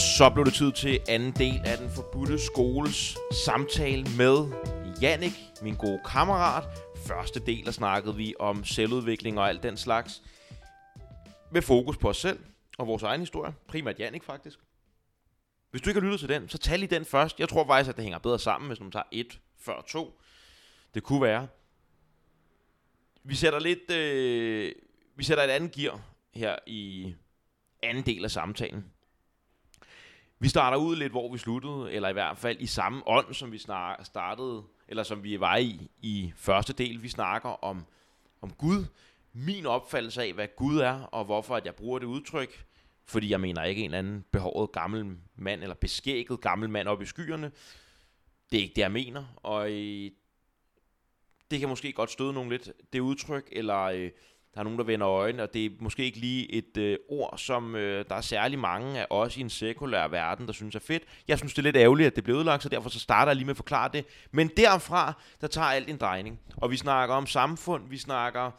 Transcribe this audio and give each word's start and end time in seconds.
Og 0.00 0.04
så 0.04 0.30
blev 0.30 0.44
det 0.44 0.54
tid 0.54 0.72
til 0.72 1.00
anden 1.08 1.32
del 1.32 1.60
af 1.64 1.78
den 1.78 1.90
forbudte 1.90 2.38
skoles 2.38 3.18
samtale 3.44 4.06
med 4.16 4.52
Jannik, 5.02 5.32
min 5.62 5.76
gode 5.76 6.00
kammerat. 6.06 6.64
Første 7.06 7.40
del, 7.40 7.64
der 7.64 7.70
snakkede 7.70 8.16
vi 8.16 8.34
om 8.38 8.64
selvudvikling 8.64 9.38
og 9.38 9.48
alt 9.48 9.62
den 9.62 9.76
slags. 9.76 10.22
Med 11.52 11.62
fokus 11.62 11.96
på 11.96 12.08
os 12.08 12.16
selv 12.16 12.38
og 12.78 12.86
vores 12.86 13.02
egen 13.02 13.20
historie. 13.20 13.54
Primært 13.68 13.98
Jannik 13.98 14.24
faktisk. 14.24 14.58
Hvis 15.70 15.82
du 15.82 15.90
ikke 15.90 16.00
har 16.00 16.04
lyttet 16.04 16.20
til 16.20 16.28
den, 16.28 16.48
så 16.48 16.58
tag 16.58 16.78
lige 16.78 16.94
den 16.94 17.04
først. 17.04 17.40
Jeg 17.40 17.48
tror 17.48 17.66
faktisk, 17.66 17.90
at 17.90 17.96
det 17.96 18.02
hænger 18.04 18.18
bedre 18.18 18.38
sammen, 18.38 18.68
hvis 18.68 18.80
man 18.80 18.90
tager 18.90 19.06
et 19.12 19.40
før 19.58 19.80
to. 19.88 20.20
Det 20.94 21.02
kunne 21.02 21.22
være. 21.22 21.48
Vi 23.24 23.34
sætter 23.34 23.58
lidt... 23.58 23.90
Øh, 23.90 24.72
vi 25.16 25.24
sætter 25.24 25.44
et 25.44 25.50
andet 25.50 25.72
gear 25.72 26.00
her 26.34 26.56
i 26.66 27.14
anden 27.82 28.06
del 28.06 28.24
af 28.24 28.30
samtalen. 28.30 28.84
Vi 30.42 30.48
starter 30.48 30.76
ud 30.76 30.96
lidt, 30.96 31.12
hvor 31.12 31.32
vi 31.32 31.38
sluttede, 31.38 31.92
eller 31.92 32.08
i 32.08 32.12
hvert 32.12 32.38
fald 32.38 32.60
i 32.60 32.66
samme 32.66 33.02
ånd, 33.06 33.34
som 33.34 33.52
vi 33.52 33.58
startede, 34.02 34.62
eller 34.88 35.02
som 35.02 35.22
vi 35.22 35.40
var 35.40 35.56
i 35.56 35.90
i 36.02 36.32
første 36.36 36.72
del. 36.72 37.02
Vi 37.02 37.08
snakker 37.08 37.64
om, 37.64 37.86
om 38.40 38.50
Gud, 38.50 38.84
min 39.32 39.66
opfattelse 39.66 40.22
af, 40.22 40.32
hvad 40.32 40.48
Gud 40.56 40.78
er, 40.78 41.02
og 41.02 41.24
hvorfor 41.24 41.56
at 41.56 41.66
jeg 41.66 41.74
bruger 41.74 41.98
det 41.98 42.06
udtryk. 42.06 42.64
Fordi 43.06 43.30
jeg 43.30 43.40
mener 43.40 43.64
ikke 43.64 43.80
en 43.80 43.84
eller 43.84 43.98
anden 43.98 44.24
behåret 44.30 44.72
gammel 44.72 45.16
mand, 45.36 45.62
eller 45.62 45.74
beskækket 45.74 46.40
gammel 46.40 46.70
mand 46.70 46.88
op 46.88 47.02
i 47.02 47.06
skyerne. 47.06 47.52
Det 48.52 48.58
er 48.58 48.62
ikke 48.62 48.74
det, 48.74 48.82
jeg 48.82 48.92
mener, 48.92 49.24
og 49.36 49.70
øh, 49.72 50.10
det 51.50 51.60
kan 51.60 51.68
måske 51.68 51.92
godt 51.92 52.10
støde 52.10 52.32
nogen 52.32 52.50
lidt, 52.50 52.72
det 52.92 53.00
udtryk, 53.00 53.48
eller 53.52 53.78
øh, 53.78 54.10
der 54.54 54.60
er 54.60 54.64
nogen, 54.64 54.78
der 54.78 54.84
vender 54.84 55.08
øjnene, 55.08 55.42
og 55.42 55.54
det 55.54 55.64
er 55.64 55.70
måske 55.80 56.04
ikke 56.04 56.18
lige 56.18 56.52
et 56.52 56.76
øh, 56.76 56.98
ord, 57.08 57.38
som 57.38 57.76
øh, 57.76 58.04
der 58.08 58.14
er 58.14 58.20
særlig 58.20 58.58
mange 58.58 59.00
af 59.00 59.06
os 59.10 59.36
i 59.36 59.40
en 59.40 59.50
sekulær 59.50 60.08
verden, 60.08 60.46
der 60.46 60.52
synes 60.52 60.74
er 60.74 60.80
fedt. 60.80 61.02
Jeg 61.28 61.38
synes, 61.38 61.54
det 61.54 61.58
er 61.58 61.62
lidt 61.62 61.76
ærgerligt, 61.76 62.06
at 62.06 62.16
det 62.16 62.24
blev 62.24 62.36
ødelagt, 62.36 62.62
så 62.62 62.68
derfor 62.68 62.90
så 62.90 63.00
starter 63.00 63.30
jeg 63.30 63.36
lige 63.36 63.44
med 63.44 63.52
at 63.52 63.56
forklare 63.56 63.90
det. 63.92 64.04
Men 64.30 64.50
derfra, 64.56 65.12
der 65.40 65.46
tager 65.46 65.66
alt 65.66 65.90
en 65.90 65.96
drejning. 65.96 66.40
Og 66.56 66.70
vi 66.70 66.76
snakker 66.76 67.14
om 67.14 67.26
samfund, 67.26 67.88
vi 67.88 67.98
snakker 67.98 68.50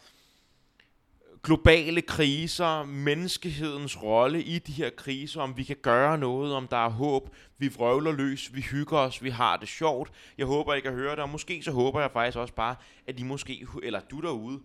globale 1.43 2.01
kriser, 2.01 2.83
menneskehedens 2.83 4.03
rolle 4.03 4.43
i 4.43 4.59
de 4.59 4.71
her 4.71 4.89
kriser, 4.89 5.41
om 5.41 5.57
vi 5.57 5.63
kan 5.63 5.77
gøre 5.81 6.17
noget, 6.17 6.53
om 6.53 6.67
der 6.67 6.85
er 6.85 6.89
håb, 6.89 7.35
vi 7.57 7.67
vrøvler 7.67 8.11
løs, 8.11 8.55
vi 8.55 8.61
hygger 8.61 8.97
os, 8.97 9.23
vi 9.23 9.29
har 9.29 9.57
det 9.57 9.67
sjovt. 9.67 10.11
Jeg 10.37 10.45
håber, 10.45 10.73
I 10.73 10.79
kan 10.79 10.93
høre 10.93 11.11
det, 11.11 11.19
og 11.19 11.29
måske 11.29 11.63
så 11.63 11.71
håber 11.71 12.01
jeg 12.01 12.11
faktisk 12.11 12.37
også 12.37 12.53
bare, 12.53 12.75
at 13.07 13.19
I 13.19 13.23
måske, 13.23 13.65
eller 13.83 13.99
du 13.99 14.21
derude, 14.21 14.59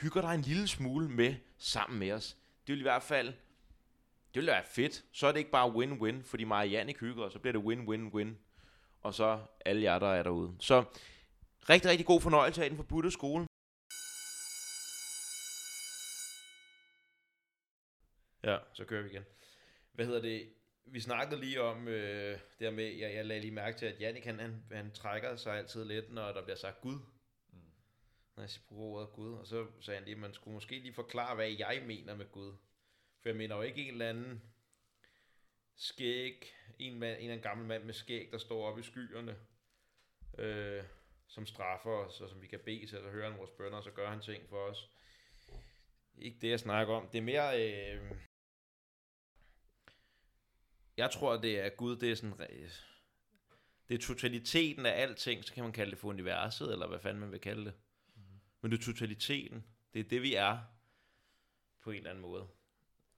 hygger 0.00 0.20
dig 0.20 0.34
en 0.34 0.42
lille 0.42 0.68
smule 0.68 1.08
med 1.08 1.34
sammen 1.58 1.98
med 1.98 2.12
os. 2.12 2.36
Det 2.66 2.72
vil 2.72 2.78
i 2.78 2.82
hvert 2.82 3.02
fald, 3.02 3.28
det 4.34 4.40
vil 4.40 4.46
være 4.46 4.64
fedt. 4.64 5.04
Så 5.12 5.26
er 5.26 5.32
det 5.32 5.38
ikke 5.38 5.50
bare 5.50 5.68
win-win, 5.68 6.22
fordi 6.24 6.44
mig 6.44 6.58
og 6.58 6.68
Jannik 6.68 7.00
hygger, 7.00 7.24
og 7.24 7.32
så 7.32 7.38
bliver 7.38 7.52
det 7.52 7.62
win-win-win. 7.62 8.28
Og 9.00 9.14
så 9.14 9.40
alle 9.64 9.82
jer, 9.82 9.98
der 9.98 10.14
er 10.14 10.22
derude. 10.22 10.56
Så 10.60 10.84
rigtig, 11.70 11.90
rigtig 11.90 12.06
god 12.06 12.20
fornøjelse 12.20 12.64
af 12.64 12.70
den 12.70 12.76
forbudte 12.76 13.10
skole. 13.10 13.46
Ja, 18.44 18.58
så 18.72 18.84
kører 18.84 19.02
vi 19.02 19.10
igen. 19.10 19.24
Hvad 19.92 20.06
hedder 20.06 20.20
det? 20.20 20.48
Vi 20.84 21.00
snakkede 21.00 21.40
lige 21.40 21.62
om 21.62 21.88
øh, 21.88 22.32
det 22.32 22.40
her 22.60 22.70
med, 22.70 22.84
jeg, 22.84 23.14
jeg 23.14 23.26
lagde 23.26 23.40
lige 23.40 23.54
mærke 23.54 23.78
til, 23.78 23.86
at 23.86 24.00
Jannik 24.00 24.24
han, 24.24 24.38
han, 24.38 24.62
han 24.72 24.90
trækker 24.90 25.36
sig 25.36 25.58
altid 25.58 25.84
lidt, 25.84 26.12
når 26.12 26.32
der 26.32 26.42
bliver 26.42 26.56
sagt 26.56 26.80
Gud. 26.80 26.98
Når 28.38 28.44
jeg 28.44 28.50
bruger 28.68 29.00
ordet 29.00 29.12
Gud. 29.12 29.32
Og 29.32 29.46
så 29.46 29.66
sagde 29.80 29.98
han 29.98 30.04
lige, 30.04 30.14
at 30.14 30.20
man 30.20 30.34
skulle 30.34 30.54
måske 30.54 30.78
lige 30.78 30.92
forklare, 30.92 31.34
hvad 31.34 31.50
jeg 31.58 31.82
mener 31.86 32.14
med 32.14 32.26
Gud. 32.32 32.56
For 33.22 33.28
jeg 33.28 33.36
mener 33.36 33.56
jo 33.56 33.62
ikke 33.62 33.82
en 33.82 33.92
eller 33.92 34.08
anden 34.08 34.42
skæg, 35.76 36.54
en, 36.78 36.98
mand, 36.98 37.12
en 37.12 37.18
eller 37.18 37.32
anden 37.32 37.42
gammel 37.42 37.66
mand 37.66 37.84
med 37.84 37.94
skæg, 37.94 38.28
der 38.32 38.38
står 38.38 38.68
oppe 38.68 38.80
i 38.80 38.84
skyerne, 38.84 39.36
øh, 40.38 40.84
som 41.26 41.46
straffer 41.46 41.90
os, 41.90 42.20
og 42.20 42.28
som 42.28 42.42
vi 42.42 42.46
kan 42.46 42.60
bede 42.64 42.86
til 42.86 42.98
og 42.98 43.10
høre 43.10 43.26
om 43.26 43.38
vores 43.38 43.50
bønder, 43.50 43.78
og 43.78 43.84
så 43.84 43.90
gør 43.90 44.10
han 44.10 44.20
ting 44.20 44.48
for 44.48 44.56
os. 44.56 44.90
Ikke 46.18 46.38
det, 46.40 46.50
jeg 46.50 46.60
snakker 46.60 46.94
om. 46.94 47.08
Det 47.08 47.18
er 47.18 47.22
mere... 47.22 47.66
Øh, 47.66 48.12
jeg 50.96 51.10
tror, 51.10 51.36
det 51.36 51.60
er 51.60 51.68
Gud, 51.68 51.96
det 51.96 52.10
er 52.10 52.14
sådan... 52.14 52.42
Øh, 52.50 52.70
det 53.88 53.94
er 53.94 53.98
totaliteten 53.98 54.86
af 54.86 55.02
alting, 55.02 55.44
så 55.44 55.54
kan 55.54 55.64
man 55.64 55.72
kalde 55.72 55.90
det 55.90 55.98
for 55.98 56.08
universet, 56.08 56.72
eller 56.72 56.86
hvad 56.86 56.98
fanden 56.98 57.20
man 57.20 57.32
vil 57.32 57.40
kalde 57.40 57.64
det. 57.64 57.74
Men 58.60 58.70
det 58.70 58.78
er 58.78 58.82
totaliteten. 58.82 59.64
Det 59.94 60.00
er 60.00 60.04
det, 60.04 60.22
vi 60.22 60.34
er, 60.34 60.58
på 61.82 61.90
en 61.90 61.96
eller 61.96 62.10
anden 62.10 62.22
måde. 62.22 62.48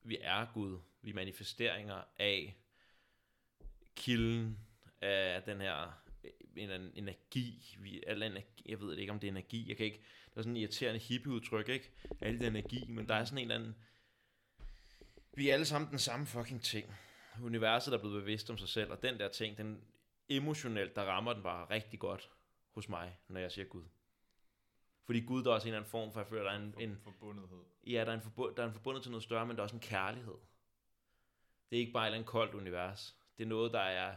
Vi 0.03 0.19
er 0.21 0.47
Gud. 0.55 0.79
Vi 1.03 1.11
er 1.11 1.15
manifesteringer 1.15 2.03
af 2.19 2.57
kilden 3.97 4.59
af 5.01 5.43
den 5.43 5.61
her 5.61 6.03
en, 6.57 6.71
en 6.71 6.93
energi, 6.95 7.77
vi, 7.79 8.03
al 8.07 8.23
energi, 8.23 8.63
jeg 8.67 8.81
ved 8.81 8.97
ikke, 8.97 9.13
om 9.13 9.21
det 9.21 9.27
er 9.27 9.33
energi, 9.33 9.69
jeg 9.69 9.77
kan 9.77 9.87
ikke, 9.87 10.03
der 10.35 10.39
er 10.39 10.43
sådan 10.43 10.53
en 10.53 10.63
irriterende 10.63 11.01
hippie-udtryk, 11.01 11.69
ikke? 11.69 11.91
den 12.21 12.43
energi, 12.43 12.87
men 12.89 13.09
der 13.09 13.15
er 13.15 13.25
sådan 13.25 13.39
en 13.39 13.51
eller 13.51 13.55
anden, 13.55 13.77
vi 15.33 15.49
er 15.49 15.55
alle 15.55 15.67
sammen 15.67 15.91
den 15.91 15.99
samme 15.99 16.27
fucking 16.27 16.63
ting 16.63 16.95
universet 17.43 17.95
er 17.95 17.99
blevet 17.99 18.23
bevidst 18.23 18.51
om 18.51 18.59
sig 18.59 18.69
selv, 18.69 18.91
og 18.91 19.03
den 19.03 19.19
der 19.19 19.29
ting, 19.29 19.57
den 19.57 19.85
emotionelt, 20.29 20.97
der 20.97 21.03
rammer 21.03 21.33
den 21.33 21.43
bare 21.43 21.71
rigtig 21.71 21.99
godt 21.99 22.31
hos 22.71 22.89
mig, 22.89 23.19
når 23.29 23.41
jeg 23.41 23.53
siger 23.53 23.65
Gud. 23.65 23.85
Fordi 25.05 25.21
Gud, 25.21 25.45
der 25.45 25.51
er 25.51 25.55
også 25.55 25.69
en 25.69 25.69
eller 25.69 25.79
anden 25.79 25.91
form 25.91 26.13
for, 26.13 26.21
jeg 26.21 26.27
føler, 26.27 26.43
der 26.43 26.51
er 26.51 26.57
en... 26.57 26.75
en 26.79 26.99
forbundethed. 26.99 27.65
Ja, 27.87 28.05
der 28.05 28.13
er, 28.13 28.15
en 28.15 28.21
forbu- 28.21 28.55
der 28.57 28.63
er 28.63 28.67
en 28.67 28.73
forbundet 28.73 29.03
til 29.03 29.11
noget 29.11 29.23
større, 29.23 29.47
men 29.47 29.57
der 29.57 29.63
er 29.63 29.65
også 29.65 29.77
en 29.77 29.83
kærlighed. 29.83 30.35
Det 31.71 31.77
er 31.77 31.81
ikke 31.81 31.93
bare 31.93 32.05
et 32.05 32.07
eller 32.07 32.19
andet 32.19 32.29
koldt 32.29 32.55
univers. 32.55 33.17
Det 33.39 33.45
er 33.45 33.49
noget, 33.49 33.73
der 33.73 33.81
er... 33.81 34.17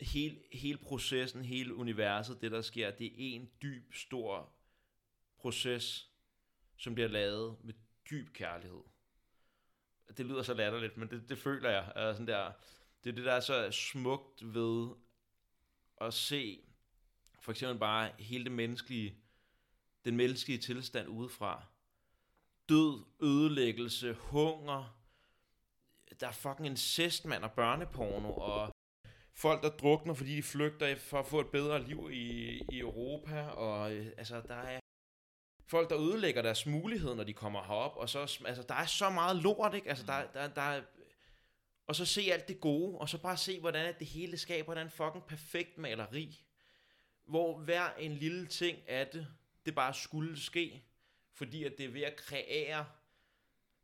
Hele, 0.00 0.42
hele 0.52 0.78
processen, 0.78 1.44
hele 1.44 1.74
universet, 1.74 2.40
det 2.40 2.52
der 2.52 2.60
sker, 2.60 2.90
det 2.90 3.06
er 3.06 3.12
en 3.16 3.50
dyb, 3.62 3.94
stor 3.94 4.52
proces, 5.38 6.10
som 6.76 6.94
bliver 6.94 7.08
lavet 7.08 7.56
med 7.64 7.74
dyb 8.10 8.32
kærlighed 8.32 8.82
det 10.16 10.26
lyder 10.26 10.42
så 10.42 10.54
latterligt, 10.54 10.96
men 10.96 11.10
det, 11.10 11.28
det 11.28 11.38
føler 11.38 11.70
jeg. 11.70 11.92
Er 11.94 12.12
sådan 12.12 12.26
der, 12.26 12.52
det 13.04 13.10
er 13.10 13.14
det, 13.14 13.24
der 13.24 13.32
er 13.32 13.40
så 13.40 13.70
smukt 13.70 14.54
ved 14.54 14.94
at 16.00 16.14
se 16.14 16.63
for 17.44 17.52
eksempel 17.52 17.78
bare 17.78 18.10
hele 18.18 18.44
det 18.44 18.52
menneskelige, 18.52 19.14
den 20.04 20.16
menneskelige 20.16 20.58
tilstand 20.58 21.08
udefra. 21.08 21.64
Død, 22.68 23.04
ødelæggelse, 23.22 24.12
hunger, 24.12 24.98
der 26.20 26.28
er 26.28 26.32
fucking 26.32 26.66
incestmand 26.66 27.44
og 27.44 27.52
børneporno, 27.52 28.34
og 28.34 28.74
folk, 29.32 29.62
der 29.62 29.70
drukner, 29.70 30.14
fordi 30.14 30.36
de 30.36 30.42
flygter 30.42 30.96
for 30.96 31.18
at 31.18 31.26
få 31.26 31.40
et 31.40 31.48
bedre 31.48 31.82
liv 31.82 32.10
i, 32.12 32.60
i 32.72 32.78
Europa, 32.78 33.42
og 33.42 33.94
øh, 33.94 34.06
altså, 34.18 34.42
der 34.48 34.54
er 34.54 34.80
folk, 35.66 35.90
der 35.90 35.98
ødelægger 35.98 36.42
deres 36.42 36.66
mulighed, 36.66 37.14
når 37.14 37.24
de 37.24 37.32
kommer 37.32 37.62
herop, 37.62 37.96
og 37.96 38.08
så, 38.08 38.40
altså, 38.44 38.62
der 38.68 38.74
er 38.74 38.86
så 38.86 39.10
meget 39.10 39.36
lort, 39.36 39.74
ikke? 39.74 39.88
Altså, 39.88 40.06
der, 40.06 40.26
der, 40.32 40.48
der 40.48 40.62
er, 40.62 40.82
og 41.86 41.96
så 41.96 42.04
se 42.04 42.20
alt 42.32 42.48
det 42.48 42.60
gode, 42.60 42.98
og 42.98 43.08
så 43.08 43.18
bare 43.18 43.36
se, 43.36 43.60
hvordan 43.60 43.94
det 43.98 44.06
hele 44.06 44.38
skaber 44.38 44.74
en 44.74 44.90
fucking 44.90 45.24
perfekt 45.26 45.78
maleri, 45.78 46.43
hvor 47.24 47.58
hver 47.58 47.94
en 47.94 48.12
lille 48.12 48.46
ting 48.46 48.88
af 48.88 49.06
det, 49.06 49.26
det 49.66 49.74
bare 49.74 49.94
skulle 49.94 50.40
ske, 50.40 50.84
fordi 51.32 51.64
at 51.64 51.78
det 51.78 51.86
er 51.86 51.90
ved 51.90 52.02
at 52.02 52.16
kreere, 52.16 52.86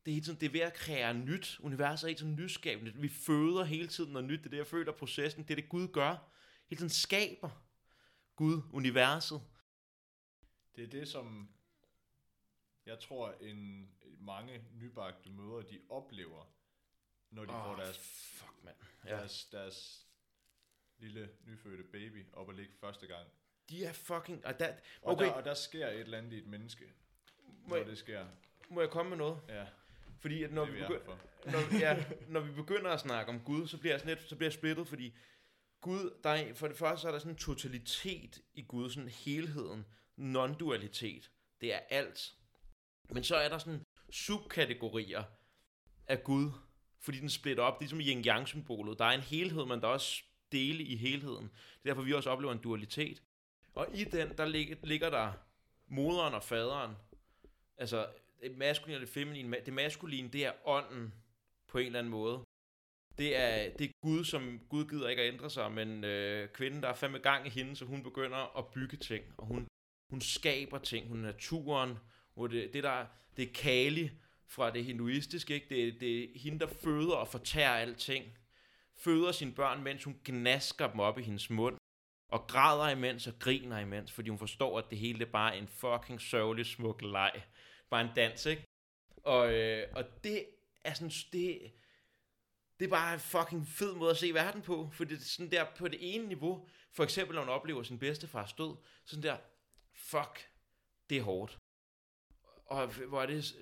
det 0.05 0.11
er, 0.11 0.15
hele 0.15 0.25
tiden, 0.25 0.41
det 0.41 0.47
er 0.47 0.51
ved 0.51 0.61
at 0.61 0.75
kreere 0.75 1.15
nyt, 1.15 1.61
universet 1.63 2.05
er 2.05 2.09
helt 2.09 2.19
sådan 2.19 2.35
nyskabende, 2.35 2.93
vi 2.95 3.09
føder 3.09 3.65
hele 3.65 3.89
tiden 3.89 4.13
noget 4.13 4.29
nyt, 4.29 4.39
det 4.39 4.47
er 4.47 4.51
det, 4.51 4.57
jeg 4.57 4.67
føler 4.67 4.93
processen, 4.93 5.43
det 5.43 5.51
er 5.51 5.55
det 5.55 5.69
Gud 5.69 5.89
gør, 5.89 6.31
hele 6.69 6.79
tiden 6.79 6.91
skaber 6.91 7.51
Gud, 8.37 8.63
universet. 8.73 9.43
Det 10.77 10.85
er 10.85 10.89
det, 10.89 11.09
som 11.09 11.49
jeg 12.87 12.99
tror, 12.99 13.33
en 13.41 13.91
mange 14.19 14.65
nybagte 14.73 15.31
møder, 15.31 15.63
de 15.63 15.81
oplever, 15.89 16.45
når 17.31 17.45
de 17.45 17.55
oh, 17.55 17.65
får 17.65 17.77
deres, 17.77 17.99
fuck, 17.99 18.65
man. 18.65 18.75
Ja. 19.05 19.11
deres, 19.11 19.45
deres 19.45 20.10
lille 21.01 21.29
nyfødte 21.47 21.83
baby 21.83 22.27
op 22.33 22.49
og 22.49 22.55
ligge 22.55 22.73
første 22.81 23.07
gang. 23.07 23.27
De 23.71 23.85
er 23.85 23.93
fucking... 23.93 24.47
Og 24.47 24.59
der, 24.59 24.69
okay. 24.69 24.79
og, 25.03 25.19
der, 25.19 25.33
og 25.33 25.45
der 25.45 25.55
sker 25.55 25.87
et 25.87 26.01
eller 26.01 26.19
andet 26.19 26.33
i 26.33 26.39
et 26.39 26.47
menneske, 26.47 26.85
må 27.45 27.69
når 27.69 27.77
jeg, 27.77 27.87
det 27.87 27.99
sker. 27.99 28.27
Må 28.69 28.81
jeg 28.81 28.91
komme 28.91 29.11
med 29.11 29.19
noget? 29.19 29.39
Ja. 29.49 29.67
Fordi 30.21 30.43
at 30.43 30.53
når, 30.53 30.65
vi 30.65 30.81
begynder, 30.81 31.17
når, 31.45 31.79
ja, 31.79 32.05
når 32.35 32.41
vi 32.41 32.53
begynder 32.53 32.91
at 32.91 33.01
snakke 33.01 33.33
om 33.33 33.41
Gud, 33.41 33.69
så 33.69 33.79
bliver 33.79 33.93
jeg, 33.93 34.01
sådan 34.01 34.17
lidt, 34.17 34.29
så 34.29 34.37
bliver 34.37 34.47
jeg 34.47 34.53
splittet, 34.53 34.89
fordi 34.89 35.15
Gud, 35.81 36.11
der 36.25 36.31
er, 36.31 36.55
for 36.55 36.69
det 36.69 36.77
første 36.77 37.03
så 37.03 37.09
er 37.09 37.13
der 37.13 37.19
sådan 37.19 37.33
en 37.33 37.39
totalitet 37.39 38.41
i 38.55 38.63
Gud, 38.63 38.91
sådan 38.91 39.09
helheden, 39.09 39.87
non-dualitet. 40.17 41.31
Det 41.61 41.75
er 41.75 41.79
alt. 41.91 42.35
Men 43.11 43.25
så 43.25 43.37
er 43.37 43.49
der 43.49 43.59
sådan 43.59 43.85
subkategorier 44.11 45.23
af 46.07 46.25
Gud, 46.25 46.51
fordi 47.01 47.21
den 47.21 47.31
splitter 47.31 47.63
op, 47.63 47.81
ligesom 47.81 48.01
i 48.01 48.05
yin-yang-symbolet. 48.05 48.99
Der 48.99 49.05
er 49.05 49.11
en 49.11 49.21
helhed, 49.21 49.67
men 49.67 49.81
der 49.81 49.89
er 49.89 49.93
også 49.93 50.23
dele 50.53 50.83
i 50.83 50.97
helheden. 50.97 51.45
Det 51.45 51.85
er 51.85 51.95
derfor, 51.95 52.03
vi 52.03 52.13
også 52.13 52.31
oplever 52.31 52.53
en 52.53 52.59
dualitet. 52.59 53.23
Og 53.75 53.87
i 53.95 54.05
den, 54.05 54.37
der 54.37 54.45
ligger, 54.45 54.77
ligger 54.83 55.11
der 55.11 55.33
moderen 55.89 56.35
og 56.35 56.43
faderen. 56.43 56.95
Altså, 57.77 58.07
det 58.43 58.59
maskuline 58.59 58.97
og 58.97 59.01
det 59.01 59.09
feminine. 59.09 59.57
Det 59.67 59.73
maskuline, 59.73 60.29
det 60.29 60.47
er 60.47 60.53
ånden, 60.65 61.15
på 61.69 61.79
en 61.79 61.87
eller 61.87 61.99
anden 61.99 62.11
måde. 62.11 62.41
Det 63.19 63.37
er, 63.37 63.71
det 63.71 63.85
er 63.85 63.91
Gud, 64.03 64.25
som 64.25 64.61
Gud 64.69 64.85
gider 64.85 65.09
ikke 65.09 65.23
at 65.23 65.33
ændre 65.33 65.51
sig, 65.51 65.73
men 65.73 66.05
øh, 66.05 66.49
kvinden, 66.49 66.83
der 66.83 66.89
er 66.89 66.95
fandme 66.95 67.19
gang 67.19 67.47
i 67.47 67.51
hende, 67.51 67.77
så 67.77 67.85
hun 67.85 68.03
begynder 68.03 68.59
at 68.59 68.67
bygge 68.67 68.97
ting, 68.97 69.25
og 69.37 69.47
hun, 69.47 69.67
hun 70.11 70.21
skaber 70.21 70.79
ting, 70.79 71.09
hun 71.09 71.19
er 71.19 71.23
naturen, 71.23 71.99
hvor 72.35 72.47
det, 72.47 72.73
det, 72.73 72.83
der, 72.83 73.07
det 73.37 73.49
er 73.49 73.53
Kali 73.55 74.11
fra 74.47 74.71
det 74.71 74.85
hinduistiske, 74.85 75.55
ikke? 75.55 75.67
Det, 75.69 76.01
det 76.01 76.25
er 76.25 76.39
hende, 76.39 76.59
der 76.59 76.67
føder 76.67 77.15
og 77.15 77.29
fortærer 77.29 77.75
alting, 77.75 78.25
føder 79.05 79.33
sine 79.33 79.53
børn, 79.53 79.83
mens 79.83 80.05
hun 80.05 80.21
gnasker 80.25 80.91
dem 80.91 81.01
op 81.01 81.19
i 81.19 81.23
hendes 81.23 81.51
mund, 81.51 81.77
og 82.29 82.47
græder 82.47 82.89
imens 82.89 83.27
og 83.27 83.39
griner 83.39 83.79
imens, 83.79 84.13
fordi 84.13 84.29
hun 84.29 84.39
forstår, 84.39 84.79
at 84.79 84.91
det 84.91 84.99
hele 84.99 85.27
er 85.27 85.31
bare 85.31 85.59
en 85.59 85.69
fucking 85.69 86.21
sørgelig 86.21 86.67
smuk 86.67 87.03
leg. 87.03 87.43
Bare 87.91 88.01
en 88.01 88.11
dans, 88.17 88.47
ikke? 88.47 88.65
Og, 89.17 89.53
øh, 89.53 89.89
og 89.95 90.05
det 90.25 90.47
er 90.85 90.95
sådan, 90.95 91.11
det, 91.33 91.73
det 92.79 92.85
er 92.85 92.91
bare 92.91 93.15
en 93.15 93.21
fucking 93.21 93.69
fed 93.69 93.95
måde 93.95 94.11
at 94.11 94.17
se 94.17 94.35
verden 94.35 94.63
på, 94.63 94.91
for 94.93 95.05
det 95.05 95.17
er 95.17 95.25
sådan 95.25 95.51
der 95.51 95.65
på 95.77 95.89
det 95.89 96.15
ene 96.15 96.27
niveau, 96.29 96.69
for 96.93 97.05
eksempel 97.05 97.35
når 97.35 97.43
hun 97.43 97.53
oplever 97.53 97.83
sin 97.83 97.99
bedstefars 97.99 98.53
død, 98.53 98.77
så 99.05 99.11
sådan 99.11 99.23
der, 99.23 99.37
fuck, 99.95 100.51
det 101.11 101.19
er 101.19 101.23
hårdt. 101.23 101.59
Og 102.67 102.87
hvor 102.87 103.23
er 103.23 103.27
det 103.27 103.55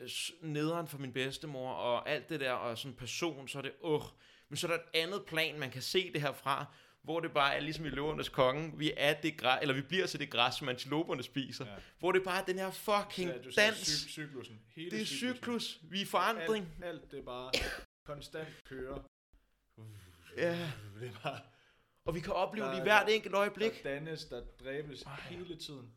nederen 0.42 0.88
for 0.88 0.98
min 0.98 1.12
bedstemor, 1.12 1.72
og 1.72 2.08
alt 2.08 2.28
det 2.28 2.40
der, 2.40 2.52
og 2.52 2.78
sådan 2.78 2.92
en 2.92 2.98
person, 2.98 3.48
så 3.48 3.58
er 3.58 3.62
det, 3.62 3.72
åh. 3.80 4.02
Men 4.48 4.56
så 4.56 4.66
er 4.66 4.70
der 4.70 4.78
et 4.78 4.88
andet 4.94 5.24
plan, 5.26 5.58
man 5.58 5.70
kan 5.70 5.82
se 5.82 6.12
det 6.12 6.20
herfra, 6.20 6.66
hvor 7.02 7.20
det 7.20 7.32
bare 7.32 7.54
er 7.56 7.60
ligesom 7.60 7.84
i 7.84 7.88
løvernes 7.88 8.28
konge, 8.28 8.78
vi 8.78 8.92
er 8.96 9.20
det 9.20 9.36
græs, 9.36 9.58
eller 9.62 9.74
vi 9.74 9.82
bliver 9.82 10.06
til 10.06 10.20
det 10.20 10.30
græs, 10.30 10.54
som 10.54 10.68
antiloperne 10.68 11.22
spiser. 11.22 11.64
Ja. 11.66 11.72
Ja. 11.72 11.78
Hvor 11.98 12.12
det 12.12 12.22
bare 12.24 12.40
er 12.40 12.44
den 12.44 12.58
her 12.58 12.70
fucking 12.70 13.30
Så 13.30 13.38
du 13.44 13.50
dans. 13.56 13.76
cy- 13.76 14.08
cyklusen. 14.08 14.60
Hele 14.74 14.90
Det 14.90 15.00
er 15.02 15.06
cyklusen. 15.06 15.36
cyklus. 15.36 15.78
Vi 15.82 16.02
er 16.02 16.06
forandring. 16.06 16.68
Alt, 16.82 16.84
alt 17.02 17.10
det 17.10 17.24
bare 17.24 17.50
konstant 18.04 18.64
kører. 18.64 18.98
Ja. 20.36 20.70
Det 21.00 21.08
er 21.08 21.12
bare, 21.22 21.40
Og 22.04 22.14
vi 22.14 22.20
kan 22.20 22.32
opleve 22.32 22.66
Der- 22.66 22.72
det 22.72 22.78
i 22.80 22.82
hvert 22.82 23.08
enkelt 23.10 23.34
øjeblik. 23.34 23.82
der 23.82 23.90
dannes, 23.94 24.24
der 24.24 24.42
dræbes 24.64 25.04
hele 25.20 25.56
tiden. 25.56 25.92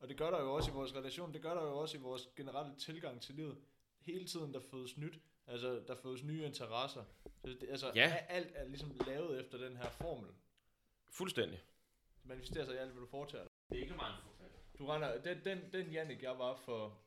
Og 0.00 0.08
det 0.08 0.16
gør 0.16 0.30
der 0.30 0.40
jo 0.40 0.54
også 0.54 0.70
i 0.70 0.74
vores 0.74 0.94
relation, 0.94 1.32
det 1.32 1.42
gør 1.42 1.54
der 1.54 1.62
jo 1.62 1.78
også 1.78 1.96
i 1.96 2.00
vores 2.00 2.22
generelle 2.36 2.72
tilgang 2.78 3.22
til 3.22 3.34
livet. 3.34 3.56
Hele 4.00 4.24
tiden, 4.26 4.54
der 4.54 4.60
fødes 4.70 4.96
nyt. 4.96 5.18
Altså, 5.48 5.82
der 5.88 5.94
fødes 5.96 6.22
nye 6.22 6.44
interesser. 6.44 7.04
Så 7.44 7.48
det, 7.60 7.66
altså, 7.70 7.92
Ja. 7.94 8.16
alt 8.28 8.52
er 8.54 8.64
ligesom 8.68 9.00
lavet 9.06 9.40
efter 9.40 9.58
den 9.58 9.76
her 9.76 9.90
formel. 9.90 10.30
Fuldstændig. 11.10 11.58
Det 12.22 12.28
manifesterer 12.28 12.64
sig 12.64 12.74
i 12.74 12.78
alt, 12.78 12.90
hvad 12.92 13.00
du 13.00 13.06
foretager 13.06 13.44
dig. 13.44 13.50
Det 13.70 13.78
er 13.78 13.82
ikke 13.82 13.94
meget 13.96 14.14
Du 14.78 14.86
render, 14.86 15.20
den, 15.22 15.44
den, 15.44 15.72
den 15.72 15.92
Jannik, 15.92 16.22
jeg 16.22 16.38
var 16.38 16.56
for 16.56 16.98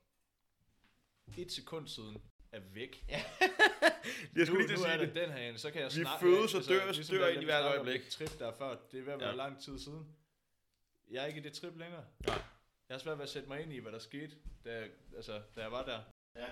et 1.37 1.51
sekund 1.51 1.87
siden, 1.87 2.21
er 2.51 2.59
væk. 2.59 3.05
Jeg 3.09 3.25
nu, 4.35 4.45
skulle 4.45 4.67
lige 4.67 4.77
til 4.77 4.77
nu 4.79 4.83
er 4.85 4.97
det 4.97 5.15
den 5.15 5.31
her 5.31 5.49
en, 5.49 5.57
så 5.57 5.71
kan 5.71 5.81
jeg 5.81 5.89
Vi 5.89 6.03
snakke... 6.03 6.25
fødes 6.25 6.53
og 6.53 6.61
dør- 6.61 6.85
ligesom 6.85 7.15
dør 7.17 7.27
ind 7.27 7.37
i 7.37 7.39
vi 7.39 7.45
hvert 7.45 7.65
øjeblik. 7.65 8.01
det 8.01 8.09
trip 8.11 8.39
der 8.39 8.47
er 8.47 8.57
før, 8.57 8.77
det 8.91 8.99
er 8.99 9.03
ved 9.03 9.13
at 9.13 9.19
være 9.19 9.29
Ja. 9.29 9.35
lang 9.35 9.61
tid 9.61 9.79
siden. 9.79 10.15
Jeg 11.11 11.23
er 11.23 11.27
ikke 11.27 11.39
i 11.39 11.43
det 11.43 11.53
trip 11.53 11.77
længere. 11.77 12.05
Nej. 12.27 12.35
Jeg 12.89 12.95
har 12.95 12.97
svært 12.99 13.17
ved 13.17 13.23
at 13.23 13.29
sætte 13.29 13.47
mig 13.47 13.61
ind 13.61 13.73
i, 13.73 13.77
hvad 13.79 13.91
der 13.91 13.99
skete, 13.99 14.35
da, 14.65 14.73
jeg- 14.79 14.89
altså, 15.15 15.41
da 15.55 15.61
jeg 15.61 15.71
var 15.71 15.85
der. 15.85 16.01
Ja. 16.35 16.47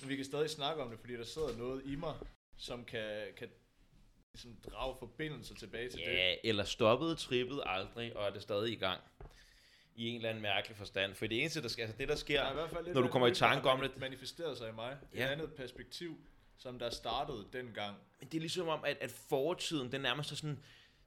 Men 0.00 0.08
vi 0.08 0.16
kan 0.16 0.24
stadig 0.24 0.50
snakke 0.50 0.82
om 0.82 0.90
det, 0.90 0.98
fordi 1.00 1.12
der 1.16 1.24
sidder 1.24 1.56
noget 1.56 1.82
i 1.84 1.94
mig, 1.96 2.14
som 2.56 2.84
kan, 2.84 3.26
kan 3.36 3.48
ligesom 4.32 4.56
drage 4.70 4.96
forbindelser 4.98 5.54
tilbage 5.54 5.88
til 5.90 5.98
det. 5.98 6.06
Ja, 6.06 6.34
eller 6.44 6.64
stoppede 6.64 7.16
trippet 7.16 7.62
aldrig, 7.66 8.16
og 8.16 8.26
er 8.26 8.30
det 8.30 8.42
stadig 8.42 8.72
i 8.72 8.76
gang. 8.76 9.00
I 9.96 10.06
en 10.08 10.16
eller 10.16 10.28
anden 10.28 10.42
mærkelig 10.42 10.76
forstand. 10.76 11.14
For 11.14 11.26
det 11.26 11.40
eneste, 11.40 11.62
der 11.62 11.68
sker, 11.68 11.82
altså 11.82 11.98
det 11.98 12.08
der 12.08 12.16
sker, 12.16 12.40
er 12.42 12.50
i 12.50 12.54
hvert 12.54 12.70
fald 12.70 12.94
når 12.94 13.00
du 13.00 13.08
kommer 13.08 13.28
i 13.28 13.30
et 13.30 13.36
tanke 13.36 13.68
om 13.70 13.80
det. 13.80 13.96
manifesteret 14.00 14.58
sig 14.58 14.68
i 14.68 14.72
mig. 14.72 14.96
Et 15.12 15.18
Ja. 15.18 15.32
andet 15.32 15.52
perspektiv, 15.54 16.18
som 16.58 16.78
der 16.78 16.90
startede 16.90 17.46
dengang. 17.52 17.96
det 18.20 18.34
er 18.34 18.40
ligesom 18.40 18.68
om, 18.68 18.84
at, 18.84 18.96
at 19.00 19.10
fortiden, 19.10 19.92
den 19.92 20.00
nærmest 20.00 20.32
er 20.32 20.36
sådan 20.36 20.58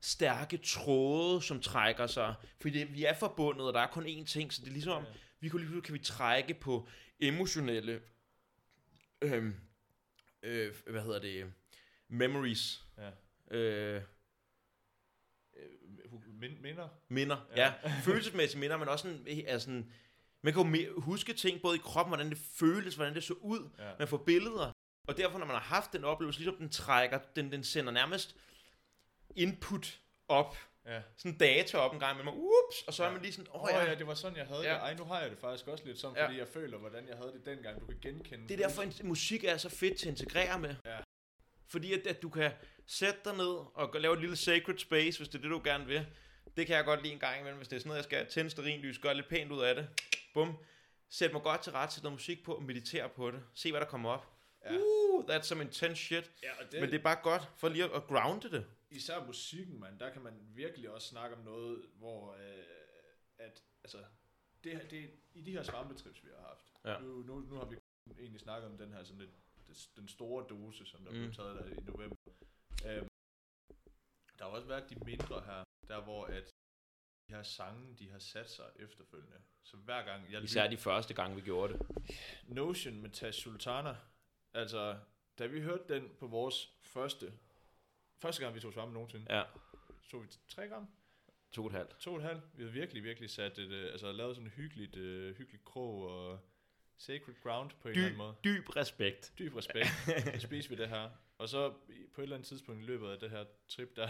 stærke 0.01 0.57
tråde, 0.57 1.41
som 1.41 1.61
trækker 1.61 2.07
sig. 2.07 2.35
Fordi 2.61 2.79
det, 2.79 2.93
vi 2.93 3.03
er 3.03 3.13
forbundet, 3.13 3.67
og 3.67 3.73
der 3.73 3.79
er 3.79 3.87
kun 3.87 4.05
én 4.05 4.25
ting, 4.25 4.53
så 4.53 4.61
det 4.61 4.67
er 4.67 4.71
ligesom 4.73 4.93
om, 4.93 5.03
Ja. 5.03 5.09
vi 5.39 5.49
kunne 5.49 5.65
lige 5.69 5.81
kan 5.81 5.93
vi 5.93 5.99
trække 5.99 6.53
på 6.53 6.87
emotionelle, 7.19 8.01
øhm, 9.21 9.55
øh, 10.43 10.73
hvad 10.87 11.01
hedder 11.01 11.19
det, 11.19 11.53
memories, 12.07 12.83
Ja. 12.97 13.11
øh, 13.57 14.01
Øh, 15.57 16.11
Min, 16.27 16.61
minder. 16.61 16.89
minder, 17.09 17.37
Ja. 17.55 17.73
ja. 17.83 17.91
følelsesmæssige 18.03 18.59
minder, 18.59 18.77
men 18.77 18.87
også 18.87 19.03
sådan, 19.03 19.43
er 19.47 19.57
sådan, 19.57 19.91
man 20.41 20.53
kan 20.53 20.75
jo 20.75 20.99
huske 21.01 21.33
ting 21.33 21.61
både 21.61 21.75
i 21.75 21.79
kroppen, 21.79 22.09
hvordan 22.09 22.29
det 22.29 22.37
føles, 22.37 22.95
hvordan 22.95 23.15
det 23.15 23.23
så 23.23 23.33
ud, 23.33 23.69
Ja. 23.79 23.91
man 23.99 24.07
får 24.07 24.17
billeder, 24.17 24.71
og 25.07 25.17
derfor 25.17 25.37
når 25.39 25.45
man 25.45 25.55
har 25.55 25.63
haft 25.63 25.93
den 25.93 26.03
oplevelse, 26.03 26.39
ligesom 26.39 26.57
den 26.57 26.69
trækker, 26.69 27.19
den, 27.35 27.51
den 27.51 27.63
sender 27.63 27.91
nærmest 27.91 28.35
input 29.35 30.01
op, 30.27 30.55
Ja. 30.85 31.01
sådan 31.17 31.37
data 31.37 31.77
op 31.77 31.93
en 31.93 31.99
gang 31.99 32.15
med 32.15 32.23
mig, 32.23 32.33
ups, 32.33 32.81
og 32.87 32.93
så 32.93 33.03
er 33.03 33.07
Ja. 33.07 33.13
man 33.13 33.21
lige 33.21 33.31
sådan, 33.33 33.47
åh 33.53 33.63
oh, 33.63 33.69
ja. 33.73 33.83
ja, 33.83 33.95
det 33.95 34.07
var 34.07 34.13
sådan, 34.13 34.37
jeg 34.37 34.45
havde 34.45 34.61
ja. 34.61 34.73
Det. 34.73 34.79
Ej, 34.81 34.93
nu 34.93 35.03
har 35.03 35.21
jeg 35.21 35.29
det 35.31 35.39
faktisk 35.39 35.67
også 35.67 35.85
lidt 35.85 35.99
sådan, 35.99 36.17
Ja. 36.17 36.25
fordi 36.25 36.37
jeg 36.39 36.47
føler, 36.47 36.77
hvordan 36.77 37.07
jeg 37.07 37.17
havde 37.17 37.31
det 37.33 37.45
dengang. 37.45 37.81
Du 37.81 37.85
kan 37.85 37.97
genkende 38.01 38.47
Det 38.49 38.59
er 38.61 38.67
derfor, 38.67 38.81
at 38.81 39.03
musik 39.03 39.43
er 39.43 39.57
så 39.57 39.69
fedt 39.69 39.97
til 39.99 40.09
at 40.09 40.19
integrere 40.19 40.59
med. 40.59 40.75
Ja. 40.85 40.97
Fordi 41.67 41.93
at, 41.93 42.07
at 42.07 42.21
du 42.21 42.29
kan 42.29 42.51
sætte 42.87 43.19
dig 43.25 43.35
ned 43.37 43.55
og 43.73 43.95
lave 44.01 44.13
et 44.13 44.19
lille 44.19 44.35
sacred 44.35 44.77
space, 44.77 45.19
hvis 45.19 45.29
det 45.29 45.35
er 45.37 45.41
det, 45.41 45.51
du 45.51 45.61
gerne 45.63 45.85
vil. 45.85 46.05
Det 46.57 46.67
kan 46.67 46.75
jeg 46.75 46.85
godt 46.85 47.01
lide 47.03 47.13
en 47.13 47.19
gang 47.19 47.39
imellem, 47.39 47.57
hvis 47.57 47.67
det 47.67 47.75
er 47.75 47.79
sådan 47.79 47.87
noget, 47.87 47.97
jeg 47.97 48.03
skal 48.03 48.27
tænde 48.27 48.51
stearinlys, 48.51 48.97
gøre 48.99 49.13
lidt 49.15 49.29
pænt 49.29 49.51
ud 49.51 49.61
af 49.61 49.75
det. 49.75 49.87
Bum. 50.33 50.57
Sæt 51.09 51.33
mig 51.33 51.41
godt 51.41 51.61
til 51.61 51.71
ret, 51.71 51.93
sæt 51.93 52.03
noget 52.03 52.13
musik 52.13 52.43
på, 52.45 52.53
og 52.53 52.63
meditere 52.63 53.09
på 53.09 53.31
det. 53.31 53.39
Se, 53.53 53.71
hvad 53.71 53.81
der 53.81 53.87
kommer 53.87 54.09
op. 54.09 54.31
Ja. 54.65 54.71
Uh, 54.77 55.25
that's 55.25 55.41
some 55.43 55.63
intense 55.63 56.03
shit. 56.03 56.31
Ja, 56.43 56.49
Det, 56.63 56.71
det, 56.71 56.81
Men 56.81 56.91
det 56.91 56.99
er 56.99 57.03
bare 57.03 57.15
godt 57.23 57.49
for 57.57 57.69
lige 57.69 57.83
at 57.83 58.07
grounde 58.07 58.49
det. 58.51 58.65
Især 58.95 59.25
musikken, 59.25 59.79
man, 59.79 59.99
der 59.99 60.13
kan 60.13 60.21
man 60.21 60.33
virkelig 60.53 60.89
også 60.89 61.07
snakke 61.07 61.35
om 61.35 61.43
noget, 61.43 61.85
hvor 61.95 62.33
øh, 62.33 62.63
at, 63.37 63.63
altså, 63.83 64.03
det, 64.63 64.91
det, 64.91 65.11
i 65.33 65.41
de 65.41 65.51
her 65.51 65.63
svampetrips, 65.63 66.23
vi 66.23 66.29
har 66.35 66.47
haft, 66.47 66.73
Ja. 66.85 66.99
nu, 66.99 67.23
nu, 67.23 67.39
nu 67.39 67.55
har 67.55 67.65
vi 67.65 67.77
egentlig 68.19 68.41
snakket 68.41 68.71
om 68.71 68.77
den 68.77 68.93
her 68.93 69.03
sådan 69.03 69.21
lidt, 69.21 69.31
den 69.95 70.07
store 70.07 70.45
dose, 70.49 70.85
som 70.85 71.03
der 71.03 71.11
mm. 71.11 71.17
Blev 71.17 71.33
taget 71.33 71.55
der 71.55 71.65
i 71.65 71.83
november. 71.83 72.15
Øhm, 72.85 73.07
der 74.39 74.45
har 74.45 74.51
også 74.51 74.67
været 74.67 74.89
de 74.89 74.95
mindre 75.05 75.41
her, 75.41 75.63
der 75.87 76.01
hvor 76.01 76.25
at 76.25 76.43
de 77.29 77.35
her 77.35 77.43
sange, 77.43 77.95
de 77.95 78.09
har 78.09 78.19
sat 78.19 78.49
sig 78.49 78.65
efterfølgende. 78.75 79.37
Så 79.63 79.77
hver 79.77 80.05
gang 80.05 80.31
jeg 80.31 80.43
Især 80.43 80.67
de 80.67 80.77
første 80.77 81.13
gange, 81.13 81.35
vi 81.35 81.41
gjorde 81.41 81.73
det. 81.73 81.81
Notion 82.47 83.01
med 83.01 83.09
Tash 83.09 83.41
Sultana. 83.43 83.97
Altså, 84.53 84.99
da 85.39 85.45
vi 85.45 85.61
hørte 85.61 85.93
den 85.93 86.09
på 86.19 86.27
vores 86.27 86.77
første, 86.83 87.33
første 88.21 88.43
gang 88.43 88.55
vi 88.55 88.59
tog 88.59 88.73
sammen 88.73 88.93
nogensinde, 88.93 89.37
Ja, 89.37 89.43
tog 90.09 90.23
vi 90.23 90.27
tre 90.47 90.67
gram, 90.67 90.87
to 91.51 91.61
og 91.61 91.67
et 91.67 91.73
halvt. 91.73 91.95
to 91.99 92.11
og 92.11 92.17
et 92.17 92.23
halvt. 92.23 92.41
Vi 92.53 92.63
havde 92.63 92.73
virkelig, 92.73 93.03
virkelig 93.03 93.29
sat 93.29 93.57
et, 93.59 93.71
øh, 93.71 93.91
altså 93.91 94.11
lavet 94.11 94.35
sådan 94.35 94.47
et 94.47 94.53
hyggeligt, 94.53 94.95
øh, 94.95 95.35
hyggeligt 95.37 95.65
krog 95.65 96.01
og 96.07 96.39
sacred 96.97 97.35
ground 97.43 97.71
på 97.81 97.87
en 97.87 97.91
eller 97.93 98.05
anden 98.05 98.17
måde. 98.17 98.35
Dyb 98.43 98.75
respekt. 98.75 99.33
Dyb 99.39 99.55
respekt. 99.55 99.87
så 100.33 100.39
spiste 100.47 100.69
vi 100.69 100.75
det 100.75 100.89
her. 100.89 101.09
Og 101.37 101.49
så 101.49 101.69
på 102.13 102.21
et 102.21 102.23
eller 102.23 102.35
andet 102.35 102.47
tidspunkt 102.47 102.81
i 102.81 102.85
løbet 102.85 103.09
af 103.09 103.19
det 103.19 103.29
her 103.29 103.45
trip, 103.67 103.95
der, 103.95 104.09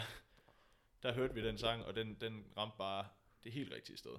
der 1.04 1.14
hørte 1.14 1.34
vi 1.34 1.42
den 1.48 1.58
sang, 1.58 1.86
og 1.86 1.96
den, 1.96 2.16
den 2.22 2.46
ramte 2.58 2.76
bare 2.78 3.08
det 3.44 3.52
helt 3.52 3.74
rigtige 3.74 3.98
sted. 3.98 4.16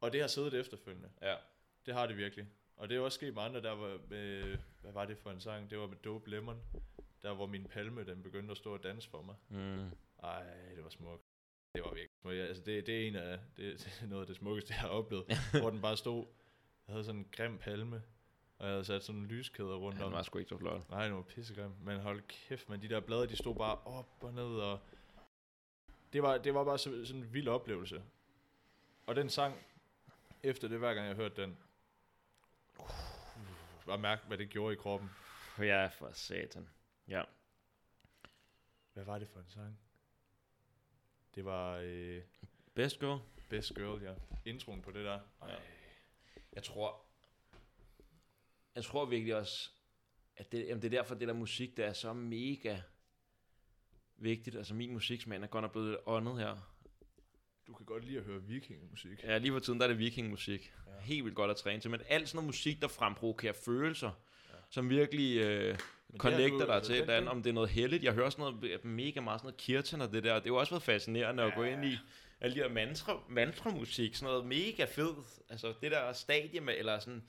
Og 0.00 0.12
det 0.12 0.20
har 0.20 0.28
siddet 0.28 0.54
efterfølgende. 0.54 1.10
Ja. 1.22 1.36
Det 1.86 1.94
har 1.94 2.06
det 2.06 2.16
virkelig. 2.16 2.46
Og 2.76 2.88
det 2.88 2.96
er 2.96 3.00
også 3.00 3.16
sket 3.16 3.34
med 3.34 3.42
andre, 3.42 3.62
der 3.62 3.70
var 3.70 4.00
med, 4.08 4.58
hvad 4.80 4.92
var 4.92 5.04
det 5.04 5.18
for 5.18 5.30
en 5.30 5.40
sang? 5.40 5.70
Det 5.70 5.78
var 5.78 5.86
med 5.86 5.96
Dope 5.96 6.30
Lemon. 6.30 6.62
Der 7.22 7.34
hvor 7.34 7.46
min 7.46 7.64
palme, 7.64 8.04
den 8.04 8.22
begyndte 8.22 8.50
at 8.50 8.56
stå 8.56 8.72
og 8.72 8.82
danse 8.82 9.08
for 9.10 9.22
mig. 9.22 9.34
Mm. 9.48 9.90
Ej, 10.22 10.44
det 10.76 10.84
var 10.84 10.88
smukt. 10.90 11.22
Det 11.74 11.82
var 11.82 11.88
virkelig 11.94 12.10
smukt. 12.20 12.36
Ja, 12.36 12.42
Altså, 12.42 12.62
det, 12.62 12.86
det 12.86 13.02
er 13.02 13.08
en 13.08 13.16
af, 13.16 13.38
det, 13.56 13.78
det 13.78 13.98
er 14.02 14.06
noget 14.12 14.20
af 14.22 14.26
det 14.26 14.36
smukkeste, 14.36 14.72
jeg 14.72 14.80
har 14.80 14.88
oplevet. 14.88 15.24
hvor 15.60 15.70
den 15.70 15.80
bare 15.80 15.96
stod, 15.96 16.26
jeg 16.86 16.92
havde 16.92 17.04
sådan 17.04 17.20
en 17.20 17.28
grim 17.32 17.58
palme, 17.58 18.02
og 18.58 18.66
jeg 18.66 18.72
havde 18.74 18.84
sat 18.84 19.04
sådan 19.04 19.20
en 19.20 19.26
lyskæder 19.26 19.76
rundt 19.76 19.98
Han 19.98 20.06
om. 20.06 20.12
var 20.12 20.22
sgu 20.22 20.38
ikke 20.38 20.48
så 20.48 20.58
flot. 20.58 20.90
Nej, 20.90 21.04
det 21.04 21.14
var 21.14 21.22
pissegrim. 21.22 21.72
Men 21.82 22.00
hold 22.00 22.22
kæft, 22.28 22.68
man, 22.68 22.82
de 22.82 22.88
der 22.88 23.00
blade, 23.00 23.28
de 23.28 23.36
stod 23.36 23.54
bare 23.54 23.78
op 23.84 24.08
og 24.20 24.34
ned, 24.34 24.44
og 24.60 24.80
det 26.12 26.22
var, 26.22 26.38
det 26.38 26.54
var 26.54 26.64
bare 26.64 26.78
så, 26.78 27.04
sådan 27.04 27.22
en 27.22 27.32
vild 27.34 27.48
oplevelse. 27.48 28.02
Og 29.06 29.16
den 29.16 29.28
sang, 29.28 29.56
efter 30.42 30.68
det, 30.68 30.78
hver 30.78 30.94
gang 30.94 31.06
jeg 31.06 31.16
hørte 31.16 31.42
den, 31.42 31.58
bare 33.86 33.98
mærke, 33.98 34.26
hvad 34.26 34.38
det 34.38 34.48
gjorde 34.50 34.72
i 34.72 34.76
kroppen. 34.76 35.10
Ja, 35.58 35.86
for 35.86 36.10
satan. 36.12 36.68
Ja. 37.10 37.22
Hvad 38.92 39.04
var 39.04 39.18
det 39.18 39.28
for 39.28 39.40
en 39.40 39.48
sang? 39.48 39.78
Det 41.34 41.44
var 41.44 41.76
øh, 41.82 42.22
Best 42.74 43.00
girl. 43.00 43.20
Best 43.48 43.74
Girl, 43.74 44.02
ja. 44.02 44.14
Introen 44.44 44.82
på 44.82 44.90
det 44.90 45.04
der. 45.04 45.20
Ja. 45.48 45.56
Jeg 46.52 46.62
tror, 46.62 47.04
jeg 48.74 48.84
tror 48.84 49.04
virkelig 49.04 49.36
også, 49.36 49.70
at 50.36 50.52
det, 50.52 50.66
jamen 50.66 50.82
det 50.82 50.94
er 50.94 50.98
derfor, 50.98 51.14
det 51.14 51.28
der 51.28 51.34
musik, 51.34 51.76
der 51.76 51.86
er 51.86 51.92
så 51.92 52.12
mega 52.12 52.80
vigtigt. 54.16 54.56
Altså 54.56 54.74
min 54.74 54.92
musiksmand 54.92 55.44
er 55.44 55.48
godt 55.48 55.62
nok 55.62 55.72
blevet 55.72 55.90
lidt 55.90 56.00
åndet 56.06 56.38
her. 56.38 56.76
Du 57.66 57.74
kan 57.74 57.86
godt 57.86 58.04
lide 58.04 58.18
at 58.18 58.24
høre 58.24 58.42
vikingemusik. 58.42 59.22
Ja, 59.22 59.38
lige 59.38 59.52
for 59.52 59.58
tiden, 59.58 59.78
der 59.78 59.84
er 59.84 59.88
det 59.88 59.98
vikingmusik. 59.98 60.72
Ja. 60.86 61.00
Helt 61.00 61.24
vildt 61.24 61.36
godt 61.36 61.50
at 61.50 61.56
træne 61.56 61.80
til. 61.80 61.90
Men 61.90 62.00
alt 62.08 62.28
sådan 62.28 62.36
noget 62.36 62.46
musik, 62.46 62.82
der 62.82 62.88
fremprovokerer 62.88 63.52
følelser, 63.52 64.10
ja. 64.48 64.54
som 64.70 64.90
virkelig 64.90 65.36
øh, 65.36 65.78
connecter 66.18 66.66
dig 66.66 66.82
til 66.82 66.92
et 66.94 66.96
den- 66.96 67.02
eller 67.02 67.16
andet, 67.16 67.30
om 67.30 67.42
det 67.42 67.50
er 67.50 67.54
noget 67.54 67.70
heldigt. 67.70 68.04
Jeg 68.04 68.12
hører 68.12 68.24
også 68.26 68.40
noget 68.40 68.84
mega 68.84 69.20
meget 69.20 69.40
sådan 69.40 69.46
noget 69.46 69.56
kirtan 69.56 70.00
og 70.00 70.12
det 70.12 70.24
der. 70.24 70.34
Det 70.34 70.44
er 70.44 70.50
jo 70.50 70.56
også 70.56 70.72
været 70.72 70.82
fascinerende 70.82 71.42
at 71.42 71.54
gå 71.54 71.62
ind 71.62 71.84
i 71.84 71.98
alle 72.40 72.56
de 72.56 72.60
der 72.60 72.68
mantra, 72.68 73.22
mantra-musik, 73.28 74.14
sådan 74.14 74.32
noget 74.32 74.46
mega 74.46 74.84
fed. 74.84 75.14
Altså 75.48 75.74
det 75.82 75.90
der 75.90 76.12
stadie 76.12 76.60
med, 76.60 76.74
eller 76.78 76.98
sådan, 76.98 77.22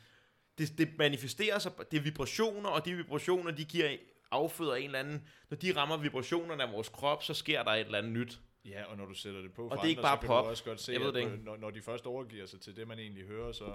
det, 0.57 0.77
det 0.77 0.89
manifesterer 0.97 1.59
sig, 1.59 1.71
det 1.91 1.97
er 1.97 2.01
vibrationer, 2.01 2.69
og 2.69 2.85
de 2.85 2.93
vibrationer, 2.95 3.51
de 3.51 3.65
giver 3.65 3.97
afføder 4.31 4.75
en 4.75 4.85
eller 4.85 4.99
anden, 4.99 5.27
når 5.49 5.57
de 5.57 5.75
rammer 5.75 5.97
vibrationerne 5.97 6.63
af 6.63 6.71
vores 6.71 6.89
krop, 6.89 7.23
så 7.23 7.33
sker 7.33 7.63
der 7.63 7.71
et 7.71 7.79
eller 7.85 7.97
andet 7.97 8.11
nyt. 8.11 8.39
Ja, 8.65 8.83
og 8.83 8.97
når 8.97 9.05
du 9.05 9.13
sætter 9.13 9.41
det 9.41 9.53
på 9.53 9.63
det 9.63 9.71
er 9.71 9.75
for 9.79 9.85
ikke 9.85 10.01
bare 10.01 10.17
så 10.17 10.19
kan 10.19 10.27
pop. 10.27 10.43
du 10.45 10.49
også 10.49 10.63
godt 10.63 10.81
se, 10.81 10.91
Jeg 10.91 11.01
ved 11.01 11.07
at 11.07 11.13
det 11.13 11.43
når, 11.43 11.57
når 11.57 11.69
de 11.69 11.81
først 11.81 12.05
overgiver 12.05 12.45
sig 12.45 12.61
til 12.61 12.75
det, 12.75 12.87
man 12.87 12.99
egentlig 12.99 13.23
hører, 13.25 13.51
så 13.51 13.73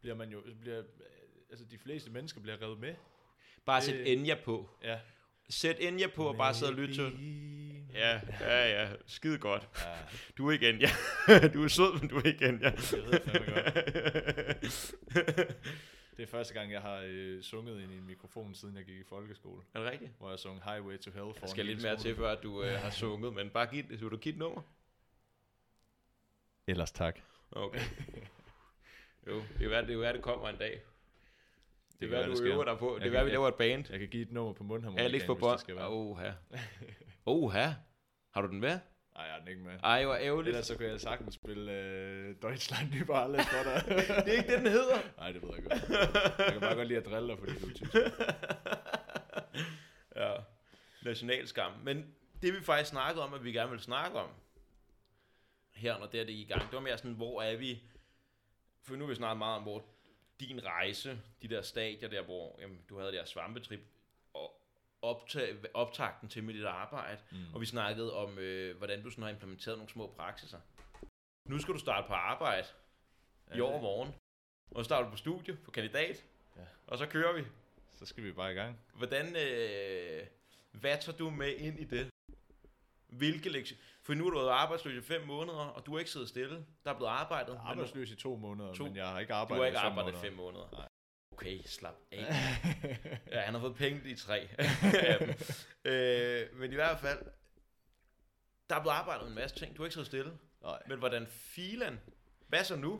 bliver 0.00 0.14
man 0.16 0.30
jo, 0.30 0.42
bliver, 0.60 0.82
altså 1.50 1.64
de 1.64 1.78
fleste 1.78 2.10
mennesker 2.10 2.40
bliver 2.40 2.62
revet 2.62 2.78
med. 2.78 2.94
Bare 3.66 3.82
sæt 3.82 4.06
Enya 4.06 4.34
på. 4.44 4.70
Ja. 4.82 4.98
Sæt 5.50 5.76
Enya 5.80 6.06
på 6.06 6.28
og 6.28 6.36
bare 6.36 6.54
sidde 6.54 6.72
og 6.72 6.76
lytte 6.76 6.94
til. 6.94 7.12
Ja, 7.94 8.20
ja, 8.40 8.82
ja. 8.82 8.88
Skide 9.06 9.38
godt. 9.38 9.68
Ja, 9.84 9.94
Du 10.38 10.48
er 10.48 10.52
ikke 10.52 10.68
Enya. 10.68 10.88
du 11.54 11.64
er 11.64 11.68
sød, 11.68 12.00
men 12.00 12.08
du 12.08 12.16
er 12.16 12.22
ikke 12.22 12.48
Enya. 12.48 12.70
det 12.70 12.92
ved 12.92 13.10
jeg 13.12 13.22
fandme 13.22 13.52
godt. 13.52 13.74
Det 16.16 16.22
er 16.26 16.30
første 16.30 16.54
gang, 16.54 16.72
jeg 16.72 16.80
har 16.80 17.02
øh, 17.06 17.42
sunget 17.42 17.82
ind 17.82 17.92
i 17.92 17.96
en 17.96 18.06
mikrofon, 18.06 18.54
siden 18.54 18.76
jeg 18.76 18.84
gik 18.84 18.98
i 18.98 19.04
folkeskole, 19.04 19.62
er 19.74 19.80
det 19.80 19.90
rigtigt? 19.90 20.10
hvor 20.18 20.30
jeg 20.30 20.38
sang 20.38 20.62
Highway 20.64 20.98
to 20.98 21.10
Hell 21.10 21.24
for 21.24 21.32
Der 21.40 21.46
skal 21.46 21.66
lidt 21.66 21.82
mere 21.82 21.96
til, 21.96 22.16
før 22.16 22.34
du 22.34 22.62
øh, 22.62 22.72
har 22.80 22.90
sunget, 22.90 23.34
men 23.34 23.50
bare 23.50 23.66
giv, 23.66 23.84
vil 23.88 24.00
du 24.00 24.16
give 24.16 24.32
et 24.32 24.38
nummer? 24.38 24.62
Ellers 26.66 26.92
tak. 26.92 27.18
Okay. 27.52 27.80
jo, 29.26 29.34
det 29.36 29.58
kan 29.58 29.70
være, 29.70 29.80
det, 29.80 29.88
kan 29.88 30.00
være, 30.00 30.12
det 30.12 30.22
kommer 30.22 30.48
en 30.48 30.56
dag. 30.56 30.80
Det, 32.00 32.08
kan 32.08 32.10
være, 32.10 32.20
være, 32.28 32.36
du 32.36 32.44
det 32.44 32.52
øver 32.52 32.64
dig 32.64 32.78
på. 32.78 32.86
Det 32.86 32.92
Jeg 32.92 33.00
kan 33.00 33.04
kan- 33.06 33.12
være, 33.12 33.24
vi 33.24 33.30
laver 33.30 33.48
et 33.48 33.54
band. 33.54 33.84
Jeg 33.90 33.98
kan 33.98 34.08
give 34.08 34.22
et 34.22 34.32
nummer 34.32 34.52
på 34.52 34.64
mundharmonikaen, 34.64 35.14
Alex 35.14 35.26
på 35.26 35.34
bånd. 35.34 35.60
det. 35.66 35.84
Oha. 35.86 36.30
Oha. 37.26 37.68
Har 38.34 38.42
du 38.42 38.48
den 38.48 38.60
med? 38.60 38.78
Nej, 39.14 39.24
jeg 39.24 39.32
har 39.32 39.38
den 39.38 39.48
ikke 39.48 39.62
med. 39.62 39.72
Ej, 39.82 40.04
hvor 40.04 40.14
ærgerligt. 40.14 40.48
Ellers 40.48 40.66
så 40.66 40.76
kunne 40.76 40.88
jeg 40.88 41.00
sagtens 41.00 41.34
spille 41.34 41.72
øh, 41.72 42.34
Deutschland 42.42 42.94
über 42.94 43.14
alles 43.16 43.46
for 43.46 43.62
dig. 43.64 43.84
Det 44.24 44.34
er 44.34 44.38
ikke 44.38 44.50
det, 44.52 44.58
den 44.58 44.66
hedder. 44.66 44.98
Nej, 45.16 45.32
det 45.32 45.42
ved 45.42 45.50
jeg 45.54 45.64
godt. 45.64 45.88
Jeg 46.38 46.52
kan 46.52 46.60
bare 46.60 46.74
godt 46.74 46.88
lide 46.88 46.98
at 46.98 47.06
drille 47.06 47.28
dig, 47.28 47.38
fordi 47.38 47.52
du 47.60 47.66
er 47.68 47.72
tysk. 47.74 47.94
ja. 50.16 50.32
Nationalskam. 51.04 51.72
Men 51.82 52.14
det 52.42 52.54
vi 52.54 52.60
faktisk 52.62 52.90
snakkede 52.90 53.24
om, 53.24 53.34
at 53.34 53.44
vi 53.44 53.52
gerne 53.52 53.70
vil 53.70 53.80
snakke 53.80 54.18
om, 54.18 54.28
her 55.74 55.98
når 55.98 56.06
det 56.06 56.20
er 56.20 56.24
det 56.24 56.32
i 56.32 56.44
gang, 56.44 56.62
det 56.62 56.72
var 56.72 56.80
mere 56.80 56.98
sådan, 56.98 57.12
hvor 57.12 57.42
er 57.42 57.56
vi, 57.56 57.82
for 58.82 58.94
nu 58.96 59.04
har 59.04 59.08
vi 59.08 59.14
snakket 59.14 59.38
meget 59.38 59.56
om, 59.56 59.62
hvor 59.62 59.84
din 60.46 60.64
rejse, 60.64 61.20
de 61.42 61.48
der 61.48 61.62
stadier 61.62 62.08
der, 62.08 62.22
hvor 62.22 62.58
jamen, 62.60 62.80
du 62.88 62.98
havde 62.98 63.10
det 63.12 63.18
her 63.18 63.24
svampetrip, 63.26 63.80
og 64.34 64.62
optag, 65.02 65.56
optakten 65.74 66.28
til 66.28 66.44
med 66.44 66.54
dit 66.54 66.64
arbejde, 66.64 67.20
mm. 67.30 67.54
og 67.54 67.60
vi 67.60 67.66
snakkede 67.66 68.14
om, 68.16 68.38
øh, 68.38 68.76
hvordan 68.76 69.02
du 69.02 69.10
sådan 69.10 69.22
har 69.22 69.30
implementeret 69.30 69.78
nogle 69.78 69.90
små 69.90 70.06
praksiser. 70.16 70.60
Nu 71.48 71.58
skal 71.58 71.74
du 71.74 71.78
starte 71.78 72.06
på 72.06 72.14
arbejde 72.14 72.66
i 73.54 73.56
Ja, 73.56 73.62
overmorgen, 73.62 74.14
og 74.70 74.84
så 74.84 74.84
starter 74.84 75.04
du 75.04 75.10
på 75.10 75.16
studie, 75.16 75.56
på 75.56 75.70
kandidat, 75.70 76.24
Ja. 76.56 76.62
og 76.86 76.98
så 76.98 77.06
kører 77.06 77.32
vi. 77.32 77.44
Så 77.98 78.06
skal 78.06 78.24
vi 78.24 78.32
bare 78.32 78.52
i 78.52 78.54
gang. 78.54 78.78
Hvordan, 78.94 79.36
øh, 79.36 80.26
hvad 80.72 80.98
tager 81.00 81.18
du 81.18 81.30
med 81.30 81.56
ind 81.56 81.80
i 81.80 81.84
det? 81.84 82.10
Hvilke 83.06 83.48
lektioner? 83.48 83.82
For 84.10 84.14
nu 84.14 84.24
har 84.24 84.30
du 84.30 84.38
været 84.38 84.50
arbejdsløs 84.50 85.04
i 85.04 85.06
fem 85.06 85.26
måneder, 85.26 85.58
og 85.58 85.86
du 85.86 85.92
har 85.92 85.98
ikke 85.98 86.10
siddet 86.10 86.28
stille. 86.28 86.66
Der 86.84 86.90
er 86.90 86.96
blevet 86.96 87.10
arbejdet. 87.10 87.52
Jeg 87.52 87.58
er 87.58 87.64
arbejdsløs 87.64 88.10
i 88.10 88.16
to 88.16 88.36
måneder, 88.36 88.74
To. 88.74 88.84
men 88.84 88.96
jeg 88.96 89.08
har 89.08 89.20
ikke 89.20 89.30
Du 89.30 89.34
arbejdet 89.34 89.62
har 89.62 89.66
ikke 89.66 89.78
i 89.78 89.80
fem 89.80 89.98
arbejdet 89.98 90.10
i 90.10 90.14
måneder. 90.14 90.30
fem 90.30 90.36
måneder. 90.36 90.68
Nej. 90.72 90.88
Okay, 91.32 91.62
slap 91.64 91.94
af. 92.12 92.18
ja, 93.32 93.40
han 93.40 93.54
har 93.54 93.60
fået 93.60 93.76
penge 93.76 94.10
i 94.10 94.14
tre. 94.14 94.48
Øh, 95.84 96.56
men 96.56 96.72
i 96.72 96.74
hvert 96.74 96.98
fald, 96.98 97.18
der 98.70 98.76
er 98.76 98.80
blevet 98.80 98.94
arbejdet 98.94 99.28
en 99.28 99.34
masse 99.34 99.56
ting. 99.56 99.76
Du 99.76 99.82
har 99.82 99.86
ikke 99.86 99.94
siddet 99.94 100.06
stille. 100.06 100.38
Nej. 100.62 100.82
Men 100.88 100.98
hvordan 100.98 101.26
filan? 101.26 102.00
Hvad 102.48 102.64
så 102.64 102.76
nu? 102.76 102.98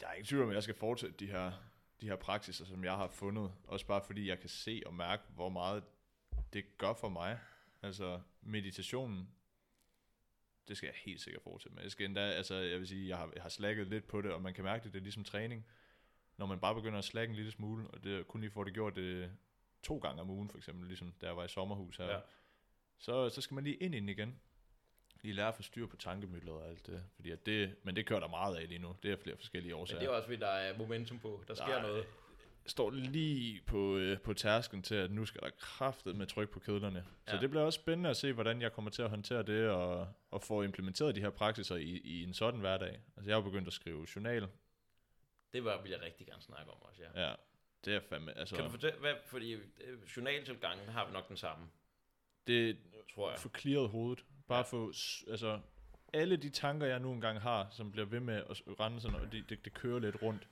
Jeg 0.00 0.08
er 0.08 0.12
ikke 0.12 0.28
tvivl 0.28 0.42
om, 0.42 0.48
at 0.48 0.54
jeg 0.54 0.62
skal 0.62 0.74
fortsætte 0.74 1.16
de 1.16 1.26
her, 1.26 1.52
de 2.00 2.06
her 2.08 2.16
praksiser, 2.16 2.64
som 2.64 2.84
jeg 2.84 2.96
har 2.96 3.08
fundet. 3.08 3.52
Også 3.66 3.86
bare 3.86 4.02
fordi 4.06 4.28
jeg 4.28 4.40
kan 4.40 4.48
se 4.48 4.82
og 4.86 4.94
mærke, 4.94 5.22
hvor 5.34 5.48
meget 5.48 5.84
det 6.52 6.78
gør 6.78 6.94
for 6.94 7.08
mig. 7.08 7.38
Altså 7.84 8.20
meditationen, 8.42 9.28
det 10.68 10.76
skal 10.76 10.86
jeg 10.86 10.94
helt 11.04 11.20
sikkert 11.20 11.42
fortsætte 11.42 11.74
med. 11.74 11.82
Jeg 11.82 11.90
skal 11.92 12.04
endda, 12.06 12.20
altså 12.20 12.54
jeg 12.54 12.78
vil 12.78 12.88
sige, 12.88 13.08
jeg 13.08 13.16
har, 13.18 13.30
jeg 13.34 13.42
har 13.42 13.48
slækket 13.48 13.86
lidt 13.86 14.06
på 14.06 14.22
det, 14.22 14.32
og 14.32 14.42
man 14.42 14.54
kan 14.54 14.64
mærke 14.64 14.84
det, 14.84 14.92
det 14.92 14.98
er 14.98 15.02
ligesom 15.02 15.24
træning. 15.24 15.66
Når 16.36 16.46
man 16.46 16.60
bare 16.60 16.74
begynder 16.74 16.98
at 16.98 17.04
slække 17.04 17.30
en 17.30 17.36
lille 17.36 17.50
smule, 17.50 17.86
og 17.88 18.04
det 18.04 18.26
kun 18.28 18.40
lige 18.40 18.50
for 18.50 18.64
det 18.64 18.74
gjort 18.74 18.96
det 18.96 19.30
to 19.82 19.98
gange 19.98 20.20
om 20.20 20.30
ugen, 20.30 20.48
for 20.50 20.58
eksempel, 20.58 20.86
ligesom 20.86 21.12
da 21.20 21.26
jeg 21.26 21.36
var 21.36 21.44
i 21.44 21.48
sommerhus 21.48 21.96
her, 21.96 22.06
Ja. 22.10 22.18
så, 22.98 23.28
så 23.30 23.40
skal 23.40 23.54
man 23.54 23.64
lige 23.64 23.76
ind 23.76 23.94
i 23.94 24.00
den 24.00 24.08
igen. 24.08 24.40
Lige 25.22 25.34
lære 25.34 25.48
at 25.48 25.54
få 25.54 25.62
styr 25.62 25.86
på 25.86 25.96
tankemøller 25.96 26.52
og 26.52 26.68
alt 26.68 26.86
det. 26.86 27.04
Fordi 27.14 27.30
at 27.30 27.46
det, 27.46 27.76
men 27.82 27.96
det 27.96 28.06
kører 28.06 28.20
der 28.20 28.28
meget 28.28 28.56
af 28.56 28.68
lige 28.68 28.78
nu. 28.78 28.96
Det 29.02 29.12
er 29.12 29.16
flere 29.16 29.36
forskellige 29.36 29.72
Men 29.72 29.80
årsager. 29.80 30.00
det 30.00 30.06
er 30.08 30.10
også 30.12 30.26
fordi, 30.26 30.40
der 30.40 30.46
er 30.48 30.78
momentum 30.78 31.18
på. 31.18 31.44
Der 31.48 31.54
sker 31.54 31.66
Nej. 31.66 31.82
noget. 31.82 32.06
Står 32.66 32.90
lige 32.90 33.60
på, 33.66 33.96
øh, 33.96 34.20
på 34.20 34.34
tærsken 34.34 34.82
til, 34.82 34.94
at 34.94 35.10
nu 35.10 35.24
skal 35.26 35.40
der 35.40 35.50
kraftet 35.58 36.16
med 36.16 36.26
tryk 36.26 36.50
på 36.50 36.58
kedlerne. 36.60 37.04
Så 37.26 37.34
Ja. 37.34 37.40
det 37.40 37.50
bliver 37.50 37.64
også 37.64 37.80
spændende 37.80 38.10
at 38.10 38.16
se, 38.16 38.32
hvordan 38.32 38.62
jeg 38.62 38.72
kommer 38.72 38.90
til 38.90 39.02
at 39.02 39.10
håndtere 39.10 39.42
det, 39.42 39.68
og, 39.68 40.08
og 40.30 40.42
få 40.42 40.62
implementeret 40.62 41.14
de 41.14 41.20
her 41.20 41.30
praksiser 41.30 41.76
i, 41.76 42.00
i 42.04 42.22
en 42.24 42.34
sådan 42.34 42.60
hverdag. 42.60 43.00
Altså 43.16 43.30
jeg 43.30 43.36
har 43.36 43.42
begyndt 43.42 43.66
at 43.66 43.72
skrive 43.74 44.06
journal. 44.16 44.48
Det 45.52 45.64
var, 45.64 45.82
vil 45.82 45.90
jeg 45.90 46.00
rigtig 46.02 46.26
gerne 46.26 46.42
snakke 46.42 46.70
om 46.72 46.82
også, 46.82 47.02
ja. 47.14 47.26
Ja, 47.28 47.34
det 47.84 47.94
er 47.94 48.00
fandme, 48.00 48.38
altså, 48.38 48.54
Kan 48.54 48.64
du 48.64 48.70
fortælle, 48.70 48.98
hvad, 49.00 49.14
fordi 49.26 49.52
øh, 49.52 49.62
journaltilgangen 50.16 50.88
har 50.88 51.06
vi 51.06 51.12
nok 51.12 51.28
den 51.28 51.36
samme, 51.36 51.66
det 52.46 52.76
tror 53.14 53.30
jeg. 53.30 53.38
få 53.38 53.48
clearet 53.58 53.88
hovedet. 53.88 54.24
Bare 54.48 54.58
Ja. 54.58 54.62
få, 54.62 54.86
altså, 55.30 55.60
alle 56.12 56.36
de 56.36 56.50
tanker, 56.50 56.86
jeg 56.86 57.00
nu 57.00 57.12
engang 57.12 57.40
har, 57.40 57.68
som 57.70 57.92
bliver 57.92 58.06
ved 58.06 58.20
med 58.20 58.34
at 58.34 58.62
rende 58.80 59.00
sådan, 59.00 59.16
og 59.20 59.32
det, 59.32 59.44
det, 59.50 59.64
det 59.64 59.74
kører 59.74 59.98
lidt 59.98 60.22
rundt, 60.22 60.48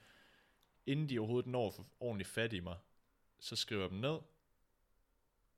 inden 0.87 1.09
de 1.09 1.19
overhovedet 1.19 1.51
når 1.51 1.71
få 1.71 1.87
ordentligt 2.01 2.29
fat 2.29 2.53
i 2.53 2.61
mig, 2.61 2.77
så 3.39 3.57
skriver 3.57 3.83
jeg 3.83 3.91
dem 3.91 3.99
ned, 3.99 4.19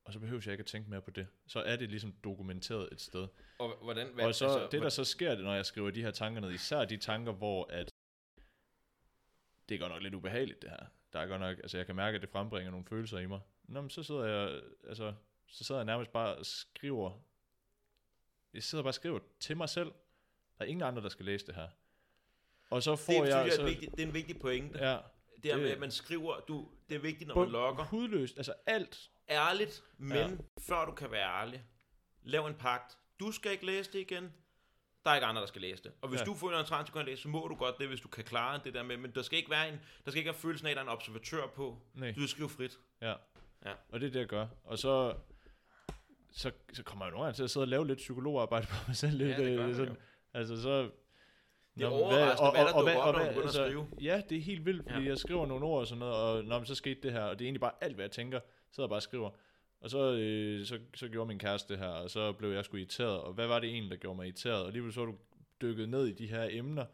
og 0.05 0.13
så 0.13 0.19
behøver 0.19 0.43
jeg 0.45 0.53
ikke 0.53 0.63
at 0.63 0.67
tænke 0.67 0.91
mere 0.91 1.03
på 1.03 1.11
det. 1.11 1.27
Så 1.47 1.61
er 1.61 1.77
det 1.77 1.91
ligesom 1.91 2.15
dokumenteret 2.25 2.89
et 2.93 3.01
sted. 3.01 3.29
Og 3.59 3.77
hvordan, 3.83 4.15
hvad, 4.15 4.25
Og 4.25 4.35
så 4.35 4.45
altså, 4.45 4.69
det, 4.73 4.83
der 4.83 4.89
så 4.89 5.05
sker, 5.05 5.37
når 5.37 5.55
jeg 5.55 5.67
skriver 5.67 5.91
de 5.91 6.03
her 6.03 6.11
tanker 6.11 6.41
ned, 6.41 6.51
især 6.51 6.85
de 6.85 6.97
tanker, 6.97 7.33
hvor 7.33 7.67
at 7.71 7.95
det 9.69 9.75
er 9.75 9.79
godt 9.79 9.93
nok 9.93 10.03
lidt 10.03 10.15
ubehageligt, 10.15 10.63
det 10.63 10.71
her. 10.71 10.87
Der 11.13 11.19
er 11.21 11.27
godt 11.27 11.41
nok, 11.41 11.59
altså 11.59 11.77
jeg 11.77 11.87
kan 11.87 11.97
mærke, 11.97 12.15
at 12.15 12.23
det 12.23 12.31
frembringer 12.31 12.71
nogle 12.71 12.87
følelser 12.87 13.19
i 13.19 13.27
mig. 13.27 13.41
Nå, 13.63 13.81
men 13.81 13.91
så 13.91 14.03
sidder 14.03 14.25
jeg, 14.25 14.63
altså, 14.89 15.15
så 15.47 15.65
sidder 15.65 15.81
jeg 15.81 15.87
nærmest 15.87 16.13
bare 16.13 16.37
og 16.37 16.47
skriver, 16.47 17.21
jeg 18.55 18.63
sidder 18.63 18.85
bare 18.85 18.91
og 18.91 18.95
skriver 18.95 19.19
til 19.41 19.57
mig 19.57 19.69
selv. 19.69 19.93
Der 20.59 20.65
er 20.65 20.69
ingen 20.69 20.83
andre, 20.83 21.03
der 21.03 21.09
skal 21.09 21.25
læse 21.25 21.47
det 21.47 21.55
her. 21.55 21.69
Og 22.71 22.83
så 22.83 22.97
får 22.97 23.13
det, 23.13 23.29
jeg, 23.29 23.53
så, 23.53 23.63
er 23.63 23.67
vigtigt, 23.67 23.91
det 23.97 24.03
er 24.03 24.07
en 24.07 24.15
vigtig 24.15 24.41
pointe. 24.41 24.79
ja, 24.79 24.99
det 25.45 25.53
er 25.53 25.57
med, 25.57 25.71
at 25.71 25.81
man 25.81 25.91
skriver, 25.91 26.41
du, 26.49 26.69
det 26.89 26.95
er 26.95 26.99
vigtigt, 26.99 27.29
når 27.29 27.35
man 27.39 27.49
logger. 27.49 27.85
hudløst, 27.85 28.37
altså 28.37 28.55
alt. 28.67 29.11
Ærligt, 29.31 29.83
men 29.99 30.17
Ja. 30.17 30.29
før 30.61 30.85
du 30.85 30.93
kan 30.93 31.11
være 31.11 31.41
ærlig, 31.41 31.65
lav 32.23 32.47
en 32.47 32.55
pagt. 32.55 32.99
Du 33.21 33.33
skal 33.33 33.53
ikke 33.53 33.67
læse 33.67 33.93
det 33.93 33.99
igen. 33.99 34.33
Der 35.05 35.11
er 35.11 35.15
ikke 35.15 35.27
andre, 35.27 35.41
der 35.41 35.47
skal 35.47 35.61
læse 35.61 35.83
det. 35.83 35.93
Og 36.01 36.09
hvis 36.09 36.21
Ja. 36.21 36.25
du 36.25 36.35
føler 36.35 36.59
en 36.61 36.67
trang 36.67 36.87
til 36.87 36.99
at 36.99 37.05
læse, 37.05 37.23
så 37.23 37.29
må 37.29 37.47
du 37.49 37.55
godt 37.55 37.79
det, 37.79 37.89
hvis 37.89 38.01
du 38.01 38.09
kan 38.09 38.25
klare 38.25 38.61
det 38.65 38.75
der 38.75 38.83
med. 38.83 38.97
Men 38.97 39.11
der 39.15 39.23
skal 39.23 39.39
ikke 39.39 39.51
være 39.51 39.69
en, 39.69 39.81
der 40.05 40.11
skal 40.11 40.19
ikke 40.19 40.29
være 40.29 40.39
følelsen 40.41 40.67
af, 40.67 40.71
at 40.71 40.77
der 40.77 40.83
er 40.83 40.87
en 40.87 40.93
observatør 40.93 41.47
på. 41.47 41.79
Nej. 41.95 42.09
Du 42.13 42.15
skal 42.21 42.29
skrive 42.29 42.49
frit. 42.49 42.79
Ja. 43.03 43.15
Ja. 43.65 43.73
Og 43.89 44.01
det 44.01 44.07
er 44.07 44.11
det, 44.11 44.21
jeg 44.21 44.29
gør. 44.29 44.47
Og 44.65 44.79
så, 44.79 45.15
så, 46.33 46.51
så 46.73 46.83
kommer 46.83 47.05
jeg 47.05 47.11
nogle 47.13 47.25
gange 47.25 47.37
til 47.37 47.43
at 47.43 47.51
sidde 47.51 47.65
og 47.65 47.69
lave 47.69 47.87
lidt 47.87 47.97
psykologarbejde 47.99 48.67
på 48.67 48.75
mig 48.89 48.97
selv. 48.97 49.17
Lidt, 49.19 49.31
Ja, 49.31 49.37
det 49.37 49.45
gør 49.57 49.63
øh, 49.63 49.67
man 49.67 49.75
sådan, 49.77 49.95
jo. 49.95 50.01
Altså 50.35 50.63
så... 50.63 50.91
Det 51.75 51.83
er 51.85 51.91
Nå, 51.91 51.97
men 51.97 52.05
overraskende, 52.05 52.51
hvad 52.51 52.65
der 52.65 52.73
dukker 52.79 52.95
op, 52.97 53.15
når 53.15 53.23
du 53.23 53.27
begynder 53.29 53.41
at 53.41 53.45
altså, 53.45 53.65
skrive. 53.65 53.87
Ja, 54.01 54.23
det 54.29 54.39
er 54.39 54.43
helt 54.43 54.67
vildt, 54.67 54.83
fordi 54.91 55.03
Ja. 55.05 55.09
jeg 55.09 55.19
skriver 55.19 55.47
nogle 55.47 55.65
ord 55.65 55.81
og 55.81 55.87
sådan 55.87 55.99
noget, 55.99 56.15
og 56.15 56.45
når 56.45 56.65
så 56.65 56.75
skete 56.75 57.01
det 57.03 57.13
her, 57.13 57.23
og 57.23 57.39
det 57.39 57.45
er 57.45 57.47
egentlig 57.47 57.61
bare 57.61 57.73
alt, 57.81 57.95
hvad 57.95 58.05
jeg 58.05 58.11
tænker, 58.11 58.41
sidder 58.71 58.87
jeg 58.87 58.91
bare 58.91 58.99
og 58.99 59.03
skriver. 59.03 59.31
Og 59.81 59.91
så, 59.91 60.13
øh, 60.13 60.67
så, 60.67 60.79
så 60.95 61.09
gjorde 61.09 61.29
min 61.29 61.39
kæreste 61.39 61.73
det 61.73 61.79
her, 61.83 61.89
og 61.89 62.11
så 62.11 62.33
blev 62.33 62.51
jeg 62.53 62.65
sgu 62.65 62.77
irriteret, 62.77 63.21
og 63.21 63.33
hvad 63.33 63.47
var 63.47 63.59
det 63.61 63.71
egentlig, 63.71 63.91
der 63.91 63.97
gjorde 63.97 64.17
mig 64.17 64.27
irriteret? 64.27 64.61
Og 64.61 64.67
alligevel 64.67 64.93
så 64.93 65.01
er 65.01 65.05
du 65.05 65.15
dykket 65.61 65.89
ned 65.89 66.07
i 66.07 66.13
de 66.13 66.27
her 66.27 66.49
emner, 66.51 66.85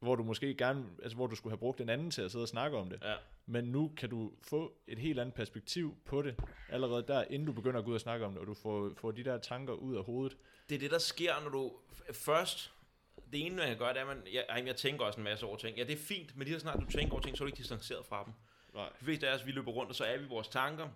hvor 0.00 0.14
du 0.14 0.22
måske 0.22 0.54
gerne, 0.54 0.84
altså 1.02 1.16
hvor 1.16 1.26
du 1.26 1.36
skulle 1.36 1.50
have 1.52 1.58
brugt 1.58 1.80
en 1.80 1.88
anden 1.88 2.10
til 2.10 2.22
at 2.22 2.30
sidde 2.30 2.44
og 2.44 2.48
snakke 2.48 2.76
om 2.76 2.90
det. 2.90 2.98
Ja. 3.04 3.14
Men 3.46 3.64
nu 3.64 3.92
kan 3.96 4.10
du 4.10 4.32
få 4.42 4.72
et 4.86 4.98
helt 4.98 5.20
andet 5.20 5.34
perspektiv 5.34 5.96
på 6.04 6.22
det, 6.22 6.34
allerede 6.68 7.04
der, 7.08 7.24
inden 7.30 7.46
du 7.46 7.52
begynder 7.52 7.78
at 7.78 7.84
gå 7.84 7.90
ud 7.90 7.94
og 7.94 8.00
snakke 8.00 8.26
om 8.26 8.32
det, 8.32 8.40
og 8.40 8.46
du 8.46 8.54
får, 8.54 8.92
får 8.96 9.10
de 9.10 9.24
der 9.24 9.38
tanker 9.38 9.72
ud 9.72 9.96
af 9.96 10.04
hovedet. 10.04 10.36
Det 10.68 10.74
er 10.74 10.78
det, 10.78 10.90
der 10.90 10.98
sker, 10.98 11.32
når 11.44 11.50
du 11.50 11.72
først... 12.12 12.72
Det 13.32 13.46
ene, 13.46 13.56
man 13.56 13.66
kan 13.66 13.78
gøre, 13.78 13.88
det 13.92 14.00
er, 14.00 14.06
at 14.06 14.16
man, 14.16 14.22
jeg, 14.32 14.66
jeg 14.66 14.76
tænker 14.76 15.04
også 15.04 15.20
en 15.20 15.24
masse 15.24 15.46
over 15.46 15.56
ting. 15.56 15.76
Ja, 15.76 15.84
det 15.84 15.92
er 15.92 15.96
fint, 15.96 16.36
men 16.36 16.44
lige 16.46 16.54
så 16.56 16.60
snart 16.60 16.80
du 16.80 16.86
tænker 16.90 17.12
over 17.12 17.22
ting, 17.22 17.36
så 17.36 17.44
er 17.44 17.46
du 17.46 17.48
ikke 17.48 17.58
distanceret 17.58 18.06
fra 18.06 18.24
dem. 18.24 18.32
Nej. 18.74 18.88
De 19.00 19.04
fleste 19.04 19.28
af 19.28 19.34
os, 19.34 19.46
vi 19.46 19.52
løber 19.52 19.70
rundt, 19.72 19.88
og 19.90 19.94
så 19.94 20.04
er 20.04 20.18
vi 20.18 20.24
vores 20.26 20.48
tanker. 20.48 20.88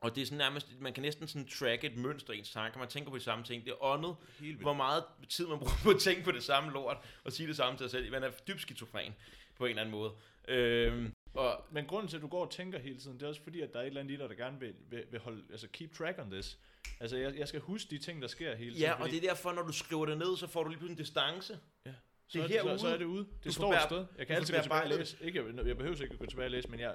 Og 0.00 0.14
det 0.14 0.22
er 0.22 0.26
sådan 0.26 0.38
nærmest, 0.38 0.80
man 0.80 0.92
kan 0.92 1.02
næsten 1.02 1.28
sådan 1.28 1.48
tracke 1.48 1.86
et 1.86 1.96
mønster 1.96 2.32
i 2.32 2.38
ens 2.38 2.50
tanker. 2.52 2.78
Man 2.78 2.88
tænker 2.88 3.10
på 3.10 3.16
de 3.16 3.22
samme 3.22 3.44
ting. 3.44 3.64
Det 3.64 3.70
er 3.70 3.84
åndet, 3.84 4.16
hvor 4.62 4.72
meget 4.72 5.04
tid 5.28 5.46
man 5.46 5.58
bruger 5.58 5.72
på 5.82 5.90
at 5.90 6.00
tænke 6.00 6.22
på 6.24 6.30
det 6.32 6.42
samme 6.42 6.72
lort, 6.72 6.96
og 7.24 7.32
sige 7.32 7.46
det 7.46 7.56
samme 7.56 7.78
til 7.78 7.90
sig 7.90 7.90
selv. 7.90 8.12
Man 8.12 8.22
er 8.22 8.30
dybt 8.48 8.60
skizofren 8.60 9.14
på 9.56 9.64
en 9.64 9.68
eller 9.70 9.82
anden 9.82 9.92
måde. 9.92 10.12
Øhm, 10.48 11.12
Og 11.34 11.64
Men 11.70 11.86
grunden 11.86 12.08
til, 12.08 12.16
at 12.16 12.22
du 12.22 12.28
går 12.28 12.44
og 12.44 12.50
tænker 12.50 12.78
hele 12.78 12.98
tiden, 12.98 13.16
det 13.16 13.22
er 13.22 13.28
også 13.28 13.42
fordi, 13.42 13.60
at 13.60 13.72
der 13.72 13.78
er 13.78 13.82
et 13.82 13.86
eller 13.86 14.00
andet 14.00 14.14
i 14.14 14.16
dig, 14.16 14.28
der 14.28 14.34
gerne 14.34 14.60
vil, 14.60 14.74
vil, 14.90 15.04
vil 15.10 15.20
holde, 15.20 15.42
altså 15.50 15.68
keep 15.72 15.94
track 15.94 16.18
on 16.18 16.30
this. 16.30 16.58
Altså, 17.00 17.16
jeg, 17.16 17.38
jeg 17.38 17.48
skal 17.48 17.60
huske 17.60 17.90
de 17.90 17.98
ting, 17.98 18.22
der 18.22 18.28
sker 18.28 18.54
hele 18.56 18.70
tiden. 18.70 18.82
ja, 18.82 18.92
og 18.92 18.98
fordi, 19.00 19.10
det 19.10 19.24
er 19.24 19.28
derfor, 19.28 19.52
når 19.52 19.62
du 19.62 19.72
skriver 19.72 20.06
det 20.06 20.18
ned, 20.18 20.36
så 20.36 20.46
får 20.46 20.62
du 20.62 20.68
lige 20.68 20.78
pludselig 20.78 20.98
en 20.98 21.04
distance. 21.04 21.58
ja, 21.86 21.90
det 21.90 21.98
så, 22.28 22.38
er 22.38 22.42
er 22.42 22.46
det, 22.46 22.56
herude. 22.56 22.78
så, 22.78 22.82
så, 22.82 22.88
er 22.88 22.96
det 22.96 23.04
ude. 23.04 23.24
Det 23.24 23.44
får 23.44 23.50
står 23.50 23.72
et 23.72 23.82
sted. 23.82 24.06
Jeg 24.18 24.26
kan 24.26 24.36
du 24.36 24.40
altid 24.40 24.54
gå 24.54 24.62
tilbage 24.62 24.82
og 24.82 24.88
læse. 24.88 25.16
Ikke, 25.20 25.56
jeg, 25.56 25.66
jeg 25.66 25.76
behøver 25.76 26.02
ikke 26.02 26.12
at 26.12 26.18
gå 26.18 26.26
tilbage 26.26 26.46
og 26.46 26.50
læse, 26.50 26.68
men 26.68 26.80
jeg, 26.80 26.94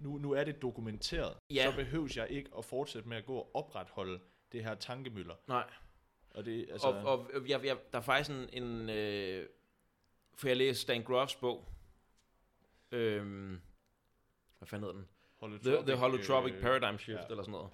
nu, 0.00 0.18
nu 0.18 0.32
er 0.32 0.44
det 0.44 0.62
dokumenteret. 0.62 1.36
Ja. 1.50 1.70
Så 1.70 1.76
behøves 1.76 2.16
jeg 2.16 2.26
ikke 2.30 2.50
at 2.58 2.64
fortsætte 2.64 3.08
med 3.08 3.16
at 3.16 3.26
gå 3.26 3.34
og 3.34 3.56
opretholde 3.56 4.20
det 4.52 4.64
her 4.64 4.74
tankemøller. 4.74 5.34
Nej. 5.48 5.70
Og 6.30 6.44
det, 6.44 6.66
altså, 6.70 6.88
og, 6.88 7.18
og 7.34 7.48
jeg, 7.48 7.64
jeg, 7.64 7.76
der 7.92 7.98
er 7.98 8.02
faktisk 8.02 8.30
en, 8.30 8.64
en 8.64 8.90
øh, 8.90 9.46
for 10.34 10.48
jeg 10.48 10.56
læste 10.56 10.82
Stan 10.82 11.02
Groffs 11.02 11.34
bog, 11.34 11.68
øhm, 12.92 13.60
hvad 14.58 14.68
fanden 14.68 14.88
hedder 14.88 15.00
den? 15.00 15.08
The, 15.60 15.86
the 15.86 15.96
Holotropic 15.96 16.54
øh, 16.54 16.60
Paradigm 16.60 16.98
Shift, 16.98 17.20
ja. 17.20 17.26
eller 17.30 17.42
sådan 17.42 17.52
noget. 17.52 17.70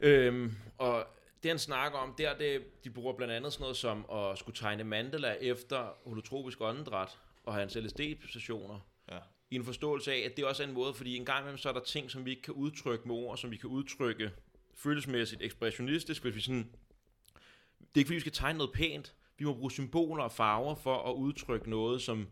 Øhm, 0.00 0.56
og 0.78 1.06
det 1.42 1.50
han 1.50 1.58
snakker 1.58 1.98
om, 1.98 2.14
der 2.18 2.38
det, 2.38 2.84
de 2.84 2.90
bruger 2.90 3.12
blandt 3.12 3.34
andet 3.34 3.52
sådan 3.52 3.62
noget 3.62 3.76
som 3.76 4.06
at 4.12 4.38
skulle 4.38 4.56
tegne 4.56 4.84
mandala 4.84 5.32
efter 5.32 5.94
holotropisk 6.04 6.60
åndedræt 6.60 7.18
og 7.44 7.62
en 7.62 7.68
LSD-sessioner. 7.68 8.80
Ja. 9.10 9.18
I 9.50 9.56
en 9.56 9.64
forståelse 9.64 10.12
af, 10.12 10.18
at 10.18 10.36
det 10.36 10.44
også 10.44 10.62
er 10.62 10.66
en 10.66 10.74
måde, 10.74 10.94
fordi 10.94 11.16
en 11.16 11.24
gang 11.24 11.40
imellem 11.40 11.58
så 11.58 11.68
er 11.68 11.72
der 11.72 11.80
ting, 11.80 12.10
som 12.10 12.24
vi 12.24 12.30
ikke 12.30 12.42
kan 12.42 12.54
udtrykke 12.54 13.08
med 13.08 13.14
ord, 13.14 13.36
som 13.36 13.50
vi 13.50 13.56
kan 13.56 13.70
udtrykke 13.70 14.30
følelsesmæssigt, 14.74 15.42
ekspressionistisk, 15.42 16.22
hvis 16.22 16.34
vi 16.34 16.40
sådan... 16.40 16.70
Det 17.78 17.94
er 17.94 17.98
ikke 17.98 18.08
fordi, 18.08 18.14
vi 18.14 18.20
skal 18.20 18.32
tegne 18.32 18.58
noget 18.58 18.72
pænt. 18.72 19.14
Vi 19.38 19.44
må 19.44 19.54
bruge 19.54 19.70
symboler 19.70 20.24
og 20.24 20.32
farver 20.32 20.74
for 20.74 21.10
at 21.10 21.14
udtrykke 21.14 21.70
noget, 21.70 22.02
som 22.02 22.28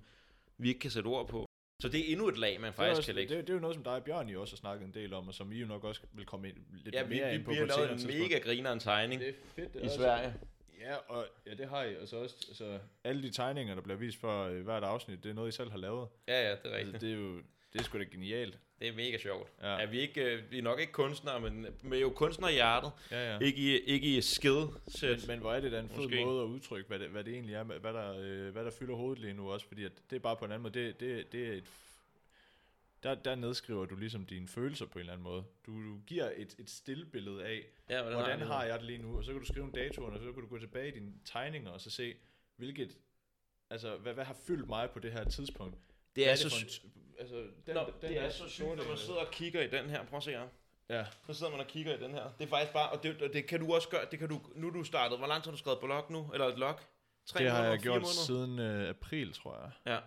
vi 0.58 0.68
ikke 0.68 0.80
kan 0.80 0.90
sætte 0.90 1.06
ord 1.06 1.28
på. 1.28 1.45
Så 1.82 1.88
det 1.88 2.00
er 2.00 2.12
endnu 2.12 2.28
et 2.28 2.38
lag, 2.38 2.60
man 2.60 2.66
Det 2.68 2.74
faktisk 2.76 2.98
også, 2.98 3.06
kan 3.08 3.14
lægge. 3.14 3.34
det, 3.36 3.42
det 3.46 3.50
er 3.50 3.54
jo 3.54 3.60
noget, 3.60 3.74
som 3.74 3.84
dig 3.84 3.92
og 3.92 4.04
Bjørn 4.04 4.28
jo 4.28 4.40
også 4.40 4.52
har 4.54 4.56
snakket 4.56 4.86
en 4.86 4.94
del 4.94 5.12
om, 5.14 5.28
og 5.28 5.34
som 5.34 5.52
I 5.52 5.58
jo 5.60 5.66
nok 5.66 5.84
også 5.84 6.00
vil 6.12 6.26
komme 6.26 6.48
ind, 6.48 6.56
lidt 6.84 6.94
Ja, 6.94 7.02
vi, 7.02 7.14
mere 7.18 7.28
vi, 7.28 7.34
ind 7.34 7.44
på 7.44 7.50
vi 7.50 7.56
på 7.56 7.66
har 7.66 7.82
et 7.82 7.88
lavet 8.00 8.14
en 8.14 8.20
mega 8.28 8.38
grineren 8.38 8.78
tegning 8.80 9.20
Det 9.20 9.28
er 9.28 9.32
fedt. 9.54 9.72
Det 9.72 9.78
er 9.80 9.84
i 9.84 9.86
også- 9.86 9.96
Sverige. 9.96 10.34
Ja, 10.80 10.94
og 10.96 11.26
ja, 11.46 11.54
det 11.54 11.68
har 11.68 11.82
I. 11.84 11.96
Og 11.96 12.08
så 12.08 12.16
også, 12.16 12.36
altså, 12.48 12.78
alle 13.04 13.22
de 13.22 13.30
tegninger, 13.30 13.74
der 13.74 13.82
bliver 13.82 13.96
vist 13.96 14.20
for 14.20 14.44
øh, 14.44 14.64
hvert 14.64 14.82
afsnit, 14.84 15.24
det 15.24 15.30
er 15.30 15.34
noget, 15.34 15.48
I 15.48 15.52
selv 15.56 15.70
har 15.70 15.78
lavet. 15.78 16.08
Ja, 16.28 16.34
ja, 16.34 16.40
det 16.42 16.48
er 16.48 16.50
Altså, 16.52 16.76
rigtigt. 16.76 17.00
det 17.00 17.10
er 17.10 17.14
jo, 17.16 17.36
det 17.72 17.80
er 17.80 17.82
sgu 17.82 17.98
da 17.98 18.04
genialt. 18.04 18.58
Det 18.80 18.88
er 18.88 18.92
mega 18.92 19.18
sjovt. 19.18 19.52
Ja. 19.62 19.66
Er 19.66 19.86
vi, 19.86 20.00
ikke, 20.00 20.20
øh, 20.24 20.50
vi 20.50 20.58
er 20.58 20.62
nok 20.62 20.80
ikke 20.80 20.92
kunstnere, 20.92 21.40
men 21.40 21.66
er 21.92 21.96
jo 21.96 22.10
kunstnere 22.10 22.50
i 22.50 22.54
hjertet. 22.54 22.92
Ja, 23.10 23.32
ja. 23.32 23.38
Ikke 23.38 23.58
i, 23.60 23.78
ikke 23.78 24.16
i 24.16 24.20
skillset. 24.20 25.02
Men, 25.02 25.20
men 25.26 25.38
hvor 25.38 25.52
er 25.52 25.60
det 25.60 25.72
da 25.72 25.80
en 25.80 25.88
fed 25.88 25.96
Måske. 25.96 26.24
måde 26.24 26.42
at 26.42 26.46
udtrykke, 26.46 26.88
hvad 26.88 26.98
det, 26.98 27.08
hvad 27.08 27.24
det 27.24 27.32
egentlig 27.32 27.54
er, 27.54 27.62
hvad 27.62 27.92
der, 27.92 28.18
øh, 28.18 28.52
hvad 28.52 28.64
der 28.64 28.70
fylder 28.70 28.94
hovedet 28.94 29.18
lige 29.18 29.34
nu 29.34 29.52
også, 29.52 29.66
fordi 29.68 29.84
at 29.84 29.92
det 30.10 30.16
er 30.16 30.20
bare 30.20 30.36
på 30.36 30.44
en 30.44 30.50
anden 30.52 30.62
måde, 30.62 30.74
det, 30.74 31.00
det, 31.00 31.32
det 31.32 31.48
er 31.48 31.52
et, 31.52 31.64
der, 33.02 33.14
der 33.14 33.34
nedskriver 33.34 33.84
du 33.86 33.96
ligesom 33.96 34.26
dine 34.26 34.48
følelser 34.48 34.86
på 34.86 34.98
en 34.98 35.00
eller 35.00 35.12
anden 35.12 35.24
måde. 35.24 35.44
Du, 35.66 35.72
du 35.72 35.98
giver 36.06 36.30
et, 36.36 36.56
et 36.58 36.70
stillbillede 36.70 37.44
af, 37.44 37.62
ja, 37.90 38.02
hvordan, 38.02 38.18
hvordan 38.18 38.40
har 38.40 38.64
jeg 38.64 38.78
det 38.78 38.86
lige 38.86 38.98
nu, 39.02 39.16
og 39.18 39.24
så 39.24 39.32
kan 39.32 39.40
du 39.40 39.46
skrive 39.46 39.64
en 39.66 39.72
dato, 39.72 40.04
og 40.04 40.18
så 40.18 40.32
kan 40.32 40.42
du 40.42 40.48
gå 40.48 40.58
tilbage 40.58 40.88
i 40.88 40.94
dine 40.94 41.12
tegninger, 41.24 41.70
og 41.70 41.80
så 41.80 41.90
se, 41.90 42.14
hvilket, 42.56 42.96
altså, 43.70 43.96
hvad, 43.96 44.14
hvad 44.14 44.24
har 44.24 44.36
fyldt 44.46 44.68
mig 44.68 44.90
på 44.90 44.98
det 44.98 45.12
her 45.12 45.24
tidspunkt. 45.24 45.76
Det 46.16 46.28
er, 46.30 46.34
så, 46.34 46.48
for 46.48 46.56
en 46.56 46.68
sy- 46.68 46.80
t- 46.80 46.88
altså, 47.18 47.36
den, 47.36 47.74
Nå, 47.74 47.80
den 47.80 47.92
det 48.00 48.10
der 48.10 48.20
er 48.20 48.30
så 48.30 48.48
sygt, 48.48 48.66
når 48.66 48.88
man 48.88 48.98
sidder 48.98 49.20
og 49.20 49.30
kigger 49.30 49.62
i 49.62 49.66
den 49.68 49.90
her. 49.90 50.04
Prøv 50.04 50.16
at 50.16 50.22
se 50.22 50.30
her. 50.30 50.48
Ja, 50.88 51.04
Så 51.26 51.34
sidder 51.34 51.52
man 51.52 51.60
og 51.60 51.66
kigger 51.66 51.94
i 51.94 52.00
den 52.00 52.14
her. 52.14 52.30
Det 52.38 52.44
er 52.44 52.48
faktisk 52.48 52.72
bare, 52.72 52.90
og 52.90 53.02
det, 53.02 53.22
og 53.22 53.32
det 53.32 53.46
kan 53.46 53.60
du 53.60 53.74
også 53.74 53.88
gøre, 53.88 54.06
det 54.10 54.18
kan 54.18 54.28
du, 54.28 54.40
nu 54.54 54.66
er 54.68 54.72
du 54.72 54.84
startet. 54.84 55.18
Hvor 55.18 55.26
lang 55.26 55.42
tid 55.42 55.50
har 55.50 55.52
du 55.52 55.58
skrevet 55.58 55.80
blog 55.80 56.12
nu? 56.12 56.30
Eller 56.32 56.46
et 56.46 56.58
log? 56.58 56.80
Tre 57.26 57.38
det 57.38 57.50
har 57.50 57.56
måneder, 57.56 57.72
jeg 57.72 57.80
gjort 57.80 57.94
måneder? 57.94 58.24
siden 58.26 58.58
øh, 58.58 58.88
april, 58.88 59.32
tror 59.32 59.56
jeg. 59.62 59.92
Ja. 59.92 59.98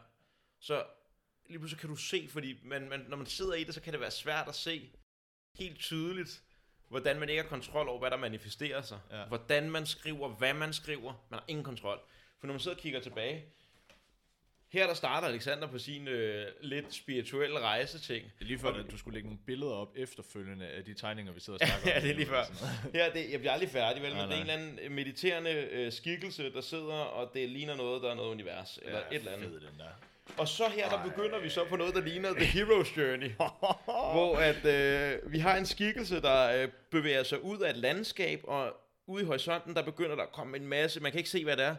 Så 0.59 0.83
lige 1.49 1.59
pludselig 1.59 1.79
kan 1.79 1.89
du 1.89 1.95
se, 1.95 2.27
fordi 2.29 2.57
man, 2.63 2.89
man, 2.89 3.05
når 3.07 3.17
man 3.17 3.25
sidder 3.25 3.53
i 3.53 3.63
det, 3.63 3.73
så 3.73 3.81
kan 3.81 3.93
det 3.93 4.01
være 4.01 4.11
svært 4.11 4.47
at 4.47 4.55
se 4.55 4.91
helt 5.55 5.79
tydeligt, 5.79 6.43
hvordan 6.87 7.19
man 7.19 7.29
ikke 7.29 7.41
har 7.41 7.49
kontrol 7.49 7.87
over, 7.89 7.99
hvad 7.99 8.11
der 8.11 8.17
manifesterer 8.17 8.81
sig. 8.81 8.99
Ja. 9.11 9.25
Hvordan 9.25 9.71
man 9.71 9.85
skriver, 9.85 10.29
hvad 10.29 10.53
man 10.53 10.73
skriver. 10.73 11.13
Man 11.29 11.39
har 11.39 11.45
ingen 11.47 11.63
kontrol. 11.63 11.99
For 12.39 12.47
når 12.47 12.53
man 12.53 12.59
sidder 12.59 12.77
og 12.77 12.81
kigger 12.81 12.99
tilbage, 12.99 13.45
her 14.71 14.87
der 14.87 14.93
starter 14.93 15.27
Alexander 15.27 15.67
på 15.67 15.79
sin 15.79 16.07
øh, 16.07 16.45
lidt 16.61 16.93
spirituelle 16.93 17.59
rejseting. 17.59 18.25
Det 18.25 18.41
er 18.41 18.45
lige 18.45 18.59
før, 18.59 18.73
at 18.73 18.91
du 18.91 18.97
skulle 18.97 19.13
lægge 19.13 19.29
nogle 19.29 19.39
billeder 19.45 19.71
op 19.71 19.93
efterfølgende 19.95 20.67
af 20.67 20.83
de 20.83 20.93
tegninger, 20.93 21.33
vi 21.33 21.39
sidder 21.39 21.59
og 21.61 21.67
snakker 21.67 21.91
om. 21.91 21.95
Ja, 21.95 22.01
det 22.01 22.11
er 22.11 22.15
lige 22.15 22.27
før. 22.27 22.43
Her, 22.93 23.13
det, 23.13 23.31
jeg 23.31 23.39
bliver 23.39 23.51
aldrig 23.53 23.69
færdig, 23.69 24.01
vel? 24.03 24.13
Nej, 24.13 24.21
Men 24.21 24.29
det 24.31 24.37
er 24.37 24.41
en 24.41 24.47
nej. 24.47 24.55
eller 24.55 24.77
anden 24.79 24.95
mediterende 24.95 25.51
øh, 25.51 25.91
skikkelse, 25.91 26.51
der 26.53 26.61
sidder, 26.61 26.93
og 26.93 27.31
det 27.33 27.49
ligner 27.49 27.75
noget, 27.75 28.03
der 28.03 28.11
er 28.11 28.15
noget 28.15 28.31
univers, 28.31 28.79
eller 28.81 28.99
et 28.99 29.05
eller 29.11 29.31
andet. 29.31 29.49
Fed, 29.49 29.59
den 29.59 29.77
der. 29.77 29.85
Og 30.37 30.47
så 30.47 30.69
her, 30.69 30.89
der 30.89 31.03
begynder 31.03 31.39
vi 31.39 31.49
så 31.49 31.65
på 31.65 31.75
noget, 31.75 31.95
der 31.95 32.01
ligner 32.01 32.33
The 32.33 32.45
Hero's 32.45 32.99
Journey. 32.99 33.31
hvor 34.15 34.37
at 34.37 34.65
øh, 34.65 35.31
vi 35.31 35.39
har 35.39 35.57
en 35.57 35.65
skikkelse, 35.65 36.21
der 36.21 36.61
øh, 36.61 36.69
bevæger 36.91 37.23
sig 37.23 37.43
ud 37.43 37.59
af 37.59 37.69
et 37.69 37.77
landskab, 37.77 38.41
og 38.43 38.75
ude 39.07 39.23
i 39.23 39.25
horisonten, 39.25 39.75
der 39.75 39.81
begynder 39.83 40.15
der 40.15 40.23
at 40.23 40.31
komme 40.31 40.57
en 40.57 40.67
masse, 40.67 40.99
man 40.99 41.11
kan 41.11 41.17
ikke 41.17 41.29
se, 41.29 41.43
hvad 41.43 41.57
det 41.57 41.65
er. 41.65 41.75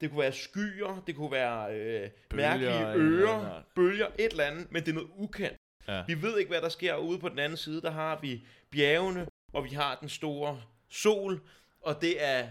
Det 0.00 0.10
kunne 0.10 0.20
være 0.20 0.32
skyer, 0.32 1.02
det 1.06 1.16
kunne 1.16 1.30
være 1.32 1.74
øh, 1.76 2.10
Bølger, 2.30 2.48
mærkelige 2.48 2.92
ører, 2.94 3.62
bølger, 3.74 4.06
et 4.18 4.30
eller 4.30 4.44
andet, 4.44 4.72
men 4.72 4.82
det 4.82 4.88
er 4.90 4.94
noget 4.94 5.10
ukendt. 5.16 5.56
Ja. 5.88 6.02
Vi 6.06 6.22
ved 6.22 6.38
ikke, 6.38 6.48
hvad 6.48 6.60
der 6.60 6.68
sker 6.68 6.96
ude 6.96 7.18
på 7.18 7.28
den 7.28 7.38
anden 7.38 7.56
side. 7.56 7.82
Der 7.82 7.90
har 7.90 8.18
vi 8.22 8.46
bjergene, 8.70 9.26
og 9.52 9.64
vi 9.64 9.68
har 9.68 9.94
den 10.00 10.08
store 10.08 10.62
sol, 10.88 11.40
og 11.80 12.00
det 12.00 12.24
er 12.24 12.48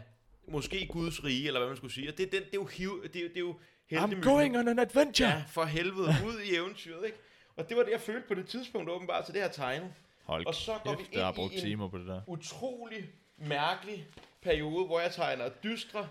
måske 0.48 0.88
Guds 0.92 1.24
rige, 1.24 1.48
eller 1.48 1.60
hvad 1.60 1.68
man 1.68 1.78
skulle 1.78 1.94
sige. 1.94 2.10
Og 2.10 2.18
det, 2.18 2.32
det, 2.32 2.40
det 2.46 2.48
er 2.48 2.50
jo, 2.54 2.66
hiv, 2.66 3.04
det, 3.04 3.16
er 3.16 3.22
jo- 3.22 3.28
det 3.28 3.38
er 3.38 3.40
jo 3.40 3.56
I'm 3.94 4.22
going 4.24 4.58
on 4.58 4.68
an 4.68 4.80
adventure! 4.80 5.30
Ja, 5.30 5.44
for 5.50 5.64
helvede, 5.64 6.08
ud 6.28 6.40
i 6.52 6.56
eventyret, 6.56 7.06
ikke? 7.06 7.18
Og 7.56 7.70
det 7.70 7.78
var 7.78 7.84
det, 7.84 7.92
jeg 7.92 8.02
følte 8.02 8.28
på 8.28 8.34
det 8.34 8.48
tidspunkt 8.48 8.90
åbenbart, 8.90 9.28
så 9.28 9.32
det 9.34 9.42
her 9.42 9.48
tegnet. 9.50 9.94
Hold 10.24 10.46
Og 10.46 10.56
så 10.56 10.72
går 10.84 10.92
vi 10.96 11.04
kæft, 11.04 11.14
der 11.14 11.22
har 11.24 11.28
ind 11.32 11.36
brugt 11.36 11.54
i 11.54 11.56
en- 11.58 11.62
timer 11.62 11.90
på 11.90 11.98
det 11.98 12.08
der. 12.08 12.22
Utrolig 12.28 13.10
mærkelig 13.38 14.08
periode, 14.42 14.86
hvor 14.86 15.00
jeg 15.00 15.12
tegner 15.12 15.50
dystre 15.64 16.08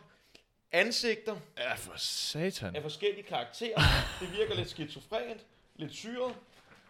ansigter 0.81 1.37
Ja, 1.59 1.75
for 1.75 1.93
satan. 1.97 2.77
af 2.77 2.83
forskellige 2.83 3.23
karakterer. 3.23 3.79
Det 4.21 4.39
virker 4.39 4.55
lidt 4.55 4.71
skizofrent, 4.71 5.41
lidt 5.77 5.93
syret. 5.95 6.35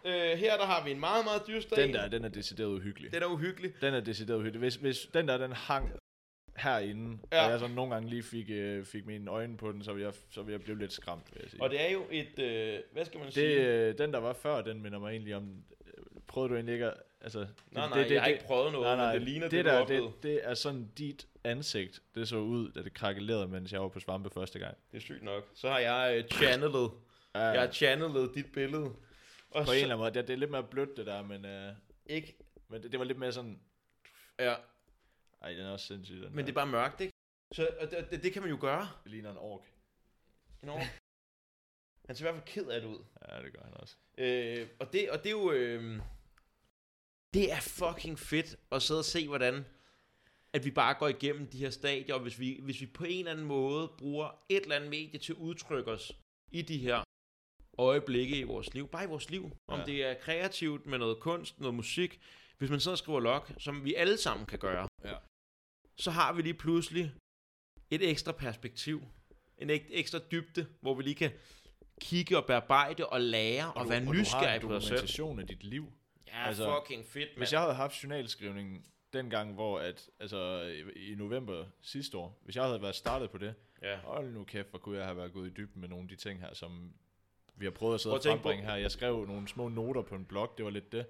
Øh, 0.05 0.13
her 0.37 0.57
der 0.57 0.65
har 0.65 0.83
vi 0.85 0.91
en 0.91 0.99
meget, 0.99 1.25
meget 1.25 1.41
dyster 1.47 1.75
Den 1.75 1.89
en. 1.89 1.95
der, 1.95 2.07
den 2.07 2.25
er 2.25 2.29
decideret 2.29 2.67
uhyggelig. 2.69 3.11
Den 3.13 3.23
er 3.23 3.27
uhyggelig. 3.27 3.71
Den 3.81 3.93
er 3.93 3.99
decideret 3.99 4.37
uhyggelig. 4.37 4.59
Hvis, 4.59 4.75
hvis 4.75 5.07
den 5.13 5.27
der, 5.27 5.37
den 5.37 5.51
hang 5.51 5.91
herinde, 6.57 7.17
Ja. 7.31 7.37
ja. 7.37 7.45
og 7.45 7.51
jeg 7.51 7.59
så 7.59 7.67
nogle 7.67 7.93
gange 7.93 8.09
lige 8.09 8.23
fik, 8.23 8.45
øh, 8.49 8.85
fik 8.85 9.05
mine 9.05 9.31
øjne 9.31 9.57
på 9.57 9.71
den, 9.71 9.83
så 9.83 9.93
ville 9.93 10.05
jeg, 10.05 10.13
så 10.29 10.41
ville 10.41 10.53
jeg 10.53 10.61
blive 10.63 10.79
lidt 10.79 10.93
skræmt, 10.93 11.23
vil 11.33 11.39
jeg 11.43 11.51
sige. 11.51 11.61
Og 11.61 11.69
det 11.69 11.81
er 11.87 11.91
jo 11.91 12.05
et, 12.11 12.39
øh, 12.39 12.79
hvad 12.91 13.05
skal 13.05 13.17
man 13.17 13.25
det, 13.25 13.33
sige? 13.33 13.67
øh, 13.67 13.97
den 13.97 14.13
der 14.13 14.19
var 14.19 14.33
før, 14.33 14.61
den 14.61 14.81
minder 14.81 14.99
mig 14.99 15.11
egentlig 15.11 15.35
om, 15.35 15.63
øh, 15.87 15.93
prøvede 16.27 16.49
du 16.49 16.55
egentlig 16.55 16.73
ikke 16.73 16.85
at, 16.85 16.93
altså... 17.21 17.39
det- 17.39 17.49
Nej, 17.71 17.89
nej, 17.89 17.97
det, 17.97 18.09
det, 18.09 18.13
jeg 18.15 18.21
har 18.21 18.27
det, 18.27 18.33
ikke 18.33 18.45
prøvet 18.45 18.71
noget, 18.71 18.85
nej, 18.85 18.95
nej, 18.95 19.13
men 19.13 19.21
det 19.21 19.29
ligner 19.29 19.45
det, 19.49 19.51
det 19.51 19.65
du 19.65 19.69
der, 19.69 19.79
oplevede. 19.79 20.07
det, 20.07 20.23
det 20.23 20.39
er 20.43 20.53
sådan 20.53 20.89
dit 20.97 21.27
ansigt, 21.47 22.03
det 22.15 22.27
så 22.27 22.37
ud, 22.37 22.71
da 22.71 22.83
det 22.83 22.93
krakkelerede, 22.93 23.47
mens 23.47 23.73
jeg 23.73 23.81
var 23.81 23.87
på 23.87 23.99
svampe 23.99 24.29
første 24.29 24.59
gang. 24.59 24.77
Det 24.91 24.97
er 24.97 25.01
sygt 25.01 25.23
nok. 25.23 25.43
Så 25.53 25.69
har 25.69 25.79
jeg 25.79 26.17
øh, 26.17 26.29
channelet. 26.29 26.91
Ja, 27.35 27.39
Jeg 27.41 27.61
har 27.61 27.71
channelet 27.71 28.35
dit 28.35 28.51
billede. 28.53 28.83
Og 28.85 28.95
på 29.51 29.59
en 29.59 29.65
så, 29.65 29.71
eller 29.73 29.85
anden 29.85 29.97
måde. 29.97 30.11
Det, 30.13 30.27
det 30.27 30.33
er 30.33 30.37
lidt 30.37 30.51
mere 30.51 30.63
blødt, 30.63 30.97
det 30.97 31.05
der, 31.05 31.21
men, 31.21 31.45
øh, 31.45 31.73
ikke, 32.05 32.37
men 32.67 32.83
det, 32.83 32.91
det 32.91 32.99
var 32.99 33.05
lidt 33.05 33.17
mere 33.17 33.31
sådan... 33.31 33.59
ja, 34.39 34.55
Ej, 35.41 35.49
den 35.51 35.59
er 35.65 35.69
også 35.71 35.85
sindssyg, 35.87 36.15
den 36.15 36.23
men 36.23 36.37
der. 36.37 36.41
det 36.43 36.49
er 36.49 36.53
bare 36.53 36.67
mørkt, 36.67 37.01
ikke? 37.01 37.13
Så 37.53 37.69
og 37.79 37.91
det, 37.91 38.07
det, 38.11 38.23
det, 38.23 38.33
kan 38.33 38.41
man 38.41 38.51
jo 38.51 38.57
gøre. 38.61 38.89
det 39.03 39.11
ligner 39.11 39.31
en 39.31 39.37
ork. 39.37 39.61
Nå. 40.61 40.77
Han 42.05 42.15
ser 42.15 42.25
i 42.25 42.31
hvert 42.31 42.35
fald 42.35 42.45
ked 42.53 42.65
af 42.71 42.81
det 42.81 42.87
ud. 42.87 43.03
Ja, 43.29 43.41
det 43.41 43.53
gør 43.53 43.61
han 43.63 43.73
også. 43.73 43.95
Øh, 44.17 44.67
og, 44.79 44.93
det, 44.93 45.09
og 45.11 45.17
det 45.17 45.25
er 45.25 45.31
jo... 45.31 45.51
Øh, 45.51 45.99
det 47.33 47.51
er 47.51 47.59
fucking 47.59 48.19
fedt 48.19 48.55
at 48.71 48.81
sidde 48.81 48.99
og 48.99 49.05
se, 49.05 49.27
hvordan 49.27 49.65
at 50.59 50.65
vi 50.65 50.71
bare 50.71 50.93
går 50.93 51.07
igennem 51.07 51.47
de 51.47 51.57
her 51.57 51.69
stadier, 51.69 52.15
og 52.15 52.21
hvis 52.21 52.39
vi, 52.39 52.59
hvis 52.63 52.81
vi 52.81 52.85
på 52.85 53.03
en 53.03 53.19
eller 53.19 53.31
anden 53.31 53.45
måde 53.45 53.87
bruger 53.97 54.29
et 54.49 54.61
eller 54.63 54.75
andet 54.75 54.89
medie 54.89 55.19
til 55.19 55.33
at 55.33 55.37
udtrykke 55.37 55.91
os 55.91 56.11
i 56.51 56.61
de 56.61 56.77
her 56.77 57.03
øjeblikke 57.77 58.39
i 58.39 58.43
vores 58.43 58.73
liv, 58.73 58.87
bare 58.87 59.03
i 59.03 59.07
vores 59.07 59.29
liv, 59.29 59.51
om 59.67 59.79
Ja. 59.79 59.85
det 59.85 60.05
er 60.05 60.13
kreativt 60.13 60.85
med 60.85 60.97
noget 60.97 61.19
kunst, 61.19 61.59
noget 61.59 61.75
musik, 61.75 62.19
hvis 62.57 62.69
man 62.69 62.79
sidder 62.79 62.93
og 62.93 62.97
skriver 62.99 63.19
log, 63.19 63.45
som 63.57 63.85
vi 63.85 63.93
alle 63.95 64.17
sammen 64.17 64.45
kan 64.45 64.59
gøre, 64.59 64.87
Ja. 65.03 65.15
så 65.97 66.11
har 66.11 66.33
vi 66.33 66.41
lige 66.41 66.53
pludselig 66.53 67.11
et 67.91 68.09
ekstra 68.09 68.31
perspektiv, 68.31 69.01
en 69.57 69.69
ek- 69.69 69.89
ekstra 69.89 70.19
dybde, 70.31 70.67
hvor 70.81 70.93
vi 70.95 71.03
lige 71.03 71.15
kan 71.15 71.31
kigge 72.01 72.37
og 72.37 72.45
bearbejde 72.45 73.05
og 73.05 73.21
lære 73.21 73.67
og, 73.73 73.77
og 73.81 73.89
være 73.89 74.05
nysgerrig 74.05 74.61
på 74.61 74.67
os 74.73 74.83
selv. 74.83 74.95
dokumentation 74.95 75.39
af 75.39 75.47
dit 75.47 75.63
liv. 75.63 75.93
Ja, 76.27 76.43
Altså, 76.47 76.79
fucking 76.81 77.05
fedt, 77.05 77.29
mand. 77.29 77.37
Hvis 77.37 77.53
jeg 77.53 77.61
havde 77.61 77.73
haft 77.75 77.95
journalskrivning 79.13 79.31
dengang, 79.31 79.53
hvor 79.53 79.79
at, 79.79 80.09
altså 80.19 80.61
i, 80.95 81.11
i 81.11 81.15
november 81.15 81.65
sidste 81.81 82.17
år, 82.17 82.39
hvis 82.43 82.55
jeg 82.55 82.63
havde 82.63 82.81
været 82.81 82.95
startet 82.95 83.29
på 83.31 83.37
det, 83.37 83.55
Ja. 83.81 83.97
hold 83.97 84.33
nu 84.33 84.43
kæft, 84.43 84.69
hvor 84.69 84.79
kunne 84.79 84.97
jeg 84.97 85.05
have 85.05 85.17
været 85.17 85.33
gået 85.33 85.47
i 85.47 85.53
dybden 85.53 85.81
med 85.81 85.89
nogle 85.89 86.03
af 86.03 86.09
de 86.09 86.15
ting 86.15 86.39
her, 86.39 86.53
som 86.53 86.93
vi 87.55 87.65
har 87.65 87.71
prøvet 87.71 87.93
at 87.93 88.01
sidde 88.01 88.15
og 88.15 88.21
frembringe 88.23 88.63
her. 88.65 88.75
Jeg 88.75 88.91
skrev 88.91 89.25
nogle 89.25 89.47
små 89.47 89.67
noter 89.69 90.01
på 90.01 90.15
en 90.15 90.25
blog, 90.25 90.53
det 90.57 90.65
var 90.65 90.71
lidt 90.71 90.91
det. 90.91 91.05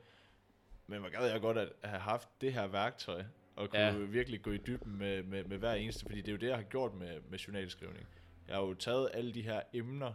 Men 0.88 1.00
hvor 1.00 1.10
gad 1.10 1.32
jeg 1.32 1.42
godt 1.42 1.58
at 1.58 1.70
have 1.84 2.00
haft 2.00 2.30
det 2.42 2.54
her 2.54 2.68
værktøj, 2.68 3.24
og 3.56 3.70
kunne 3.70 3.82
ja. 3.82 3.98
virkelig 3.98 4.42
gå 4.42 4.52
i 4.52 4.58
dybden 4.58 4.98
med, 4.98 5.24
med, 5.24 5.44
med 5.44 5.58
hver 5.58 5.74
eneste, 5.74 6.06
fordi 6.06 6.18
det 6.18 6.28
er 6.28 6.32
jo 6.32 6.38
det, 6.38 6.48
jeg 6.48 6.56
har 6.56 6.64
gjort 6.64 6.94
med, 6.94 7.22
med 7.30 7.40
journalskrivning. 7.40 8.08
Jeg 8.48 8.56
har 8.56 8.62
jo 8.64 8.74
taget 8.74 9.10
alle 9.14 9.34
de 9.34 9.42
her 9.42 9.62
emner, 9.74 10.14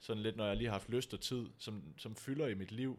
sådan 0.00 0.22
lidt, 0.22 0.36
når 0.36 0.46
jeg 0.46 0.56
lige 0.56 0.66
har 0.66 0.72
haft 0.72 0.88
lyst 0.88 1.14
og 1.14 1.20
tid, 1.20 1.46
som, 1.58 1.82
som 1.96 2.16
fylder 2.16 2.46
i 2.46 2.54
mit 2.54 2.72
liv, 2.72 2.98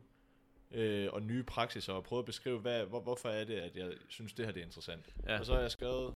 øh, 0.72 1.10
og 1.14 1.22
nye 1.22 1.44
praksiser, 1.44 1.94
og 1.94 2.04
prøvet 2.04 2.22
at 2.22 2.26
beskrive, 2.26 2.60
hvad, 2.60 2.86
hvor, 2.86 3.02
hvorfor 3.02 3.30
er 3.30 3.44
det, 3.44 3.56
at 3.56 3.76
jeg 3.76 3.94
synes, 4.08 4.34
det 4.34 4.46
her 4.46 4.52
det 4.52 4.62
er 4.62 4.66
interessant. 4.66 5.16
Ja. 5.28 5.40
Og 5.40 5.46
så 5.46 5.54
har 5.54 5.62
jeg 5.62 5.72
skrevet 5.72 6.14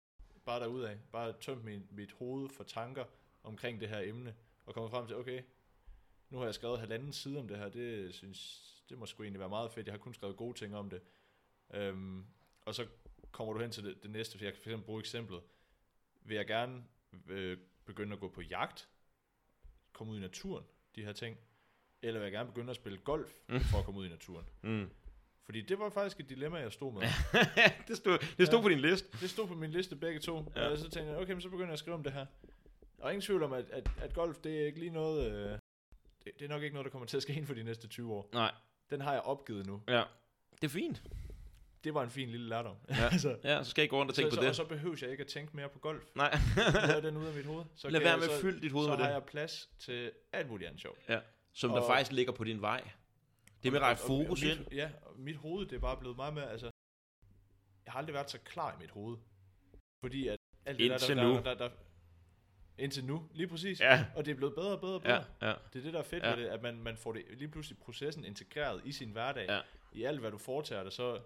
bare 0.46 0.60
derudad, 0.60 0.98
bare 1.12 1.34
tømt 1.42 1.64
min, 1.64 1.88
mit 1.92 2.12
hoved 2.12 2.50
for 2.50 2.64
tanker 2.64 3.06
omkring 3.44 3.82
det 3.82 3.90
her 3.90 4.00
emne, 4.00 4.36
og 4.66 4.74
kommet 4.74 4.92
frem 4.92 5.08
til, 5.08 5.16
okay, 5.16 5.42
nu 6.30 6.38
har 6.38 6.46
jeg 6.46 6.56
skrevet 6.56 6.80
halvanden 6.80 7.14
side 7.14 7.40
om 7.40 7.48
det 7.48 7.58
her, 7.58 7.70
det 7.70 8.16
synes, 8.16 8.68
det 8.90 8.98
må 8.98 9.06
sgu 9.06 9.24
egentlig 9.24 9.40
være 9.40 9.50
meget 9.50 9.72
fedt, 9.72 9.88
jeg 9.88 9.94
har 9.94 10.00
kun 10.00 10.14
skrevet 10.14 10.38
gode 10.38 10.58
ting 10.58 10.76
om 10.76 10.90
det. 10.90 11.02
Øhm, 11.74 12.26
og 12.62 12.76
så 12.76 12.88
kommer 13.32 13.54
du 13.54 13.60
hen 13.60 13.72
til 13.72 13.84
det, 13.84 14.04
det 14.04 14.12
næste, 14.12 14.38
for 14.38 14.46
jeg 14.46 14.54
kan 14.54 14.62
for 14.62 14.70
eksempel 14.70 14.86
bruge 14.86 15.00
eksemplet, 15.00 15.42
vil 16.22 16.36
jeg 16.36 16.48
gerne 16.48 16.84
øh, 17.28 17.58
begynde 17.86 18.14
at 18.14 18.20
gå 18.20 18.30
på 18.30 18.42
jagt, 18.42 18.90
komme 19.94 20.14
ud 20.14 20.18
i 20.18 20.22
naturen, 20.22 20.66
de 20.96 21.04
her 21.04 21.14
ting, 21.14 21.38
eller 22.02 22.20
vil 22.20 22.26
jeg 22.26 22.32
gerne 22.32 22.48
begynde 22.50 22.70
at 22.70 22.76
spille 22.76 22.98
golf, 22.98 23.32
for 23.50 23.78
at 23.80 23.86
komme 23.86 24.00
ud 24.00 24.06
i 24.06 24.10
naturen. 24.10 24.46
Mm. 24.62 24.90
Fordi 25.46 25.62
det 25.62 25.80
var 25.80 25.90
faktisk 25.90 26.20
et 26.20 26.30
dilemma, 26.30 26.58
jeg 26.58 26.72
stod 26.72 26.94
med. 26.94 27.02
det 27.88 27.98
stod, 27.98 28.18
det 28.38 28.48
stod 28.48 28.60
Ja. 28.60 28.64
på 28.64 28.70
din 28.70 28.80
liste. 28.80 29.08
Det 29.22 29.30
stod 29.30 29.48
på 29.48 29.54
min 29.56 29.72
liste 29.72 29.96
begge 29.96 30.20
to, 30.20 30.52
Ja. 30.56 30.68
og 30.68 30.78
så 30.78 30.84
tænkte 30.90 31.12
jeg, 31.12 31.18
okay, 31.22 31.32
men 31.32 31.42
så 31.42 31.50
begynder 31.50 31.68
jeg 31.68 31.74
at 31.74 31.80
skrive 31.80 31.94
om 31.96 32.04
det 32.04 32.14
her. 32.14 32.26
Og 33.00 33.12
ingen 33.12 33.22
tvivl 33.22 33.44
om, 33.44 33.54
at, 33.54 33.66
at, 33.70 33.90
at 34.02 34.14
golf, 34.14 34.38
det 34.44 34.62
er 34.62 34.66
ikke 34.66 34.80
lige 34.80 34.92
noget, 34.92 35.32
øh, 35.32 35.52
det, 36.24 36.32
det 36.40 36.46
er 36.46 36.50
nok 36.50 36.64
ikke 36.64 36.74
noget, 36.74 36.86
der 36.86 36.92
kommer 36.92 37.06
til 37.08 37.18
at 37.18 37.24
ske 37.24 37.34
inden 37.34 37.48
for 37.48 37.54
de 37.54 37.64
næste 37.64 37.88
20 37.88 38.14
år. 38.14 38.30
Nej, 38.34 38.52
Den 38.90 39.02
har 39.02 39.12
jeg 39.14 39.22
opgivet 39.22 39.66
nu. 39.68 39.82
ja. 39.88 40.04
Det 40.62 40.68
er 40.68 40.72
fint. 40.72 41.04
Det 41.84 41.94
var 41.94 42.04
en 42.04 42.10
fin 42.10 42.30
lille 42.30 42.50
lærdom. 42.50 42.76
Ja. 42.90 42.96
altså, 43.12 43.38
Ja, 43.44 43.64
så 43.64 43.70
skal 43.70 43.82
jeg 43.82 43.84
ikke 43.84 43.92
gå 43.92 44.00
rundt 44.00 44.10
og 44.12 44.16
så, 44.16 44.22
tænke 44.22 44.32
så, 44.32 44.38
på 44.38 44.42
og 44.42 44.48
det. 44.48 44.56
så 44.56 44.64
behøver 44.66 44.98
jeg 45.02 45.12
ikke 45.12 45.22
at 45.22 45.28
tænke 45.28 45.56
mere 45.56 45.70
på 45.70 45.80
golf. 45.80 46.04
Nej. 46.16 46.38
Lad 46.88 47.02
den 47.02 47.18
ud 47.18 47.26
af 47.26 47.34
mit 47.36 47.46
hoved. 47.46 47.66
Så 47.76 47.90
Lad 47.90 48.02
være 48.02 48.18
med 48.18 48.26
at 48.26 48.32
så, 48.32 48.42
fylde 48.42 48.62
dit 48.62 48.72
hoved 48.72 48.86
så 48.86 48.90
med 48.90 48.98
har 48.98 49.06
det. 49.08 49.14
jeg 49.14 49.24
plads 49.24 49.70
til 49.80 50.12
alt 50.34 50.50
muligt 50.50 50.68
andet 50.68 50.82
sjovt. 50.82 51.00
Ja. 51.10 51.20
Som 51.54 51.70
der 51.72 51.80
Og- 51.82 51.88
faktisk 51.88 52.12
ligger 52.12 52.34
på 52.34 52.44
din 52.44 52.62
vej. 52.62 52.90
Det 53.64 53.72
med 53.72 53.80
at 53.80 53.86
rette 53.86 54.02
Og- 54.02 54.10
og- 54.10 54.20
og 54.20 54.26
fokus 54.26 54.44
mit, 54.44 54.58
ind. 54.58 54.72
Ja, 54.72 54.92
og 55.06 55.20
mit 55.20 55.36
hoved, 55.36 55.66
det 55.66 55.76
er 55.76 55.80
bare 55.80 55.98
blevet 55.98 56.16
meget 56.18 56.34
mere, 56.34 56.52
altså, 56.52 56.70
jeg 57.86 57.92
har 57.94 58.00
aldrig 58.00 58.14
været 58.14 58.32
så 58.32 58.38
klar 58.40 58.74
i 58.74 58.78
mit 58.82 58.92
hoved. 58.92 59.18
Fordi 60.04 60.28
at 60.28 60.38
alt 60.66 60.78
det 60.80 60.84
Indtil 60.86 61.16
der, 61.16 61.24
der, 61.24 61.30
nu. 61.30 61.36
Der, 61.36 61.42
der, 61.42 61.54
der, 61.56 61.70
indtil 62.78 63.06
nu, 63.06 63.30
lige 63.34 63.48
præcis. 63.48 63.80
Ja. 63.80 64.06
Og 64.16 64.26
det 64.26 64.32
er 64.32 64.36
blevet 64.36 64.56
bedre 64.56 64.72
og 64.72 64.80
bedre 64.82 64.94
og 64.96 65.02
bedre. 65.02 65.26
Ja, 65.42 65.48
ja. 65.50 65.54
Det 65.74 65.80
er 65.80 65.84
det, 65.84 65.94
der 65.94 66.00
er 66.00 66.04
fedt 66.04 66.24
Ja. 66.24 66.30
ved 66.36 66.44
det, 66.44 66.50
at 66.50 66.62
man, 66.62 66.80
man 66.80 66.98
får 66.98 67.14
det 67.14 67.26
lige 67.30 67.48
pludselig 67.48 67.78
processen 67.80 68.26
integreret 68.26 68.82
i 68.86 68.92
sin 68.92 69.12
hverdag. 69.12 69.46
Ja. 69.50 69.62
I 69.94 70.04
alt, 70.04 70.20
hvad 70.20 70.32
du 70.32 70.38
foretager 70.38 70.84
dig, 70.84 70.92
så... 70.94 71.20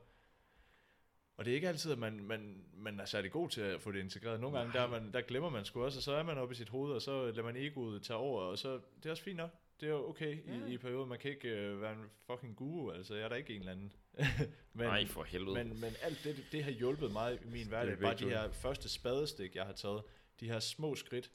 Og 1.37 1.45
det 1.45 1.51
er 1.51 1.55
ikke 1.55 1.67
altid, 1.67 1.91
at 1.91 1.97
man, 1.97 2.23
man, 2.23 2.65
man 2.73 2.99
er 2.99 3.05
særlig 3.05 3.31
god 3.31 3.49
til 3.49 3.61
at 3.61 3.81
få 3.81 3.91
det 3.91 3.99
integreret. 3.99 4.39
Nogle 4.39 4.57
gange, 4.57 4.73
der, 4.73 4.81
er 4.81 4.87
man, 4.87 5.11
der 5.13 5.21
glemmer 5.21 5.49
man 5.49 5.65
sgu 5.65 5.83
også, 5.83 5.99
og 5.99 6.03
så 6.03 6.11
er 6.13 6.23
man 6.23 6.37
oppe 6.37 6.51
i 6.53 6.55
sit 6.55 6.69
hoved, 6.69 6.93
og 6.93 7.01
så 7.01 7.25
lader 7.25 7.43
man 7.43 7.55
egoet 7.55 8.03
tage 8.03 8.17
over, 8.17 8.41
og 8.41 8.57
så... 8.57 8.79
Det 8.97 9.05
er 9.05 9.11
også 9.11 9.23
fint 9.23 9.37
nok. 9.37 9.49
Det 9.79 9.85
er 9.85 9.91
jo 9.91 10.09
okay 10.09 10.45
Ja. 10.47 10.57
ja. 10.57 10.65
i, 10.65 10.73
i 10.73 10.77
perioden. 10.77 11.09
Man 11.09 11.19
kan 11.19 11.31
ikke 11.31 11.49
øh, 11.49 11.81
være 11.81 11.93
en 11.93 12.09
fucking 12.25 12.55
guru, 12.55 12.91
altså. 12.91 13.15
Jeg 13.15 13.23
er 13.23 13.29
da 13.29 13.35
ikke 13.35 13.53
en 13.53 13.59
eller 13.59 13.71
anden. 13.71 13.93
men, 14.73 14.87
Nej, 14.87 15.05
for 15.05 15.23
helvede. 15.23 15.63
men, 15.63 15.79
men 15.81 15.93
alt 16.01 16.23
det, 16.23 16.35
det, 16.35 16.45
det 16.51 16.63
har 16.63 16.71
hjulpet 16.71 17.11
mig 17.11 17.39
i 17.45 17.47
min 17.47 17.67
hverdag. 17.67 17.99
Bare 17.99 18.15
de 18.17 18.29
her 18.29 18.51
første 18.51 18.89
spadestik, 18.89 19.55
jeg 19.55 19.65
har 19.65 19.73
taget. 19.73 20.03
De 20.39 20.47
her 20.47 20.59
små 20.59 20.95
skridt. 20.95 21.31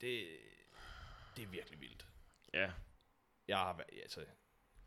Det, 0.00 0.26
det 1.36 1.42
er 1.42 1.48
virkelig 1.48 1.80
vildt. 1.80 2.06
Ja. 2.54 2.72
Jeg 3.48 3.58
har, 3.58 3.84
altså, 4.02 4.20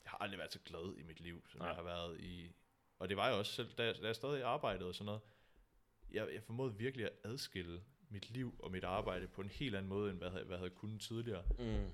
jeg 0.04 0.12
har 0.12 0.18
aldrig 0.18 0.38
været 0.40 0.54
så 0.54 0.60
glad 0.60 0.98
i 0.98 1.04
mit 1.04 1.20
liv, 1.20 1.44
som. 1.48 1.60
Nej. 1.60 1.68
jeg 1.68 1.76
har 1.76 1.84
været 1.84 2.20
i... 2.22 2.52
Og 3.00 3.10
det 3.10 3.18
var 3.18 3.28
jeg 3.28 3.36
også 3.38 3.54
selv, 3.54 3.70
da 3.78 3.84
jeg, 3.84 3.96
da 4.02 4.06
jeg 4.08 4.16
stadig 4.16 4.44
arbejdede 4.44 4.88
og 4.90 4.96
sådan 4.96 5.06
noget. 5.06 5.22
Jeg, 6.12 6.34
jeg 6.34 6.44
formåede 6.44 6.78
virkelig 6.78 7.06
at 7.06 7.12
adskille 7.24 7.84
mit 8.10 8.30
liv 8.30 8.56
og 8.60 8.72
mit 8.72 8.84
arbejde 8.84 9.28
på 9.28 9.42
en 9.42 9.50
helt 9.50 9.76
anden 9.76 9.90
måde, 9.90 10.10
end 10.12 10.18
hvad, 10.18 10.32
jeg 10.32 10.44
hvad 10.44 10.56
jeg 10.56 10.60
havde 10.60 10.76
kunnet 10.76 11.02
tidligere. 11.02 11.44
Mm. 11.60 11.90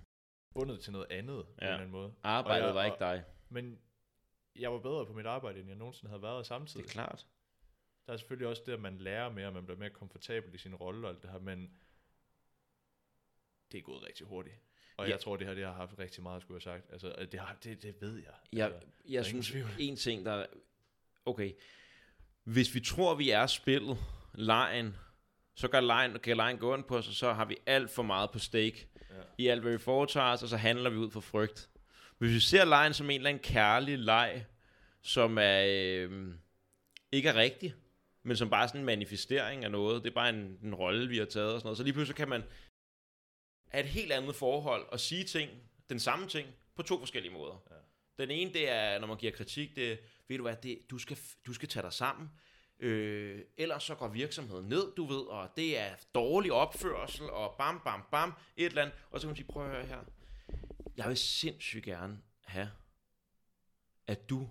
Bundet 0.54 0.80
til 0.80 0.92
noget 0.94 1.08
andet 1.10 1.46
på 1.46 1.52
en 1.52 1.58
Ja. 1.62 1.66
eller 1.68 1.78
anden 1.78 1.92
måde. 1.92 2.14
Arbejdet 2.24 2.62
Og 2.64 2.68
jeg- 2.68 2.76
var 2.76 2.84
ikke 2.84 2.96
og- 2.96 3.00
dig. 3.00 3.24
Men 3.50 3.80
jeg 4.56 4.72
var 4.74 4.80
bedre 4.80 5.06
på 5.06 5.14
mit 5.14 5.26
arbejde, 5.26 5.60
end 5.60 5.68
jeg 5.68 5.78
nogensinde 5.78 6.10
havde 6.10 6.22
været 6.22 6.38
Det 6.38 6.46
samtidig. 6.46 6.84
er 6.86 6.90
klart. 6.90 7.28
Der 8.08 8.14
er 8.14 8.18
selvfølgelig 8.18 8.48
også 8.48 8.64
det, 8.66 8.74
at 8.74 8.80
man 8.80 8.98
lærer 8.98 9.30
mere, 9.30 9.48
og 9.48 9.54
man 9.54 9.66
bliver 9.66 9.80
mere 9.80 9.90
komfortabel 9.90 10.54
i 10.56 10.58
sin 10.58 10.76
rolle 10.76 11.08
og 11.08 11.14
alt 11.14 11.22
det 11.22 11.32
her, 11.32 11.40
men 11.40 11.78
det 13.72 13.78
er 13.78 13.82
gået 13.82 14.04
rigtig 14.04 14.28
hurtigt. 14.28 14.56
Og 14.98 15.06
Ja. 15.06 15.10
ja. 15.10 15.16
jeg 15.16 15.22
tror, 15.22 15.38
det 15.38 15.48
her 15.48 15.54
det 15.54 15.66
har 15.66 15.74
haft 15.74 16.00
rigtig 16.00 16.24
meget 16.24 16.36
at 16.36 16.42
skulle 16.42 16.56
have 16.66 16.80
sagt. 16.82 16.92
Altså, 16.92 17.28
det, 17.32 17.40
har, 17.40 17.58
det, 17.64 17.84
det 17.84 18.02
ved 18.02 18.16
jeg. 18.18 18.34
Jeg, 18.54 18.66
altså, 18.74 18.88
jeg 19.10 19.26
synes, 19.26 19.56
en 19.80 19.96
ting, 19.96 20.26
der... 20.26 20.32
er- 20.32 20.46
Okay. 21.26 21.54
Hvis 22.44 22.76
vi 22.76 22.80
tror, 22.80 23.16
vi 23.16 23.30
er 23.30 23.48
spillet, 23.48 23.98
lejen, 24.34 24.96
så 25.56 25.68
kan 25.68 25.84
lejen, 25.84 26.20
kan 26.20 26.38
lejen 26.38 26.58
gå 26.58 26.76
ind 26.76 26.84
på 26.84 26.98
os, 26.98 27.08
og 27.08 27.14
så 27.14 27.34
har 27.34 27.46
vi 27.46 27.58
alt 27.66 27.90
for 27.90 28.04
meget 28.04 28.32
på 28.32 28.40
stake 28.40 28.88
ja. 29.10 29.16
i 29.38 29.48
alt, 29.48 29.62
hvad 29.62 29.72
vi 29.72 29.78
foretager 29.78 30.28
os, 30.28 30.44
og 30.44 30.50
så 30.50 30.58
handler 30.58 30.90
vi 30.90 30.98
ud 30.98 31.12
fra 31.12 31.20
frygt. 31.20 31.70
Hvis 32.18 32.32
vi 32.32 32.40
ser 32.40 32.66
lejen 32.66 32.94
som 32.94 33.10
en 33.10 33.16
eller 33.16 33.30
anden 33.30 33.44
kærlig 33.44 34.00
leg, 34.00 34.46
som 35.02 35.38
er, 35.38 35.66
øh, 35.68 36.34
ikke 37.12 37.30
er 37.30 37.36
rigtig, 37.36 37.74
men 38.24 38.38
som 38.38 38.50
bare 38.50 38.64
er 38.64 38.68
sådan 38.68 38.82
en 38.82 38.86
manifestering 38.86 39.64
af 39.64 39.72
noget, 39.72 40.04
det 40.04 40.10
er 40.10 40.14
bare 40.14 40.30
en, 40.30 40.60
en 40.64 40.76
rolle, 40.76 41.10
vi 41.10 41.18
har 41.18 41.26
taget 41.26 41.54
og 41.54 41.60
sådan 41.60 41.68
noget, 41.68 41.78
så 41.78 41.84
lige 41.84 41.94
pludselig 41.94 42.16
kan 42.16 42.30
man 42.30 42.44
have 43.68 43.84
et 43.84 43.90
helt 43.90 44.12
andet 44.12 44.36
forhold 44.36 44.86
og 44.92 45.00
sige 45.00 45.24
ting, 45.24 45.52
den 45.90 46.00
samme 46.00 46.28
ting, 46.28 46.48
på 46.76 46.84
to 46.84 47.00
forskellige 47.00 47.34
måder. 47.34 47.64
Ja. 47.72 47.76
Den 48.24 48.32
ene, 48.32 48.54
det 48.54 48.70
er, 48.70 49.00
når 49.00 49.08
man 49.08 49.18
giver 49.18 49.32
kritik, 49.32 49.76
det 49.76 50.00
ved 50.28 50.38
du 50.38 50.44
hvad, 50.44 50.56
det, 50.64 50.80
du, 50.90 50.98
skal, 50.98 51.18
du 51.46 51.54
skal 51.54 51.70
tage 51.70 51.84
dig 51.84 51.94
sammen, 51.94 52.30
øh, 52.80 53.42
ellers 53.58 53.84
så 53.84 53.96
går 53.96 54.08
virksomheden 54.08 54.66
ned, 54.70 54.96
du 54.96 55.06
ved, 55.06 55.20
og 55.28 55.50
det 55.58 55.80
er 55.80 55.90
dårlig 56.16 56.52
opførsel, 56.52 57.30
og 57.30 57.56
bam, 57.58 57.82
bam, 57.86 58.02
bam, 58.12 58.34
et 58.58 58.66
eller 58.66 58.82
andet, 58.82 58.98
og 59.12 59.20
så 59.20 59.28
kan 59.28 59.30
man 59.30 59.36
sige, 59.36 59.48
prøv 59.48 59.66
at 59.66 59.72
høre 59.72 59.86
her, 59.86 60.00
jeg 60.98 61.08
vil 61.08 61.18
sindssygt 61.18 61.86
gerne 61.86 62.20
have, 62.46 62.70
at 64.08 64.30
du 64.30 64.50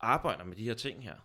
arbejder 0.00 0.44
med 0.44 0.56
de 0.56 0.64
her 0.64 0.74
ting 0.74 1.02
her. 1.02 1.16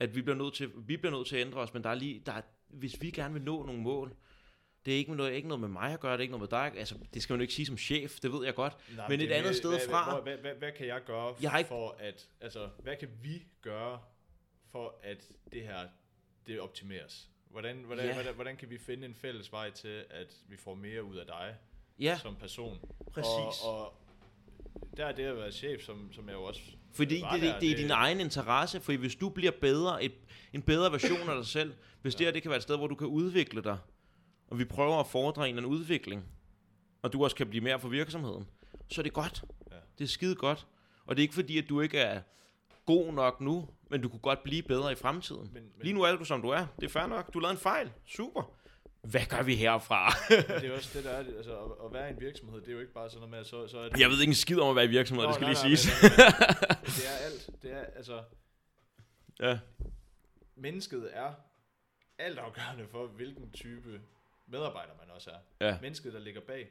At 0.00 0.14
vi 0.14 0.22
bliver 0.22 0.36
nødt 0.36 0.54
til, 0.54 0.70
vi 0.76 0.96
bliver 0.96 1.16
nødt 1.16 1.28
til 1.28 1.36
at 1.36 1.46
ændre 1.46 1.60
os, 1.60 1.74
men 1.74 1.84
der 1.84 1.90
er 1.90 1.94
lige, 1.94 2.22
der 2.26 2.32
er, 2.32 2.42
hvis 2.68 3.02
vi 3.02 3.10
gerne 3.10 3.34
vil 3.34 3.42
nå 3.42 3.62
nogle 3.66 3.80
mål, 3.80 4.16
det 4.86 4.94
er 4.94 4.98
ikke 4.98 5.14
noget, 5.14 5.32
ikke 5.32 5.48
noget 5.48 5.60
med 5.60 5.68
mig 5.68 5.92
at 5.92 6.00
gøre, 6.00 6.12
det 6.12 6.18
er 6.18 6.22
ikke 6.22 6.38
noget 6.38 6.50
med 6.52 6.58
dig. 6.58 6.78
Altså, 6.78 6.98
det 7.14 7.22
skal 7.22 7.32
man 7.34 7.40
jo 7.40 7.42
ikke 7.42 7.54
sige 7.54 7.66
som 7.66 7.78
chef, 7.78 8.20
det 8.20 8.32
ved 8.32 8.44
jeg 8.44 8.54
godt. 8.54 8.76
Nej, 8.96 9.08
Men 9.08 9.18
det 9.20 9.30
et 9.30 9.32
andet 9.32 9.56
sted 9.56 9.70
hvad, 9.70 9.80
fra- 9.88 10.20
Hvad, 10.20 10.32
hvad, 10.36 10.42
hvad, 10.42 10.54
hvad 10.54 10.72
kan 10.72 10.86
jeg 10.86 11.02
gøre 11.06 11.34
Jeg 11.40 11.50
har 11.50 11.58
ikke- 11.58 11.68
for 11.68 11.96
at... 11.98 12.28
Altså, 12.40 12.68
hvad 12.82 12.96
kan 12.96 13.08
vi 13.22 13.46
gøre 13.62 14.00
for 14.72 14.94
at 15.02 15.24
det 15.52 15.62
her, 15.62 15.88
det 16.46 16.60
optimeres? 16.60 17.30
Hvordan, 17.50 17.76
hvordan, 17.76 18.04
Ja. 18.04 18.08
ja. 18.08 18.14
hvordan, 18.14 18.34
hvordan 18.34 18.56
kan 18.56 18.70
vi 18.70 18.78
finde 18.78 19.06
en 19.06 19.14
fælles 19.14 19.52
vej 19.52 19.70
til, 19.70 20.04
at 20.10 20.34
vi 20.48 20.56
får 20.56 20.74
mere 20.74 21.04
ud 21.04 21.16
af 21.16 21.26
dig 21.26 21.54
Ja, 21.98 22.18
som 22.22 22.36
person? 22.36 22.78
præcis. 23.12 23.62
Og, 23.64 23.84
og 23.84 23.94
der 24.96 25.06
er 25.06 25.12
det 25.12 25.22
at 25.24 25.36
være 25.36 25.52
chef, 25.52 25.82
som, 25.82 26.12
som 26.12 26.28
jeg 26.28 26.34
jo 26.34 26.42
også... 26.44 26.60
Fordi 26.92 27.14
det, 27.14 27.26
det, 27.32 27.42
der, 27.42 27.60
det 27.60 27.70
er 27.72 27.76
din 27.76 27.90
egen 27.90 28.20
interesse, 28.20 28.80
for 28.80 28.96
hvis 28.96 29.16
du 29.16 29.28
bliver 29.28 29.52
bedre, 29.60 30.04
et, 30.04 30.12
en 30.52 30.62
bedre 30.62 30.92
version 30.92 31.28
af 31.28 31.36
dig 31.36 31.46
selv, 31.58 31.74
hvis 32.02 32.14
det 32.14 32.26
her 32.26 32.32
det 32.32 32.42
kan 32.42 32.48
være 32.50 32.56
et 32.56 32.62
sted, 32.62 32.76
hvor 32.76 32.86
du 32.86 32.94
kan 32.94 33.06
udvikle 33.06 33.62
dig, 33.62 33.78
og 34.48 34.58
vi 34.58 34.64
prøver 34.64 34.96
at 35.00 35.06
fordre 35.06 35.48
en 35.48 35.64
udvikling, 35.64 36.24
og 37.02 37.12
du 37.12 37.24
også 37.24 37.36
kan 37.36 37.48
blive 37.48 37.64
mere 37.64 37.80
for 37.80 37.88
virksomheden, 37.88 38.46
så 38.90 39.00
er 39.00 39.02
det 39.02 39.12
godt. 39.12 39.44
Ja. 39.70 39.76
Det 39.98 40.04
er 40.04 40.08
skide 40.08 40.34
godt. 40.34 40.66
Og 41.06 41.16
det 41.16 41.22
er 41.22 41.24
ikke 41.24 41.34
fordi, 41.34 41.58
at 41.58 41.68
du 41.68 41.80
ikke 41.80 41.98
er 41.98 42.22
god 42.86 43.12
nok 43.12 43.40
nu, 43.40 43.68
men 43.88 44.02
du 44.02 44.08
kunne 44.08 44.20
godt 44.20 44.42
blive 44.42 44.62
bedre 44.62 44.92
i 44.92 44.94
fremtiden. 44.94 45.50
Men, 45.52 45.62
men, 45.62 45.72
Lige 45.80 45.94
nu 45.94 46.02
er 46.02 46.16
du, 46.16 46.24
som 46.24 46.42
du 46.42 46.48
er. 46.48 46.66
Det 46.80 46.84
er 46.84 46.88
fair 46.88 47.06
nok. 47.06 47.34
Du 47.34 47.38
lavede 47.38 47.52
en 47.52 47.60
fejl. 47.60 47.92
Super. 48.06 48.54
Hvad 49.02 49.26
gør 49.28 49.42
vi 49.42 49.54
herfra? 49.56 50.14
det 50.60 50.64
er 50.64 50.76
også 50.76 50.98
det, 50.98 51.04
der 51.04 51.10
er 51.10 51.22
det. 51.22 51.36
Altså, 51.36 51.58
at, 51.58 51.70
at 51.86 51.92
være 51.92 52.08
i 52.10 52.12
en 52.12 52.20
virksomhed, 52.20 52.60
det 52.60 52.68
er 52.68 52.72
jo 52.72 52.80
ikke 52.80 52.92
bare 52.92 53.10
sådan 53.10 53.18
noget 53.18 53.30
med, 53.30 53.38
at 53.38 53.46
så, 53.46 53.68
så 53.68 53.78
er 53.78 53.88
det... 53.88 54.00
Jeg 54.00 54.08
ved 54.08 54.20
ikke 54.20 54.30
en 54.30 54.34
skid 54.34 54.58
om 54.60 54.68
at 54.70 54.76
være 54.76 54.84
i 54.84 54.88
virksomhed, 54.88 55.24
Nå, 55.24 55.28
det 55.28 55.34
skal 55.34 55.44
nej, 55.44 55.52
lige 55.52 55.62
nej, 55.64 55.76
siges. 55.76 56.02
Men, 56.02 56.10
men, 56.16 56.34
men, 56.82 56.86
det 56.86 57.06
er 57.08 57.24
alt. 57.26 57.50
Det 57.62 57.72
er, 57.72 57.84
altså, 57.96 58.22
ja. 59.40 59.58
mennesket 60.56 61.10
er 61.12 61.32
altafgørende 62.18 62.86
for, 62.90 63.06
hvilken 63.06 63.50
type 63.50 64.00
medarbejder 64.46 64.92
man 65.00 65.10
også 65.10 65.30
er. 65.30 65.66
ja. 65.68 65.78
Mennesket, 65.80 66.12
der 66.12 66.20
ligger 66.20 66.40
bag. 66.40 66.68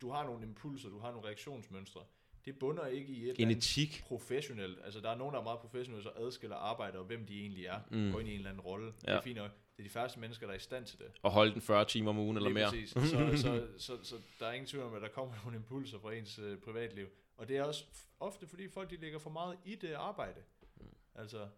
Du 0.00 0.10
har 0.10 0.24
nogle 0.24 0.46
impulser, 0.46 0.88
du 0.88 0.98
har 0.98 1.10
nogle 1.10 1.26
reaktionsmønstre. 1.26 2.00
Det 2.44 2.58
bunder 2.58 2.86
ikke 2.86 3.12
i 3.12 3.16
et 3.16 3.28
eller 3.28 3.34
En 3.38 3.48
andet 3.50 3.56
etik. 3.56 4.04
professionelt. 4.06 4.78
Altså, 4.84 5.00
der 5.00 5.10
er 5.10 5.14
nogen, 5.16 5.32
der 5.34 5.40
er 5.40 5.44
meget 5.44 5.60
professionelle, 5.60 6.02
så 6.02 6.10
adskiller 6.16 6.56
arbejder, 6.56 6.98
og 6.98 7.04
hvem 7.04 7.26
de 7.26 7.40
egentlig 7.40 7.66
er. 7.66 7.80
Mm. 7.90 8.12
Går 8.12 8.20
ind 8.20 8.28
i 8.28 8.32
en 8.32 8.36
eller 8.38 8.50
anden 8.50 8.60
rolle. 8.60 8.86
Det 8.86 8.94
Ja. 9.06 9.12
er 9.12 9.20
fint 9.20 9.36
nok. 9.36 9.50
Det 9.76 9.78
er 9.78 9.82
de 9.82 9.90
færreste 9.90 10.20
mennesker, 10.20 10.46
der 10.46 10.52
er 10.52 10.56
i 10.56 10.60
stand 10.60 10.86
til 10.86 10.98
det. 10.98 11.06
Og 11.22 11.30
holde 11.32 11.52
den 11.52 11.60
40 11.62 11.84
timer 11.84 12.10
om 12.10 12.18
ugen 12.18 12.36
eller 12.36 12.50
mere. 12.50 12.68
Præcis. 12.68 12.90
Så, 12.90 13.00
så, 13.36 13.66
så, 13.78 13.98
så, 14.02 14.16
der 14.40 14.46
er 14.46 14.52
ingen 14.52 14.66
tvivl 14.66 14.84
om, 14.84 14.94
at 14.94 15.02
der 15.02 15.08
kommer 15.08 15.34
nogle 15.44 15.56
impulser 15.56 15.98
fra 15.98 16.12
ens 16.12 16.38
øh, 16.38 16.58
privatliv. 16.58 17.06
Og 17.36 17.48
det 17.48 17.56
er 17.56 17.64
også 17.64 17.84
ofte, 18.20 18.46
fordi 18.46 18.68
folk 18.68 18.90
de 18.90 18.96
ligger 18.96 19.18
for 19.18 19.30
meget 19.30 19.58
i 19.64 19.74
det 19.74 19.92
arbejde. 19.92 20.40
Mm. 20.76 20.86
Altså, 21.14 21.48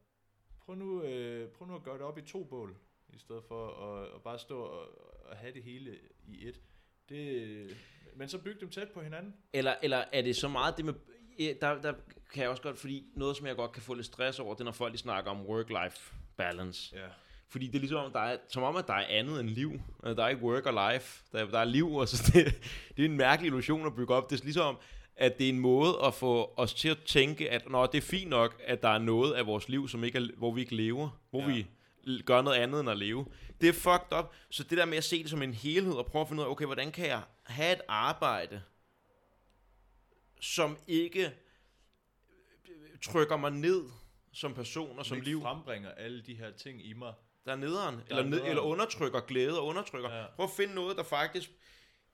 prøv 0.61 0.77
nu, 0.77 1.03
øh, 1.03 1.49
prøv 1.49 1.69
nu 1.69 1.75
at 1.75 1.83
gøre 1.83 1.95
det 1.95 2.03
op 2.03 2.19
i 2.19 2.23
to 2.23 2.45
bål, 2.45 2.77
i 3.15 3.19
stedet 3.19 3.45
for 3.45 3.69
at, 3.69 4.15
at 4.15 4.23
bare 4.23 4.39
stå 4.39 4.61
og, 4.63 4.87
og 5.31 5.37
have 5.37 5.55
det 5.55 5.63
hele 5.63 5.99
i 6.27 6.49
et. 6.49 6.61
Det, 7.09 7.77
men 8.17 8.29
så 8.29 8.39
byg 8.39 8.61
dem 8.61 8.71
tæt 8.71 8.89
på 8.89 9.01
hinanden. 9.01 9.35
Eller, 9.53 9.75
eller 9.83 10.05
er 10.13 10.23
det 10.23 10.37
så 10.37 10.49
meget 10.49 10.77
det 10.77 10.85
med... 10.85 10.95
Der, 11.61 11.81
der 11.81 11.93
kan 12.33 12.43
jeg 12.43 12.51
også 12.51 12.63
godt, 12.63 12.79
fordi 12.79 13.05
noget, 13.17 13.37
som 13.37 13.47
jeg 13.47 13.57
godt 13.57 13.73
kan 13.73 13.83
få 13.83 13.95
lidt 13.95 14.07
stress 14.07 14.39
over, 14.39 14.55
det 14.55 14.61
er, 14.61 14.65
når 14.65 14.73
folk 14.73 14.93
de 14.93 14.99
snakker 14.99 15.31
om 15.31 15.47
work-life 15.47 16.15
balance. 16.37 16.97
Ja. 16.97 17.07
Fordi 17.49 17.67
det 17.67 17.75
er 17.75 17.81
ligesom, 17.81 18.13
der 18.13 18.21
er, 18.21 18.37
som 18.49 18.63
om, 18.63 18.77
at 18.77 18.87
der 18.87 18.95
er 18.95 19.07
andet 19.09 19.41
end 19.41 19.49
liv. 19.49 19.81
Altså, 20.03 20.15
Der 20.15 20.25
er 20.25 20.29
ikke 20.29 20.43
work 20.43 20.67
og 20.67 20.93
life. 20.93 21.23
Der, 21.33 21.47
der 21.47 21.59
er 21.59 21.65
liv, 21.65 21.95
og 21.95 22.09
så 22.09 22.23
det, 22.35 22.63
det 22.97 23.05
er 23.05 23.09
en 23.09 23.17
mærkelig 23.17 23.47
illusion 23.47 23.87
at 23.87 23.95
bygge 23.95 24.15
op. 24.15 24.31
Det 24.31 24.41
er 24.41 24.45
ligesom, 24.45 24.77
at 25.17 25.39
det 25.39 25.45
er 25.45 25.49
en 25.49 25.59
måde 25.59 25.95
at 26.05 26.15
få 26.15 26.55
os 26.57 26.75
til 26.75 26.89
at 26.89 26.99
tænke, 27.07 27.51
at 27.51 27.71
Nå, 27.71 27.87
det 27.87 27.99
er 27.99 28.03
fint 28.03 28.31
nok, 28.31 28.63
at 28.65 28.83
der 28.83 28.89
er 28.89 28.99
noget 28.99 29.33
af 29.33 29.47
vores 29.47 29.69
liv, 29.69 29.89
som 29.89 30.05
ikke 30.05 30.19
er, 30.19 30.29
hvor 30.37 30.53
vi 30.53 30.61
ikke 30.61 30.75
lever. 30.75 31.21
Hvor 31.31 31.41
ja. 31.41 31.47
vi 31.47 31.67
l- 32.07 32.23
gør 32.23 32.43
noget 32.43 32.57
andet 32.59 32.81
end 32.81 32.91
at 32.91 32.99
leve. 32.99 33.27
Det 33.61 33.69
er 33.69 33.73
fucked 33.73 34.19
up. 34.19 34.35
Så 34.51 34.63
det 34.63 34.79
der 34.79 34.85
med 34.85 34.97
at 34.99 35.05
se 35.05 35.23
det 35.23 35.31
som 35.31 35.43
en 35.43 35.55
helhed, 35.55 35.93
og 35.95 36.07
prøve 36.07 36.23
at 36.23 36.29
finde 36.29 36.43
ud 36.43 36.47
af, 36.47 36.51
okay, 36.51 36.65
hvordan 36.65 36.93
kan 36.93 37.07
jeg 37.07 37.23
have 37.43 37.73
et 37.73 37.81
arbejde, 37.89 38.63
som 40.41 40.79
ikke 40.87 41.27
øh, 42.69 42.99
trykker 43.03 43.37
mig 43.37 43.51
ned 43.51 43.85
som 44.33 44.55
person 44.55 44.99
og 44.99 45.07
som 45.07 45.21
liv, 45.21 45.43
frembringer 45.43 45.91
alle 45.91 46.23
de 46.23 46.35
her 46.35 46.51
ting 46.51 46.87
i 46.87 46.93
mig. 46.93 47.13
der 47.45 47.53
er 47.53 47.57
nederen, 47.57 47.95
er 47.95 48.01
eller, 48.09 48.23
ned, 48.23 48.31
nederen. 48.31 48.49
eller 48.51 48.63
undertrykker 48.63 49.21
glæde 49.21 49.59
og 49.61 49.67
undertrykker. 49.67 50.15
Ja. 50.17 50.25
Prøv 50.37 50.45
at 50.45 50.51
finde 50.57 50.75
noget, 50.75 50.97
der 50.97 51.03
faktisk 51.03 51.51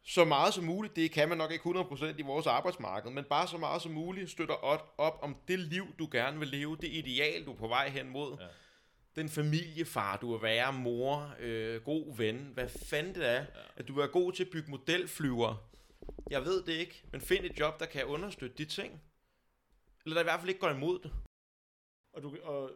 så 0.05 0.24
meget 0.24 0.55
som 0.55 0.64
muligt, 0.64 0.96
det 0.96 1.11
kan 1.11 1.29
man 1.29 1.38
nok 1.38 1.53
ikke 1.53 1.64
100% 1.64 2.05
i 2.18 2.22
vores 2.22 2.46
arbejdsmarked, 2.46 3.11
men 3.11 3.24
bare 3.24 3.46
så 3.48 3.59
meget 3.59 3.83
som 3.83 3.92
muligt 3.92 4.31
støtter 4.31 4.55
op, 4.55 4.94
op 4.98 5.18
om 5.22 5.37
det 5.48 5.59
liv, 5.59 5.87
du 5.98 6.09
gerne 6.12 6.38
vil 6.38 6.48
leve, 6.48 6.76
det 6.76 6.88
ideal, 6.92 7.44
du 7.46 7.53
er 7.53 7.57
på 7.57 7.68
vej 7.68 7.88
hen 7.88 8.09
mod. 8.09 8.37
Ja. 8.40 8.46
Den 9.16 9.29
familiefar, 9.29 10.16
du 10.16 10.33
vil 10.33 10.42
være, 10.42 10.73
mor, 10.73 11.35
øh, 11.38 11.83
god 11.83 12.16
ven, 12.16 12.51
hvad 12.55 12.68
fanden 12.68 13.14
det 13.14 13.29
er, 13.29 13.40
ja. 13.40 13.46
at 13.77 13.88
du 13.88 13.94
være 13.94 14.09
god 14.09 14.33
til 14.33 14.44
at 14.44 14.51
bygge 14.51 14.70
modelflyver. 14.70 15.70
Jeg 16.31 16.44
ved 16.44 16.62
det 16.62 16.73
ikke, 16.73 17.05
men 17.12 17.20
find 17.20 17.44
et 17.44 17.59
job, 17.59 17.81
der 17.81 17.87
kan 17.87 18.07
understøtte 18.07 18.57
de 18.57 18.64
ting. 18.64 19.03
Eller 20.05 20.14
der 20.14 20.20
i 20.20 20.25
hvert 20.25 20.40
fald 20.40 20.49
ikke 20.49 20.61
går 20.61 20.70
imod 20.70 20.99
det. 20.99 21.12
Og, 22.12 22.23
du, 22.23 22.37
og 22.42 22.70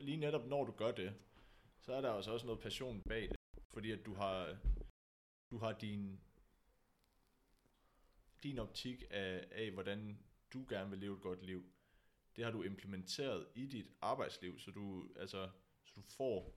lige 0.00 0.16
netop 0.16 0.46
når 0.46 0.64
du 0.64 0.72
gør 0.72 0.92
det, 0.92 1.14
så 1.80 1.92
er 1.92 2.00
der 2.00 2.12
altså 2.12 2.32
også 2.32 2.46
noget 2.46 2.60
passion 2.60 3.02
bag 3.02 3.22
det. 3.22 3.36
Fordi 3.72 3.90
at 3.90 4.06
du 4.06 4.14
har, 4.14 4.56
du 5.50 5.58
har 5.58 5.72
din, 5.72 6.20
din 8.42 8.58
optik 8.58 9.04
af, 9.10 9.44
af, 9.50 9.70
hvordan 9.70 10.18
du 10.52 10.66
gerne 10.68 10.90
vil 10.90 10.98
leve 10.98 11.14
et 11.16 11.22
godt 11.22 11.46
liv. 11.46 11.64
Det 12.38 12.46
har 12.46 12.52
du 12.52 12.62
implementeret 12.62 13.46
i 13.54 13.66
dit 13.66 13.86
arbejdsliv, 14.02 14.58
så 14.58 14.70
du, 14.70 15.08
altså, 15.20 15.48
så 15.84 15.92
du 15.96 16.02
får 16.02 16.54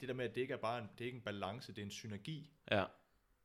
det 0.00 0.08
der 0.08 0.14
med, 0.14 0.24
at 0.24 0.34
det 0.34 0.40
ikke 0.40 0.54
er 0.54 0.58
bare 0.58 0.78
en, 0.78 0.88
det 0.98 1.04
er 1.04 1.06
ikke 1.06 1.16
en 1.16 1.22
balance, 1.22 1.72
det 1.72 1.78
er 1.78 1.84
en 1.84 1.90
synergi, 1.90 2.50
Ja, 2.70 2.84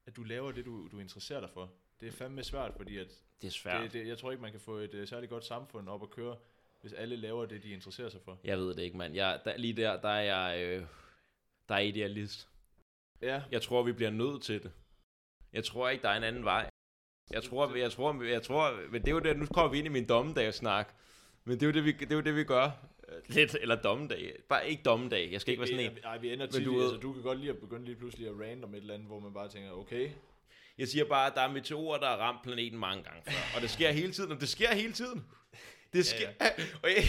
at 0.06 0.16
du 0.16 0.24
laver 0.24 0.52
det, 0.52 0.66
du, 0.66 0.88
du 0.92 1.00
interesserer 1.00 1.40
dig 1.40 1.50
for. 1.50 1.74
Det 2.00 2.08
er 2.08 2.12
fandme 2.12 2.44
svært, 2.44 2.74
fordi 2.74 2.98
at 2.98 3.08
det 3.42 3.48
er 3.48 3.52
svært. 3.52 3.84
det, 3.84 3.94
det, 3.94 4.08
jeg 4.08 4.18
tror 4.18 4.32
ikke, 4.32 4.42
man 4.42 4.52
kan 4.52 4.60
få 4.60 4.76
et 4.76 4.94
uh, 4.94 5.08
særligt 5.08 5.30
godt 5.30 5.46
samfund 5.46 5.90
op 5.90 6.04
at 6.04 6.10
køre, 6.10 6.38
hvis 6.82 6.94
alle 6.94 7.16
laver 7.16 7.46
det, 7.46 7.64
de 7.64 7.70
interesserer 7.70 8.10
sig 8.10 8.22
for. 8.22 8.40
Jeg 8.44 8.58
ved 8.58 8.76
det 8.76 8.82
ikke, 8.82 8.98
mand. 8.98 9.16
Jeg, 9.16 9.42
der, 9.46 9.58
lige 9.58 9.74
der, 9.74 10.02
der 10.02 10.10
er 10.10 10.22
jeg, 10.22 10.64
øh, 10.64 10.88
der 11.70 11.76
er 11.76 11.80
idealist. 11.80 12.50
Ja, 13.22 13.44
Jeg 13.52 13.62
tror, 13.62 13.84
vi 13.84 13.92
bliver 13.92 14.12
nødt 14.12 14.44
til 14.44 14.64
det. 14.64 14.72
Jeg 15.54 15.64
tror 15.64 15.90
ikke, 15.90 16.02
der 16.02 16.10
er 16.10 16.18
en 16.18 16.24
anden 16.24 16.44
vej. 16.46 16.70
Jeg 17.32 17.44
tror, 17.44 17.76
jeg 17.76 17.92
tror, 17.92 18.24
jeg 18.24 18.44
tror, 18.44 18.90
men 18.92 19.02
det 19.02 19.08
er 19.08 19.12
jo 19.12 19.20
det, 19.20 19.38
nu 19.38 19.46
kommer 19.46 19.72
vi 19.72 19.78
ind 19.78 19.86
i 19.88 19.90
min 19.90 20.08
dommedagssnak. 20.08 20.96
Men 21.48 21.60
det 21.60 21.64
er 21.64 21.68
jo 21.68 21.74
det, 21.74 21.86
vi, 21.86 21.92
det, 21.92 22.12
er 22.12 22.16
jo 22.16 22.22
det, 22.22 22.36
vi 22.36 22.44
gør. 22.44 22.66
Øh, 23.10 23.22
Lidt, 23.28 23.58
eller 23.62 23.76
dommedag. 23.76 24.34
Bare 24.50 24.70
ikke 24.70 24.84
dommedag. 24.84 25.32
Jeg 25.32 25.42
skal 25.42 25.52
ikke 25.52 25.62
være 25.62 25.68
sådan 25.68 25.92
en. 25.92 25.98
Nej, 26.04 26.18
vi 26.18 26.34
ender 26.34 26.46
tidligt. 26.46 26.70
du 26.70 26.82
altså, 26.82 26.98
du 26.98 27.14
kan 27.14 27.22
godt 27.22 27.40
lide 27.40 27.50
at 27.50 27.58
begynde 27.58 27.86
lige 27.86 27.96
pludselig 27.96 28.28
at 28.28 28.34
random 28.40 28.74
et 28.74 28.78
eller 28.78 28.94
andet, 28.94 29.08
hvor 29.08 29.20
man 29.20 29.34
bare 29.34 29.50
tænker, 29.50 29.72
okay, 29.72 30.10
Jeg 30.78 30.88
siger 30.88 31.06
bare, 31.06 31.28
at 31.28 31.34
der 31.36 31.42
er 31.42 31.52
meteorer, 31.52 32.00
der 32.00 32.08
har 32.08 32.18
ramt 32.18 32.44
planeten 32.44 32.80
mange 32.80 33.04
gange 33.04 33.22
før. 33.28 33.56
Og 33.56 33.62
det 33.62 33.70
sker 33.70 33.92
hele 33.92 34.12
tiden, 34.14 34.32
og 34.32 34.42
det 34.42 34.50
sker 34.50 34.76
hele 34.76 34.94
tiden. 34.94 35.26
Det 35.94 36.06
sker. 36.06 36.30
Ja, 36.42 36.50
Og 36.84 36.90
jeg, 36.90 37.04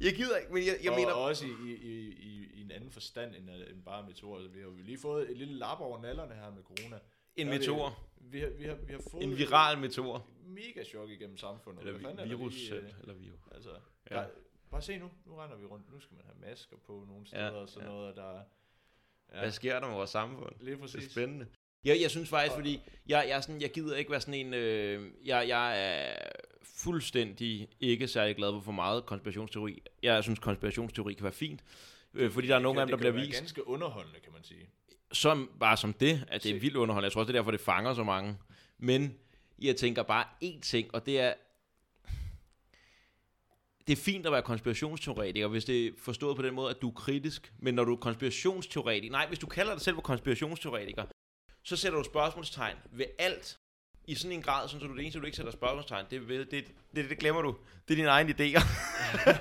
jeg 0.00 0.14
gider 0.14 0.36
ikke, 0.36 0.52
men 0.52 0.66
jeg, 0.66 0.76
jeg 0.82 0.90
og 0.92 0.98
mener... 0.98 1.12
også 1.12 1.46
i, 1.46 1.70
i, 1.70 1.72
i, 1.72 2.50
i 2.54 2.60
en 2.62 2.70
anden 2.70 2.90
forstand 2.90 3.34
end, 3.34 3.50
end 3.50 3.82
bare 3.84 4.06
meteorer. 4.08 4.48
Vi 4.48 4.58
har 4.58 4.66
jo 4.66 4.76
lige 4.84 4.98
fået 4.98 5.30
et 5.30 5.36
lille 5.36 5.54
lap 5.58 5.80
over 5.80 6.02
nallerne 6.02 6.34
her 6.34 6.50
med 6.50 6.62
corona. 6.62 6.98
En 7.36 7.46
Der 7.46 7.52
det- 7.52 7.60
meteor. 7.60 7.98
Vi 8.20 8.40
har, 8.40 8.48
vi 8.48 8.64
har, 8.64 8.74
vi 8.74 8.92
har 8.92 9.00
fået 9.10 9.24
En 9.24 9.38
viral 9.38 9.78
meteor. 9.78 10.26
mega 10.46 10.84
chok 10.84 11.10
igennem 11.10 11.36
samfundet. 11.36 11.80
Eller 11.86 11.98
Hvad 12.00 12.10
er 12.10 12.14
der 12.16 12.24
virus 12.24 12.54
selv. 12.68 12.84
øh, 12.84 12.90
Eller 13.00 13.14
virus. 13.14 13.38
Altså, 13.54 13.70
Ja. 14.10 14.20
ja. 14.20 14.26
bare 14.70 14.82
se 14.82 14.98
nu, 14.98 15.10
nu 15.26 15.34
render 15.34 15.56
vi 15.56 15.64
rundt. 15.66 15.92
Nu 15.92 16.00
skal 16.00 16.14
man 16.16 16.24
have 16.26 16.50
masker 16.50 16.76
på 16.86 17.04
nogle 17.08 17.26
steder 17.26 17.44
Ja, 17.44 17.50
og 17.50 17.68
sådan 17.68 17.88
ja. 17.88 17.94
noget, 17.94 18.08
og 18.10 18.16
der 18.16 18.30
er- 18.38 18.42
Ja. 19.34 19.40
Hvad 19.40 19.50
sker 19.52 19.80
der 19.80 19.86
med 19.86 19.94
vores 19.96 20.10
samfund? 20.10 20.52
Lige 20.60 20.70
Det 20.70 20.80
præcis. 20.80 21.06
er 21.06 21.10
spændende. 21.10 21.46
Jeg, 21.84 22.00
jeg 22.00 22.10
synes 22.10 22.28
faktisk, 22.28 22.52
Og- 22.52 22.56
fordi 22.58 22.80
jeg, 23.08 23.24
jeg, 23.28 23.36
er 23.36 23.40
sådan, 23.40 23.60
jeg 23.60 23.70
gider 23.72 23.96
ikke 23.96 24.10
være 24.10 24.20
sådan 24.20 24.34
en... 24.46 24.54
Øh, 24.54 25.10
jeg, 25.24 25.48
jeg 25.48 25.82
er 26.10 26.16
fuldstændig 26.62 27.68
ikke 27.80 28.08
særlig 28.08 28.36
glad 28.36 28.52
for 28.52 28.60
for 28.60 28.72
meget 28.72 29.06
konspirationsteori. 29.06 29.82
Jeg 30.02 30.22
synes, 30.22 30.38
konspirationsteori 30.38 31.14
kan 31.14 31.24
være 31.24 31.32
fint. 31.32 31.64
Øh, 32.14 32.30
fordi 32.30 32.46
der 32.48 32.54
er 32.54 32.58
nogle 32.58 32.80
af 32.80 32.86
dem, 32.86 32.90
der 32.90 32.96
det 32.96 33.02
kan 33.04 33.12
bliver 33.12 33.20
være 33.20 33.26
vist. 33.26 33.38
ganske 33.40 33.66
underholdende, 33.66 34.20
kan 34.20 34.32
man 34.32 34.44
sige. 34.44 34.68
Som, 35.12 35.50
bare 35.60 35.76
som 35.76 35.92
det, 35.92 36.24
at 36.28 36.42
det 36.42 36.56
er 36.56 36.60
vildt 36.60 36.76
underholdende. 36.76 37.04
Jeg 37.06 37.12
tror 37.12 37.20
også, 37.20 37.32
det 37.32 37.38
er 37.38 37.42
derfor, 37.42 37.50
det 37.50 37.60
fanger 37.60 37.94
så 37.94 38.04
mange. 38.04 38.36
Men 38.78 39.14
jeg 39.62 39.76
tænker 39.76 40.02
bare 40.02 40.24
én 40.44 40.60
ting, 40.60 40.94
og 40.94 41.06
det 41.06 41.20
er... 41.20 41.34
Det 43.86 43.92
er 43.98 44.02
fint 44.02 44.26
at 44.26 44.32
være 44.32 44.42
konspirationsteoretiker, 44.42 45.46
hvis 45.48 45.64
det 45.64 45.86
er 45.86 45.90
forstået 46.02 46.36
på 46.36 46.42
den 46.42 46.54
måde, 46.54 46.70
at 46.70 46.82
du 46.82 46.88
er 46.88 46.92
kritisk. 46.94 47.52
Men 47.58 47.74
når 47.74 47.84
du 47.84 47.92
er 47.92 47.96
konspirationsteoretiker... 47.96 49.12
Nej, 49.12 49.26
hvis 49.28 49.38
du 49.38 49.46
kalder 49.46 49.72
dig 49.72 49.80
selv 49.82 49.94
for 49.96 50.02
konspirationsteoretiker, 50.02 51.04
så 51.62 51.76
sætter 51.76 51.98
du 51.98 52.04
spørgsmålstegn 52.04 52.76
ved 52.92 53.06
alt 53.18 53.58
i 54.08 54.14
sådan 54.14 54.32
en 54.32 54.42
grad, 54.42 54.68
sådan, 54.68 54.80
så 54.80 54.86
du 54.86 54.94
det 54.96 55.00
eneste, 55.02 55.20
du 55.20 55.24
ikke 55.24 55.36
sætter 55.36 55.52
spørgsmålstegn. 55.52 56.06
Det, 56.10 56.28
ved- 56.28 56.44
det, 56.44 56.64
det, 56.96 57.10
det 57.10 57.18
glemmer 57.18 57.42
du. 57.42 57.56
Det 57.88 57.94
er 57.94 57.96
dine 57.96 58.08
egne 58.08 58.30
idéer. 58.30 58.60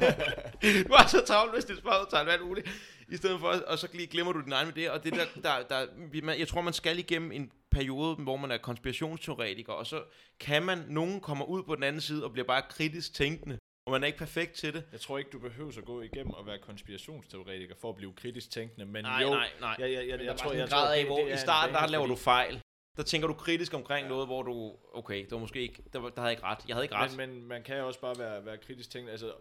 du 0.87 0.93
er 0.93 1.07
så 1.07 1.23
travlt, 1.27 1.53
hvis 1.53 1.65
det 1.65 1.73
er 1.75 1.79
spørgsmålstegn, 1.79 2.25
hvad 2.25 2.39
muligt. 2.39 2.69
I 3.11 3.17
stedet 3.17 3.39
for, 3.39 3.47
og 3.47 3.77
så 3.79 3.87
lige 3.93 4.07
glemmer 4.07 4.33
du 4.33 4.41
din 4.41 4.51
egen 4.51 4.69
idé. 4.69 4.89
Og 4.89 5.03
det 5.03 5.13
der, 5.13 5.25
der, 5.43 5.63
der, 5.69 5.87
man- 6.23 6.39
jeg 6.39 6.47
tror, 6.47 6.61
man 6.61 6.73
skal 6.73 6.99
igennem 6.99 7.31
en 7.31 7.51
periode, 7.71 8.15
hvor 8.15 8.37
man 8.37 8.51
er 8.51 8.57
konspirationsteoretiker, 8.57 9.73
og 9.73 9.87
så 9.87 10.03
kan 10.39 10.63
man, 10.63 10.77
nogen 10.87 11.21
kommer 11.21 11.45
ud 11.45 11.63
på 11.63 11.75
den 11.75 11.83
anden 11.83 12.01
side 12.01 12.23
og 12.23 12.31
bliver 12.31 12.45
bare 12.45 12.61
kritisk 12.69 13.13
tænkende, 13.13 13.57
og 13.85 13.91
man 13.91 14.03
er 14.03 14.07
ikke 14.07 14.19
perfekt 14.19 14.53
til 14.53 14.73
det. 14.73 14.83
Jeg 14.91 14.99
tror 15.01 15.17
ikke, 15.17 15.29
du 15.29 15.39
behøver 15.39 15.71
at 15.77 15.85
gå 15.85 16.01
igennem 16.01 16.33
og 16.33 16.45
være 16.45 16.57
konspirationsteoretiker 16.57 17.75
for 17.81 17.89
at 17.89 17.95
blive 17.95 18.13
kritisk 18.13 18.51
tænkende, 18.51 18.85
men 18.85 19.03
Nej, 19.03 19.21
jo, 19.21 19.29
nej, 19.29 19.49
nej. 19.59 19.75
Jeg, 19.79 19.91
jeg, 19.91 20.07
jeg, 20.07 20.09
jeg, 20.09 20.19
der 20.19 20.35
tror, 20.35 20.51
jeg 20.53 20.67
grad 20.69 20.85
tror, 20.85 20.91
af, 20.93 20.97
det- 20.97 21.05
hvor 21.07 21.17
det 21.17 21.27
i 21.27 21.31
en 21.31 21.37
starten, 21.37 21.75
der 21.75 21.87
laver 21.87 22.07
du 22.07 22.15
fejl. 22.15 22.61
Der 22.97 23.03
tænker 23.03 23.27
du 23.27 23.33
kritisk 23.33 23.73
omkring 23.73 24.07
noget, 24.07 24.27
hvor 24.27 24.43
du, 24.43 24.75
okay, 24.93 25.23
det 25.23 25.31
var 25.31 25.37
måske 25.37 25.61
ikke, 25.61 25.83
der, 25.93 25.99
der 25.99 26.09
havde 26.15 26.21
jeg 26.23 26.31
ikke 26.31 26.43
ret. 26.43 26.57
Jeg 26.67 26.75
havde 26.75 26.85
ikke 26.85 26.95
ret. 26.95 27.17
Men, 27.17 27.33
men 27.35 27.47
man 27.47 27.63
kan 27.63 27.75
også 27.83 27.99
bare 27.99 28.15
være, 28.19 28.45
være 28.45 28.57
kritisk 28.57 28.89
tænkt. 28.89 29.09
Altså, 29.09 29.33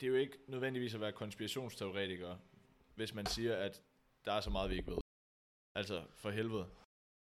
det 0.00 0.06
er 0.06 0.10
jo 0.10 0.14
ikke 0.16 0.38
nødvendigvis 0.48 0.94
at 0.94 1.00
være 1.00 1.12
konspirationsteoretiker, 1.12 2.36
hvis 2.98 3.14
man 3.14 3.26
siger, 3.26 3.56
at 3.56 3.80
der 4.24 4.32
er 4.32 4.40
så 4.40 4.50
meget, 4.50 4.70
vi 4.70 4.76
ikke 4.76 4.90
ved. 4.90 4.98
Altså, 5.76 6.02
for 6.16 6.30
helvede. 6.30 6.66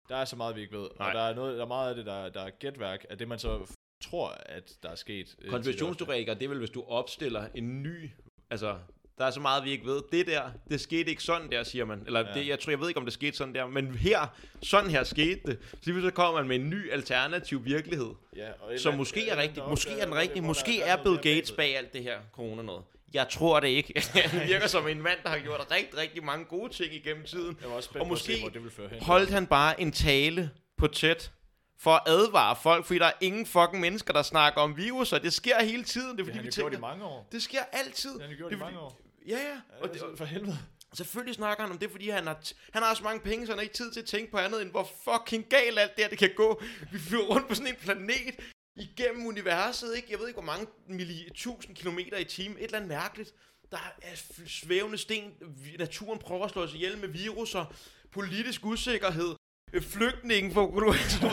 Der 0.10 0.16
er 0.16 0.26
så 0.26 0.36
meget, 0.36 0.56
vi 0.56 0.62
ikke 0.62 0.78
ved. 0.78 0.90
Nej. 1.00 1.08
Og 1.08 1.14
der 1.14 1.22
er, 1.22 1.36
noget, 1.36 1.58
der 1.58 1.64
er 1.64 1.68
meget 1.68 1.90
af 1.90 1.96
det, 1.96 2.06
der, 2.06 2.30
der 2.30 2.42
er 2.42 2.50
gætværk, 2.50 3.06
af 3.10 3.18
det, 3.18 3.28
man 3.28 3.40
så 3.40 3.76
tror, 4.04 4.30
at 4.30 4.78
der 4.84 4.90
er 4.90 4.96
sket. 4.96 5.36
øh, 5.42 5.50
Konspirationsteoretiker, 5.50 6.34
det 6.34 6.44
er 6.44 6.50
vel, 6.50 6.58
hvis 6.58 6.70
du 6.70 6.84
opstiller 6.84 7.48
en 7.56 7.84
ny... 7.84 8.10
Altså, 8.50 8.80
der 9.18 9.26
er 9.26 9.32
så 9.32 9.40
meget, 9.40 9.64
vi 9.64 9.72
ikke 9.72 9.86
ved. 9.86 10.02
Det 10.12 10.28
der, 10.28 10.52
det 10.70 10.82
skete 10.82 11.10
ikke 11.10 11.24
sådan 11.24 11.52
der, 11.52 11.64
siger 11.64 11.86
man. 11.86 12.04
Eller 12.06 12.20
Ja. 12.28 12.34
det, 12.34 12.48
jeg 12.48 12.60
tror, 12.60 12.72
jeg 12.72 12.80
ved 12.80 12.88
ikke, 12.88 13.00
om 13.00 13.06
det 13.06 13.14
skete 13.14 13.38
sådan 13.38 13.56
der. 13.56 13.68
Men 13.68 13.96
her, 13.96 14.36
sådan 14.64 14.90
her 14.90 15.04
skete 15.04 15.42
det. 15.46 15.60
Så 15.64 15.78
lige 15.86 15.94
pludselig 15.94 16.14
kommer 16.14 16.40
man 16.40 16.48
med 16.48 16.56
en 16.56 16.70
ny 16.70 16.92
alternativ 16.92 17.66
virkelighed. 17.66 18.10
Ja, 18.36 18.52
og 18.52 18.80
Som 18.80 18.94
måske 18.94 19.30
er 19.30 19.38
rigtig. 19.38 19.64
Måske 19.70 20.00
er 20.00 20.06
den 20.06 20.16
rigtig. 20.16 20.44
Måske 20.44 20.82
er 20.82 21.04
Bill 21.04 21.18
Gates 21.18 21.52
bag 21.52 21.78
alt 21.78 21.94
det 21.94 22.04
her 22.04 22.20
corona 22.32 22.62
noget. 22.62 22.84
Jeg 23.13 23.30
tror 23.30 23.60
det 23.60 23.67
ikke. 23.67 23.93
Han 24.26 24.47
virker 24.47 24.67
som 24.67 24.88
en 24.88 25.02
mand, 25.02 25.19
der 25.24 25.30
har 25.30 25.39
gjort 25.39 25.67
rigtig, 25.71 25.97
rigtig 25.97 26.24
mange 26.24 26.45
gode 26.45 26.74
ting 26.74 26.93
igennem 26.93 27.26
tiden. 27.26 27.58
Jeg 27.62 27.69
var 27.69 27.76
også 27.76 27.89
Og 27.89 28.06
se, 28.06 28.10
måske 28.10 28.39
hvor 28.39 28.50
det 28.50 28.71
føre 28.74 28.89
hen. 28.89 29.04
Holdt 29.04 29.30
han 29.30 29.47
bare 29.47 29.82
en 29.82 29.91
tale 29.91 30.50
på 30.78 30.88
tæt 30.88 31.32
for 31.80 31.91
at 31.91 32.02
advare 32.08 32.56
folk, 32.63 32.86
fordi 32.86 33.00
der 33.00 33.06
er 33.06 33.12
ingen 33.21 33.45
fucking 33.45 33.80
mennesker, 33.80 34.13
der 34.13 34.21
snakker 34.21 34.62
om 34.62 34.78
viruser. 34.78 35.19
Det 35.19 35.34
sker 35.34 35.63
hele 35.63 35.84
tiden. 35.84 36.08
Det 36.08 36.12
er 36.12 36.15
Det 36.15 36.26
fordi, 36.26 36.38
han 36.38 36.45
vi 36.45 36.52
tænker, 36.52 36.78
i 36.78 36.82
mange 36.82 37.06
år. 37.06 37.28
det 37.32 37.43
sker 37.43 37.62
altid. 37.71 38.10
Det 38.13 38.21
har 38.21 38.28
han 38.28 38.32
jo 38.32 38.38
gjort 38.38 38.52
det 38.52 38.58
i 38.58 38.60
mange 38.60 38.80
år. 38.80 39.00
Ja, 39.28 39.32
ja. 39.38 39.38
Ja, 39.38 39.84
Og 39.88 39.93
det, 39.93 40.02
for 40.17 40.26
helvede. 40.26 40.58
selvfølgelig 40.93 41.36
snakker 41.36 41.63
han 41.63 41.71
om 41.71 41.78
det, 41.78 41.91
fordi 41.91 42.10
han 42.10 42.28
har, 42.28 42.38
han 42.74 42.84
har 42.84 42.93
så 42.93 43.04
mange 43.04 43.19
penge, 43.21 43.45
så 43.45 43.52
han 43.52 43.58
har 43.60 43.63
ikke 43.63 43.76
tid 43.76 43.91
til 43.91 44.00
at 44.00 44.06
tænke 44.06 44.32
på 44.32 44.38
andet, 44.38 44.62
end 44.62 44.71
hvor 44.71 44.89
fucking 45.04 45.45
galt 45.50 45.80
alt 45.80 45.95
det 45.95 46.04
her, 46.04 46.10
det 46.10 46.17
kan 46.17 46.30
gå. 46.36 46.62
Vi 46.91 47.00
flyver 47.00 47.24
rundt 47.26 47.47
på 47.47 47.56
sådan 47.56 47.67
en 47.71 47.76
planet 47.82 48.36
igennem 48.76 49.26
universet, 49.26 49.96
ikke? 49.96 50.08
Jeg 50.12 50.20
ved 50.20 50.28
ikke, 50.28 50.42
hvor 50.42 50.52
mange 50.52 50.68
milli- 50.88 51.30
tusind 51.36 51.76
kilometer 51.76 52.18
i 52.18 52.24
timen. 52.24 52.58
Et 52.58 52.64
eller 52.64 52.78
andet 52.78 52.88
mærkeligt. 52.90 53.34
Der 53.72 53.94
er 54.02 54.16
svævende 54.48 54.98
sten. 54.98 55.34
Naturen 55.80 56.20
prøver 56.20 56.46
at 56.46 56.52
slå 56.52 56.62
os 56.64 56.74
ihjel 56.74 56.98
med 56.98 57.08
viruser. 57.08 57.66
Politisk 58.12 58.66
usikkerhed. 58.66 59.36
flygtninge 59.72 59.82
Flygtningen 59.82 60.52
for 60.54 60.66
du 60.80 60.86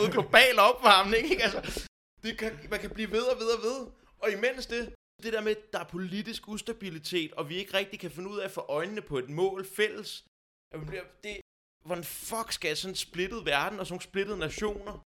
ved, 0.03 0.11
global 0.11 0.59
opvarmning, 0.59 1.23
ikke? 1.31 1.43
Altså, 1.43 1.87
det 2.23 2.37
kan, 2.37 2.59
man 2.69 2.79
kan 2.79 2.89
blive 2.89 3.11
ved 3.11 3.21
og 3.23 3.39
ved 3.39 3.47
og 3.57 3.61
ved. 3.63 3.87
Og 4.19 4.31
imens 4.31 4.65
det, 4.65 4.93
det 5.23 5.33
der 5.33 5.41
med, 5.41 5.51
at 5.51 5.73
der 5.73 5.79
er 5.79 5.83
politisk 5.83 6.47
ustabilitet, 6.47 7.31
og 7.33 7.49
vi 7.49 7.55
ikke 7.55 7.73
rigtig 7.73 7.99
kan 7.99 8.11
finde 8.11 8.29
ud 8.29 8.39
af 8.39 8.45
at 8.45 8.51
få 8.51 8.61
øjnene 8.69 9.01
på 9.01 9.17
et 9.17 9.29
mål 9.29 9.65
fælles. 9.65 10.23
Det- 10.73 11.23
Det, 11.23 11.37
hvordan 11.85 12.03
fuck 12.03 12.51
skal 12.51 12.77
sådan 12.77 12.91
en 12.91 12.95
splittet 12.95 13.45
verden 13.45 13.79
og 13.79 13.85
sådan 13.87 13.93
nogle 13.93 14.03
splittede 14.03 14.37
nationer 14.37 15.05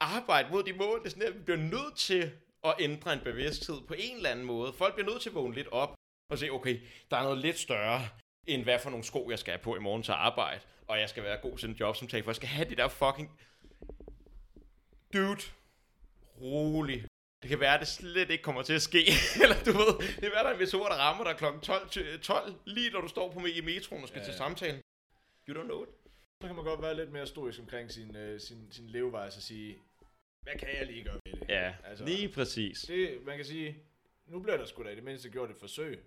arbejde 0.00 0.48
mod 0.50 0.62
de 0.62 0.72
mål? 0.72 0.98
Det 0.98 1.06
er 1.06 1.10
sådan, 1.10 1.28
at 1.28 1.34
vi 1.34 1.42
bliver 1.42 1.58
nødt 1.58 1.96
til 1.96 2.32
at 2.64 2.74
ændre 2.78 3.12
en 3.12 3.20
bevidsthed 3.20 3.80
på 3.88 3.94
en 3.98 4.16
eller 4.16 4.30
anden 4.30 4.44
måde. 4.44 4.72
Folk 4.72 4.94
bliver 4.94 5.10
nødt 5.10 5.22
til 5.22 5.28
at 5.28 5.34
vågne 5.34 5.54
lidt 5.54 5.68
op 5.68 5.94
og 6.30 6.38
se, 6.38 6.50
okay, 6.50 6.80
der 7.10 7.16
er 7.16 7.22
noget 7.22 7.38
lidt 7.38 7.58
større 7.58 8.08
end 8.46 8.62
hvad 8.62 8.78
for 8.78 8.90
nogle 8.90 9.04
sko, 9.04 9.30
jeg 9.30 9.38
skal 9.38 9.52
have 9.52 9.62
på 9.62 9.76
i 9.76 9.78
morgen 9.78 10.02
til 10.02 10.12
arbejde, 10.12 10.60
og 10.88 11.00
jeg 11.00 11.08
skal 11.08 11.22
være 11.22 11.38
god 11.42 11.58
til 11.58 11.68
en 11.68 11.74
jobsamtale, 11.74 12.24
for 12.24 12.30
jeg 12.30 12.36
skal 12.36 12.48
have 12.48 12.68
det 12.68 12.78
der 12.78 12.88
fucking... 12.88 13.40
Dude, 15.12 15.42
rolig. 16.40 17.04
Det 17.42 17.48
kan 17.48 17.60
være, 17.60 17.74
at 17.74 17.80
det 17.80 17.88
slet 17.88 18.30
ikke 18.30 18.42
kommer 18.42 18.62
til 18.62 18.72
at 18.72 18.82
ske. 18.82 18.98
Eller 19.42 19.56
du 19.66 19.72
ved, 19.72 19.98
det 19.98 20.20
kan 20.20 20.30
være, 20.34 20.42
der 20.44 20.48
er 20.48 20.52
en 20.52 20.58
meteor, 20.58 20.88
der 20.88 20.96
rammer 20.96 21.24
dig 21.24 21.36
kl. 21.36 21.44
12, 21.62 21.88
til 21.88 22.20
12, 22.20 22.54
lige 22.64 22.90
når 22.90 23.00
du 23.00 23.08
står 23.08 23.32
på 23.32 23.46
i 23.46 23.60
metroen 23.60 24.02
og 24.02 24.08
skal 24.08 24.18
Ja, 24.18 24.24
til 24.24 24.32
ja. 24.32 24.36
samtalen. 24.36 24.80
You 25.48 25.62
don't 25.62 25.64
know 25.64 25.82
it. 25.82 25.88
Så 26.42 26.46
kan 26.46 26.56
man 26.56 26.64
godt 26.64 26.82
være 26.82 26.96
lidt 26.96 27.12
mere 27.12 27.26
stoisk 27.26 27.60
omkring 27.60 27.90
sin, 27.92 28.16
øh, 28.16 28.40
sin, 28.40 28.66
sin 28.70 28.86
levevej 28.88 29.26
og 29.26 29.32
sige, 29.32 29.78
hvad 30.42 30.52
kan 30.58 30.68
jeg 30.78 30.86
lige 30.86 31.04
gøre 31.04 31.14
ved 31.26 31.32
det? 31.40 31.48
Ja, 31.48 31.74
Altså- 31.84 32.04
lige 32.04 32.28
præcis. 32.28 32.80
Det, 32.80 33.18
man 33.26 33.36
kan 33.36 33.44
sige, 33.44 33.76
nu 34.26 34.40
bliver 34.40 34.56
der 34.56 34.64
sgu 34.66 34.82
da 34.84 34.88
i 34.88 34.94
det 34.94 35.04
mindste 35.04 35.30
gjort 35.30 35.50
et 35.50 35.56
forsøg. 35.60 36.04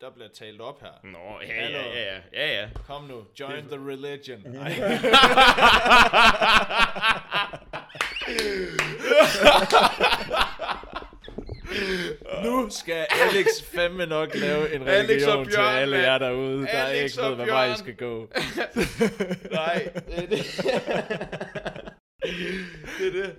Der 0.00 0.10
bliver 0.10 0.28
talt 0.28 0.60
op 0.60 0.80
her. 0.80 0.92
Nå, 1.04 1.40
ja, 1.42 1.68
ja, 1.70 1.70
ja, 1.70 2.12
ja, 2.12 2.20
ja, 2.32 2.60
ja. 2.60 2.70
Kom 2.86 3.04
nu, 3.04 3.24
join 3.40 3.64
the 3.68 3.76
religion. 3.76 4.42
Nu 12.44 12.70
skal 12.70 13.06
Alex 13.10 13.46
fandme 13.62 14.06
nok 14.06 14.34
lave 14.34 14.74
en 14.74 14.86
religion 14.86 15.44
til 15.48 15.56
alle 15.56 15.96
jer 15.98 16.18
derude, 16.18 16.62
der 16.62 16.68
Alex 16.84 17.12
ikke 17.12 17.22
ved, 17.26 17.34
hvad 17.34 17.46
vej 17.46 17.72
I 17.72 17.76
skal 17.76 17.96
gå. 17.96 18.32
Nej, 19.60 19.92
det 20.06 20.18
er 20.18 20.26
det. 20.26 20.44
det 22.98 23.06
er 23.06 23.12
det. 23.22 23.36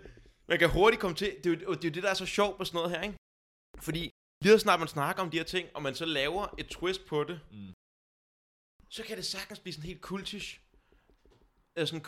Man 0.48 0.60
kan 0.60 0.70
hurtigt 0.70 1.02
komme 1.02 1.15
til, 1.15 1.36
det 1.44 1.46
er, 1.46 1.50
jo, 1.50 1.56
det 1.56 1.86
er 1.86 1.89
jo 1.89 1.94
det, 1.94 2.04
der 2.04 2.10
er 2.10 2.13
så 2.13 2.26
sjovt 2.26 2.58
på 2.58 2.65
sådan 2.65 2.78
noget 2.78 2.91
her, 2.91 3.02
ikke? 3.02 3.15
Fordi 3.82 4.10
lige 4.44 4.54
så 4.54 4.60
snart 4.60 4.80
man 4.80 4.88
snakker 4.88 5.22
om 5.24 5.30
de 5.30 5.38
her 5.38 5.44
ting, 5.44 5.67
og 5.74 5.82
man 5.82 5.96
så 5.96 6.06
laver 6.06 6.56
et 6.58 6.67
twist 6.67 7.06
på 7.06 7.24
det, 7.24 7.39
Mm. 7.52 7.74
så 8.89 9.04
kan 9.04 9.17
det 9.17 9.26
sagtens 9.26 9.60
blive 9.60 9.74
sådan 9.74 9.88
helt 9.88 10.02
kultish. 10.02 10.60
Øh, 11.76 11.88
sådan, 11.88 12.06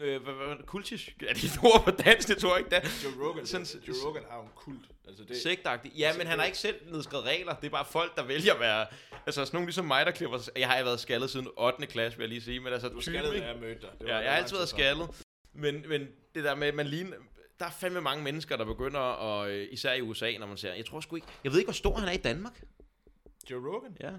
øh, 0.00 0.22
hvad, 0.22 0.66
kultish? 0.66 1.12
Er 1.28 1.34
det 1.34 1.44
et 1.44 1.58
ord 1.74 1.84
på 1.84 1.90
dansk? 1.90 2.28
Det 2.28 2.38
tror 2.38 2.56
jeg 2.56 2.64
ikke, 2.64 2.76
er. 2.76 2.80
Joe 3.04 3.28
Rogan, 3.28 3.46
Sådan- 3.46 3.66
Joe 3.88 3.96
Rogan 4.06 4.22
har 4.30 4.36
jo 4.36 4.42
en 4.42 4.48
kult. 4.54 4.88
Altså 5.08 5.24
det, 5.24 5.36
Sektagtigt. 5.36 5.98
Ja, 5.98 6.16
men 6.18 6.26
han 6.26 6.38
har 6.38 6.46
ikke 6.46 6.58
selv 6.58 6.76
nedskrevet 6.92 7.24
regler. 7.26 7.54
Det 7.54 7.66
er 7.66 7.70
bare 7.70 7.84
folk, 7.84 8.16
der 8.16 8.22
vælger 8.24 8.54
at 8.54 8.60
være... 8.60 8.86
Altså 9.26 9.44
sådan 9.44 9.56
nogle 9.56 9.66
ligesom 9.66 9.84
mig, 9.84 10.06
der 10.06 10.12
klipper 10.12 10.38
sig. 10.38 10.52
Jeg 10.56 10.68
har 10.68 10.82
været 10.84 11.00
skaldet 11.00 11.30
siden 11.30 11.48
8. 11.56 11.86
klasse, 11.86 12.18
vil 12.18 12.24
jeg 12.24 12.28
lige 12.28 12.40
sige. 12.42 12.60
Men 12.60 12.72
altså, 12.72 12.88
du 12.88 13.00
typen, 13.00 13.20
skal 13.20 13.34
ikke? 13.34 13.46
da 13.46 13.52
jeg 13.52 13.60
mødte 13.60 13.80
dig. 13.80 13.90
Det 14.00 14.06
Ja, 14.08 14.12
var 14.14 14.20
jeg 14.20 14.30
har 14.30 14.36
altid 14.36 14.48
tid 14.48 14.56
været 14.56 14.68
skaldet. 14.68 15.08
Men, 15.52 15.84
men 15.88 16.08
det 16.34 16.44
der 16.44 16.54
med, 16.54 16.68
at 16.68 16.74
man 16.74 16.86
ligner... 16.86 17.16
Der 17.60 17.66
er 17.66 17.70
fandme 17.70 18.00
mange 18.00 18.24
mennesker, 18.24 18.56
der 18.56 18.64
begynder, 18.64 19.00
og 19.00 19.50
øh, 19.50 19.68
især 19.70 19.92
i 19.92 20.00
USA, 20.00 20.32
når 20.38 20.46
man 20.46 20.56
ser... 20.56 20.74
Jeg 20.74 20.86
tror 20.86 21.00
sgu 21.00 21.16
ikke... 21.16 21.28
Jeg 21.44 21.52
ved 21.52 21.58
ikke, 21.58 21.66
hvor 21.66 21.72
stor 21.72 21.96
han 21.96 22.08
er 22.08 22.12
i 22.12 22.16
Danmark. 22.16 22.62
Joe 23.50 23.74
Rogan? 23.74 23.96
Ja. 24.00 24.10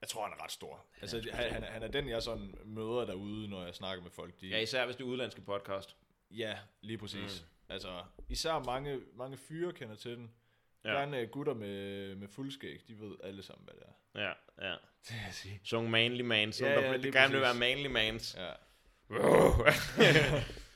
Jeg 0.00 0.08
tror, 0.08 0.24
han 0.24 0.32
er 0.38 0.44
ret 0.44 0.52
stor. 0.52 0.86
Altså, 1.00 1.30
han, 1.32 1.52
han, 1.52 1.62
er- 1.64 1.70
han 1.70 1.82
er 1.82 1.88
den, 1.88 2.08
jeg 2.08 2.22
sådan 2.22 2.54
møder 2.64 3.04
derude, 3.06 3.48
når 3.48 3.64
jeg 3.64 3.74
snakker 3.74 4.02
med 4.02 4.10
folk. 4.10 4.40
De, 4.40 4.48
Ja, 4.48 4.58
især 4.60 4.84
hvis 4.84 4.96
det 4.96 5.04
er 5.04 5.08
udlandske 5.08 5.40
podcast. 5.40 5.96
ja 6.30 6.58
lige 6.80 6.98
præcis. 6.98 7.44
Mm. 7.68 7.72
Altså, 7.72 8.02
især 8.28 8.58
mange, 8.58 9.00
mange 9.14 9.36
fyre 9.36 9.72
kender 9.72 9.94
til 9.96 10.16
den. 10.16 10.30
Ja. 10.84 10.90
Gerne 10.90 11.18
øh, 11.18 11.28
gutter 11.28 11.54
med, 11.54 12.14
med 12.14 12.28
fuldskæg, 12.28 12.80
de 12.88 13.00
ved 13.00 13.16
alle 13.24 13.42
sammen, 13.42 13.64
hvad 13.64 13.74
det 13.74 13.82
er. 13.82 14.22
Ja, 14.22 14.32
ja. 14.68 14.74
Det 15.08 15.14
jeg 15.26 15.34
sige. 15.34 15.60
Så 15.64 15.76
nogle 15.76 15.90
manly 15.90 16.20
mans. 16.20 16.60
Ja, 16.60 16.80
Ja, 16.80 16.92
der, 16.92 16.96
det 16.96 17.12
gerne 17.12 17.32
vil 17.32 17.40
være 17.40 17.54
manly 17.54 17.86
mans. 17.86 18.36
Ja. 18.38 18.52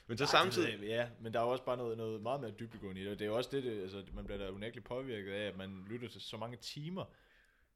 men 0.07 0.19
så 0.19 0.25
Ej, 0.25 0.29
samtidig... 0.31 0.79
det 0.81 0.89
Ja, 0.89 1.09
men 1.21 1.35
der 1.35 1.41
er 1.41 1.45
også 1.45 1.65
bare 1.65 1.77
noget, 1.77 1.97
noget 1.97 2.21
meget 2.23 2.41
mere 2.41 2.51
dybdegående 2.51 3.01
i 3.01 3.05
det. 3.05 3.19
Det 3.19 3.25
er 3.25 3.29
jo 3.29 3.37
også 3.37 3.51
det, 3.53 3.63
det 3.65 3.83
altså, 3.83 4.05
man 4.15 4.25
bliver 4.25 4.39
da 4.39 4.51
unægteligt 4.51 4.87
påvirket 4.87 5.33
af, 5.33 5.47
at 5.49 5.57
man 5.57 5.85
lytter 5.91 6.09
til 6.09 6.21
så 6.21 6.37
mange 6.37 6.57
timer 6.57 7.05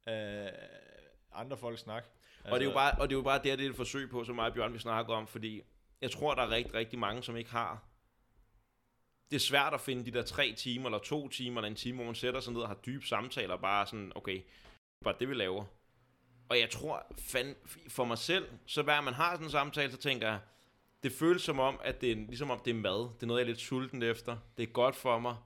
af 0.06 0.52
andre 1.36 1.56
folks 1.56 1.80
snak. 1.80 2.04
Altså, 2.04 2.54
Og 2.54 2.60
det, 2.60 2.66
er 2.66 2.70
jo 2.70 2.74
bare, 2.74 2.92
og 2.92 3.08
det 3.08 3.14
er 3.14 3.18
jo 3.18 3.22
bare 3.22 3.40
det, 3.42 3.58
det 3.58 3.66
er 3.66 3.70
et 3.70 3.76
forsøg 3.76 4.10
på, 4.10 4.24
som 4.24 4.34
mig 4.34 4.46
og 4.46 4.54
Bjørn 4.54 4.72
vi 4.72 4.78
snakker 4.78 5.14
om, 5.14 5.26
fordi 5.26 5.62
jeg 6.00 6.10
tror, 6.10 6.34
der 6.34 6.42
er 6.42 6.50
rigtig, 6.50 6.74
rigtig 6.74 6.98
mange, 6.98 7.22
som 7.22 7.36
ikke 7.36 7.50
har... 7.50 7.84
Det 9.30 9.36
er 9.36 9.40
svært 9.40 9.74
at 9.74 9.80
finde 9.80 10.04
de 10.04 10.10
der 10.10 10.22
tre 10.22 10.54
timer, 10.56 10.86
eller 10.86 10.98
to 10.98 11.28
timer, 11.28 11.60
eller 11.60 11.68
en 11.68 11.74
time, 11.76 11.96
hvor 11.96 12.04
man 12.04 12.14
sætter 12.14 12.40
sig 12.40 12.52
ned 12.52 12.60
og 12.60 12.68
har 12.68 12.74
dybe 12.74 13.06
samtaler, 13.06 13.54
og 13.54 13.60
bare 13.60 13.86
sådan, 13.86 14.12
okay, 14.14 14.42
bare 15.04 15.14
det, 15.20 15.28
vi 15.28 15.34
laver. 15.34 15.64
Og 16.48 16.58
jeg 16.58 16.70
tror, 16.70 17.06
for 17.88 18.04
mig 18.04 18.18
selv, 18.18 18.48
så 18.66 18.82
hver 18.82 19.00
man 19.00 19.14
har 19.14 19.34
sådan 19.34 19.46
en 19.46 19.50
samtale, 19.50 19.92
så 19.92 19.98
tænker 19.98 20.28
jeg, 20.28 20.40
det 21.02 21.12
føles 21.12 21.42
som 21.42 21.60
om, 21.60 21.80
at 21.84 22.00
det 22.00 22.12
er, 22.12 22.16
ligesom 22.16 22.50
om 22.50 22.60
det 22.64 22.70
er 22.70 22.74
mad. 22.74 23.10
Det 23.14 23.22
er 23.22 23.26
noget, 23.26 23.40
jeg 23.40 23.44
er 23.44 23.48
lidt 23.48 23.60
sulten 23.60 24.02
efter. 24.02 24.36
Det 24.56 24.62
er 24.62 24.66
godt 24.66 24.96
for 24.96 25.18
mig. 25.18 25.36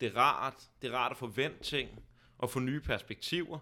Det 0.00 0.08
er 0.08 0.16
rart. 0.16 0.54
Det 0.82 0.90
er 0.90 0.96
rart 0.96 1.10
at 1.10 1.16
forvente 1.16 1.62
ting, 1.62 2.04
og 2.38 2.50
få 2.50 2.60
nye 2.60 2.80
perspektiver. 2.80 3.58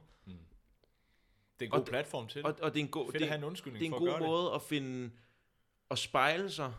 Det 1.62 1.68
er 1.68 1.76
en 1.76 1.80
god 1.80 1.80
og- 1.80 1.86
platform 1.86 2.28
til 2.28 2.42
det. 2.42 2.46
Og, 2.46 2.58
og 2.62 2.74
det 2.74 2.80
er 2.80 2.84
en 2.84 2.90
god, 2.90 3.06
Fedt 3.06 3.14
det, 3.18 3.22
at 3.22 3.28
have 3.28 3.38
en 3.38 3.44
undskyldning 3.44 3.80
det 3.80 3.86
er 3.86 3.86
en 3.86 3.90
for 3.92 3.96
at 3.96 4.00
god 4.00 4.20
gøre 4.20 4.28
måde 4.28 4.54
at 4.54 4.62
finde 4.62 5.10
at 5.90 5.98
spejle 5.98 6.50
sig 6.50 6.74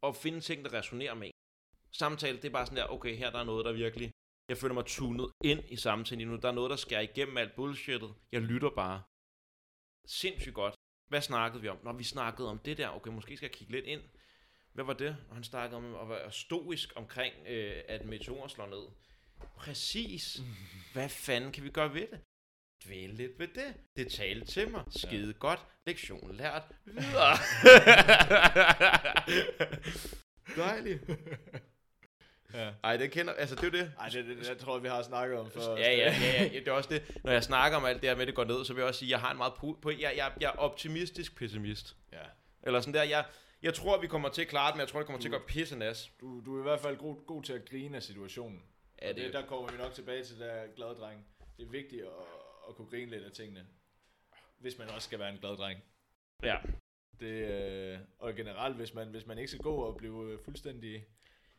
og 0.00 0.16
finde 0.16 0.40
ting, 0.40 0.64
der 0.64 0.72
resonerer 0.72 1.14
med 1.14 1.26
en. 1.26 1.32
Samtale, 1.90 2.36
det 2.36 2.44
er 2.44 2.50
bare 2.50 2.66
sådan 2.66 2.76
der, 2.76 2.86
okay, 2.86 3.16
her 3.16 3.30
der 3.30 3.38
er 3.38 3.44
noget, 3.44 3.64
der 3.64 3.72
virkelig... 3.72 4.10
Jeg 4.48 4.56
føler 4.58 4.74
mig 4.74 4.84
tunet 4.86 5.30
ind 5.44 5.60
i 5.68 5.76
samtalen 5.76 6.28
nu. 6.28 6.36
Der 6.36 6.48
er 6.48 6.52
noget, 6.52 6.70
der 6.70 6.76
skærer 6.76 7.00
igennem 7.00 7.36
alt 7.36 7.54
bullshittet. 7.54 8.14
Jeg 8.32 8.40
lytter 8.40 8.70
bare. 8.70 9.02
Sindssygt 10.06 10.54
godt. 10.54 10.74
Hvad 11.08 11.20
snakkede 11.20 11.62
vi 11.62 11.68
om? 11.68 11.78
Når 11.82 11.92
vi 11.92 12.04
snakkede 12.04 12.48
om 12.50 12.58
det 12.58 12.78
der, 12.78 12.88
okay, 12.88 13.10
måske 13.10 13.36
skal 13.36 13.46
jeg 13.46 13.54
kigge 13.54 13.72
lidt 13.72 13.84
ind. 13.86 14.00
Hvad 14.72 14.84
var 14.84 14.92
det? 14.92 15.16
Og 15.28 15.34
han 15.34 15.44
snakkede 15.44 15.76
om 15.76 15.94
at 15.94 16.08
være 16.08 16.32
stoisk 16.32 16.92
omkring, 16.96 17.34
øh, 17.46 17.82
at 17.88 18.04
meteorer 18.06 18.48
slår 18.48 18.66
ned. 18.66 18.88
Præcis. 19.56 20.40
Hvad 20.92 21.08
fanden 21.08 21.52
kan 21.52 21.64
vi 21.64 21.70
gøre 21.70 21.94
ved 21.94 22.06
det? 22.10 22.20
Dvæle 22.86 23.14
lidt 23.14 23.38
ved 23.38 23.48
det. 23.48 23.74
Det 23.96 24.12
talte 24.12 24.46
til 24.46 24.70
mig. 24.70 24.82
Skide 24.96 25.26
ja. 25.26 25.32
godt. 25.38 25.60
Lektion 25.86 26.34
lært. 26.34 26.62
Videre. 26.84 27.36
Dejligt. 30.66 31.02
Ja. 32.54 32.70
Ej, 32.84 32.96
det 32.96 33.10
kender... 33.10 33.32
Altså, 33.32 33.54
det 33.54 33.62
er 33.62 33.78
jo 33.78 33.84
det. 33.84 33.92
Ej, 33.98 34.08
det, 34.08 34.26
det, 34.26 34.48
jeg 34.48 34.58
tror, 34.58 34.78
vi 34.78 34.88
har 34.88 35.02
snakket 35.02 35.38
om 35.38 35.50
før. 35.50 35.76
Ja, 35.76 35.96
ja, 35.96 36.16
ja, 36.20 36.42
ja, 36.42 36.58
det 36.58 36.68
er 36.68 36.72
også 36.72 36.90
det. 36.90 37.20
Når 37.24 37.32
jeg 37.32 37.42
snakker 37.42 37.78
om 37.78 37.84
alt 37.84 38.02
det 38.02 38.08
her 38.10 38.16
med, 38.16 38.26
det 38.26 38.34
går 38.34 38.44
ned, 38.44 38.64
så 38.64 38.72
vil 38.72 38.80
jeg 38.80 38.88
også 38.88 38.98
sige, 38.98 39.08
at 39.08 39.10
jeg 39.10 39.20
har 39.20 39.30
en 39.30 39.36
meget... 39.36 39.52
På, 39.82 39.90
jeg, 39.90 40.12
jeg, 40.16 40.32
jeg 40.40 40.46
er 40.46 40.58
optimistisk 40.58 41.36
pessimist. 41.36 41.96
ja. 42.12 42.18
Eller 42.62 42.80
sådan 42.80 42.94
der, 42.94 43.02
jeg, 43.02 43.24
jeg 43.62 43.74
tror, 43.74 44.00
vi 44.00 44.06
kommer 44.06 44.28
til 44.28 44.42
at 44.42 44.48
klare 44.48 44.68
det, 44.68 44.76
men 44.76 44.80
jeg 44.80 44.88
tror, 44.88 44.98
det 44.98 45.06
kommer 45.06 45.20
til 45.20 45.28
at 45.28 45.40
gå 45.40 45.46
pisse 45.46 45.76
nas. 45.76 46.10
Du, 46.20 46.42
du 46.44 46.56
er 46.56 46.60
i 46.60 46.62
hvert 46.62 46.80
fald 46.80 46.96
god, 46.96 47.26
god 47.26 47.42
til 47.42 47.52
at 47.52 47.68
grine 47.70 47.96
af 47.96 48.02
situationen. 48.02 48.62
Ja, 49.02 49.08
det, 49.08 49.16
det, 49.16 49.32
der 49.32 49.46
kommer 49.46 49.72
vi 49.72 49.78
nok 49.78 49.94
tilbage 49.94 50.24
til 50.24 50.38
der 50.38 50.66
glade 50.76 50.94
dreng. 50.94 51.26
Det 51.56 51.66
er 51.66 51.70
vigtigt 51.70 52.02
at, 52.02 52.08
at 52.72 52.76
kunne 52.76 52.88
grine 52.90 53.10
lidt 53.10 53.24
af 53.24 53.32
tingene. 53.32 53.66
Hvis 54.58 54.78
man 54.78 54.88
også 54.88 55.06
skal 55.06 55.18
være 55.18 55.30
en 55.30 55.38
glad 55.38 55.56
dreng. 55.56 55.80
ja. 56.42 56.56
Det, 57.20 57.26
øh, 57.50 57.98
og 58.18 58.34
generelt, 58.34 58.76
hvis 58.76 58.94
man, 58.94 59.08
hvis 59.08 59.26
man 59.26 59.38
ikke 59.38 59.48
skal 59.48 59.62
gå 59.62 59.74
og 59.76 59.96
blive 59.96 60.32
øh, 60.32 60.38
fuldstændig 60.44 61.06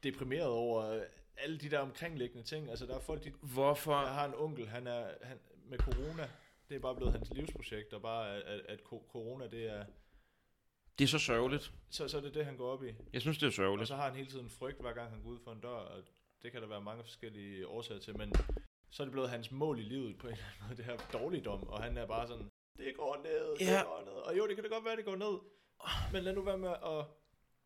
deprimeret 0.04 0.48
over 0.48 0.86
øh, 0.86 1.02
alle 1.38 1.58
de 1.58 1.70
der 1.70 1.80
omkringliggende 1.80 2.44
ting. 2.44 2.70
Altså, 2.70 2.86
der 2.86 2.96
er 2.96 3.00
folk, 3.00 3.24
de, 3.24 3.30
Hvorfor? 3.42 4.02
jeg 4.02 4.14
har 4.14 4.26
en 4.26 4.34
onkel, 4.36 4.68
han 4.68 4.88
er 4.88 5.14
han, 5.22 5.40
med 5.66 5.78
corona. 5.78 6.30
Det 6.70 6.76
er 6.76 6.80
bare 6.80 6.96
blevet 6.96 7.14
hans 7.14 7.30
livsprojekt, 7.34 7.94
og 7.94 8.02
bare 8.02 8.36
at, 8.36 8.42
at, 8.42 8.60
at 8.60 8.80
co- 8.80 9.08
corona, 9.12 9.48
det 9.48 9.66
er, 9.70 9.86
Det 11.00 11.04
er 11.04 11.08
så 11.08 11.20
sørgeligt. 11.20 11.74
så, 11.90 12.08
så 12.08 12.18
er 12.18 12.22
det 12.22 12.34
det, 12.34 12.46
han 12.46 12.58
går 12.58 12.72
op 12.72 12.84
i. 12.84 12.94
Jeg 13.14 13.22
synes, 13.22 13.38
det 13.38 13.44
er 13.44 13.48
Og 13.48 13.54
sørgeligt. 13.54 13.88
så 13.88 13.96
har 13.96 14.04
han 14.08 14.16
hele 14.16 14.30
tiden 14.30 14.50
frygt, 14.50 14.82
hver 14.82 14.94
gang 14.94 15.10
han 15.10 15.22
går 15.22 15.30
ud 15.30 15.40
for 15.44 15.52
en 15.52 15.62
dør, 15.62 15.70
og 15.70 16.04
det 16.44 16.52
kan 16.52 16.62
der 16.62 16.68
være 16.68 16.82
mange 16.82 17.04
forskellige 17.04 17.68
årsager 17.68 18.02
til, 18.02 18.18
men 18.18 18.34
så 18.94 19.04
er 19.04 19.06
det 19.06 19.12
blevet 19.12 19.30
hans 19.30 19.52
mål 19.52 19.80
i 19.80 19.82
livet 19.84 20.18
på 20.18 20.28
en 20.28 20.34
eller 20.34 20.46
anden 20.46 20.64
måde, 20.68 20.78
det 20.78 20.86
her 20.86 20.98
dårligdom, 21.20 21.68
og 21.68 21.84
han 21.84 21.98
er 21.98 22.06
bare 22.06 22.28
sådan, 22.28 22.50
det 22.78 22.94
går 22.98 23.18
ned, 23.24 23.68
Ja. 23.68 23.78
det 23.78 23.86
går 23.86 24.02
ned, 24.06 24.12
og 24.28 24.38
jo, 24.38 24.48
det 24.48 24.56
kan 24.56 24.64
da 24.64 24.70
godt 24.70 24.86
være, 24.86 24.96
det 24.96 25.06
går 25.06 25.16
ned, 25.16 25.36
men 26.14 26.24
lad 26.24 26.34
nu 26.34 26.42
være 26.42 26.58
med 26.58 26.70
at, 26.70 27.06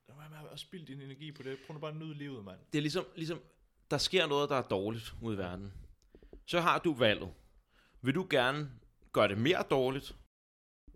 lad 0.07 0.15
nu 0.15 0.19
være 0.19 0.29
med 0.29 0.49
at 0.51 0.59
spilde 0.59 0.85
din 0.85 1.01
energi 1.01 1.31
på 1.31 1.43
det, 1.43 1.57
prøv 1.67 1.73
nu 1.73 1.79
bare 1.79 1.91
at 1.91 1.97
nyde 1.97 2.13
livet, 2.13 2.45
mand. 2.45 2.59
Det 2.73 2.77
er 2.77 2.81
ligesom, 2.81 3.05
ligesom, 3.15 3.41
der 3.91 3.97
sker 3.97 4.27
noget, 4.27 4.49
der 4.49 4.55
er 4.55 4.61
dårligt 4.67 5.13
ude 5.21 5.35
i 5.35 5.37
verden. 5.37 5.73
Så 6.45 6.59
har 6.59 6.79
du 6.79 6.93
valget. 6.93 7.33
Vil 8.01 8.15
du 8.15 8.27
gerne 8.29 8.71
gøre 9.13 9.27
det 9.27 9.37
mere 9.37 9.63
dårligt, 9.69 10.15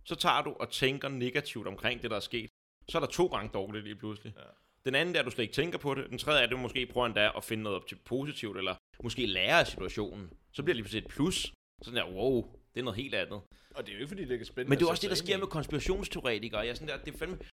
så 0.03 0.15
tager 0.15 0.41
du 0.41 0.55
og 0.59 0.69
tænker 0.69 1.09
negativt 1.09 1.67
omkring 1.67 2.01
det, 2.01 2.09
der 2.11 2.15
er 2.15 2.19
sket. 2.21 2.49
Så 2.89 2.97
er 2.97 2.99
der 2.99 3.07
to 3.07 3.25
gange 3.27 3.49
dårligt 3.53 3.84
lige 3.84 3.95
pludselig. 3.95 4.34
Ja. 4.38 4.43
Den 4.86 4.95
anden 4.95 5.15
er, 5.15 5.19
at 5.19 5.25
du 5.25 5.32
slet 5.32 5.43
ikke 5.43 5.53
tænker 5.53 5.77
på 5.79 5.95
det. 5.95 6.09
Den 6.09 6.17
tredje 6.17 6.39
er, 6.39 6.43
at 6.43 6.51
du 6.51 6.57
måske 6.57 6.86
prøver 6.86 7.07
endda 7.07 7.32
at 7.38 7.43
finde 7.43 7.63
noget 7.63 7.75
op 7.75 7.88
til 7.88 7.95
positivt, 8.05 8.57
eller 8.57 8.75
måske 9.04 9.26
lære 9.26 9.60
af 9.60 9.68
situationen. 9.68 10.30
Så 10.54 10.64
bliver 10.64 10.74
det 10.74 10.76
lige 10.76 10.84
pludselig 10.84 11.06
et 11.06 11.12
plus. 11.12 11.54
Sådan 11.82 11.97
der, 11.97 12.12
wow, 12.14 12.41
det 12.74 12.80
er 12.80 12.84
noget 12.84 12.97
helt 12.97 13.16
andet. 13.16 13.41
Og 13.76 13.86
det 13.86 13.89
er 13.89 13.93
jo 13.93 13.99
ikke, 13.99 14.08
fordi 14.08 14.24
det 14.26 14.32
ikke 14.32 14.43
er 14.43 14.45
spændende 14.45 14.70
Men 14.70 14.80
det 14.80 14.86
er 14.86 14.89
også 14.89 15.02
det, 15.02 15.10
der 15.10 15.16
sker 15.16 15.38
med 15.38 15.47
konspirationsteoretikere. 15.47 16.60
Jeg 16.60 16.70
er 16.70 16.74
sådan 16.74 16.88
der, 16.88 16.97
det 17.04 17.14
er 17.14 17.18
fandme... 17.18 17.38
i. 17.41 17.45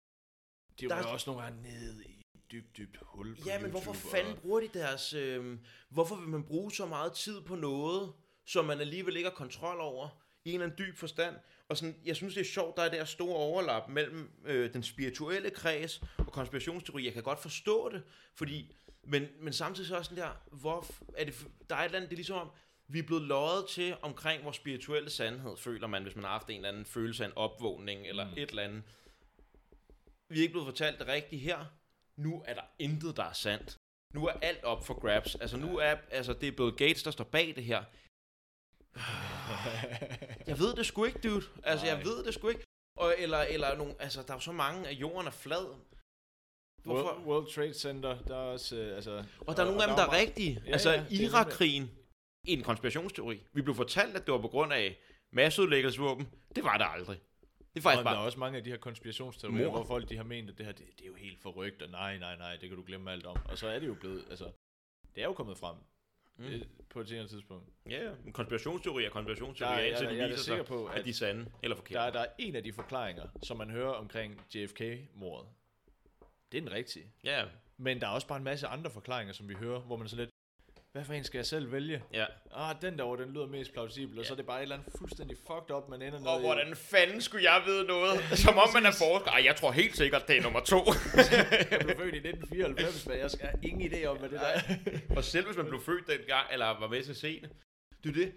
De 0.81 0.89
der 0.89 0.95
er 0.95 1.03
jo 1.03 1.13
også 1.13 1.31
nogle 1.31 1.43
gange 1.43 1.63
nede 1.63 2.05
i 2.05 2.23
dybt, 2.53 2.77
dybt 2.77 2.99
hul 3.03 3.37
på 3.37 3.43
Ja, 3.47 3.61
men 3.61 3.71
hvorfor 3.71 3.93
YouTube, 3.93 4.11
fanden 4.11 4.33
og- 4.33 4.39
bruger 4.39 4.61
de 4.61 4.69
deres... 4.75 5.13
Øh, 5.13 5.59
hvorfor 5.89 6.17
vil 6.17 6.29
man 6.29 6.45
bruge 6.45 6.73
så 6.73 6.87
meget 6.87 7.13
tid 7.13 7.41
på 7.41 7.55
noget, 7.55 8.13
som 8.47 8.65
man 8.65 8.81
alligevel 8.81 9.17
ikke 9.17 9.29
har 9.29 9.35
kontrol 9.37 9.81
over, 9.81 10.09
i 10.45 10.49
en 10.49 10.55
eller 10.55 10.67
anden 10.67 10.87
dyb 10.87 10.97
forstand? 10.97 11.37
Og 11.69 11.77
sådan, 11.77 11.97
jeg 12.05 12.17
synes, 12.17 12.35
det 12.35 12.41
er 12.41 12.45
sjovt, 12.45 12.77
der 12.77 12.83
er 12.83 12.89
det 12.89 12.99
her 12.99 13.05
store 13.05 13.37
overlap 13.37 13.89
mellem 13.89 14.31
øh, 14.45 14.73
den 14.73 14.83
spirituelle 14.83 15.51
kreds 15.51 16.03
og 16.19 16.27
konspirationsteori. 16.33 17.05
Jeg 17.05 17.13
kan 17.13 17.23
godt 17.23 17.39
forstå 17.43 17.89
det, 17.93 18.03
fordi... 18.35 18.75
Men, 19.09 19.29
men 19.41 19.53
samtidig 19.53 19.89
så 19.89 19.97
er 19.97 20.03
sådan 20.03 20.19
der, 20.19 20.31
hvor 20.51 20.87
er 21.17 21.25
det, 21.25 21.47
der 21.71 21.77
er 21.77 21.81
et 21.81 21.85
eller 21.85 21.97
andet, 21.97 22.11
det 22.11 22.15
er 22.15 22.19
ligesom 22.19 22.39
om, 22.39 22.51
Vi 22.89 22.99
er 22.99 23.03
blevet 23.03 23.23
løjet 23.23 23.69
til 23.69 23.97
omkring 24.03 24.45
vores 24.45 24.57
spirituelle 24.57 25.11
sandhed, 25.11 25.57
føler 25.57 25.87
man, 25.87 26.03
hvis 26.03 26.15
man 26.15 26.25
har 26.25 26.31
haft 26.31 26.51
en 26.51 26.57
eller 26.57 26.69
anden 26.69 26.87
følelse 26.87 27.25
af 27.25 27.29
en 27.29 27.37
opvågning, 27.37 28.07
eller 28.07 28.25
Mm. 28.25 28.33
et 28.37 28.51
eller 28.51 28.63
andet. 28.63 28.83
Vi 30.29 30.39
er 30.39 30.43
ikke 30.43 30.53
blevet 30.53 30.67
fortalt 30.67 30.99
det 30.99 31.07
rigtigt 31.07 31.43
her. 31.43 31.65
Nu 32.17 32.43
er 32.47 32.55
der 32.55 32.63
intet, 32.79 33.17
der 33.17 33.25
er 33.25 33.33
sandt. 33.33 33.77
Nu 34.15 34.27
er 34.27 34.33
alt 34.33 34.65
op 34.65 34.87
for 34.87 35.01
grabs. 35.01 35.35
Altså 35.35 35.57
nu 35.57 35.79
er, 35.79 35.97
altså 36.11 36.33
det 36.33 36.49
er 36.49 36.53
Bill 36.53 36.73
Gates, 36.73 37.03
der 37.03 37.11
står 37.11 37.25
bag 37.25 37.53
det 37.57 37.65
her. 37.65 37.85
Jeg 40.47 40.59
ved 40.59 40.75
det 40.77 40.87
sgu 40.87 41.05
ikke, 41.05 41.19
dude. 41.29 41.45
Altså, 41.63 41.87
jeg 41.87 41.95
Nej. 41.95 42.05
ved 42.05 42.25
det 42.25 42.35
sgu 42.35 42.49
ikke. 42.49 42.65
Og, 42.97 43.15
eller, 43.19 43.39
eller 43.39 43.77
nogle, 43.77 43.95
altså, 43.99 44.23
der 44.23 44.31
er 44.31 44.35
jo 44.37 44.41
så 44.41 44.53
mange, 44.53 44.89
at 44.89 44.95
jorden 44.95 45.27
er 45.27 45.31
flad. 45.31 45.75
Hvorfor? 46.87 47.03
World, 47.09 47.27
World 47.27 47.55
Trade 47.55 47.75
Center, 47.75 48.19
der 48.23 48.35
er 48.37 48.41
også, 48.53 48.77
øh, 48.77 48.97
altså... 48.97 49.25
Og 49.41 49.57
der 49.57 49.63
er 49.63 49.67
nogle 49.67 49.83
af 49.83 49.89
dem, 49.89 49.97
der 49.97 50.03
er 50.07 50.13
rigtige. 50.21 50.63
Ja, 50.67 50.73
altså, 50.73 50.91
ja, 50.93 51.05
Irak-krigen, 51.11 51.91
en 52.45 52.63
konspirationsteori. 52.63 53.43
Vi 53.53 53.63
blev 53.63 53.75
fortalt, 53.75 54.17
at 54.17 54.27
det 54.27 54.33
var 54.33 54.41
på 54.41 54.49
grund 54.49 54.73
af 54.73 54.99
masseudlæggelsesvåben. 55.33 56.29
Det 56.57 56.65
var 56.65 56.77
det 56.79 56.87
aldrig. 56.95 57.19
Det 57.75 57.81
er 57.81 57.83
faktisk 57.83 57.99
Og 57.99 58.05
der 58.05 58.11
er 58.11 58.15
bare... 58.15 58.25
også 58.25 58.39
mange 58.39 58.59
af 58.59 58.65
de 58.65 58.71
her 58.71 58.77
konspirationsteorier, 58.79 59.65
Mord. 59.69 59.71
hvor 59.79 59.85
folk 59.85 60.09
de 60.09 60.17
har 60.17 60.25
ment, 60.25 60.51
at 60.51 60.59
det 60.59 60.67
her, 60.67 60.73
det, 60.73 60.85
det 60.99 61.03
er 61.03 61.07
jo 61.07 61.15
helt 61.15 61.43
forrygt, 61.43 61.83
og 61.83 61.91
nej, 61.91 62.19
nej, 62.19 62.37
nej, 62.37 62.57
det 62.61 62.69
kan 62.69 62.77
du 62.79 62.85
glemme 62.87 63.13
alt 63.13 63.27
om. 63.27 63.37
Og 63.45 63.59
så 63.59 63.69
er 63.69 63.79
det 63.79 63.87
jo 63.87 63.95
blevet, 63.95 64.25
altså, 64.31 64.45
det 65.15 65.21
er 65.23 65.27
jo 65.27 65.33
kommet 65.33 65.59
frem 65.59 65.77
Mm. 66.39 66.45
mm. 66.45 66.63
på 66.91 67.01
et 67.01 67.09
senere 67.09 67.27
tidspunkt. 67.29 67.69
Ja, 67.91 68.05
ja. 68.05 68.11
Men 68.25 68.33
konspirationsteori 68.33 69.05
er 69.05 69.11
konspirationsteori, 69.11 69.71
Der 69.73 69.79
er- 69.79 69.85
indtil 69.85 70.07
er 70.07 70.11
da 70.17 70.27
viser 70.27 70.39
sikker 70.45 70.65
sig, 70.65 70.67
på, 70.67 70.87
at 70.87 70.99
at 70.99 71.05
de 71.05 71.11
er 71.11 71.15
sande 71.15 71.47
eller 71.63 71.75
Der, 71.75 71.83
forkerte. 71.83 72.07
er- 72.07 72.11
der 72.13 72.21
er 72.21 72.27
en 72.39 72.57
af 72.57 72.63
de 72.63 72.73
forklaringer, 72.73 73.27
som 73.43 73.57
man 73.57 73.71
hører 73.71 73.91
omkring 73.93 74.41
JFK-mordet. 74.55 75.49
Det 76.57 76.63
er 76.65 76.69
den 76.69 76.77
rigtige. 76.77 77.07
Ja, 77.25 77.45
Men 77.77 78.01
der 78.01 78.07
er 78.07 78.11
også 78.11 78.27
bare 78.27 78.39
en 78.39 78.45
masse 78.45 78.67
andre 78.67 78.91
forklaringer, 78.91 79.33
som 79.35 79.49
vi 79.49 79.55
hører, 79.55 79.81
hvor 79.81 79.97
man 79.97 80.09
sådan 80.09 80.25
lidt, 80.25 80.31
hvad 80.93 81.05
for 81.05 81.13
en 81.13 81.25
skal 81.25 81.39
jeg 81.39 81.47
selv 81.47 81.73
vælge? 81.73 82.03
ja. 82.13 82.27
Ah, 82.53 82.77
den 82.83 82.99
derovre, 82.99 83.23
den 83.25 83.33
lyder 83.33 83.47
mest 83.47 83.73
plausibel, 83.73 84.19
og 84.19 84.25
så 84.27 84.33
er 84.33 84.37
det 84.37 84.47
bare 84.47 84.59
et 84.59 84.63
eller 84.63 84.77
andet 84.77 84.93
fuldstændig 84.99 85.37
fucked 85.37 85.71
up, 85.77 85.89
man 85.89 86.03
ender 86.03 86.19
ned 86.19 86.27
Og 86.29 86.39
i. 86.39 86.43
hvordan 86.43 86.77
fanden 86.77 87.21
skulle 87.21 87.45
jeg 87.53 87.63
vide 87.67 87.85
noget? 87.85 88.21
Som 88.45 88.59
om 88.59 88.69
man 88.75 88.87
er 88.87 88.93
forsker. 88.93 89.31
Ej, 89.31 89.43
jeg 89.45 89.57
tror 89.57 89.73
helt 89.73 89.97
sikkert, 89.97 90.29
det 90.29 90.37
er 90.39 90.43
nummer 90.43 90.61
to. 90.61 90.77
Jeg 91.71 91.81
blev 91.85 91.97
født 91.97 92.15
i 92.15 92.19
1994, 92.29 93.07
men 93.07 93.19
jeg 93.19 93.31
have 93.41 93.59
ingen 93.69 93.93
idé 93.93 94.05
om, 94.07 94.19
hvad 94.19 94.29
det 94.29 94.41
der 94.41 94.47
er. 94.47 94.61
Og 95.17 95.25
selv 95.25 95.47
hvis 95.47 95.57
man 95.57 95.67
blev 95.67 95.81
født 95.81 96.07
dengang, 96.07 96.47
eller 96.53 96.67
var 96.67 96.89
med 96.89 97.03
til 97.05 97.23
det. 97.23 97.51
Det 98.05 98.09
er 98.11 98.15
det. 98.15 98.33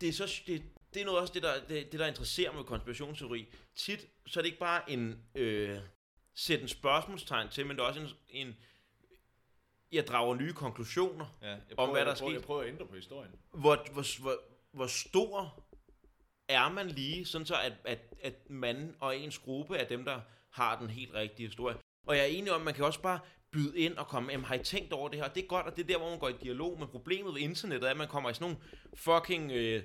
Det 0.00 0.08
er, 0.08 0.12
så, 0.12 0.42
det, 0.46 0.62
det 0.94 1.02
er 1.02 1.06
noget 1.06 1.20
også 1.20 1.34
det 1.34 1.42
der, 1.42 1.54
det, 1.68 1.92
det, 1.92 2.00
der 2.00 2.06
interesserer 2.06 2.50
mig 2.50 2.56
med 2.58 2.64
konspirationsteori. 2.64 3.48
Tit, 3.76 4.06
så 4.26 4.40
er 4.40 4.42
det 4.42 4.48
ikke 4.48 4.58
bare 4.58 4.90
en 4.90 5.24
øh, 5.34 5.78
sætte 6.34 6.62
en 6.62 6.68
spørgsmålstegn 6.68 7.48
til, 7.48 7.66
men 7.66 7.76
det 7.76 7.82
er 7.82 7.86
også 7.86 8.00
en, 8.00 8.08
en 8.28 8.56
jeg 9.92 10.06
drager 10.06 10.34
nye 10.34 10.52
konklusioner. 10.52 11.38
Ja, 11.42 11.48
jeg 11.48 11.58
Om 11.76 11.90
hvad 11.90 12.00
der 12.00 12.06
er 12.06 12.10
jeg 12.10 12.16
prøver, 12.16 12.30
sket. 12.30 12.34
Jeg 12.34 12.42
prøver 12.42 12.62
at 12.62 12.68
ændre 12.68 12.86
på 12.86 12.94
historien. 12.94 13.32
Hvor, 13.50 13.92
hvor, 13.92 14.20
hvor, 14.22 14.36
hvor 14.72 14.86
stor 14.86 15.64
er 16.48 16.68
man 16.68 16.88
lige, 16.88 17.24
sådan 17.24 17.46
så 17.46 17.54
at, 17.54 17.72
at, 17.84 17.98
at 18.22 18.50
man 18.50 18.96
og 19.00 19.16
ens 19.16 19.38
gruppe 19.38 19.76
er 19.76 19.88
dem, 19.88 20.04
der 20.04 20.20
har 20.50 20.78
den 20.78 20.90
helt 20.90 21.14
rigtige 21.14 21.46
historie. 21.46 21.76
Og 22.06 22.16
jeg 22.16 22.22
er 22.22 22.28
enig 22.28 22.52
om, 22.52 22.60
at 22.60 22.64
man 22.64 22.74
kan 22.74 22.84
også 22.84 23.00
bare 23.00 23.20
byde 23.50 23.78
ind 23.78 23.96
og 23.96 24.06
komme, 24.06 24.32
jamen 24.32 24.44
har 24.44 24.54
I 24.54 24.64
tænkt 24.64 24.92
over 24.92 25.08
det 25.08 25.18
her? 25.18 25.28
Det 25.28 25.42
er 25.42 25.46
godt, 25.46 25.66
og 25.66 25.76
det 25.76 25.82
er 25.82 25.86
der, 25.86 25.98
hvor 25.98 26.10
man 26.10 26.18
går 26.18 26.28
i 26.28 26.34
dialog. 26.42 26.78
Men 26.78 26.88
problemet 26.88 27.34
ved 27.34 27.40
internettet 27.40 27.86
er, 27.86 27.90
at 27.90 27.96
man 27.96 28.08
kommer 28.08 28.30
i 28.30 28.34
sådan 28.34 28.44
nogle 28.44 28.58
fucking 28.94 29.52
øh, 29.52 29.82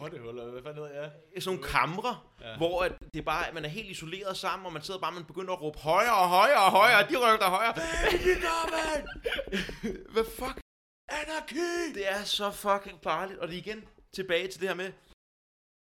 Rottehuller, 0.00 0.50
hvad 0.50 0.62
fanden 0.62 0.84
hedder 0.84 1.00
jeg? 1.02 1.12
sådan 1.38 1.56
nogle 1.56 1.72
kamre, 1.72 2.20
ja. 2.40 2.56
hvor 2.56 2.82
at 2.82 2.92
det 3.12 3.18
er 3.18 3.22
bare, 3.22 3.48
at 3.48 3.54
man 3.54 3.64
er 3.64 3.68
helt 3.68 3.90
isoleret 3.90 4.36
sammen, 4.36 4.66
og 4.66 4.72
man 4.72 4.82
sidder 4.82 5.00
bare, 5.00 5.12
man 5.12 5.24
begynder 5.24 5.52
at 5.52 5.60
råbe 5.62 5.78
højere 5.78 6.16
og 6.16 6.28
højere 6.28 6.64
og 6.64 6.70
højere, 6.70 7.04
og 7.04 7.10
de 7.10 7.16
rykker 7.16 7.46
højere. 7.46 7.74
Hvad 10.12 10.24
fuck? 10.24 10.60
Anarki! 11.08 11.92
Det 11.94 12.10
er 12.10 12.24
så 12.24 12.50
fucking 12.50 12.98
farligt. 13.02 13.38
Og 13.38 13.48
det 13.48 13.54
er 13.54 13.58
igen 13.58 13.84
tilbage 14.14 14.48
til 14.48 14.60
det 14.60 14.68
her 14.68 14.74
med, 14.74 14.92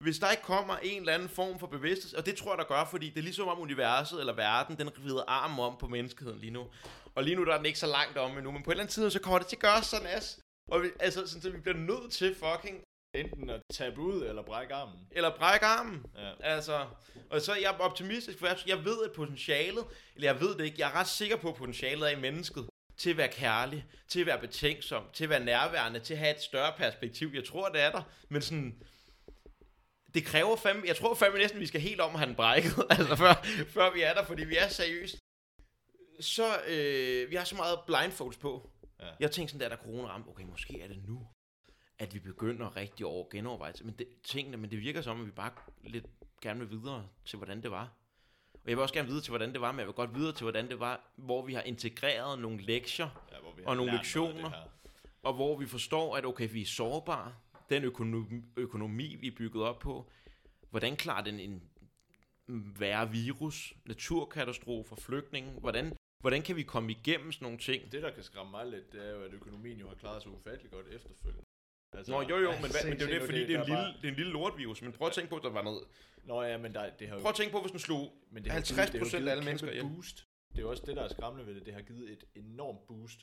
hvis 0.03 0.19
der 0.19 0.31
ikke 0.31 0.43
kommer 0.43 0.77
en 0.77 0.99
eller 0.99 1.13
anden 1.13 1.29
form 1.29 1.59
for 1.59 1.67
bevidsthed, 1.67 2.17
og 2.19 2.25
det 2.25 2.35
tror 2.35 2.51
jeg, 2.51 2.57
der 2.57 2.73
gør, 2.75 2.85
fordi 2.85 3.09
det 3.09 3.17
er 3.17 3.23
ligesom 3.23 3.47
om 3.47 3.59
universet 3.59 4.19
eller 4.19 4.33
verden, 4.33 4.77
den 4.77 4.89
rider 5.05 5.23
armen 5.27 5.59
om 5.59 5.77
på 5.79 5.87
menneskeheden 5.87 6.39
lige 6.39 6.51
nu. 6.51 6.67
Og 7.15 7.23
lige 7.23 7.35
nu 7.35 7.45
der 7.45 7.53
er 7.53 7.57
den 7.57 7.65
ikke 7.65 7.79
så 7.79 7.87
langt 7.87 8.17
om 8.17 8.37
endnu, 8.37 8.51
men 8.51 8.63
på 8.63 8.71
et 8.71 8.73
eller 8.73 8.83
andet 8.83 8.93
tidspunkt, 8.93 9.13
så 9.13 9.21
kommer 9.21 9.39
det 9.39 9.47
til 9.47 9.55
at 9.55 9.61
gøre 9.61 9.83
sådan 9.83 10.07
as. 10.07 10.39
Og 10.71 10.81
vi, 10.81 10.87
altså, 10.99 11.27
sådan, 11.27 11.41
så 11.41 11.49
vi 11.49 11.59
bliver 11.59 11.77
nødt 11.77 12.11
til 12.11 12.35
fucking, 12.35 12.83
Enten 13.13 13.49
at 13.49 13.61
tabe 13.73 14.01
ud, 14.01 14.23
eller 14.23 14.41
brække 14.41 14.73
armen. 14.73 14.99
eller 15.11 15.37
brække 15.37 15.65
armen. 15.65 16.05
Ja. 16.15 16.33
Altså, 16.39 16.87
og 17.29 17.41
så 17.41 17.51
er 17.51 17.57
jeg 17.57 17.75
optimistisk, 17.79 18.39
for 18.39 18.47
jeg, 18.47 18.57
jeg 18.67 18.85
ved, 18.85 19.03
at 19.05 19.11
potentialet, 19.11 19.85
eller 20.15 20.31
jeg 20.31 20.41
ved 20.41 20.57
det 20.57 20.65
ikke, 20.65 20.79
jeg 20.79 20.89
er 20.89 20.95
ret 20.95 21.07
sikker 21.07 21.35
på, 21.35 21.49
at 21.49 21.55
potentialet 21.55 22.11
er 22.11 22.17
i 22.17 22.21
mennesket, 22.21 22.69
til 22.97 23.09
at 23.09 23.17
være 23.17 23.27
kærlig, 23.27 23.85
til 24.07 24.19
at 24.19 24.25
være 24.25 24.39
betænksom, 24.39 25.03
til 25.13 25.23
at 25.23 25.29
være 25.29 25.45
nærværende, 25.45 25.99
til 25.99 26.13
at 26.13 26.19
have 26.19 26.35
et 26.35 26.41
større 26.41 26.73
perspektiv. 26.77 27.31
Jeg 27.33 27.43
tror, 27.45 27.69
det 27.69 27.81
er 27.81 27.91
der, 27.91 28.03
men 28.29 28.41
sådan, 28.41 28.83
det 30.13 30.25
kræver 30.25 30.55
fandme, 30.55 30.83
jeg 30.87 30.95
tror 30.95 31.13
fandme 31.13 31.39
næsten, 31.39 31.59
vi 31.59 31.65
skal 31.65 31.81
helt 31.81 32.01
om 32.01 32.13
at 32.13 32.19
have 32.19 32.27
den 32.27 32.35
brækket, 32.35 32.85
altså 32.89 33.15
før, 33.15 33.45
før 33.67 33.93
vi 33.93 34.01
er 34.01 34.13
der, 34.13 34.25
fordi 34.25 34.43
vi 34.43 34.57
er 34.57 34.67
seriøst. 34.67 35.17
Så, 36.19 36.61
øh, 36.67 37.31
vi 37.31 37.35
har 37.35 37.43
så 37.43 37.55
meget 37.55 37.79
blindfolds 37.87 38.37
på. 38.37 38.69
Ja. 38.99 39.05
Jeg 39.19 39.31
tænkte 39.31 39.51
sådan, 39.51 39.69
der 39.69 39.75
der 39.75 39.83
corona 39.83 40.07
ramte, 40.07 40.27
okay, 40.27 40.43
måske 40.43 40.81
er 40.81 40.87
det 40.87 41.03
nu, 41.07 41.27
at 42.01 42.13
vi 42.13 42.19
begynder 42.19 42.75
rigtig 42.75 43.05
over 43.05 43.27
genovervejelse. 43.31 43.85
Men 43.85 43.95
det, 43.99 44.07
tingene, 44.23 44.57
men 44.57 44.71
det 44.71 44.79
virker 44.79 45.01
som, 45.01 45.19
at 45.19 45.25
vi 45.25 45.31
bare 45.31 45.51
lidt 45.83 46.05
gerne 46.41 46.59
vil 46.59 46.69
videre 46.69 47.07
til, 47.25 47.37
hvordan 47.37 47.63
det 47.63 47.71
var. 47.71 47.93
Og 48.53 48.69
jeg 48.69 48.77
vil 48.77 48.81
også 48.81 48.93
gerne 48.93 49.07
videre 49.07 49.23
til, 49.23 49.31
hvordan 49.31 49.53
det 49.53 49.61
var, 49.61 49.71
men 49.71 49.79
jeg 49.79 49.87
vil 49.87 49.93
godt 49.93 50.15
videre 50.15 50.33
til, 50.33 50.43
hvordan 50.43 50.69
det 50.69 50.79
var, 50.79 51.11
hvor 51.15 51.45
vi 51.45 51.53
har 51.53 51.61
integreret 51.61 52.39
nogle 52.39 52.61
lektier, 52.61 53.27
Ja, 53.31 53.39
hvor 53.41 53.53
vi 53.53 53.63
Og 53.65 53.77
nogle 53.77 53.91
lektioner. 53.91 54.51
og 55.23 55.33
hvor 55.33 55.57
vi 55.57 55.65
forstår, 55.65 56.17
at 56.17 56.25
okay, 56.25 56.49
vi 56.51 56.61
er 56.61 56.65
sårbare. 56.65 57.33
Den 57.69 57.83
økonomi, 57.83 58.41
økonomi 58.57 59.15
vi 59.15 59.27
er 59.27 59.35
bygget 59.37 59.63
op 59.63 59.79
på, 59.79 60.11
hvordan 60.69 60.95
klarer 60.95 61.23
den 61.23 61.39
en 61.39 61.63
værre 62.79 63.11
virus, 63.11 63.73
naturkatastrofer, 63.85 64.95
flygtninge, 64.95 65.51
hvordan, 65.59 65.97
hvordan 66.19 66.41
kan 66.41 66.55
vi 66.55 66.63
komme 66.63 66.91
igennem 66.91 67.31
sådan 67.31 67.45
nogle 67.45 67.57
ting? 67.59 67.91
Det, 67.91 68.03
der 68.03 68.11
kan 68.11 68.23
skræmme 68.23 68.51
mig 68.51 68.67
lidt, 68.67 68.91
det 68.91 69.07
er 69.07 69.11
jo, 69.11 69.21
at 69.23 69.33
økonomien 69.33 69.79
jo 69.79 69.87
har 69.87 69.95
klaret 69.95 70.21
sig 70.21 70.31
ufatteligt 70.31 70.73
godt 70.73 70.87
efterfølgende. 70.87 71.45
Altså, 71.93 72.11
Nå, 72.11 72.21
jo 72.21 72.37
jo, 72.37 72.51
men, 72.51 72.59
hvad, 72.59 72.89
men 72.89 72.93
det 72.99 73.01
er 73.01 73.07
jo 73.13 73.19
det, 73.19 73.21
fordi 73.25 73.39
det, 73.47 73.55
er 73.55 73.61
en 73.61 73.67
lille, 73.69 73.85
det 74.01 74.03
er 74.03 74.07
en 74.09 74.15
lille 74.15 74.31
lortvirus. 74.31 74.81
Men 74.81 74.91
prøv 74.91 75.07
at 75.07 75.13
tænke 75.13 75.29
på, 75.29 75.35
at 75.35 75.43
der 75.43 75.49
var 75.49 75.61
noget... 75.61 75.83
Nå 76.23 76.41
ja, 76.43 76.57
men 76.57 76.73
der, 76.73 76.89
det 76.89 77.07
har 77.07 77.15
jo... 77.15 77.21
Prøv 77.21 77.29
at 77.29 77.35
tænke 77.35 77.51
på, 77.51 77.61
hvis 77.61 77.71
den 77.71 77.79
slog 77.79 78.13
men 78.31 78.43
det 78.43 78.51
har 78.51 78.59
50% 78.59 78.63
givet- 78.63 78.93
det 78.93 79.11
har 79.11 79.19
jo 79.19 79.27
af 79.27 79.31
alle 79.31 79.43
mennesker 79.45 79.69
ihjel. 79.69 79.83
boost. 79.85 80.27
Det 80.51 80.57
er 80.57 80.61
jo 80.61 80.69
også 80.69 80.83
det, 80.85 80.95
der 80.95 81.03
er 81.03 81.07
skræmmende 81.07 81.47
ved 81.47 81.55
det. 81.55 81.65
Det 81.65 81.73
har 81.73 81.81
givet 81.81 82.11
et 82.11 82.23
enormt 82.35 82.87
boost 82.87 83.19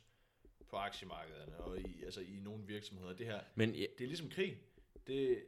på 0.71 0.77
aktiemarkederne 0.77 1.57
og 1.61 1.79
i, 1.81 2.03
altså 2.05 2.21
i 2.21 2.39
nogle 2.43 2.67
virksomheder. 2.67 3.13
Det 3.13 3.27
her, 3.27 3.41
Men 3.55 3.75
ja, 3.75 3.85
det 3.99 4.05
er 4.05 4.09
ligesom 4.09 4.31
krig. 4.31 4.59
Det, 5.07 5.39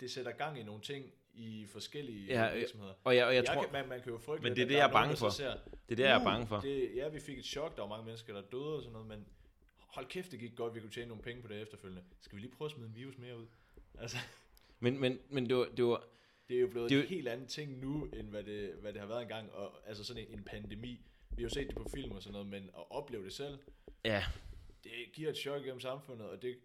det 0.00 0.10
sætter 0.10 0.32
gang 0.32 0.60
i 0.60 0.62
nogle 0.62 0.80
ting 0.82 1.12
i 1.34 1.66
forskellige 1.66 2.26
Ja, 2.26 2.42
ja, 2.42 2.50
øh, 2.50 2.56
virksomheder. 2.58 2.94
og 3.04 3.16
jeg, 3.16 3.26
og 3.26 3.34
jeg 3.34 3.44
jeg 3.44 3.54
tror, 3.54 3.62
kan, 3.64 3.72
man, 3.72 3.88
man 3.88 4.02
kan 4.02 4.12
jo 4.12 4.18
frygte, 4.18 4.42
Men 4.42 4.56
det 4.56 4.62
er 4.62 4.66
det, 4.66 4.72
der 4.74 4.76
jeg 4.80 4.88
er 4.88 4.92
bange 4.92 5.16
for. 5.16 5.28
Ser, 5.28 5.50
det 5.50 5.92
er 5.92 5.96
det, 5.96 6.02
jeg 6.02 6.20
er 6.20 6.24
bange 6.24 6.46
for. 6.46 6.60
Det, 6.60 6.90
ja, 6.96 7.08
vi 7.08 7.20
fik 7.20 7.38
et 7.38 7.44
chok. 7.44 7.76
Der 7.76 7.82
var 7.82 7.88
mange 7.88 8.04
mennesker, 8.04 8.32
der 8.34 8.42
døde 8.52 8.76
og 8.76 8.82
sådan 8.82 8.92
noget, 8.92 9.08
men 9.08 9.26
hold 9.92 10.06
kæft, 10.06 10.32
det 10.32 10.40
gik 10.40 10.56
godt. 10.56 10.74
Vi 10.74 10.80
kunne 10.80 10.90
tjene 10.90 11.08
nogle 11.08 11.22
penge 11.22 11.42
på 11.42 11.48
det 11.48 11.62
efterfølgende. 11.62 12.02
Skal 12.20 12.36
vi 12.36 12.40
lige 12.40 12.52
prøve 12.52 12.66
at 12.66 12.72
smide 12.72 12.88
en 12.88 12.96
virus 12.96 13.18
mere 13.18 13.38
ud? 13.38 13.46
Altså, 13.98 14.16
Men, 14.80 15.00
men, 15.00 15.18
men 15.28 15.48
det 15.48 15.56
var, 15.56 15.66
det 15.76 15.84
var, 15.84 16.04
det 16.48 16.56
er 16.56 16.60
jo 16.60 16.66
blevet 16.68 16.90
Det 16.90 16.98
er 16.98 17.02
en 17.02 17.08
helt 17.08 17.28
anden 17.28 17.46
ting 17.46 17.78
nu, 17.80 18.04
end 18.04 18.28
hvad 18.28 18.42
det, 18.42 18.70
hvad 18.80 18.92
det 18.92 19.00
har 19.00 19.08
været 19.08 19.22
engang. 19.22 19.52
Og, 19.52 19.72
altså 19.86 20.04
sådan 20.04 20.22
en, 20.22 20.38
en 20.38 20.44
pandemi. 20.44 21.00
Vi 21.30 21.42
har 21.42 21.48
jo 21.48 21.48
set 21.48 21.66
det 21.66 21.76
på 21.76 21.88
film 21.94 22.12
og 22.12 22.22
sådan 22.22 22.32
noget, 22.32 22.46
men 22.48 22.62
at 22.62 22.84
opleve 22.90 23.24
det 23.24 23.32
selv, 23.32 23.58
ja, 24.04 24.24
det 24.84 24.92
giver 25.12 25.30
et 25.30 25.36
chok 25.36 25.62
gennem 25.62 25.80
samfundet, 25.80 26.26
og 26.26 26.42
det... 26.42 26.56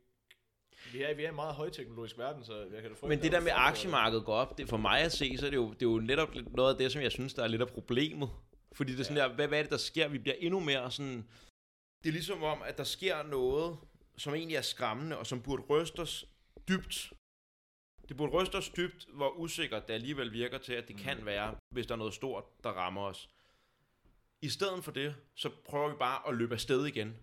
Vi 0.93 1.01
er, 1.03 1.13
vi 1.13 1.23
er 1.23 1.29
en 1.29 1.35
meget 1.35 1.55
højteknologisk 1.55 2.17
verden, 2.17 2.43
så 2.43 2.57
jeg 2.57 2.81
kan 2.81 2.91
da 2.91 2.95
frygte, 2.95 3.07
men 3.07 3.21
det 3.21 3.31
der 3.31 3.39
med 3.39 3.51
aktiemarkedet 3.55 4.25
går 4.25 4.33
op, 4.33 4.57
det, 4.57 4.69
for 4.69 4.77
mig 4.77 5.01
at 5.01 5.11
se, 5.11 5.37
så 5.37 5.45
er 5.45 5.49
det 5.49 5.57
jo, 5.57 5.69
det 5.73 5.81
er 5.81 5.89
jo 5.89 5.99
netop 5.99 6.35
noget 6.35 6.71
af 6.73 6.77
det, 6.77 6.91
som 6.91 7.01
jeg 7.01 7.11
synes, 7.11 7.33
der 7.33 7.43
er 7.43 7.47
lidt 7.47 7.61
af 7.61 7.67
problemet. 7.67 8.29
Fordi 8.71 8.91
det 8.91 8.99
er 8.99 9.03
sådan 9.03 9.17
Ja. 9.17 9.23
der, 9.23 9.33
hvad, 9.35 9.47
hvad 9.47 9.59
er 9.59 9.63
det, 9.63 9.71
der 9.71 9.77
sker? 9.77 10.07
Vi 10.07 10.17
bliver 10.17 10.35
endnu 10.39 10.59
mere 10.59 10.91
sådan... 10.91 11.27
Det 12.03 12.09
er 12.09 12.13
ligesom 12.13 12.43
om, 12.43 12.61
at 12.61 12.77
der 12.77 12.83
sker 12.83 13.23
noget, 13.23 13.77
som 14.17 14.33
egentlig 14.33 14.55
er 14.55 14.61
skræmmende, 14.61 15.17
og 15.17 15.27
som 15.27 15.41
burde 15.41 15.63
ryste 15.69 15.99
os 15.99 16.25
dybt. 16.69 17.13
Det 18.09 18.17
burde 18.17 18.31
ryste 18.31 18.55
os 18.55 18.69
dybt, 18.69 19.07
hvor 19.13 19.29
usikkert 19.29 19.87
det 19.87 19.93
alligevel 19.93 20.31
virker 20.33 20.57
til, 20.57 20.73
at 20.73 20.87
det 20.87 20.97
kan 20.97 21.17
Mm. 21.17 21.25
være, 21.25 21.55
hvis 21.69 21.85
der 21.85 21.93
er 21.93 21.97
noget 21.97 22.13
stort, 22.13 22.63
der 22.63 22.69
rammer 22.69 23.01
os. 23.01 23.29
I 24.41 24.49
stedet 24.49 24.83
for 24.83 24.91
det, 24.91 25.15
så 25.35 25.49
prøver 25.65 25.89
vi 25.89 25.95
bare 25.99 26.27
at 26.29 26.35
løbe 26.35 26.53
afsted 26.53 26.85
igen. 26.85 27.15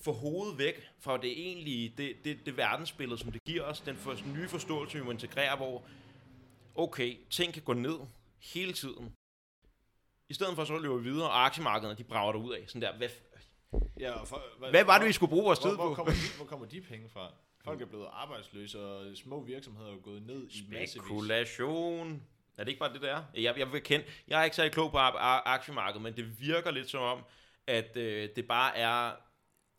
Få 0.00 0.12
hovedet 0.12 0.58
væk 0.58 0.90
fra 0.98 1.16
det 1.16 1.30
egentlige, 1.46 1.94
det, 1.98 2.24
det, 2.24 2.46
det 2.46 2.56
verdensbillede, 2.56 3.18
som 3.18 3.32
det 3.32 3.44
giver 3.44 3.62
os, 3.62 3.80
den 3.80 3.96
for, 3.96 4.16
nye 4.34 4.48
forståelse, 4.48 4.98
vi 4.98 5.04
må 5.04 5.10
integrere, 5.10 5.56
hvor 5.56 5.84
okay, 6.74 7.16
ting 7.30 7.52
kan 7.54 7.62
gå 7.62 7.72
ned 7.72 7.98
hele 8.38 8.72
tiden. 8.72 9.12
I 10.28 10.34
stedet 10.34 10.54
for 10.54 10.64
så 10.64 10.78
løber 10.78 10.96
vi 10.96 11.02
videre, 11.10 11.28
og 11.28 11.46
aktiemarkederne, 11.46 11.98
de 11.98 12.04
brager 12.04 12.32
der 12.32 12.38
ud 12.38 12.52
af. 12.52 12.64
Sådan 12.66 12.82
der, 12.82 12.96
hvad, 12.96 13.08
Ja, 14.00 14.22
for, 14.24 14.42
hvad, 14.58 14.70
hvad 14.70 14.84
var 14.84 14.92
det, 14.92 15.00
hvor- 15.02 15.06
vi 15.06 15.12
skulle 15.12 15.30
bruge 15.30 15.44
vores 15.44 15.58
hvor, 15.58 15.68
tid 15.70 15.76
hvor, 15.76 15.88
på? 15.88 15.94
kommer 15.94 16.12
de, 16.12 16.18
hvor 16.36 16.44
kommer 16.46 16.66
de 16.66 16.80
penge 16.80 17.08
fra? 17.08 17.32
Folk 17.64 17.80
er 17.80 17.86
blevet 17.86 18.06
arbejdsløse, 18.12 18.80
og 18.80 19.16
små 19.16 19.42
virksomheder 19.44 19.92
er 19.92 19.96
gået 19.96 20.22
ned 20.26 20.48
i. 20.50 20.86
Spekulation. 20.86 22.22
Er 22.56 22.64
det 22.64 22.68
ikke 22.68 22.78
bare 22.80 22.92
det, 22.92 23.02
der? 23.02 23.22
Jeg, 23.34 23.58
jeg, 23.58 23.72
vil 23.72 23.82
kende, 23.82 24.04
jeg 24.28 24.40
er 24.40 24.44
ikke 24.44 24.56
særlig 24.56 24.72
klog 24.72 24.90
på 24.90 24.98
aktiemarkedet, 24.98 26.02
men 26.02 26.16
det 26.16 26.40
virker 26.40 26.70
lidt 26.70 26.90
som 26.90 27.02
om, 27.02 27.18
at 27.66 27.96
øh, 27.96 28.28
det 28.36 28.48
bare 28.48 28.76
er 28.76 29.12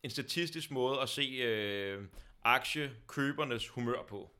en 0.02 0.10
statistisk 0.10 0.70
måde 0.70 1.00
at 1.00 1.08
se 1.08 1.22
øh, 1.22 2.04
aktiekøbernes 2.44 3.68
humør 3.68 4.02
på. 4.08 4.30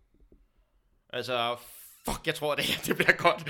Altså, 1.10 1.56
fuck, 2.04 2.26
jeg 2.26 2.34
tror, 2.34 2.54
det 2.54 2.64
her 2.64 2.82
det 2.82 2.96
bliver 2.96 3.16
godt. 3.16 3.48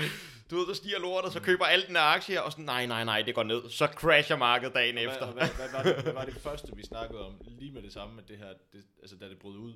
Du 0.49 0.55
ved, 0.55 0.67
der 0.67 0.73
stiger 0.73 0.99
lortet, 0.99 1.33
så 1.33 1.41
køber 1.41 1.65
alle 1.65 1.87
dine 1.87 1.99
aktier, 1.99 2.41
og 2.41 2.51
sådan, 2.51 2.65
nej, 2.65 2.85
nej, 2.85 3.03
nej, 3.03 3.21
det 3.21 3.35
går 3.35 3.43
ned. 3.43 3.69
Så 3.69 3.85
crasher 3.87 4.37
markedet 4.37 4.73
dagen 4.75 4.95
Hvad, 4.95 5.05
efter. 5.05 5.25
og 5.25 5.33
hvad, 5.33 5.47
hvad, 5.55 5.71
var 5.71 5.83
det, 5.83 5.95
hvad 6.03 6.13
var 6.13 6.25
det 6.25 6.33
første, 6.33 6.75
vi 6.75 6.83
snakkede 6.83 7.25
om 7.25 7.41
lige 7.47 7.71
med 7.71 7.81
det 7.81 7.93
samme, 7.93 8.21
at 8.21 8.27
det 8.27 8.37
her, 8.37 8.53
det, 8.73 8.85
altså 9.01 9.15
da 9.17 9.29
det 9.29 9.39
brød 9.39 9.57
ud, 9.57 9.73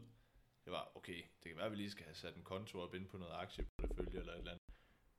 det 0.66 0.72
var, 0.72 0.92
okay, 0.96 1.16
det 1.44 1.48
kan 1.52 1.58
være, 1.58 1.66
at 1.66 1.72
vi 1.72 1.78
lige 1.78 1.92
skal 1.92 2.06
have 2.06 2.16
sat 2.16 2.36
en 2.36 2.44
konto 2.44 2.82
op 2.82 2.96
ind 2.96 3.08
på 3.08 3.18
noget 3.18 3.34
aktieportefølje 3.34 4.20
eller 4.20 4.34
et 4.34 4.38
eller 4.38 4.52
andet. 4.52 4.64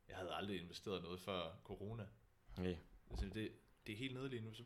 Jeg 0.08 0.16
havde 0.16 0.34
aldrig 0.34 0.60
investeret 0.60 1.02
noget 1.02 1.20
før 1.20 1.42
corona. 1.64 2.06
Okay. 2.58 2.76
Altså 3.10 3.26
det, 3.26 3.52
det 3.86 3.92
er 3.92 3.96
helt 3.96 4.14
nede 4.14 4.28
lige 4.28 4.42
nu, 4.42 4.54
så 4.54 4.62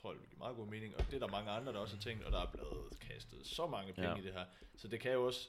tror 0.00 0.10
jeg, 0.10 0.14
det 0.14 0.22
vil 0.22 0.28
give 0.30 0.38
meget 0.38 0.56
god 0.56 0.66
mening. 0.66 0.96
Og 0.96 1.06
det 1.06 1.14
er 1.14 1.18
der 1.18 1.28
mange 1.28 1.50
andre, 1.50 1.72
der 1.72 1.78
også 1.78 1.96
har 1.96 2.02
tænkt, 2.02 2.24
og 2.24 2.32
der 2.32 2.40
er 2.40 2.50
blevet 2.52 3.00
kastet 3.00 3.46
så 3.46 3.66
mange 3.66 3.92
penge 3.92 4.10
ja. 4.10 4.16
i 4.16 4.22
det 4.22 4.32
her. 4.32 4.44
Så 4.76 4.88
det 4.88 5.00
kan 5.00 5.12
jo 5.12 5.26
også, 5.26 5.48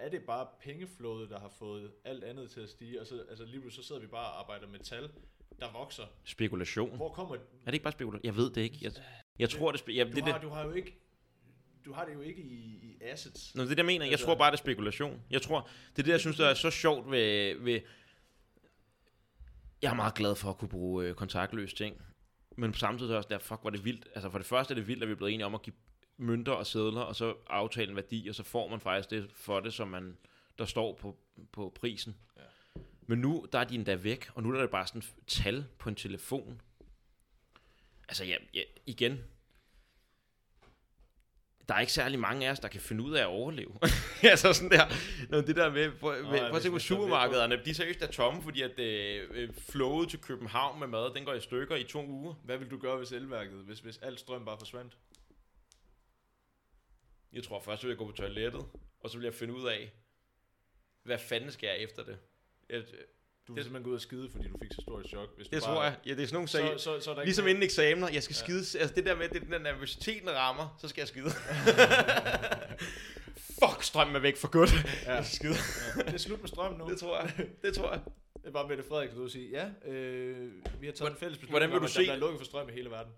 er 0.00 0.08
det 0.08 0.22
bare 0.22 0.46
pengeflowet, 0.60 1.30
der 1.30 1.40
har 1.40 1.48
fået 1.48 1.90
alt 2.04 2.24
andet 2.24 2.50
til 2.50 2.60
at 2.60 2.68
stige, 2.70 3.00
og 3.00 3.06
så, 3.06 3.24
altså 3.30 3.44
lige 3.44 3.60
pludselig 3.60 3.84
så 3.84 3.88
sidder 3.88 4.00
vi 4.00 4.06
bare 4.06 4.26
og 4.32 4.38
arbejder 4.40 4.66
med 4.68 4.78
tal, 4.78 5.10
der 5.60 5.72
vokser. 5.72 6.02
Spekulation. 6.24 6.96
Hvor 6.96 7.08
kommer... 7.12 7.34
Er 7.34 7.38
det 7.66 7.72
ikke 7.72 7.82
bare 7.82 7.92
spekulation? 7.92 8.24
Jeg 8.24 8.36
ved 8.36 8.50
det 8.50 8.60
ikke. 8.60 8.78
Jeg, 8.82 8.92
jeg 9.38 9.50
tror, 9.50 9.72
det, 9.72 9.80
spe- 9.80 9.92
ja, 9.92 10.04
Du, 10.04 10.10
det, 10.10 10.22
har, 10.24 10.32
det, 10.32 10.42
du 10.42 10.48
har 10.48 10.64
jo 10.64 10.72
ikke... 10.72 10.96
Du 11.84 11.92
har 11.92 12.04
det 12.04 12.14
jo 12.14 12.20
ikke 12.20 12.42
i, 12.42 12.54
i 12.82 12.98
assets. 13.00 13.54
Nå, 13.54 13.62
det 13.62 13.66
er 13.66 13.70
det, 13.70 13.78
jeg 13.78 13.86
mener. 13.86 14.04
Jeg 14.04 14.12
Altså- 14.12 14.26
tror 14.26 14.34
bare, 14.34 14.50
det 14.50 14.56
er 14.56 14.62
spekulation. 14.62 15.22
Jeg 15.30 15.42
tror, 15.42 15.68
det 15.96 15.98
er 15.98 16.02
det, 16.02 16.12
jeg 16.12 16.20
synes, 16.20 16.36
der 16.36 16.46
er 16.46 16.54
så 16.54 16.70
sjovt 16.70 17.10
ved... 17.10 17.54
ved 17.58 17.80
jeg 19.82 19.90
er 19.90 19.94
meget 19.94 20.14
glad 20.14 20.34
for 20.34 20.50
at 20.50 20.58
kunne 20.58 20.68
bruge 20.68 21.06
øh, 21.06 21.14
kontaktløse 21.14 21.76
ting. 21.76 22.02
Men 22.56 22.74
samtidig 22.74 23.12
er 23.12 23.16
også 23.16 23.28
der, 23.28 23.38
fuck, 23.38 23.60
var 23.64 23.70
det 23.70 23.84
vildt. 23.84 24.08
Altså 24.14 24.30
for 24.30 24.38
det 24.38 24.46
første 24.46 24.72
er 24.72 24.74
det 24.74 24.88
vildt, 24.88 25.02
at 25.02 25.08
vi 25.08 25.12
er 25.12 25.16
blevet 25.16 25.32
enige 25.34 25.46
om 25.46 25.54
at 25.54 25.62
give 25.62 25.74
mønter 26.20 26.52
og 26.52 26.66
sædler, 26.66 27.00
og 27.00 27.16
så 27.16 27.34
aftale 27.46 27.90
en 27.90 27.96
værdi, 27.96 28.28
og 28.28 28.34
så 28.34 28.42
får 28.42 28.68
man 28.68 28.80
faktisk 28.80 29.10
det 29.10 29.30
for 29.32 29.60
det, 29.60 29.74
som 29.74 29.88
man, 29.88 30.16
der 30.58 30.64
står 30.64 30.94
på, 30.94 31.16
på 31.52 31.72
prisen. 31.80 32.16
Ja. 32.36 32.42
Men 33.06 33.18
nu, 33.18 33.46
der 33.52 33.58
er 33.58 33.64
de 33.64 33.74
endda 33.74 33.94
væk, 33.94 34.30
og 34.34 34.42
nu 34.42 34.54
er 34.54 34.60
det 34.60 34.70
bare 34.70 34.86
sådan 34.86 35.02
tal 35.26 35.66
på 35.78 35.88
en 35.88 35.94
telefon. 35.94 36.60
Altså, 38.08 38.24
ja, 38.24 38.36
ja, 38.54 38.62
igen, 38.86 39.20
der 41.70 41.76
er 41.76 41.80
ikke 41.80 41.92
særlig 41.92 42.18
mange 42.18 42.46
af 42.46 42.50
os, 42.50 42.60
der 42.60 42.68
kan 42.68 42.80
finde 42.80 43.04
ud 43.04 43.14
af 43.14 43.20
at 43.20 43.26
overleve. 43.26 43.72
altså 44.22 44.52
sådan 44.52 44.70
der, 44.70 44.86
Nå, 45.28 45.40
det 45.40 45.56
der 45.56 45.70
med, 45.70 45.90
prøv, 46.00 46.22
med, 46.22 46.38
prøv 46.38 46.56
at 46.56 46.62
se 46.62 46.70
på 46.70 46.74
er 46.74 46.78
supermarkederne, 46.78 47.60
de 47.64 47.70
er 47.70 47.74
seriøst 47.74 48.02
er 48.02 48.06
tomme, 48.06 48.42
fordi 48.42 48.62
at 48.62 48.78
øh, 48.78 49.28
øh, 49.30 49.48
flowet 49.70 50.08
til 50.08 50.18
København 50.18 50.80
med 50.80 50.86
mad, 50.86 51.14
den 51.14 51.24
går 51.24 51.34
i 51.34 51.40
stykker 51.40 51.76
i 51.76 51.84
to 51.84 52.06
uger. 52.06 52.34
Hvad 52.44 52.58
vil 52.58 52.70
du 52.70 52.78
gøre, 52.78 52.96
hvis 52.96 53.12
elværket, 53.12 53.52
hvis, 53.52 53.78
hvis 53.78 53.98
alt 53.98 54.20
strøm 54.20 54.44
bare 54.44 54.56
forsvandt? 54.58 54.96
Jeg 57.32 57.44
tror 57.44 57.60
først, 57.60 57.82
vil 57.82 57.88
jeg 57.88 57.98
gå 57.98 58.06
på 58.06 58.12
toilettet, 58.12 58.64
og 59.00 59.10
så 59.10 59.18
vil 59.18 59.24
jeg 59.24 59.34
finde 59.34 59.54
ud 59.54 59.66
af, 59.68 59.92
hvad 61.02 61.18
fanden 61.18 61.50
skal 61.52 61.66
jeg 61.66 61.78
efter 61.78 62.04
det? 62.04 62.18
Jeg, 62.70 62.82
Du 63.48 63.54
vil 63.54 63.64
simpelthen 63.64 63.84
gå 63.84 63.90
ud 63.90 63.94
og 63.94 64.00
skide, 64.00 64.30
fordi 64.30 64.48
du 64.48 64.58
fik 64.62 64.72
så 64.72 64.80
stort 64.80 65.04
et 65.04 65.10
chok. 65.10 65.36
Hvis 65.36 65.48
du 65.48 65.54
det 65.56 65.62
bare, 65.62 65.74
tror 65.74 65.84
jeg. 65.84 65.96
Ja, 66.06 66.10
det 66.14 66.22
er 66.22 66.26
sådan 66.26 66.34
nogle 66.34 66.48
sager. 66.48 66.76
Så, 66.76 66.82
så, 66.84 67.00
så 67.00 67.10
er 67.10 67.14
der 67.14 67.24
Ligesom 67.24 67.44
ikke 67.46 67.50
inden 67.50 67.62
eksamener, 67.64 68.08
jeg 68.12 68.22
skal 68.22 68.34
Ja. 68.34 68.38
skide, 68.60 68.80
altså 68.80 68.94
det 68.94 69.04
der 69.06 69.14
med, 69.16 69.28
det 69.28 69.42
den 69.42 69.60
nervøsiteten 69.60 70.30
rammer, 70.30 70.76
så 70.80 70.88
skal 70.88 71.00
jeg 71.00 71.08
skide. 71.08 71.30
Fuck, 73.64 73.82
strømmen 73.82 74.16
er 74.16 74.20
væk 74.20 74.36
for 74.36 74.48
godt. 74.50 74.70
Ja. 75.06 75.14
Jeg 75.14 75.24
skal 75.26 75.36
skide. 75.36 75.54
Ja, 75.96 76.02
det 76.06 76.14
er 76.14 76.18
slut 76.18 76.40
med 76.40 76.48
strøm 76.48 76.74
nu. 76.78 76.88
Det 76.90 76.98
tror 76.98 77.20
jeg. 77.20 77.46
Det 77.62 77.74
tror 77.74 77.90
jeg. 77.92 78.00
Det 78.34 78.46
er 78.46 78.50
bare 78.50 78.68
Mette 78.68 78.84
Frederiksen, 78.88 79.16
du 79.16 79.22
vil 79.22 79.30
sige, 79.32 79.50
ja, 79.50 79.90
øh, 79.90 80.52
vi 80.80 80.86
har 80.86 80.92
taget 80.92 80.98
Hvordan- 80.98 81.12
en 81.12 81.18
fælles 81.18 81.38
beslutning 81.38 81.50
hvordan 81.50 81.68
vil 81.68 81.76
om, 81.76 81.80
du 81.80 81.84
at 81.84 81.90
se- 81.90 81.98
der 82.00 82.04
bliver 82.04 82.16
lukket 82.16 82.38
for 82.38 82.44
strøm 82.44 82.68
i 82.68 82.72
hele 82.72 82.90
verden. 82.90 83.12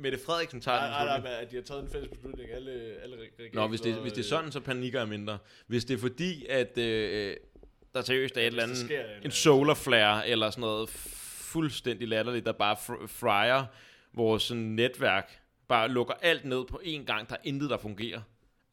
Mette 0.00 0.18
Frederiksen 0.26 0.60
tager 0.60 0.78
Nej, 0.80 0.98
den 1.14 1.22
nej, 1.22 1.30
nej, 1.32 1.42
at 1.42 1.50
de 1.50 1.56
har 1.56 1.62
taget 1.62 1.82
en 1.82 1.90
fælles 1.90 2.10
beslutning, 2.10 2.50
alle, 2.50 2.72
alle 3.02 3.16
regeringer. 3.16 3.60
Nå, 3.60 3.68
hvis 3.68 3.80
det, 3.80 3.94
hvis 3.94 4.12
det 4.12 4.20
er 4.24 4.28
sådan, 4.28 4.52
så 4.52 4.60
panikker 4.60 4.98
jeg 5.00 5.08
mindre. 5.08 5.38
Hvis 5.66 5.84
det 5.84 5.94
er 5.94 5.98
fordi, 5.98 6.46
at 6.46 6.78
øh, 6.78 7.36
der 7.94 8.02
seriøst 8.02 8.36
er 8.36 8.40
et 8.40 8.46
eller 8.46 8.62
andet, 8.62 8.90
en, 9.24 9.30
solar 9.30 9.74
flare, 9.74 10.28
eller 10.28 10.50
sådan 10.50 10.60
noget 10.60 10.88
fuldstændig 10.90 12.08
latterligt, 12.08 12.46
der 12.46 12.52
bare 12.52 12.74
fr- 12.76 13.06
fryer 13.06 13.64
vores 14.12 14.42
sådan, 14.42 14.62
netværk, 14.62 15.40
bare 15.68 15.88
lukker 15.88 16.14
alt 16.14 16.44
ned 16.44 16.64
på 16.66 16.80
én 16.84 17.04
gang, 17.04 17.28
der 17.28 17.34
er 17.34 17.40
intet, 17.44 17.70
der 17.70 17.78
fungerer. 17.78 18.20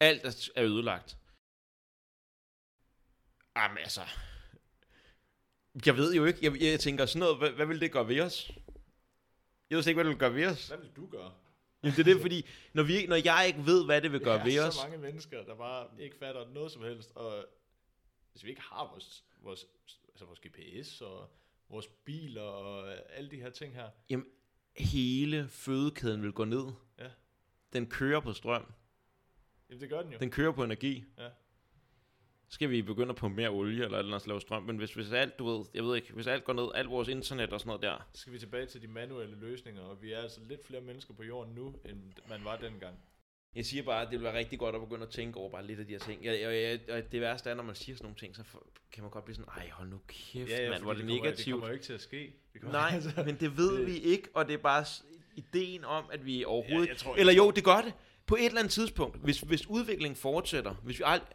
Alt 0.00 0.24
er- 0.24 0.50
er 0.56 0.64
ødelagt. 0.64 1.16
Jamen 3.56 3.78
altså, 3.78 4.00
jeg 5.86 5.96
ved 5.96 6.14
jo 6.14 6.24
ikke, 6.24 6.38
jeg, 6.42 6.62
jeg 6.62 6.80
tænker 6.80 7.06
sådan 7.06 7.20
noget, 7.20 7.38
hvad, 7.38 7.50
hvad 7.50 7.66
vil 7.66 7.80
det 7.80 7.92
gøre 7.92 8.08
ved 8.08 8.20
os? 8.20 8.50
Jeg 9.70 9.76
ved 9.76 9.86
ikke, 9.86 9.96
hvad 9.96 10.04
det 10.04 10.10
vil 10.10 10.18
gøre 10.18 10.34
ved 10.34 10.46
os. 10.46 10.68
Hvad 10.68 10.78
vil 10.78 10.90
du 10.96 11.06
gøre? 11.06 11.32
Jamen, 11.82 11.96
det 11.96 12.08
er 12.08 12.12
det, 12.12 12.20
fordi 12.20 12.46
når, 12.72 12.82
vi, 12.82 13.06
når 13.06 13.16
jeg 13.16 13.44
ikke 13.46 13.66
ved, 13.66 13.84
hvad 13.84 14.02
det 14.02 14.12
vil 14.12 14.20
gøre 14.20 14.38
der 14.38 14.44
ved 14.44 14.54
er 14.56 14.66
os, 14.66 14.74
så 14.74 14.82
mange 14.82 14.98
mennesker, 14.98 15.44
der 15.44 15.54
bare 15.54 15.88
ikke 15.98 16.16
fatter 16.16 16.48
noget 16.48 16.72
som 16.72 16.82
helst, 16.82 17.12
og 17.14 17.46
hvis 18.32 18.44
vi 18.44 18.50
ikke 18.50 18.62
har 18.62 18.88
vores, 18.90 19.24
vores, 19.38 19.66
altså 20.08 20.24
vores 20.24 20.40
GPS 20.40 21.00
og 21.00 21.30
vores 21.68 21.86
biler 22.04 22.42
og 22.42 22.94
alle 23.10 23.30
de 23.30 23.36
her 23.36 23.50
ting 23.50 23.74
her, 23.74 23.90
hele 24.76 25.48
fødekæden 25.48 26.22
vil 26.22 26.32
gå 26.32 26.44
ned. 26.44 26.66
Ja. 26.98 27.08
Den 27.72 27.86
kører 27.86 28.20
på 28.20 28.32
strøm. 28.32 28.72
jamen 29.70 29.80
det 29.80 29.88
gør 29.88 30.02
den 30.02 30.12
jo. 30.12 30.18
Den 30.18 30.30
kører 30.30 30.52
på 30.52 30.64
energi. 30.64 31.04
Ja. 31.18 31.28
Skal 32.48 32.70
vi 32.70 32.82
begynde 32.82 33.08
at 33.08 33.16
pumpe 33.16 33.36
mere 33.36 33.48
olie 33.48 33.84
eller 33.84 33.98
eller 33.98 34.14
andet 34.14 34.28
lave 34.28 34.40
strøm. 34.40 34.62
Men 34.62 34.76
hvis, 34.76 34.94
hvis 34.94 35.12
alt, 35.12 35.38
du 35.38 35.44
ved, 35.56 35.64
jeg 35.74 35.84
ved 35.84 35.96
ikke, 35.96 36.12
hvis 36.12 36.26
alt 36.26 36.44
går 36.44 36.52
ned, 36.52 36.68
alt 36.74 36.90
vores 36.90 37.08
internet 37.08 37.52
og 37.52 37.60
sådan 37.60 37.68
noget 37.68 37.82
der. 37.82 38.06
Så 38.12 38.20
skal 38.20 38.32
vi 38.32 38.38
tilbage 38.38 38.66
til 38.66 38.82
de 38.82 38.88
manuelle 38.88 39.36
løsninger, 39.40 39.82
og 39.82 40.02
vi 40.02 40.12
er 40.12 40.18
altså 40.22 40.40
lidt 40.48 40.66
flere 40.66 40.80
mennesker 40.80 41.14
på 41.14 41.22
jorden 41.22 41.54
nu, 41.54 41.74
end 41.88 41.98
man 42.28 42.44
var 42.44 42.56
dengang. 42.56 42.94
Jeg 43.54 43.64
siger 43.66 43.82
bare, 43.82 44.02
at 44.02 44.08
det 44.10 44.18
vil 44.18 44.24
være 44.24 44.38
rigtig 44.38 44.58
godt 44.58 44.74
at 44.74 44.80
begynde 44.80 45.02
at 45.02 45.08
tænke 45.08 45.38
over 45.38 45.50
bare 45.50 45.66
lidt 45.66 45.80
af 45.80 45.86
de 45.86 45.92
her 45.92 45.98
ting. 45.98 46.24
Jeg, 46.24 46.40
jeg, 46.40 46.80
jeg, 46.88 46.96
og 46.96 47.12
det 47.12 47.20
værste 47.20 47.50
er, 47.50 47.54
når 47.54 47.62
man 47.62 47.74
siger 47.74 47.96
sådan 47.96 48.04
nogle 48.04 48.16
ting, 48.16 48.36
så 48.36 48.42
for, 48.44 48.62
kan 48.92 49.02
man 49.02 49.10
godt 49.10 49.24
blive 49.24 49.34
sådan, 49.36 49.50
ej 49.56 49.68
hold 49.70 49.88
nu 49.88 50.00
kæft, 50.08 50.50
ja, 50.50 50.62
ja, 50.64 50.70
mand, 50.70 50.82
hvor 50.82 50.90
er 50.90 50.94
det, 50.94 51.02
fordi 51.04 51.12
kommer, 51.16 51.24
det 51.30 51.38
negativt. 51.38 51.52
kommer 51.54 51.66
jo 51.66 51.72
ikke 51.72 51.84
til 51.84 51.92
at 51.92 52.00
ske. 52.00 52.32
Det 52.52 52.60
kommer, 52.60 52.78
Nej, 52.78 52.90
altså, 52.94 53.10
men 53.26 53.36
det 53.40 53.56
ved 53.56 53.78
det- 53.78 53.86
vi 53.86 53.96
ikke, 53.98 54.28
og 54.34 54.46
det 54.46 54.54
er 54.54 54.58
bare 54.58 54.84
ideen 55.36 55.84
om, 55.84 56.04
at 56.12 56.26
vi 56.26 56.44
overhovedet... 56.44 56.86
Ja, 56.86 56.90
jeg 56.92 56.96
tror- 56.98 57.16
eller 57.16 57.32
jeg 57.32 57.38
jo, 57.38 57.42
tror- 57.44 57.50
det 57.50 57.64
gør 57.64 57.80
det. 57.80 57.92
På 58.26 58.34
et 58.36 58.44
eller 58.46 58.58
andet 58.58 58.72
tidspunkt, 58.72 59.16
hvis, 59.24 59.40
hvis 59.40 59.66
udviklingen 59.66 60.16
fortsætter, 60.16 60.74
hvis 60.74 60.98
vi 60.98 61.04
ald- 61.04 61.32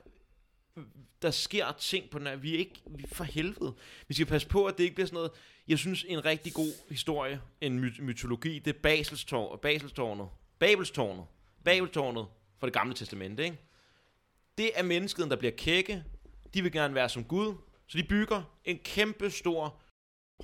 der 1.21 1.31
sker 1.31 1.71
ting 1.71 2.09
på 2.09 2.19
den 2.19 2.27
her, 2.27 2.35
vi 2.35 2.53
er 2.53 2.57
ikke, 2.57 2.81
vi 2.85 3.05
for 3.11 3.23
helvede. 3.23 3.73
Vi 4.07 4.13
skal 4.13 4.25
passe 4.25 4.47
på, 4.47 4.65
at 4.65 4.77
det 4.77 4.83
ikke 4.83 4.95
bliver 4.95 5.07
sådan 5.07 5.15
noget, 5.15 5.31
jeg 5.67 5.79
synes 5.79 6.05
en 6.07 6.25
rigtig 6.25 6.53
god 6.53 6.89
historie, 6.89 7.41
en 7.61 7.79
my- 7.79 8.01
mytologi, 8.01 8.59
det 8.59 8.75
er 8.75 8.79
Baselstårn, 8.79 9.59
Baselstårnet, 9.59 10.27
Babelstårnet, 10.59 11.25
Babelstårnet 11.63 12.25
fra 12.59 12.67
det 12.67 12.73
gamle 12.73 12.93
testamente, 12.93 13.43
ikke? 13.43 13.57
Det 14.57 14.71
er 14.75 14.83
mennesket, 14.83 15.29
der 15.29 15.35
bliver 15.35 15.51
kække, 15.57 16.03
de 16.53 16.61
vil 16.61 16.71
gerne 16.71 16.95
være 16.95 17.09
som 17.09 17.23
Gud, 17.23 17.55
så 17.87 17.97
de 17.97 18.03
bygger 18.03 18.43
en 18.65 18.77
kæmpe 18.77 19.29
stor, 19.29 19.81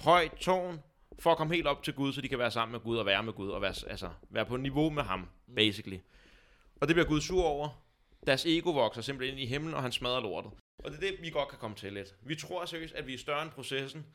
høj 0.02 0.30
tårn, 0.40 0.80
for 1.20 1.32
at 1.32 1.38
komme 1.38 1.56
helt 1.56 1.68
op 1.68 1.84
til 1.84 1.94
Gud, 1.94 2.14
så 2.14 2.22
de 2.22 2.28
kan 2.28 2.40
være 2.40 2.52
sammen 2.52 2.72
med 2.72 2.80
Gud 2.80 2.98
og 2.98 3.06
være 3.06 3.24
med 3.24 3.34
Gud, 3.34 3.50
og 3.50 3.62
være, 3.62 3.74
altså, 3.88 4.10
være 4.30 4.46
på 4.46 4.58
niveau 4.58 4.90
med 4.90 5.04
ham, 5.04 5.28
basically. 5.56 5.98
Og 6.76 6.88
det 6.88 6.96
bliver 6.96 7.08
Gud 7.08 7.22
sur 7.22 7.44
over. 7.44 7.87
Deres 8.28 8.46
ego 8.46 8.72
vokser 8.72 9.02
simpelthen 9.02 9.38
ind 9.40 9.44
i 9.48 9.54
himlen, 9.54 9.74
og 9.74 9.82
han 9.82 9.92
smadrer 9.92 10.20
lortet. 10.22 10.52
Og 10.84 10.92
det 10.92 10.98
er 10.98 11.02
det, 11.12 11.22
vi 11.22 11.30
godt 11.30 11.50
kan 11.50 11.58
komme 11.60 11.76
til 11.76 11.94
lidt. 11.94 12.16
Vi 12.22 12.36
tror 12.36 12.66
seriøst, 12.66 12.94
at 12.94 13.08
vi 13.08 13.14
er 13.14 13.18
større 13.18 13.42
end 13.42 13.52
processen, 13.52 14.06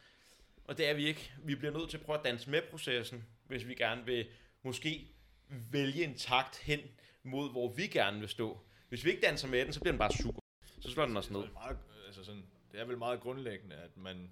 og 0.64 0.78
det 0.78 0.88
er 0.88 0.94
vi 0.94 1.06
ikke. 1.06 1.32
Vi 1.44 1.54
bliver 1.54 1.72
nødt 1.78 1.90
til 1.90 1.96
at 1.98 2.04
prøve 2.04 2.18
at 2.18 2.24
danse 2.24 2.50
med 2.50 2.62
processen, 2.70 3.24
hvis 3.46 3.66
vi 3.68 3.74
gerne 3.74 4.04
vil 4.04 4.26
måske 4.62 5.08
vælge 5.48 6.04
en 6.04 6.14
takt 6.18 6.58
hen 6.58 6.80
mod, 7.22 7.50
hvor 7.50 7.72
vi 7.72 7.86
gerne 7.86 8.20
vil 8.20 8.28
stå. 8.28 8.60
Hvis 8.88 9.04
vi 9.04 9.10
ikke 9.10 9.26
danser 9.26 9.48
med 9.48 9.64
den, 9.64 9.72
så 9.72 9.80
bliver 9.80 9.92
den 9.92 9.98
bare 9.98 10.12
super. 10.12 10.40
Så 10.80 10.90
slår 10.90 11.06
den 11.06 11.16
os 11.16 11.26
det, 11.26 11.32
ned. 11.32 11.40
er 11.40 11.44
vel 11.44 11.52
meget, 11.54 11.76
altså 12.06 12.24
sådan, 12.24 12.44
det 12.72 12.80
er 12.80 12.84
vel 12.84 12.98
meget 12.98 13.20
grundlæggende, 13.20 13.76
at 13.76 13.96
man, 13.96 14.30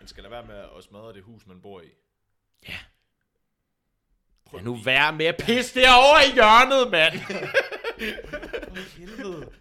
man 0.00 0.08
skal 0.08 0.22
lade 0.22 0.30
være 0.30 0.46
med 0.46 0.64
at 0.78 0.84
smadre 0.84 1.12
det 1.12 1.22
hus, 1.22 1.46
man 1.46 1.60
bor 1.60 1.80
i. 1.80 1.88
Ja. 2.68 2.76
Prøv 4.44 4.58
Ja, 4.58 4.64
nu 4.64 4.74
lige- 4.74 4.86
vær 4.86 5.10
med 5.10 5.26
at 5.26 5.36
pisse 5.46 5.80
derovre 5.80 6.28
i 6.28 6.34
hjørnet, 6.34 6.90
mand! 6.90 7.14
For 8.68 8.98
helvede. 8.98 9.52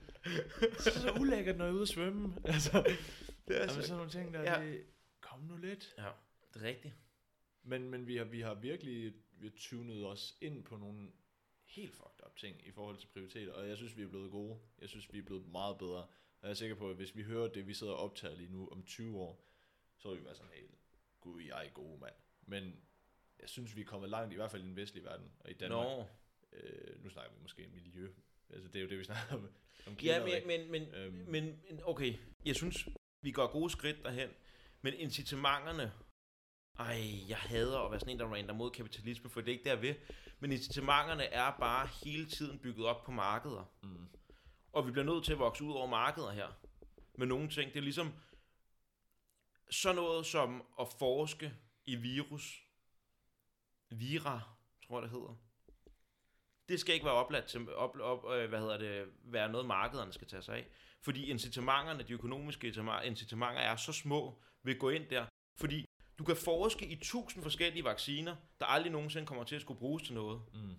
Så 0.79 0.89
er 0.89 0.93
det 0.93 1.01
så 1.01 1.17
ulækkert, 1.19 1.57
når 1.57 1.65
jeg 1.65 1.71
er 1.71 1.75
ude 1.75 1.81
at 1.81 1.87
svømme. 1.87 2.35
Altså, 2.45 2.95
det 3.47 3.55
er 3.57 3.59
jamen, 3.59 3.69
sådan 3.83 3.95
nogle 3.95 4.11
ting 4.11 4.33
der, 4.33 4.41
Ja. 4.41 4.59
ja. 4.61 4.65
det, 4.65 4.85
kom 5.21 5.39
nu 5.39 5.57
lidt. 5.57 5.93
Ja, 5.97 6.09
det 6.53 6.61
er 6.61 6.67
rigtigt. 6.67 6.93
Men, 7.63 7.89
men 7.89 8.07
vi, 8.07 8.17
har, 8.17 8.23
vi 8.25 8.41
har 8.41 8.53
virkelig 8.53 9.13
vi 9.37 9.47
har 9.47 9.53
tunet 9.57 10.05
os 10.05 10.37
ind 10.41 10.63
på 10.63 10.77
nogle 10.77 11.11
helt 11.65 11.95
fucked 11.95 12.25
up 12.25 12.35
ting 12.35 12.67
i 12.67 12.71
forhold 12.71 12.97
til 12.97 13.07
prioriteter, 13.07 13.53
og 13.53 13.67
jeg 13.67 13.77
synes, 13.77 13.97
vi 13.97 14.03
er 14.03 14.07
blevet 14.07 14.31
gode. 14.31 14.59
Jeg 14.81 14.89
synes, 14.89 15.13
vi 15.13 15.17
er 15.17 15.23
blevet 15.23 15.47
meget 15.47 15.77
bedre. 15.77 16.01
Og 16.41 16.47
jeg 16.47 16.49
er 16.49 16.53
sikker 16.53 16.75
på, 16.75 16.89
at 16.89 16.95
hvis 16.95 17.15
vi 17.15 17.23
hører 17.23 17.47
det, 17.47 17.67
vi 17.67 17.73
sidder 17.73 17.93
og 17.93 17.99
optager 17.99 18.35
lige 18.35 18.51
nu 18.51 18.67
om 18.71 18.83
20 18.83 19.17
år, 19.17 19.45
så 19.97 20.09
vil 20.09 20.19
vi 20.19 20.25
være 20.25 20.35
sådan 20.35 20.51
helt, 20.55 20.75
gud, 21.21 21.41
jeg 21.41 21.65
er 21.65 21.69
gode, 21.69 21.99
mand. 21.99 22.15
Men 22.41 22.81
jeg 23.39 23.49
synes, 23.49 23.75
vi 23.75 23.81
er 23.81 23.85
kommet 23.85 24.09
langt, 24.09 24.33
i 24.33 24.35
hvert 24.35 24.51
fald 24.51 24.63
i 24.63 24.65
den 24.65 24.75
vestlige 24.75 25.05
verden, 25.05 25.31
og 25.39 25.51
i 25.51 25.53
Danmark. 25.53 25.87
Nå. 25.87 26.05
Øh, 26.53 27.03
nu 27.03 27.09
snakker 27.09 27.31
vi 27.35 27.41
måske 27.41 27.65
om 27.65 27.71
miljø. 27.71 28.13
Altså, 28.49 28.67
det 28.67 28.75
er 28.75 28.83
jo 28.83 28.89
det, 28.89 28.99
vi 28.99 29.03
snakker 29.03 29.35
om. 29.35 29.49
om 29.87 29.93
Ja, 29.93 30.25
men, 30.25 30.47
men, 30.47 30.71
men, 30.71 30.95
Øhm. 30.95 31.13
men, 31.13 31.43
men 31.69 31.79
okay, 31.83 32.15
jeg 32.45 32.55
synes, 32.55 32.87
vi 33.21 33.31
går 33.31 33.51
gode 33.51 33.69
skridt 33.69 34.03
derhen, 34.03 34.29
men 34.81 34.93
incitamenterne, 34.93 35.93
ej, 36.79 37.29
jeg 37.29 37.37
hader 37.37 37.79
at 37.79 37.91
være 37.91 37.99
sådan 37.99 38.13
en, 38.13 38.19
der 38.19 38.33
render 38.33 38.53
mod 38.53 38.71
kapitalisme, 38.71 39.29
for 39.29 39.41
det 39.41 39.47
er 39.47 39.53
ikke 39.53 39.69
der 39.69 39.75
ved, 39.75 39.95
men 40.39 40.51
incitamenterne 40.51 41.23
er 41.23 41.57
bare 41.59 41.89
hele 42.03 42.25
tiden 42.25 42.59
bygget 42.59 42.85
op 42.85 43.03
på 43.03 43.11
markeder. 43.11 43.73
Mm. 43.83 44.07
Og 44.71 44.87
vi 44.87 44.91
bliver 44.91 45.05
nødt 45.05 45.25
til 45.25 45.31
at 45.33 45.39
vokse 45.39 45.63
ud 45.63 45.73
over 45.73 45.87
markeder 45.87 46.31
her. 46.31 46.47
Med 47.17 47.27
nogle 47.27 47.49
ting. 47.49 47.71
Det 47.73 47.77
er 47.79 47.83
ligesom 47.83 48.13
sådan 49.69 49.95
noget 49.95 50.25
som 50.25 50.63
at 50.79 50.87
forske 50.99 51.53
i 51.85 51.95
virus. 51.95 52.67
Vira, 53.89 54.41
tror 54.87 54.97
jeg 54.97 55.03
det 55.03 55.11
hedder. 55.11 55.35
Det 56.69 56.79
skal 56.79 56.93
ikke 56.93 57.05
være 57.05 57.13
opladt 57.13 57.45
til, 57.45 57.75
op, 57.75 57.97
op, 57.99 58.31
øh, 58.31 58.49
hvad 58.49 58.59
hedder 58.59 58.77
det, 58.77 59.05
være 59.23 59.51
noget 59.51 59.67
markederne 59.67 60.13
skal 60.13 60.27
tage 60.27 60.41
sig 60.41 60.55
af. 60.55 60.67
Fordi 61.01 61.29
incitamenterne, 61.29 62.03
de 62.03 62.13
økonomiske 62.13 62.67
incitamenter 63.03 63.61
er 63.61 63.75
så 63.75 63.93
små 63.93 64.41
at 64.67 64.79
gå 64.79 64.89
ind 64.89 65.09
der. 65.09 65.25
Fordi 65.59 65.85
du 66.19 66.23
kan 66.23 66.35
forske 66.35 66.87
i 66.87 66.95
tusind 66.95 67.43
forskellige 67.43 67.83
vacciner, 67.83 68.35
der 68.59 68.65
aldrig 68.65 68.91
nogensinde 68.91 69.27
kommer 69.27 69.43
til 69.43 69.55
at 69.55 69.61
skulle 69.61 69.79
bruges 69.79 70.03
til 70.03 70.13
noget. 70.13 70.41
Mm. 70.53 70.75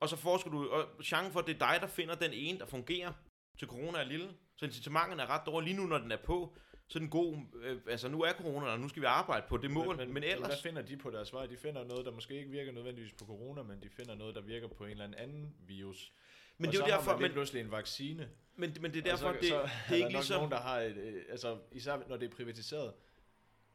Og 0.00 0.08
så 0.08 0.16
forsker 0.16 0.50
du, 0.50 0.68
og 0.68 1.04
chancen 1.04 1.32
for, 1.32 1.40
at 1.40 1.46
det 1.46 1.54
er 1.54 1.72
dig, 1.72 1.80
der 1.80 1.86
finder 1.86 2.14
den 2.14 2.32
ene, 2.32 2.58
der 2.58 2.66
fungerer 2.66 3.12
til 3.58 3.68
corona 3.68 3.98
er 3.98 4.04
lille. 4.04 4.34
Så 4.56 4.64
incitamenterne 4.64 5.22
er 5.22 5.26
ret 5.26 5.46
dårlige 5.46 5.68
lige 5.68 5.82
nu, 5.82 5.88
når 5.88 5.98
den 5.98 6.12
er 6.12 6.22
på. 6.24 6.56
Så 6.88 6.98
er 6.98 7.00
den 7.00 7.10
god, 7.10 7.36
øh, 7.62 7.80
altså 7.88 8.08
nu 8.08 8.22
er 8.22 8.32
corona, 8.32 8.66
og 8.66 8.80
nu 8.80 8.88
skal 8.88 9.02
vi 9.02 9.06
arbejde 9.06 9.46
på 9.48 9.56
det 9.56 9.70
mål, 9.70 9.96
men, 9.96 10.06
men, 10.06 10.14
men 10.14 10.22
ellers... 10.22 10.46
Hvad 10.46 10.56
finder 10.62 10.82
de 10.82 10.96
på 10.96 11.10
deres 11.10 11.32
vej? 11.32 11.46
De 11.46 11.56
finder 11.56 11.84
noget, 11.84 12.06
der 12.06 12.12
måske 12.12 12.34
ikke 12.34 12.50
virker 12.50 12.72
nødvendigvis 12.72 13.12
på 13.12 13.24
corona, 13.24 13.62
men 13.62 13.82
de 13.82 13.88
finder 13.90 14.14
noget, 14.14 14.34
der 14.34 14.40
virker 14.40 14.68
på 14.68 14.84
en 14.84 14.90
eller 14.90 15.18
anden 15.18 15.54
virus. 15.66 16.12
Men 16.58 16.66
og 16.66 16.72
det 16.72 16.80
er 16.80 16.86
jo 16.86 16.90
derfor, 16.90 17.12
man 17.12 17.22
men, 17.22 17.32
pludselig 17.32 17.60
en 17.60 17.70
vaccine. 17.70 18.28
men, 18.56 18.76
men 18.80 18.92
det 18.94 18.98
er 18.98 19.10
derfor, 19.10 19.32
så, 19.32 19.38
det, 19.40 19.48
så 19.48 19.70
det 19.88 19.92
er 19.92 19.94
ikke 19.94 20.08
ligesom... 20.08 20.36
nogen, 20.36 20.50
der 20.50 20.60
har 20.60 20.80
et, 20.80 20.96
øh, 20.96 21.22
altså 21.30 21.58
især 21.72 22.02
når 22.08 22.16
det 22.16 22.30
er 22.30 22.36
privatiseret, 22.36 22.94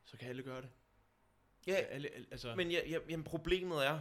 så 0.05 0.18
kan 0.18 0.30
alle 0.30 0.43
gøre 0.43 0.61
det. 0.61 0.70
Ja, 1.68 1.74
Alle, 1.74 2.09
altså, 2.32 2.55
Men 2.55 2.72
ja, 2.72 2.80
ja, 2.89 2.97
jamen, 3.09 3.24
problemet 3.24 3.86
er, 3.86 3.99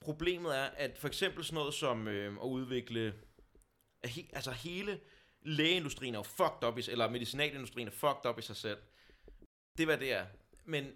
problemet 0.00 0.58
er, 0.58 0.64
at 0.64 0.98
for 0.98 1.08
eksempel 1.08 1.44
sådan 1.44 1.54
noget 1.54 1.74
som 1.74 2.08
øh, 2.08 2.32
at 2.32 2.46
udvikle, 2.46 3.14
he, 4.04 4.28
altså 4.32 4.50
hele 4.50 5.00
lægeindustrien 5.44 6.14
er 6.14 6.18
jo 6.18 6.22
fucked 6.22 6.68
up, 6.68 6.78
i, 6.78 6.82
eller 6.90 7.10
medicinalindustrien 7.10 7.88
er 7.88 7.92
fucked 7.92 8.26
up 8.30 8.38
i 8.38 8.42
sig 8.42 8.56
selv. 8.56 8.78
Det 9.76 9.82
er, 9.82 9.86
hvad 9.86 9.98
det 9.98 10.12
er. 10.12 10.26
Men 10.64 10.92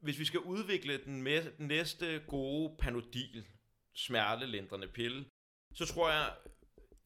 hvis 0.00 0.18
vi 0.18 0.24
skal 0.24 0.40
udvikle 0.40 1.04
den, 1.04 1.22
med, 1.22 1.52
den 1.58 1.66
næste 1.68 2.22
gode 2.26 2.76
panodil, 2.78 3.46
smertelindrende 3.94 4.88
pille, 4.88 5.24
så 5.74 5.86
tror 5.86 6.10
jeg, 6.10 6.34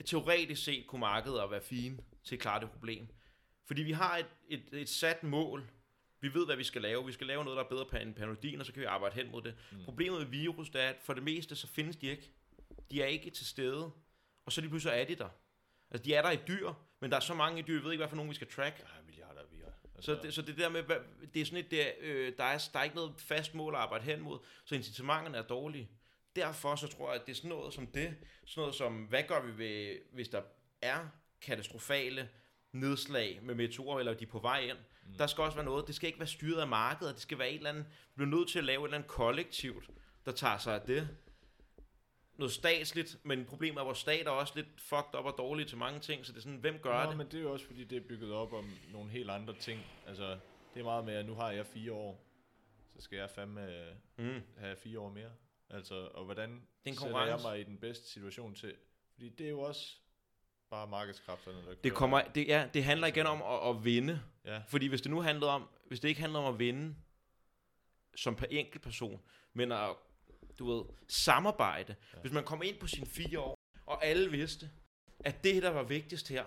teoretisk 0.04 0.64
set 0.64 0.86
kunne 0.86 1.00
markedet 1.00 1.50
være 1.50 1.62
fine 1.62 1.98
til 2.24 2.34
at 2.34 2.40
klare 2.40 2.60
det 2.60 2.70
problem. 2.70 3.08
Fordi 3.66 3.82
vi 3.82 3.92
har 3.92 4.16
et, 4.16 4.26
et, 4.48 4.64
et 4.72 4.88
sat 4.88 5.22
mål. 5.22 5.70
Vi 6.20 6.34
ved, 6.34 6.46
hvad 6.46 6.56
vi 6.56 6.64
skal 6.64 6.82
lave. 6.82 7.06
Vi 7.06 7.12
skal 7.12 7.26
lave 7.26 7.44
noget, 7.44 7.56
der 7.56 7.64
er 7.64 7.68
bedre 7.68 8.02
end 8.02 8.14
panodin, 8.14 8.60
og 8.60 8.66
så 8.66 8.72
kan 8.72 8.80
vi 8.80 8.86
arbejde 8.86 9.14
hen 9.14 9.30
mod 9.30 9.42
det. 9.42 9.54
Mm. 9.72 9.84
Problemet 9.84 10.20
med 10.20 10.26
virus, 10.26 10.70
det 10.70 10.82
er, 10.82 10.88
at 10.88 10.96
for 11.02 11.14
det 11.14 11.22
meste, 11.22 11.56
så 11.56 11.66
findes 11.66 11.96
de 11.96 12.06
ikke. 12.06 12.30
De 12.90 13.02
er 13.02 13.06
ikke 13.06 13.30
til 13.30 13.46
stede. 13.46 13.90
Og 14.46 14.52
så 14.52 14.60
lige 14.60 14.70
pludselig 14.70 15.00
er 15.00 15.04
de 15.04 15.14
der. 15.14 15.28
Altså, 15.94 16.04
de 16.04 16.14
er 16.14 16.22
der 16.22 16.30
i 16.30 16.38
dyr, 16.48 16.72
men 17.00 17.10
der 17.10 17.16
er 17.16 17.20
så 17.20 17.34
mange 17.34 17.58
i 17.58 17.62
dyr, 17.62 17.78
vi 17.78 17.84
ved 17.84 17.92
ikke, 17.92 18.00
hvad 18.00 18.08
for 18.08 18.16
nogen 18.16 18.30
vi 18.30 18.34
skal 18.34 18.46
track. 18.46 18.78
der 18.78 18.84
er 18.84 19.04
milliarder 19.06 19.40
af 19.40 19.46
virer. 19.50 19.70
Altså, 19.94 20.14
Så 20.14 20.22
det, 20.22 20.34
så 20.34 20.42
det 20.42 20.58
der 20.58 20.68
med, 20.68 20.82
det 21.34 21.42
er 21.42 21.46
sådan 21.46 21.58
et, 21.64 21.70
det 21.70 21.82
er, 21.82 21.92
øh, 22.00 22.32
der, 22.38 22.44
er, 22.44 22.68
der 22.72 22.78
er 22.78 22.84
ikke 22.84 22.96
noget 22.96 23.14
fast 23.18 23.54
mål 23.54 23.74
at 23.74 23.80
arbejde 23.80 24.04
hen 24.04 24.20
mod, 24.20 24.38
så 24.64 24.74
incitamenterne 24.74 25.38
er 25.38 25.42
dårlige. 25.42 25.90
Derfor 26.36 26.76
så 26.76 26.86
tror 26.86 27.12
jeg, 27.12 27.20
at 27.20 27.26
det 27.26 27.32
er 27.32 27.36
sådan 27.36 27.50
noget 27.50 27.74
som 27.74 27.86
det, 27.86 28.14
sådan 28.44 28.60
noget 28.60 28.74
som, 28.74 29.04
hvad 29.04 29.22
gør 29.28 29.42
vi, 29.42 29.58
ved, 29.58 29.98
hvis 30.12 30.28
der 30.28 30.42
er 30.82 31.08
katastrofale 31.40 32.28
nedslag 32.72 33.40
med 33.42 33.54
meteorer, 33.54 33.98
eller 33.98 34.14
de 34.14 34.24
er 34.24 34.28
på 34.28 34.38
vej 34.38 34.60
ind. 34.60 34.78
Mm. 35.06 35.14
Der 35.18 35.26
skal 35.26 35.44
også 35.44 35.56
være 35.56 35.64
noget, 35.64 35.86
det 35.86 35.94
skal 35.94 36.06
ikke 36.06 36.18
være 36.18 36.28
styret 36.28 36.60
af 36.60 36.68
markedet, 36.68 37.14
det 37.14 37.22
skal 37.22 37.38
være 37.38 37.50
et 37.50 37.56
eller 37.56 37.70
andet, 37.70 37.84
vi 37.84 38.12
bliver 38.14 38.30
nødt 38.30 38.48
til 38.48 38.58
at 38.58 38.64
lave 38.64 38.80
et 38.80 38.84
eller 38.84 38.96
andet 38.96 39.10
kollektivt, 39.10 39.90
der 40.26 40.32
tager 40.32 40.58
sig 40.58 40.74
af 40.74 40.80
det. 40.80 41.08
Noget 42.36 42.52
statsligt, 42.52 43.18
men 43.22 43.44
problemet 43.44 43.80
er, 43.80 43.84
vores 43.84 43.98
stat 43.98 44.26
er 44.26 44.30
også 44.30 44.52
lidt 44.56 44.66
fucked 44.80 45.18
up 45.18 45.24
og 45.24 45.34
dårlige 45.38 45.66
til 45.66 45.78
mange 45.78 46.00
ting, 46.00 46.26
så 46.26 46.32
det 46.32 46.38
er 46.38 46.42
sådan, 46.42 46.58
hvem 46.58 46.78
gør 46.78 47.04
Nå, 47.04 47.08
det? 47.10 47.18
men 47.18 47.26
det 47.26 47.34
er 47.38 47.42
jo 47.42 47.52
også 47.52 47.66
fordi, 47.66 47.84
det 47.84 47.96
er 47.96 48.00
bygget 48.08 48.32
op 48.32 48.52
om 48.52 48.70
nogle 48.92 49.10
helt 49.10 49.30
andre 49.30 49.54
ting. 49.54 49.80
Altså, 50.06 50.38
det 50.74 50.80
er 50.80 50.84
meget 50.84 51.04
med, 51.04 51.14
at 51.14 51.26
nu 51.26 51.34
har 51.34 51.50
jeg 51.50 51.66
fire 51.66 51.92
år, 51.92 52.24
så 52.96 53.00
skal 53.02 53.16
jeg 53.18 53.30
fandme 53.30 53.84
Mm. 54.16 54.42
have 54.58 54.76
fire 54.76 55.00
år 55.00 55.10
mere. 55.10 55.30
Altså, 55.70 55.94
og 56.14 56.24
hvordan 56.24 56.62
en 56.84 56.96
sætter 56.96 57.24
jeg 57.26 57.38
mig 57.42 57.60
i 57.60 57.62
den 57.64 57.78
bedste 57.78 58.08
situation 58.08 58.54
til? 58.54 58.74
Fordi 59.12 59.28
det 59.28 59.46
er 59.46 59.50
jo 59.50 59.60
også 59.60 59.96
bare 60.70 60.86
markedskræfterne, 60.86 61.58
der 61.66 61.74
Det, 61.74 61.94
kommer, 61.94 62.22
det, 62.22 62.46
ja, 62.48 62.68
det 62.74 62.84
handler 62.84 63.06
igen 63.06 63.26
om 63.26 63.42
at, 63.42 63.68
at 63.76 63.84
vinde. 63.84 64.20
Ja, 64.44 64.62
Fordi 64.68 64.86
hvis 64.86 65.00
det 65.02 65.10
nu 65.10 65.20
handlede 65.20 65.50
om, 65.50 65.68
hvis 65.88 66.00
det 66.00 66.08
ikke 66.08 66.20
handler 66.20 66.38
om 66.38 66.54
at 66.54 66.58
vinde 66.58 66.94
som 68.16 68.36
per 68.36 68.46
enkelt 68.50 68.82
person, 68.82 69.20
men 69.52 69.72
at, 69.72 69.90
du 70.58 70.72
ved, 70.72 70.84
samarbejde. 71.08 71.94
Hvis 72.20 72.32
man 72.32 72.44
kom 72.44 72.62
ind 72.62 72.78
på 72.78 72.86
sine 72.86 73.06
fire 73.06 73.40
år, 73.40 73.58
og 73.86 74.04
alle 74.04 74.30
vidste, 74.30 74.70
at 75.24 75.44
det, 75.44 75.62
der 75.62 75.70
var 75.70 75.82
vigtigst 75.82 76.28
her, 76.28 76.44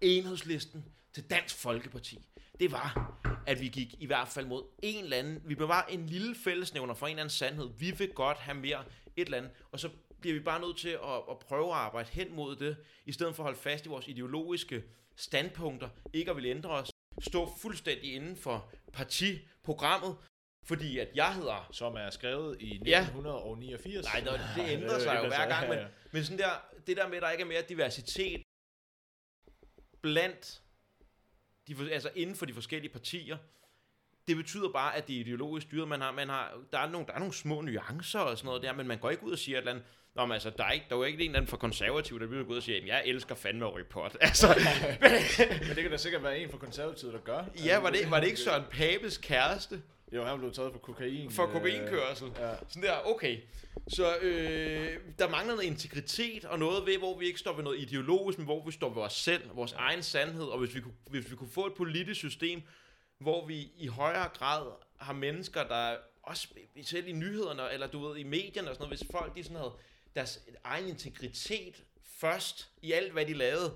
enhedslisten 0.00 0.84
til 1.12 1.30
Dansk 1.30 1.56
Folkeparti, 1.56 2.28
det 2.60 2.72
var, 2.72 3.18
at 3.46 3.60
vi 3.60 3.68
gik 3.68 3.94
i 3.98 4.06
hvert 4.06 4.28
fald 4.28 4.46
mod 4.46 4.62
en 4.82 5.04
eller 5.04 5.16
anden, 5.16 5.42
vi 5.44 5.54
blev 5.54 5.68
bare 5.68 5.92
en 5.92 6.06
lille 6.06 6.34
fællesnævner 6.34 6.94
for 6.94 7.06
en 7.06 7.10
eller 7.10 7.22
anden 7.22 7.30
sandhed. 7.30 7.70
Vi 7.78 7.90
vil 7.90 8.12
godt 8.12 8.38
have 8.38 8.54
mere 8.54 8.84
et 9.16 9.24
eller 9.24 9.38
andet, 9.38 9.52
og 9.72 9.80
så 9.80 9.90
bliver 10.20 10.34
vi 10.34 10.40
bare 10.40 10.60
nødt 10.60 10.78
til 10.78 10.88
at, 10.88 11.22
at 11.30 11.38
prøve 11.38 11.68
at 11.68 11.76
arbejde 11.76 12.08
hen 12.12 12.34
mod 12.34 12.56
det, 12.56 12.76
i 13.06 13.12
stedet 13.12 13.36
for 13.36 13.42
at 13.42 13.44
holde 13.44 13.58
fast 13.58 13.86
i 13.86 13.88
vores 13.88 14.08
ideologiske 14.08 14.82
standpunkter, 15.16 15.88
ikke 16.12 16.30
at 16.30 16.36
ville 16.36 16.50
ændre 16.50 16.70
os, 16.70 16.90
stå 17.20 17.48
fuldstændig 17.62 18.14
inden 18.14 18.36
for 18.36 18.70
partiprogrammet, 18.92 20.16
fordi 20.64 20.98
at 20.98 21.08
jeg 21.14 21.34
hedder 21.34 21.68
som 21.72 21.94
er 21.94 22.10
skrevet 22.10 22.56
i 22.60 22.80
Ja. 22.86 23.00
1989. 23.00 24.04
Nej, 24.04 24.20
det, 24.20 24.40
det 24.56 24.72
ændrer 24.72 24.98
sig 24.98 25.16
jo 25.22 25.26
hver 25.28 25.48
gang, 25.48 25.68
men, 25.68 25.78
men 26.12 26.24
sådan 26.24 26.38
der, 26.38 26.50
det 26.86 26.96
der 26.96 27.08
med, 27.08 27.16
at 27.16 27.22
der 27.22 27.30
ikke 27.30 27.42
er 27.42 27.46
mere 27.46 27.62
diversitet 27.68 28.42
blandt, 30.02 30.60
de, 31.68 31.74
for- 31.76 31.88
altså 31.92 32.10
inden 32.14 32.36
for 32.36 32.46
de 32.46 32.54
forskellige 32.54 32.92
partier, 32.92 33.36
det 34.28 34.36
betyder 34.36 34.68
bare, 34.72 34.96
at 34.96 35.08
det 35.08 35.16
er 35.16 35.20
ideologisk 35.20 35.66
styret. 35.66 35.88
Man 35.88 36.00
har, 36.00 36.10
man 36.12 36.28
har, 36.28 36.58
der, 36.72 36.78
er 36.78 36.88
nogle, 36.90 37.06
der 37.06 37.12
er 37.12 37.18
nogle 37.18 37.34
små 37.34 37.60
nuancer 37.60 38.18
og 38.20 38.38
sådan 38.38 38.46
noget 38.46 38.62
der, 38.62 38.72
men 38.72 38.88
man 38.88 38.98
går 38.98 39.10
ikke 39.10 39.24
ud 39.24 39.32
og 39.32 39.38
siger 39.38 39.58
et 39.58 39.60
eller 39.60 39.72
andet, 39.72 39.84
Nå, 40.14 40.26
men 40.26 40.32
altså, 40.32 40.50
der 40.50 40.64
er, 40.64 40.70
ikke, 40.70 40.86
der 40.88 40.94
er 40.94 40.98
jo 40.98 41.04
ikke 41.04 41.16
en 41.24 41.30
eller 41.30 41.38
anden 41.38 41.48
for 41.48 41.56
konservativ, 41.56 42.20
der 42.20 42.26
vil 42.26 42.44
gå 42.44 42.52
ud 42.52 42.56
og 42.56 42.62
sige, 42.62 42.76
at 42.82 42.86
jeg 42.86 43.02
elsker 43.06 43.34
fandme 43.34 43.84
pot. 43.90 44.16
Altså, 44.20 44.46
Men 45.66 45.76
det 45.76 45.82
kan 45.82 45.90
da 45.90 45.96
sikkert 45.96 46.22
være 46.22 46.38
en 46.38 46.50
fra 46.50 46.58
konservativet, 46.58 47.12
der 47.14 47.20
gør. 47.20 47.44
ja, 47.64 47.78
var 47.78 47.90
det, 47.90 48.10
var 48.10 48.20
det 48.20 48.26
ikke 48.26 48.40
Søren 48.40 48.64
Papes 48.70 49.18
kæreste 49.18 49.82
Jo, 50.12 50.24
han 50.24 50.38
blev 50.38 50.52
taget 50.52 50.72
for 50.72 50.78
kokain. 50.78 51.30
for 51.30 51.46
øh, 51.46 51.52
kokainkørsel? 51.52 52.32
Ja. 52.38 52.54
Sådan 52.68 52.82
der, 52.82 53.06
okay. 53.06 53.38
Så 53.88 54.16
øh, 54.16 54.98
der 55.18 55.28
mangler 55.28 55.54
noget 55.54 55.66
integritet 55.66 56.44
og 56.44 56.58
noget 56.58 56.86
ved, 56.86 56.98
hvor 56.98 57.18
vi 57.18 57.26
ikke 57.26 57.38
står 57.38 57.52
ved 57.52 57.64
noget 57.64 57.80
ideologisk, 57.80 58.38
men 58.38 58.44
hvor 58.44 58.64
vi 58.66 58.72
står 58.72 58.94
ved 58.94 59.02
os 59.02 59.12
selv, 59.12 59.56
vores 59.56 59.72
egen 59.72 60.02
sandhed. 60.02 60.44
Og 60.44 60.58
hvis 60.58 60.74
vi, 60.74 60.80
kunne, 60.80 60.94
hvis 61.10 61.30
vi 61.30 61.36
kunne 61.36 61.50
få 61.50 61.66
et 61.66 61.74
politisk 61.74 62.18
system, 62.18 62.62
hvor 63.18 63.46
vi 63.46 63.72
i 63.76 63.86
højere 63.86 64.28
grad 64.28 64.66
har 65.00 65.12
mennesker, 65.12 65.64
der 65.64 65.96
også 66.22 66.48
selv 66.82 67.08
i 67.08 67.12
nyhederne, 67.12 67.72
eller 67.72 67.86
du 67.86 68.06
ved, 68.08 68.16
i 68.16 68.22
medierne 68.22 68.70
og 68.70 68.74
sådan 68.76 68.84
noget, 68.84 68.98
hvis 68.98 69.10
folk 69.10 69.36
de 69.36 69.42
sådan 69.42 69.56
havde 69.56 69.72
deres 70.16 70.40
egen 70.64 70.88
integritet 70.88 71.82
først 72.18 72.68
i 72.82 72.92
alt, 72.92 73.12
hvad 73.12 73.26
de 73.26 73.32
lavede. 73.32 73.74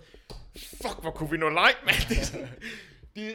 Fuck, 0.57 1.01
hvor 1.01 1.11
kunne 1.11 1.31
vi 1.31 1.37
nå 1.37 1.49
langt, 1.49 1.85
mand. 1.85 1.97
Det 2.09 2.19
er 2.19 2.25
sådan, 2.25 2.49
de, 3.17 3.35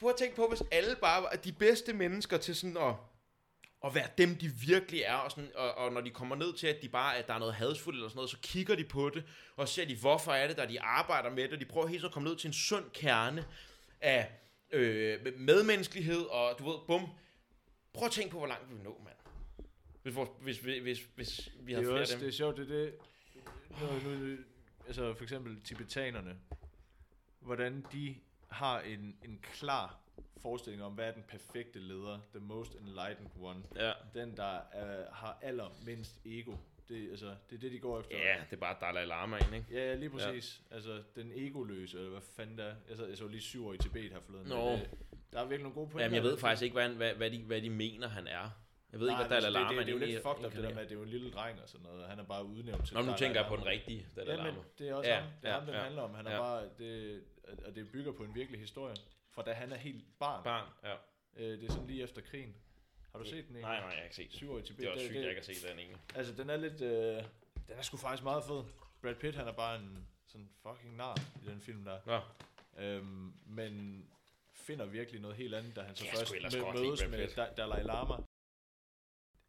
prøv 0.00 0.10
at 0.10 0.16
tænke 0.16 0.36
på, 0.36 0.46
hvis 0.48 0.62
alle 0.70 0.96
bare 1.00 1.22
var 1.22 1.30
de 1.30 1.52
bedste 1.52 1.92
mennesker 1.92 2.36
til 2.36 2.56
sådan 2.56 2.76
at 2.76 2.94
at 3.84 3.94
være 3.94 4.08
dem, 4.18 4.36
de 4.36 4.48
virkelig 4.48 5.00
er, 5.02 5.14
og, 5.14 5.30
sådan, 5.30 5.50
og, 5.54 5.74
og 5.74 5.92
når 5.92 6.00
de 6.00 6.10
kommer 6.10 6.36
ned 6.36 6.52
til, 6.54 6.66
at 6.66 6.82
de 6.82 6.88
bare, 6.88 7.16
at 7.16 7.26
der 7.26 7.34
er 7.34 7.38
noget 7.38 7.54
hadfuldt 7.54 7.96
eller 7.96 8.08
sådan 8.08 8.16
noget, 8.16 8.30
så 8.30 8.36
kigger 8.42 8.74
de 8.74 8.84
på 8.84 9.10
det, 9.10 9.24
og 9.56 9.68
ser 9.68 9.84
de, 9.84 9.96
hvorfor 9.96 10.32
er 10.32 10.48
det, 10.48 10.56
der 10.56 10.66
de 10.66 10.80
arbejder 10.80 11.30
med 11.30 11.42
det, 11.42 11.52
og 11.52 11.60
de 11.60 11.64
prøver 11.64 11.86
helt 11.86 12.00
så 12.00 12.06
at 12.06 12.12
komme 12.12 12.28
ned 12.28 12.36
til 12.36 12.48
en 12.48 12.52
sund 12.52 12.84
kerne 12.94 13.44
af 14.00 14.30
øh, 14.72 15.26
medmenneskelighed, 15.36 16.20
og 16.20 16.58
du 16.58 16.70
ved, 16.70 16.78
bum. 16.86 17.06
Prøv 17.92 18.06
at 18.06 18.12
tænke 18.12 18.30
på, 18.30 18.38
hvor 18.38 18.46
langt 18.46 18.70
vi 18.70 18.74
vil 18.74 18.84
nå, 18.84 19.00
mand. 19.04 19.16
Hvis, 20.02 20.14
hvis, 20.40 20.58
hvis, 20.58 20.82
hvis, 20.82 21.08
hvis 21.14 21.48
vi 21.60 21.74
Det 21.74 21.82
jo 21.82 21.88
flere 21.88 22.00
også, 22.00 22.14
af 22.14 22.18
det 22.18 22.20
dem. 22.20 22.28
er 22.28 22.32
sjovt, 22.32 22.56
det 22.56 22.70
er 22.70 22.74
det. 22.74 22.94
Nu, 24.04 24.10
nu, 24.10 24.36
altså 24.86 25.14
for 25.14 25.22
eksempel 25.22 25.60
tibetanerne. 25.60 26.36
Hvordan 27.40 27.84
de 27.92 28.16
har 28.48 28.80
en, 28.80 29.16
en 29.24 29.40
klar 29.52 29.98
forestilling 30.42 30.82
om, 30.84 30.92
hvad 30.92 31.08
er 31.08 31.12
den 31.12 31.24
perfekte 31.28 31.78
leder, 31.80 32.18
the 32.34 32.40
most 32.40 32.74
enlightened 32.74 33.30
one. 33.40 33.62
Ja. 33.76 33.92
Den, 34.14 34.36
der 34.36 34.58
er, 34.72 35.12
har 35.12 35.38
allermindst 35.42 36.20
ego. 36.24 36.52
Det, 36.88 37.10
altså, 37.10 37.34
det 37.50 37.56
er 37.56 37.60
det, 37.60 37.72
de 37.72 37.78
går 37.78 38.00
efter. 38.00 38.16
ja, 38.18 38.34
det 38.50 38.56
er 38.56 38.60
bare 38.60 38.76
Dalai 38.80 39.04
Lama 39.06 39.36
ind, 39.36 39.54
ikke? 39.54 39.66
Ja, 39.70 39.94
lige 39.94 40.10
præcis. 40.10 40.62
Ja. 40.70 40.74
Altså, 40.74 41.02
den 41.16 41.32
egoløse, 41.34 41.96
eller 41.98 42.10
hvad 42.10 42.20
fanden 42.36 42.58
der 42.58 42.64
er. 42.64 42.74
Jeg 42.88 42.96
så, 42.96 43.06
jeg 43.06 43.16
så 43.18 43.28
lige 43.28 43.40
syv 43.40 43.66
år 43.66 43.72
i 43.72 43.78
Tibet 43.78 44.10
her 44.12 44.20
forleden. 44.20 44.48
Nå. 44.48 44.70
men, 44.70 44.80
øh, 44.80 44.86
Der 45.32 45.38
er 45.38 45.42
virkelig 45.44 45.62
nogle 45.62 45.74
gode 45.74 45.86
pointer. 45.90 46.04
Jamen, 46.04 46.14
jeg 46.14 46.22
ved 46.22 46.36
faktisk 46.38 46.62
ikke, 46.62 46.74
hvad, 46.74 46.88
hvad, 46.88 47.14
hvad, 47.14 47.30
de, 47.30 47.38
hvad 47.42 47.60
de 47.62 47.70
mener, 47.70 48.08
han 48.08 48.26
er. 48.26 48.50
Jeg 48.92 49.00
ved 49.00 49.06
Nej, 49.08 49.20
ikke, 49.20 49.28
hvad 49.28 49.40
Dalai 49.42 49.46
altså, 49.46 49.50
Lama 49.50 49.68
det, 49.80 49.86
det, 49.86 49.86
det, 49.86 49.92
er 50.02 50.06
jo 50.06 50.12
lidt 50.12 50.22
fucked 50.22 50.46
up, 50.46 50.52
det 50.52 50.62
der 50.62 50.74
med, 50.74 50.82
at 50.82 50.88
det 50.88 50.94
er 50.94 50.98
jo 50.98 51.02
en 51.04 51.08
lille 51.08 51.30
dreng 51.30 51.62
og 51.62 51.68
sådan 51.68 51.86
noget. 51.86 52.02
og 52.02 52.10
Han 52.10 52.18
er 52.18 52.24
bare 52.24 52.44
udnævnt 52.44 52.86
til 52.86 52.96
Nå, 52.96 53.02
nu 53.02 53.12
tænker 53.18 53.40
jeg 53.40 53.48
på 53.48 53.56
den 53.56 53.66
rigtige 53.66 54.06
Dalai 54.16 54.36
Lama. 54.36 54.50
det 54.78 54.88
er 54.88 54.94
også 54.94 55.10
ja, 55.10 55.16
ham. 55.20 55.30
Det 55.42 55.48
er 55.48 55.52
ja, 55.52 55.58
ham, 55.58 55.66
den 55.66 55.74
ja. 55.74 55.80
handler 55.80 56.02
om. 56.02 56.14
Han 56.14 56.26
er 56.26 56.30
Ja. 56.32 56.38
bare, 56.38 56.62
det, 56.78 57.20
og 57.66 57.74
det 57.74 57.92
bygger 57.92 58.12
på 58.12 58.24
en 58.24 58.34
virkelig 58.34 58.60
historie. 58.60 58.96
Fra 59.30 59.42
da 59.42 59.52
han 59.52 59.72
er 59.72 59.76
helt 59.76 60.04
barn. 60.18 60.44
Barn, 60.44 60.68
ja. 60.84 60.94
Øh, 61.36 61.60
det 61.60 61.64
er 61.68 61.72
sådan 61.72 61.86
lige 61.86 62.02
efter 62.02 62.20
krigen. 62.22 62.54
Har 63.12 63.18
du 63.18 63.24
set 63.24 63.32
den 63.34 63.56
egentlig? 63.56 63.60
Nej, 63.62 63.80
nej, 63.80 63.88
jeg 63.88 63.96
har 63.98 64.02
ikke 64.04 64.16
set 64.16 64.32
Syv 64.32 64.50
år 64.52 64.58
i 64.58 64.62
Tibet. 64.62 64.78
Det 64.80 64.86
er 64.88 64.92
også 64.92 65.04
sygt, 65.04 65.14
det, 65.14 65.20
jeg 65.20 65.28
ikke 65.30 65.40
har 65.46 65.54
set 65.54 65.68
den 65.70 65.78
egentlig. 65.78 66.00
Altså, 66.14 66.32
den 66.34 66.50
er 66.50 66.56
lidt... 66.56 66.80
Øh, 66.80 67.22
den 67.68 67.76
er 67.78 67.82
sgu 67.82 67.96
faktisk 67.96 68.22
meget 68.22 68.44
fed. 68.44 68.64
Brad 69.02 69.14
Pitt, 69.14 69.36
han 69.36 69.48
er 69.48 69.52
bare 69.52 69.76
en 69.78 70.06
sådan 70.26 70.48
fucking 70.62 70.96
nar 70.96 71.16
i 71.44 71.46
den 71.50 71.60
film 71.60 71.84
der. 71.84 71.98
Nå. 72.06 72.20
Øhm, 72.82 73.32
men 73.46 74.04
finder 74.52 74.84
virkelig 74.86 75.20
noget 75.20 75.36
helt 75.36 75.54
andet, 75.54 75.76
da 75.76 75.80
han 75.82 75.96
så 75.96 76.04
Jeg 76.04 76.14
først 76.18 76.32
mø- 76.54 76.72
mødes 76.72 77.08
med. 77.08 77.28
Da- 77.36 77.54
Dalai 77.56 77.82
Lama. 77.82 78.14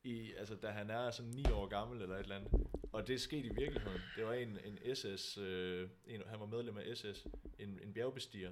I, 0.04 0.34
altså, 0.34 0.56
da 0.56 0.70
han 0.70 0.90
er 0.90 1.12
sådan 1.12 1.32
9 1.32 1.44
år 1.52 1.68
gammel 1.68 2.02
eller 2.02 2.16
et 2.16 2.20
eller 2.20 2.36
andet. 2.36 2.52
Og 3.00 3.08
det 3.08 3.22
skete 3.22 3.48
i 3.48 3.54
virkeligheden. 3.56 4.02
Det 4.16 4.26
var 4.26 4.34
en, 4.34 4.60
en 4.66 4.96
SS, 4.96 5.38
øh, 5.38 5.90
en, 6.06 6.22
han 6.28 6.40
var 6.40 6.46
medlem 6.46 6.78
af 6.78 6.98
SS, 6.98 7.28
en, 7.60 7.80
en 7.84 7.94
bjergbestiger. 7.94 8.52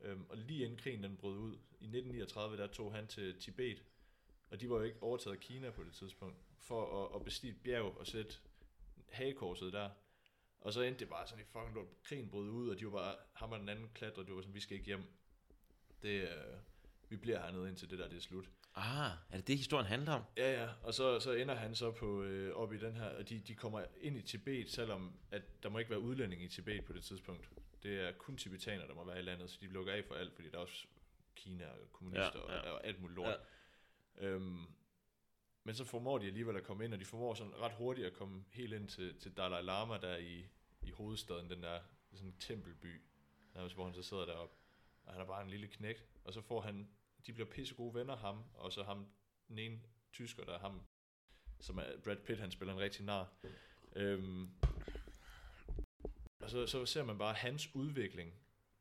Øhm, 0.00 0.26
og 0.28 0.36
lige 0.36 0.64
inden 0.64 0.78
krigen 0.78 1.02
den 1.02 1.16
brød 1.16 1.38
ud, 1.38 1.52
i 1.52 1.84
1939, 1.84 2.56
der 2.56 2.66
tog 2.66 2.94
han 2.94 3.06
til 3.06 3.40
Tibet. 3.40 3.84
Og 4.50 4.60
de 4.60 4.70
var 4.70 4.76
jo 4.76 4.82
ikke 4.82 5.02
overtaget 5.02 5.36
af 5.36 5.40
Kina 5.40 5.70
på 5.70 5.84
det 5.84 5.92
tidspunkt, 5.92 6.36
for 6.60 7.04
at, 7.04 7.20
at 7.20 7.24
bestige 7.24 7.50
et 7.50 7.62
bjerg 7.62 7.98
og 7.98 8.06
sætte 8.06 8.34
hagekorset 9.08 9.72
der. 9.72 9.90
Og 10.60 10.72
så 10.72 10.82
endte 10.82 11.00
det 11.00 11.08
bare 11.08 11.26
sådan 11.26 11.44
i 11.44 11.46
fucking 11.46 11.74
lort. 11.74 12.02
Krigen 12.02 12.28
brød 12.30 12.48
ud, 12.48 12.68
og 12.68 12.80
de 12.80 12.84
var 12.84 12.90
bare, 12.90 13.16
ham 13.32 13.52
og 13.52 13.58
den 13.58 13.68
anden 13.68 13.88
klatre, 13.94 14.24
det 14.24 14.34
var 14.34 14.40
sådan, 14.40 14.54
vi 14.54 14.60
skal 14.60 14.74
ikke 14.74 14.86
hjem. 14.86 15.04
Det, 16.02 16.22
øh, 16.22 16.58
vi 17.08 17.16
bliver 17.16 17.40
hernede 17.40 17.68
indtil 17.68 17.90
det 17.90 17.98
der, 17.98 18.08
det 18.08 18.16
er 18.16 18.20
slut. 18.20 18.50
Ah, 18.76 19.10
er 19.30 19.36
det 19.36 19.46
det, 19.46 19.56
historien 19.56 19.86
handler 19.86 20.12
om? 20.12 20.22
Ja, 20.36 20.62
ja, 20.62 20.68
og 20.82 20.94
så, 20.94 21.20
så 21.20 21.32
ender 21.32 21.54
han 21.54 21.74
så 21.74 21.90
på, 21.90 22.22
øh, 22.22 22.54
op 22.56 22.72
i 22.72 22.78
den 22.78 22.96
her, 22.96 23.08
og 23.08 23.28
de, 23.28 23.40
de 23.40 23.54
kommer 23.54 23.84
ind 24.00 24.16
i 24.16 24.22
Tibet, 24.22 24.70
selvom 24.70 25.12
at 25.30 25.62
der 25.62 25.68
må 25.68 25.78
ikke 25.78 25.90
være 25.90 26.00
udlænding 26.00 26.42
i 26.42 26.48
Tibet 26.48 26.84
på 26.84 26.92
det 26.92 27.04
tidspunkt. 27.04 27.50
Det 27.82 28.00
er 28.00 28.12
kun 28.12 28.36
tibetaner, 28.36 28.86
der 28.86 28.94
må 28.94 29.04
være 29.04 29.18
i 29.18 29.22
landet, 29.22 29.50
så 29.50 29.58
de 29.60 29.66
lukker 29.66 29.92
af 29.92 30.04
for 30.04 30.14
alt, 30.14 30.34
fordi 30.34 30.50
der 30.50 30.56
er 30.56 30.62
også 30.62 30.86
Kina 31.34 31.66
og 31.66 31.92
kommunister 31.92 32.40
Ja, 32.48 32.54
ja. 32.54 32.60
Og, 32.60 32.72
og 32.72 32.86
alt 32.86 33.00
muligt 33.00 33.16
lort. 33.16 33.36
Ja. 34.20 34.26
Øhm, 34.26 34.66
men 35.64 35.74
så 35.74 35.84
formår 35.84 36.18
de 36.18 36.26
alligevel 36.26 36.56
at 36.56 36.62
komme 36.62 36.84
ind, 36.84 36.94
og 36.94 37.00
de 37.00 37.04
formår 37.04 37.34
sådan 37.34 37.60
ret 37.60 37.72
hurtigt 37.72 38.06
at 38.06 38.12
komme 38.12 38.44
helt 38.52 38.72
ind 38.72 38.88
til, 38.88 39.18
til 39.18 39.36
Dalai 39.36 39.62
Lama, 39.62 39.98
der 39.98 40.16
i, 40.16 40.46
i 40.82 40.90
hovedstaden, 40.90 41.50
den 41.50 41.62
der 41.62 41.80
sådan 42.12 42.34
tempelby, 42.38 43.02
nærmest, 43.54 43.74
hvor 43.74 43.84
han 43.84 43.94
så 43.94 44.02
sidder 44.02 44.26
deroppe. 44.26 44.56
Og 45.04 45.12
han 45.12 45.22
er 45.22 45.26
bare 45.26 45.42
en 45.42 45.50
lille 45.50 45.66
knægt, 45.66 46.04
og 46.24 46.32
så 46.32 46.40
får 46.40 46.60
han, 46.60 46.88
de 47.26 47.32
bliver 47.32 47.48
pisse 47.50 47.74
gode 47.74 47.94
venner, 47.94 48.16
ham, 48.16 48.44
og 48.54 48.72
så 48.72 48.82
ham, 48.82 49.06
den 49.48 49.58
ene 49.58 49.80
tysker, 50.12 50.44
der 50.44 50.54
er 50.54 50.58
ham, 50.58 50.80
som 51.60 51.78
er 51.78 51.84
Brad 52.04 52.16
Pitt, 52.16 52.40
han 52.40 52.50
spiller 52.50 52.74
en 52.74 52.80
rigtig 52.80 53.04
nar. 53.04 53.32
Øhm, 53.96 54.48
og 56.40 56.50
så, 56.50 56.66
så 56.66 56.86
ser 56.86 57.04
man 57.04 57.18
bare 57.18 57.34
hans 57.34 57.74
udvikling, 57.74 58.32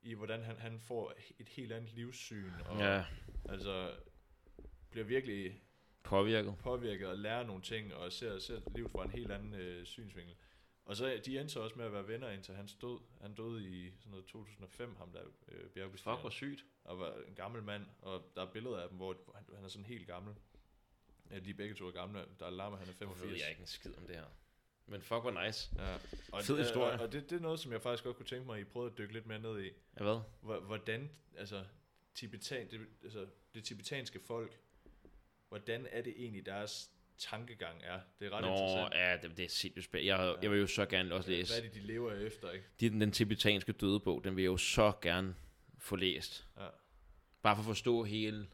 i 0.01 0.13
hvordan 0.13 0.43
han, 0.43 0.57
han 0.57 0.79
får 0.79 1.13
et 1.39 1.49
helt 1.49 1.71
andet 1.71 1.93
livssyn, 1.93 2.51
og 2.65 2.79
Ja, 2.79 3.05
altså 3.49 3.95
bliver 4.91 5.05
virkelig 5.05 5.61
påvirket. 6.03 6.57
påvirket 6.57 7.07
og 7.07 7.17
lærer 7.17 7.43
nogle 7.43 7.61
ting, 7.61 7.93
og 7.93 8.11
ser, 8.11 8.39
ser 8.39 8.61
livet 8.75 8.91
fra 8.91 9.03
en 9.03 9.11
helt 9.11 9.31
anden 9.31 9.53
øh, 9.53 9.85
synsvinkel. 9.85 10.35
Og 10.85 10.95
så 10.95 11.21
de 11.25 11.39
endte 11.39 11.53
så 11.53 11.59
også 11.59 11.75
med 11.75 11.85
at 11.85 11.93
være 11.93 12.07
venner 12.07 12.29
indtil 12.29 12.55
han 12.55 12.67
stod. 12.67 12.99
Han 13.21 13.33
døde 13.35 13.63
i 13.63 13.91
sådan 13.99 14.11
noget 14.11 14.25
2005, 14.25 14.95
ham 14.95 15.11
der 15.11 15.21
øh, 15.47 15.69
bjergbestigeren. 15.69 16.17
Fuck, 16.17 16.21
hvor 16.23 16.29
sygt. 16.29 16.65
Og 16.83 16.99
var 16.99 17.13
en 17.27 17.35
gammel 17.35 17.63
mand, 17.63 17.85
og 18.01 18.31
der 18.35 18.41
er 18.41 18.51
billeder 18.51 18.77
af 18.81 18.89
dem, 18.89 18.97
hvor 18.97 19.15
han, 19.35 19.43
han 19.55 19.63
er 19.63 19.67
sådan 19.69 19.85
helt 19.85 20.07
gammel. 20.07 20.35
Ja, 21.31 21.39
de 21.39 21.49
er 21.49 21.53
begge 21.53 21.75
to 21.75 21.87
er 21.87 21.91
gamle. 21.91 22.25
Der 22.39 22.45
er 22.45 22.49
Lama, 22.49 22.75
han 22.77 22.87
er 22.87 22.91
Nu 22.91 22.97
85. 22.97 23.31
ved 23.31 23.37
jeg 23.39 23.49
ikke 23.49 23.61
en 23.61 23.67
skid 23.67 23.97
om 23.97 24.07
det 24.07 24.15
her. 24.15 24.25
Men 24.87 25.01
fuck, 25.01 25.21
hvor 25.21 25.45
nice. 25.45 25.69
Ja. 25.77 25.93
Og, 26.31 26.43
Fed 26.47 26.57
historie. 26.57 26.93
Og, 26.93 26.99
og 26.99 27.11
det, 27.11 27.29
det 27.29 27.35
er 27.35 27.39
noget, 27.41 27.59
som 27.59 27.71
jeg 27.71 27.81
faktisk 27.81 28.03
godt 28.03 28.15
kunne 28.17 28.25
tænke 28.25 28.45
mig, 28.45 28.55
at 28.55 28.61
I 28.61 28.63
prøvede 28.63 28.91
at 28.91 28.97
dykke 28.97 29.13
lidt 29.13 29.25
mere 29.25 29.39
ned 29.39 29.63
i. 29.63 29.67
Ja, 29.97 30.03
hvad? 30.03 30.19
Hvor- 30.41 30.59
Hvordan, 30.59 31.09
altså, 31.37 31.65
tibetan, 32.13 32.71
det, 32.71 32.87
altså, 33.03 33.27
det 33.53 33.63
tibetanske 33.63 34.19
folk, 34.19 34.59
hvordan 35.49 35.87
er 35.91 36.01
det 36.01 36.13
egentlig 36.17 36.45
deres 36.45 36.91
tankegang 37.29 37.81
er? 37.83 37.99
Det 38.19 38.27
er 38.27 38.31
ret 38.31 38.41
Nå, 38.41 38.47
interessant. 38.51 38.93
ja, 38.93 39.17
det, 39.21 39.37
det 39.37 39.45
er 39.45 39.49
sindssygt 39.49 39.85
spændende. 39.85 40.15
Jeg, 40.15 40.35
jeg 40.41 40.51
vil 40.51 40.59
jo 40.59 40.67
så 40.67 40.85
gerne 40.85 41.13
også 41.15 41.29
læse. 41.29 41.53
Hvad 41.53 41.63
er 41.63 41.73
det, 41.73 41.81
de 41.81 41.87
lever 41.87 42.11
efter, 42.13 42.51
ikke? 42.51 42.65
De, 42.79 42.89
den 42.89 43.11
tibetanske 43.11 43.71
dødebog, 43.71 44.23
den 44.23 44.35
vil 44.35 44.41
jeg 44.43 44.51
jo 44.51 44.57
så 44.57 44.93
gerne 45.01 45.35
få 45.77 45.95
læst. 45.95 46.47
Ja. 46.57 46.67
Bare 47.41 47.55
for 47.55 47.61
at 47.61 47.65
forstå 47.65 48.03
hele 48.03 48.47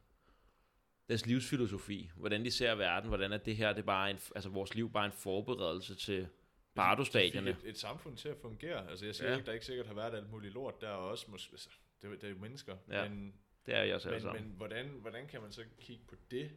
deres 1.10 1.26
livsfilosofi. 1.26 2.10
Hvordan 2.16 2.46
de 2.46 2.52
ser 2.52 2.76
verden. 2.76 3.08
Hvordan 3.08 3.32
er 3.34 3.38
det 3.38 3.56
her, 3.56 3.74
det 3.74 3.80
er 3.82 3.86
bare 3.86 4.12
en, 4.12 4.20
altså 4.36 4.50
vores 4.50 4.76
liv 4.76 4.92
bare 4.92 5.06
en 5.06 5.12
forberedelse 5.12 5.96
til 5.96 6.28
Bardo-stadierne. 6.76 7.50
Et, 7.50 7.58
et 7.64 7.78
samfund 7.78 8.18
til 8.18 8.30
at 8.30 8.38
fungere. 8.42 8.90
Altså, 8.90 9.06
jeg 9.06 9.16
siger 9.16 9.28
Ja. 9.28 9.32
ja. 9.34 9.38
ikke, 9.38 9.46
der 9.48 9.54
ikke 9.54 9.66
sikkert 9.66 9.88
har 9.88 9.94
været 9.94 10.16
alt 10.16 10.32
muligt 10.32 10.54
lort. 10.54 10.82
Der 10.82 10.88
er 10.88 10.94
også 10.94 11.26
måske, 11.32 11.50
altså, 11.54 11.70
det, 12.02 12.12
det 12.12 12.24
er 12.24 12.30
jo 12.32 12.38
mennesker. 12.38 12.78
Ja, 12.92 13.10
men, 13.10 13.34
Det 13.66 13.76
er 13.76 13.84
jeg 13.84 13.96
også 13.96 14.10
men, 14.10 14.34
men 14.34 14.54
hvordan, 14.58 14.88
hvordan 14.88 15.28
kan 15.28 15.42
man 15.42 15.52
så 15.52 15.64
kigge 15.80 16.04
på 16.08 16.16
det? 16.32 16.52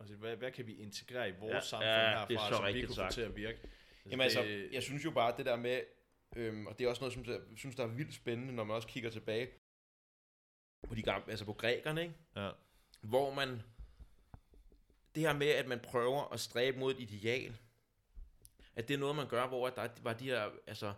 Altså, 0.00 0.14
hvad, 0.16 0.36
hvad 0.36 0.50
kan 0.52 0.66
vi 0.66 0.74
integrere 0.76 1.28
i 1.28 1.32
vores 1.40 1.54
Ja, 1.54 1.60
samfund 1.60 1.84
ja, 1.90 2.08
herfra, 2.08 2.26
det 2.28 2.34
er 2.36 2.40
så 2.40 2.48
som 2.54 2.62
vi 2.62 2.66
rigtigt 2.68 2.86
kunne 2.86 2.94
sagt. 2.94 3.12
få 3.14 3.14
til 3.14 3.22
at 3.26 3.36
virke? 3.36 3.58
Jamen 4.06 4.20
altså, 4.20 4.42
det- 4.42 4.72
jeg 4.72 4.82
synes 4.82 5.04
jo 5.04 5.10
bare, 5.10 5.34
det 5.36 5.46
der 5.46 5.56
med, 5.56 5.80
øhm, 6.36 6.66
og 6.66 6.78
det 6.78 6.84
er 6.84 6.88
også 6.88 7.00
noget, 7.00 7.12
som 7.12 7.24
jeg 7.26 7.40
synes, 7.56 7.76
der 7.76 7.82
er 7.82 7.86
vildt 7.88 8.14
spændende, 8.14 8.54
når 8.54 8.64
man 8.64 8.74
også 8.76 8.88
kigger 8.88 9.10
tilbage 9.10 9.48
på 10.88 10.94
de 10.94 11.02
gamle, 11.02 11.30
altså 11.30 11.44
på 11.44 11.52
grækerne, 11.52 12.02
ikke? 12.02 12.14
Ja. 12.36 12.50
hvor 13.00 13.34
man, 13.34 13.62
det 15.14 15.22
her 15.22 15.32
med, 15.32 15.48
at 15.48 15.66
man 15.68 15.80
prøver 15.80 16.32
at 16.32 16.40
stræbe 16.40 16.78
mod 16.78 16.94
et 16.94 17.00
ideal, 17.00 17.56
at 18.76 18.88
det 18.88 18.94
er 18.94 18.98
noget, 18.98 19.16
man 19.16 19.28
gør, 19.28 19.46
hvor 19.48 19.68
der 19.68 19.88
var 20.02 20.12
de 20.12 20.24
her, 20.24 20.50
altså, 20.66 20.92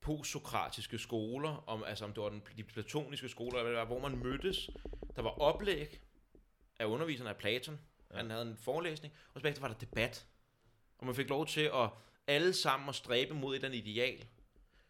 postsokratiske 0.00 0.98
skoler, 0.98 1.64
om, 1.66 1.84
altså 1.84 2.04
om 2.04 2.12
det 2.12 2.22
var 2.22 2.28
den, 2.28 2.42
de 2.56 2.64
platoniske 2.64 3.28
skoler, 3.28 3.52
eller 3.58 3.62
hvad 3.62 3.70
det 3.72 3.78
var, 3.78 3.84
hvor 3.98 4.08
man 4.08 4.18
mødtes, 4.18 4.70
der 5.16 5.22
var 5.22 5.30
oplæg 5.40 6.00
af 6.78 6.84
underviserne 6.86 7.30
af 7.30 7.36
Platon, 7.36 7.80
ja. 8.10 8.16
han 8.16 8.30
havde 8.30 8.42
en 8.42 8.56
forelæsning, 8.56 9.14
og 9.34 9.40
så 9.40 9.42
bagefter 9.42 9.60
var 9.60 9.68
der 9.68 9.78
debat, 9.78 10.26
og 10.98 11.06
man 11.06 11.14
fik 11.14 11.28
lov 11.28 11.46
til 11.46 11.70
at 11.74 11.90
alle 12.26 12.52
sammen 12.52 12.88
at 12.88 12.94
stræbe 12.94 13.34
mod 13.34 13.52
et 13.52 13.56
eller 13.56 13.68
andet 13.68 13.86
ideal. 13.86 14.26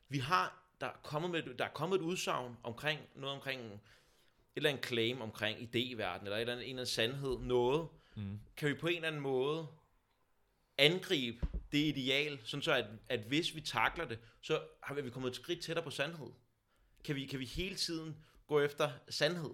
Vi 0.08 0.18
har, 0.18 0.62
der 0.80 0.86
er 0.86 1.00
kommet, 1.02 1.30
med, 1.30 1.42
der 1.54 1.64
er 1.64 1.68
kommet 1.72 1.96
et 1.98 2.02
udsagn 2.02 2.56
omkring, 2.62 3.00
noget 3.14 3.36
omkring 3.36 3.60
et 3.62 3.80
eller 4.56 4.70
andet 4.70 4.86
claim 4.86 5.20
omkring 5.20 5.58
idéverden, 5.58 6.24
eller 6.24 6.36
et 6.36 6.40
eller 6.40 6.52
andet, 6.52 6.52
en 6.52 6.60
eller 6.60 6.68
anden 6.68 6.86
sandhed, 6.86 7.38
noget, 7.38 7.88
Mm. 8.14 8.40
kan 8.56 8.68
vi 8.68 8.74
på 8.74 8.86
en 8.86 8.94
eller 8.94 9.08
anden 9.08 9.22
måde 9.22 9.66
angribe 10.78 11.46
det 11.72 11.78
ideal, 11.78 12.40
sådan 12.44 12.62
så 12.62 12.72
at, 12.72 12.86
at 13.08 13.20
hvis 13.20 13.54
vi 13.54 13.60
takler 13.60 14.04
det, 14.04 14.18
så 14.40 14.62
har 14.82 14.94
vi 14.94 15.10
kommet 15.10 15.30
et 15.30 15.36
skridt 15.36 15.62
tættere 15.62 15.84
på 15.84 15.90
sandhed. 15.90 16.30
Kan 17.04 17.16
vi, 17.16 17.26
kan 17.26 17.38
vi 17.38 17.44
hele 17.44 17.74
tiden 17.76 18.16
gå 18.46 18.60
efter 18.60 18.90
sandhed? 19.08 19.50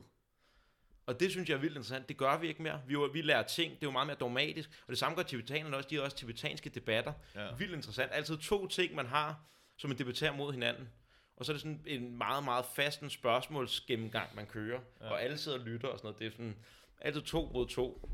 Og 1.07 1.21
det 1.21 1.31
synes 1.31 1.49
jeg 1.49 1.55
er 1.55 1.61
vildt 1.61 1.77
interessant. 1.77 2.09
Det 2.09 2.17
gør 2.17 2.39
vi 2.39 2.49
ikke 2.49 2.63
mere. 2.63 2.83
Vi, 2.87 2.93
jo- 2.93 3.11
vi 3.13 3.23
lærer 3.23 3.43
ting. 3.43 3.71
Det 3.73 3.83
er 3.83 3.87
jo 3.87 3.91
meget 3.91 4.07
mere 4.07 4.17
dogmatisk. 4.17 4.71
Og 4.87 4.89
det 4.91 4.99
samme 4.99 5.17
gør 5.17 5.23
tibetanerne 5.23 5.77
også. 5.77 5.89
De 5.89 5.95
har 5.95 6.03
også 6.03 6.17
tibetanske 6.17 6.71
debatter. 6.71 7.13
Ja. 7.35 7.55
Vildt 7.55 7.75
interessant. 7.75 8.11
Altid 8.13 8.39
to 8.39 8.67
ting, 8.67 8.95
man 8.95 9.07
har, 9.07 9.45
som 9.77 9.91
man 9.91 9.99
debatterer 9.99 10.33
mod 10.37 10.53
hinanden. 10.53 10.89
Og 11.37 11.45
så 11.45 11.53
er 11.53 11.55
det 11.55 11.61
sådan 11.63 11.83
en 11.87 12.19
meget, 12.19 12.45
meget 12.45 12.65
fast 12.77 13.01
en 13.01 13.11
spørgsmålsgennemgang, 13.11 14.35
man 14.37 14.47
kører. 14.47 14.81
Ja. 15.01 15.11
Og 15.11 15.23
alle 15.23 15.39
sidder 15.39 15.59
og 15.59 15.65
lytter 15.65 15.89
og 15.89 15.99
sådan 15.99 16.07
noget. 16.07 16.19
Det 16.19 16.27
er 16.27 16.31
sådan 16.31 16.57
altid 17.01 17.23
to 17.23 17.51
mod 17.55 17.67
to. 17.69 18.11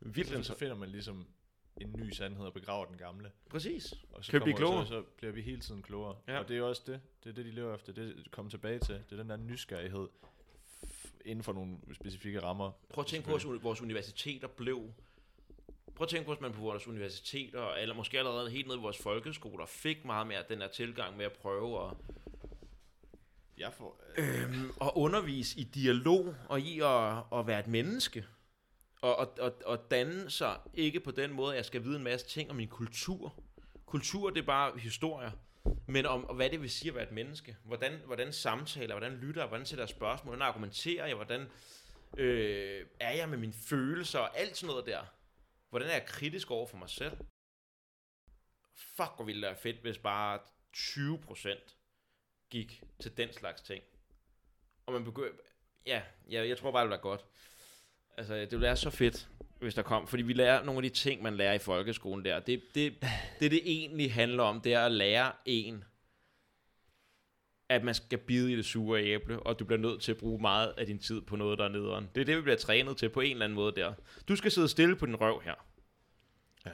Vildt 0.00 0.28
Så, 0.30 0.42
så 0.42 0.58
finder 0.58 0.74
man 0.76 0.88
ligesom 0.88 1.26
en 1.80 1.92
ny 1.98 2.10
sandhed 2.10 2.46
og 2.46 2.52
begraver 2.52 2.84
den 2.86 2.96
gamle. 2.96 3.32
Præcis. 3.50 3.94
Og 4.12 4.24
så, 4.24 4.30
Kan 4.30 4.40
vi 4.40 4.44
blive 4.44 4.56
klogere? 4.56 4.86
Så, 4.86 4.92
så 4.92 5.02
bliver 5.02 5.32
vi 5.32 5.42
hele 5.42 5.60
tiden 5.60 5.82
klogere. 5.82 6.16
Ja. 6.28 6.38
Og 6.38 6.48
det 6.48 6.58
er 6.58 6.62
også 6.62 6.82
det. 6.86 7.00
Det 7.24 7.30
er 7.30 7.34
det, 7.34 7.44
de 7.44 7.50
lever 7.50 7.74
efter. 7.74 7.92
Det 7.92 8.10
er 8.10 8.14
det, 8.14 8.30
komme 8.30 8.50
tilbage 8.50 8.78
til. 8.78 8.94
Det 8.94 9.12
er 9.12 9.16
den 9.16 9.30
der 9.30 9.36
nysgerrighed 9.36 10.08
inden 11.24 11.42
for 11.44 11.52
nogle 11.52 11.76
specifikke 11.94 12.42
rammer. 12.42 12.70
Prøv 12.94 13.02
at 13.02 13.06
tænke 13.06 13.28
på, 13.28 13.34
at 13.34 13.62
vores- 13.62 13.80
universiteter 13.80 14.48
blev... 14.48 14.92
Prøv 15.94 16.04
at 16.04 16.08
tænke 16.08 16.26
på, 16.26 16.32
at 16.32 16.40
man 16.40 16.52
på 16.52 16.60
vores 16.60 16.88
universiteter, 16.88 17.72
eller 17.74 17.94
måske 17.94 18.18
allerede 18.18 18.50
helt 18.50 18.66
ned 18.68 18.76
i 18.76 18.80
vores 18.80 18.98
folkeskoler, 18.98 19.66
fik 19.66 20.04
meget 20.04 20.26
mere 20.26 20.44
den 20.48 20.58
her 20.58 20.68
tilgang 20.68 21.16
med 21.16 21.24
at 21.24 21.32
prøve 21.32 21.86
at, 21.88 21.96
Jeg 23.58 23.72
får... 23.72 24.02
øhm, 24.16 24.70
at 24.82 24.90
undervise 24.94 25.60
i 25.60 25.64
dialog 25.64 26.34
og 26.48 26.60
i 26.60 26.80
at, 26.80 27.16
at 27.38 27.46
være 27.46 27.60
et 27.60 27.66
menneske. 27.66 28.24
Og, 29.02 29.16
og, 29.16 29.32
og, 29.40 29.52
og 29.66 29.90
danne 29.90 30.30
sig 30.30 30.56
ikke 30.74 31.00
på 31.00 31.10
den 31.10 31.32
måde, 31.32 31.52
at 31.52 31.56
jeg 31.56 31.64
skal 31.64 31.84
vide 31.84 31.96
en 31.96 32.02
masse 32.04 32.26
ting 32.26 32.50
om 32.50 32.56
min 32.56 32.68
kultur. 32.68 33.34
Kultur, 33.86 34.30
det 34.30 34.38
er 34.42 34.46
bare 34.46 34.78
historier. 34.78 35.30
Men 35.86 36.06
om 36.06 36.24
og 36.24 36.34
hvad 36.34 36.50
det 36.50 36.60
vil 36.60 36.70
sige 36.70 36.88
at 36.88 36.94
være 36.94 37.04
et 37.04 37.12
menneske. 37.12 37.56
Hvordan, 37.64 38.00
hvordan 38.06 38.32
samtaler, 38.32 38.94
hvordan 38.94 39.12
lytter 39.12 39.46
hvordan 39.46 39.66
sætter 39.66 39.82
jeg 39.82 39.88
spørgsmål, 39.88 40.36
hvordan 40.36 40.48
argumenterer 40.48 41.06
jeg, 41.06 41.14
hvordan 41.14 41.48
øh, 42.16 42.86
er 43.00 43.12
jeg 43.12 43.28
med 43.28 43.38
mine 43.38 43.52
følelser 43.52 44.18
og 44.18 44.38
alt 44.38 44.56
sådan 44.56 44.70
noget 44.70 44.86
der. 44.86 45.04
Hvordan 45.70 45.88
er 45.88 45.92
jeg 45.92 46.06
kritisk 46.06 46.50
over 46.50 46.66
for 46.66 46.76
mig 46.76 46.90
selv? 46.90 47.16
Fuck, 48.74 49.12
hvor 49.16 49.24
ville 49.24 49.42
det 49.42 49.46
være 49.46 49.60
fedt, 49.60 49.76
hvis 49.76 49.98
bare 49.98 50.38
20% 50.76 52.48
gik 52.50 52.82
til 53.00 53.16
den 53.16 53.32
slags 53.32 53.62
ting. 53.62 53.84
Og 54.86 54.92
man 54.92 55.04
begynder... 55.04 55.36
Ja, 55.86 56.02
jeg, 56.28 56.48
jeg 56.48 56.58
tror 56.58 56.70
bare, 56.70 56.82
det 56.82 56.86
ville 56.86 56.90
være 56.90 57.02
godt. 57.02 57.24
Altså, 58.16 58.34
det 58.34 58.50
ville 58.50 58.66
være 58.66 58.76
så 58.76 58.90
fedt, 58.90 59.28
hvis 59.60 59.74
der 59.74 59.82
kom. 59.82 60.06
Fordi 60.06 60.22
vi 60.22 60.32
lærer 60.32 60.64
nogle 60.64 60.78
af 60.78 60.82
de 60.82 60.88
ting, 60.88 61.22
man 61.22 61.36
lærer 61.36 61.52
i 61.52 61.58
folkeskolen 61.58 62.24
der. 62.24 62.40
Det, 62.40 62.62
det, 62.74 62.94
det, 63.40 63.50
det 63.50 63.60
egentlig 63.64 64.14
handler 64.14 64.42
om, 64.42 64.60
det 64.60 64.74
er 64.74 64.80
at 64.80 64.92
lære 64.92 65.32
en, 65.44 65.84
at 67.68 67.84
man 67.84 67.94
skal 67.94 68.18
bide 68.18 68.52
i 68.52 68.56
det 68.56 68.64
sure 68.64 69.04
æble, 69.04 69.40
og 69.40 69.58
du 69.58 69.64
bliver 69.64 69.80
nødt 69.80 70.02
til 70.02 70.12
at 70.12 70.18
bruge 70.18 70.40
meget 70.40 70.74
af 70.78 70.86
din 70.86 70.98
tid 70.98 71.20
på 71.20 71.36
noget, 71.36 71.58
der 71.58 71.64
er 71.64 71.68
nederen. 71.68 72.08
Det 72.14 72.20
er 72.20 72.24
det, 72.24 72.36
vi 72.36 72.42
bliver 72.42 72.56
trænet 72.56 72.96
til 72.96 73.08
på 73.08 73.20
en 73.20 73.30
eller 73.30 73.44
anden 73.44 73.54
måde 73.54 73.72
der. 73.76 73.94
Du 74.28 74.36
skal 74.36 74.50
sidde 74.50 74.68
stille 74.68 74.96
på 74.96 75.06
din 75.06 75.16
røv 75.16 75.42
her. 75.44 75.54
Ja. 76.66 76.70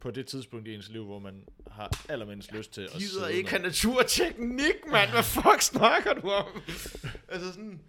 på 0.00 0.10
det 0.10 0.26
tidspunkt 0.26 0.68
i 0.68 0.74
ens 0.74 0.88
liv, 0.88 1.04
hvor 1.04 1.18
man 1.18 1.44
har 1.70 1.90
allermindst 2.08 2.52
lyst 2.52 2.72
til 2.72 2.80
at 2.80 2.90
gider 2.90 3.08
sidde 3.08 3.32
ikke 3.34 3.42
med 3.42 3.50
have 3.50 3.62
naturteknik, 3.62 4.74
mand. 4.92 5.10
Hvad 5.10 5.22
fuck 5.22 5.62
snakker 5.62 6.14
du 6.14 6.30
om? 6.30 6.62
altså 7.32 7.52
sådan... 7.52 7.80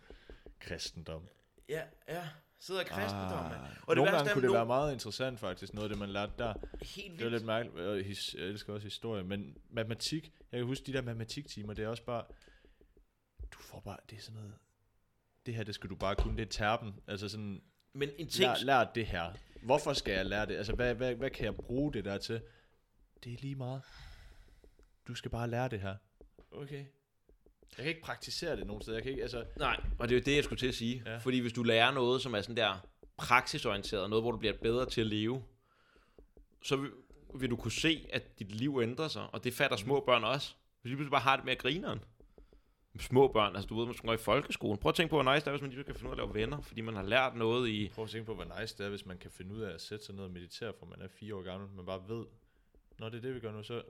kristendom. 0.59 1.27
Ja, 1.69 1.81
ja. 2.09 2.23
Sidder 2.63 2.83
kristendom, 2.83 3.43
mand. 3.43 3.53
Ah. 3.53 3.69
Og 3.87 3.95
det 3.95 4.03
Nogle 4.03 4.11
gange 4.11 4.33
kunne 4.33 4.41
det 4.41 4.49
no- 4.49 4.53
være 4.53 4.65
meget 4.65 4.93
interessant 4.93 5.39
faktisk, 5.39 5.73
noget 5.73 5.85
af 5.85 5.89
det, 5.89 5.99
man 5.99 6.09
lærte 6.09 6.31
der. 6.37 6.53
Helt 6.81 7.17
Det 7.19 7.25
var 7.25 7.31
lidt 7.31 7.45
mærkeligt. 7.45 8.05
his- 8.07 8.35
Jeg 8.39 8.45
elsker 8.47 8.73
også 8.73 8.85
historie, 8.85 9.23
men 9.23 9.57
matematik, 9.69 10.31
jeg 10.51 10.57
kan 10.59 10.67
huske 10.67 10.85
de 10.85 10.93
der 10.93 11.01
matematiktimer, 11.01 11.73
det 11.73 11.83
er 11.85 11.87
også 11.87 12.03
bare, 12.03 12.23
du 13.51 13.57
får 13.59 13.79
bare, 13.79 13.97
det 14.09 14.17
er 14.17 14.21
sådan 14.21 14.39
noget, 14.41 14.53
det 15.45 15.55
her, 15.55 15.63
det 15.63 15.75
skal 15.75 15.89
du 15.89 15.95
bare 15.95 16.15
kunne, 16.15 16.37
det 16.37 16.41
er 16.41 16.49
terpen. 16.51 16.93
Altså 17.07 17.29
sådan, 17.29 17.61
Men 17.93 18.09
en 18.17 18.27
ting... 18.27 18.49
lær, 18.49 18.63
lær 18.63 18.91
det 18.95 19.05
her. 19.07 19.33
Hvorfor 19.63 19.93
skal 19.93 20.13
jeg 20.13 20.25
lære 20.25 20.45
det? 20.45 20.55
Altså, 20.55 20.73
hvad, 20.73 20.95
hvad, 20.95 21.15
hvad 21.15 21.29
kan 21.29 21.45
jeg 21.45 21.55
bruge 21.55 21.93
det 21.93 22.05
der 22.05 22.17
til? 22.17 22.41
Det 23.23 23.33
er 23.33 23.37
lige 23.37 23.55
meget. 23.55 23.81
Du 25.07 25.15
skal 25.15 25.31
bare 25.31 25.49
lære 25.49 25.67
det 25.69 25.79
her. 25.81 25.95
Okay. 26.51 26.85
Jeg 27.77 27.83
kan 27.83 27.89
ikke 27.89 28.01
praktisere 28.01 28.55
det 28.55 28.67
nogen 28.67 28.81
steder. 28.81 28.97
Jeg 28.97 29.03
kan 29.03 29.11
ikke, 29.11 29.21
altså, 29.21 29.45
Nej, 29.57 29.83
og 29.99 30.09
det 30.09 30.15
er 30.15 30.19
jo 30.19 30.23
det, 30.25 30.35
jeg 30.35 30.43
skulle 30.43 30.59
til 30.59 30.67
at 30.67 30.75
sige. 30.75 31.03
Ja. 31.05 31.17
Fordi 31.17 31.39
hvis 31.39 31.53
du 31.53 31.63
lærer 31.63 31.91
noget, 31.91 32.21
som 32.21 32.33
er 32.33 32.41
sådan 32.41 32.57
der 32.57 32.87
praksisorienteret, 33.17 34.09
noget, 34.09 34.23
hvor 34.23 34.31
du 34.31 34.37
bliver 34.37 34.53
bedre 34.61 34.85
til 34.85 35.01
at 35.01 35.07
leve, 35.07 35.43
så 36.63 36.75
vil, 36.75 36.91
vil 37.35 37.49
du 37.49 37.55
kunne 37.55 37.71
se, 37.71 38.07
at 38.13 38.39
dit 38.39 38.55
liv 38.55 38.79
ændrer 38.81 39.07
sig, 39.07 39.27
og 39.33 39.43
det 39.43 39.53
fatter 39.53 39.77
små 39.77 39.99
børn 39.99 40.23
også. 40.23 40.53
Hvis 40.81 40.91
de 40.91 40.95
pludselig 40.95 41.11
bare 41.11 41.21
har 41.21 41.35
det 41.35 41.45
med 41.45 41.57
grineren. 41.57 42.03
Små 42.99 43.27
børn, 43.27 43.55
altså 43.55 43.67
du 43.67 43.77
ved, 43.77 43.85
man 43.85 43.93
skal 43.93 44.07
gå 44.07 44.13
i 44.13 44.17
folkeskolen. 44.17 44.77
Prøv 44.77 44.89
at 44.89 44.95
tænke 44.95 45.09
på, 45.09 45.21
hvor 45.21 45.33
nice 45.33 45.45
det 45.45 45.47
er, 45.47 45.51
hvis 45.51 45.61
man 45.61 45.71
lige 45.71 45.83
kan 45.83 45.95
finde 45.95 46.11
ud 46.11 46.17
af 46.17 46.23
at 46.23 46.27
lave 46.27 46.33
venner, 46.33 46.61
fordi 46.61 46.81
man 46.81 46.95
har 46.95 47.03
lært 47.03 47.35
noget 47.35 47.69
i... 47.69 47.89
prøv 47.95 48.03
at 48.05 48.09
tænke 48.09 48.25
på, 48.25 48.35
hvor 48.35 48.59
nice 48.59 48.77
det 48.77 48.85
er, 48.85 48.89
hvis 48.89 49.05
man 49.05 49.17
kan 49.17 49.31
finde 49.31 49.55
ud 49.55 49.61
af 49.61 49.73
at 49.73 49.81
sætte 49.81 50.05
sig 50.05 50.15
ned 50.15 50.23
og 50.23 50.31
meditere, 50.31 50.73
fra 50.79 50.85
man 50.85 51.01
er 51.01 51.07
fire 51.07 51.35
år 51.35 51.41
gammel, 51.41 51.69
man 51.69 51.85
bare 51.85 52.01
ved, 52.07 52.25
når 52.99 53.09
det 53.09 53.17
er 53.17 53.21
det, 53.21 53.35
vi 53.35 53.39
gør 53.39 53.51
nu, 53.51 53.63
så, 53.63 53.81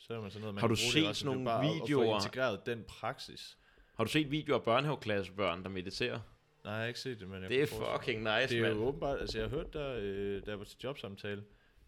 så 0.00 0.14
er 0.14 0.20
man 0.20 0.30
sådan 0.30 0.40
noget, 0.40 0.54
man 0.54 0.60
Har 0.60 0.68
kan 0.68 0.76
du 0.76 0.80
bruge 0.80 0.92
set 0.92 0.94
det 0.94 1.02
livet. 1.02 1.24
nogle 1.24 1.44
bare 1.44 1.64
at- 1.66 1.72
videoer? 1.74 2.14
At 2.16 2.22
få 2.22 2.26
integreret 2.26 2.66
den 2.66 2.84
praksis. 2.88 3.58
Har 3.96 4.04
du 4.04 4.10
set 4.10 4.30
videoer 4.30 4.58
af 4.58 4.64
børnehaveklassebørn, 4.64 5.62
der 5.62 5.68
mediterer? 5.68 6.20
Nej, 6.64 6.72
jeg 6.72 6.80
har 6.80 6.86
ikke 6.86 7.00
set 7.00 7.20
det, 7.20 7.28
men 7.28 7.42
jeg 7.42 7.50
Det 7.50 7.62
er 7.62 7.66
fucking 7.66 8.18
nice, 8.22 8.30
Det 8.32 8.52
er 8.52 8.58
jo 8.58 8.62
mand. 8.74 8.78
åbenbart, 8.78 9.20
altså 9.20 9.38
jeg 9.38 9.48
har 9.48 9.56
hørt 9.56 9.72
der, 9.72 9.94
øh, 10.00 10.42
da 10.46 10.50
jeg 10.50 10.58
var 10.58 10.64
til 10.64 10.78
jobsamtale, 10.84 11.44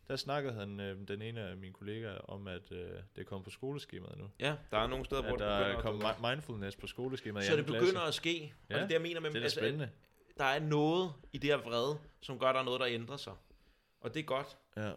der 0.08 0.16
snakkede 0.16 0.54
han, 0.54 0.80
øh, 0.80 1.08
den 1.08 1.22
ene 1.22 1.40
af 1.40 1.56
mine 1.56 1.72
kollegaer, 1.72 2.18
om 2.18 2.48
at 2.48 2.72
øh, 2.72 2.90
det 3.16 3.26
kommet 3.26 3.44
på 3.44 3.50
skoleskemaet 3.50 4.18
nu. 4.18 4.30
Ja, 4.40 4.54
der 4.70 4.78
er 4.78 4.86
nogle 4.86 5.04
steder, 5.04 5.22
hvor 5.22 5.32
At 5.32 5.38
der 5.38 5.46
er 5.46 5.76
at 5.76 5.82
kommet 5.82 6.04
mi- 6.04 6.28
mindfulness 6.30 6.76
på 6.76 6.86
skoleskemaet 6.86 7.44
i 7.44 7.48
Så 7.48 7.56
det 7.56 7.66
begynder 7.66 7.82
klasse. 7.90 8.06
at 8.08 8.14
ske. 8.14 8.52
Og 8.62 8.70
Ja, 8.70 8.74
det 8.74 8.82
er 8.82 8.86
det, 8.86 8.94
jeg 8.94 9.02
mener 9.02 9.20
med, 9.20 9.30
Det 9.30 9.38
er 9.38 9.42
altså, 9.42 9.60
at 9.60 9.64
spændende. 9.64 9.90
der 10.38 10.44
er 10.44 10.60
noget 10.60 11.12
i 11.32 11.38
det 11.38 11.50
her 11.50 11.56
vrede, 11.56 11.98
som 12.20 12.38
gør, 12.38 12.46
at 12.46 12.54
der 12.54 12.60
er 12.60 12.64
noget, 12.64 12.80
der 12.80 12.86
ændrer 12.86 13.16
sig. 13.16 13.32
Og 14.00 14.14
det 14.14 14.20
er 14.20 14.24
godt. 14.24 14.56
Ja. 14.76 14.92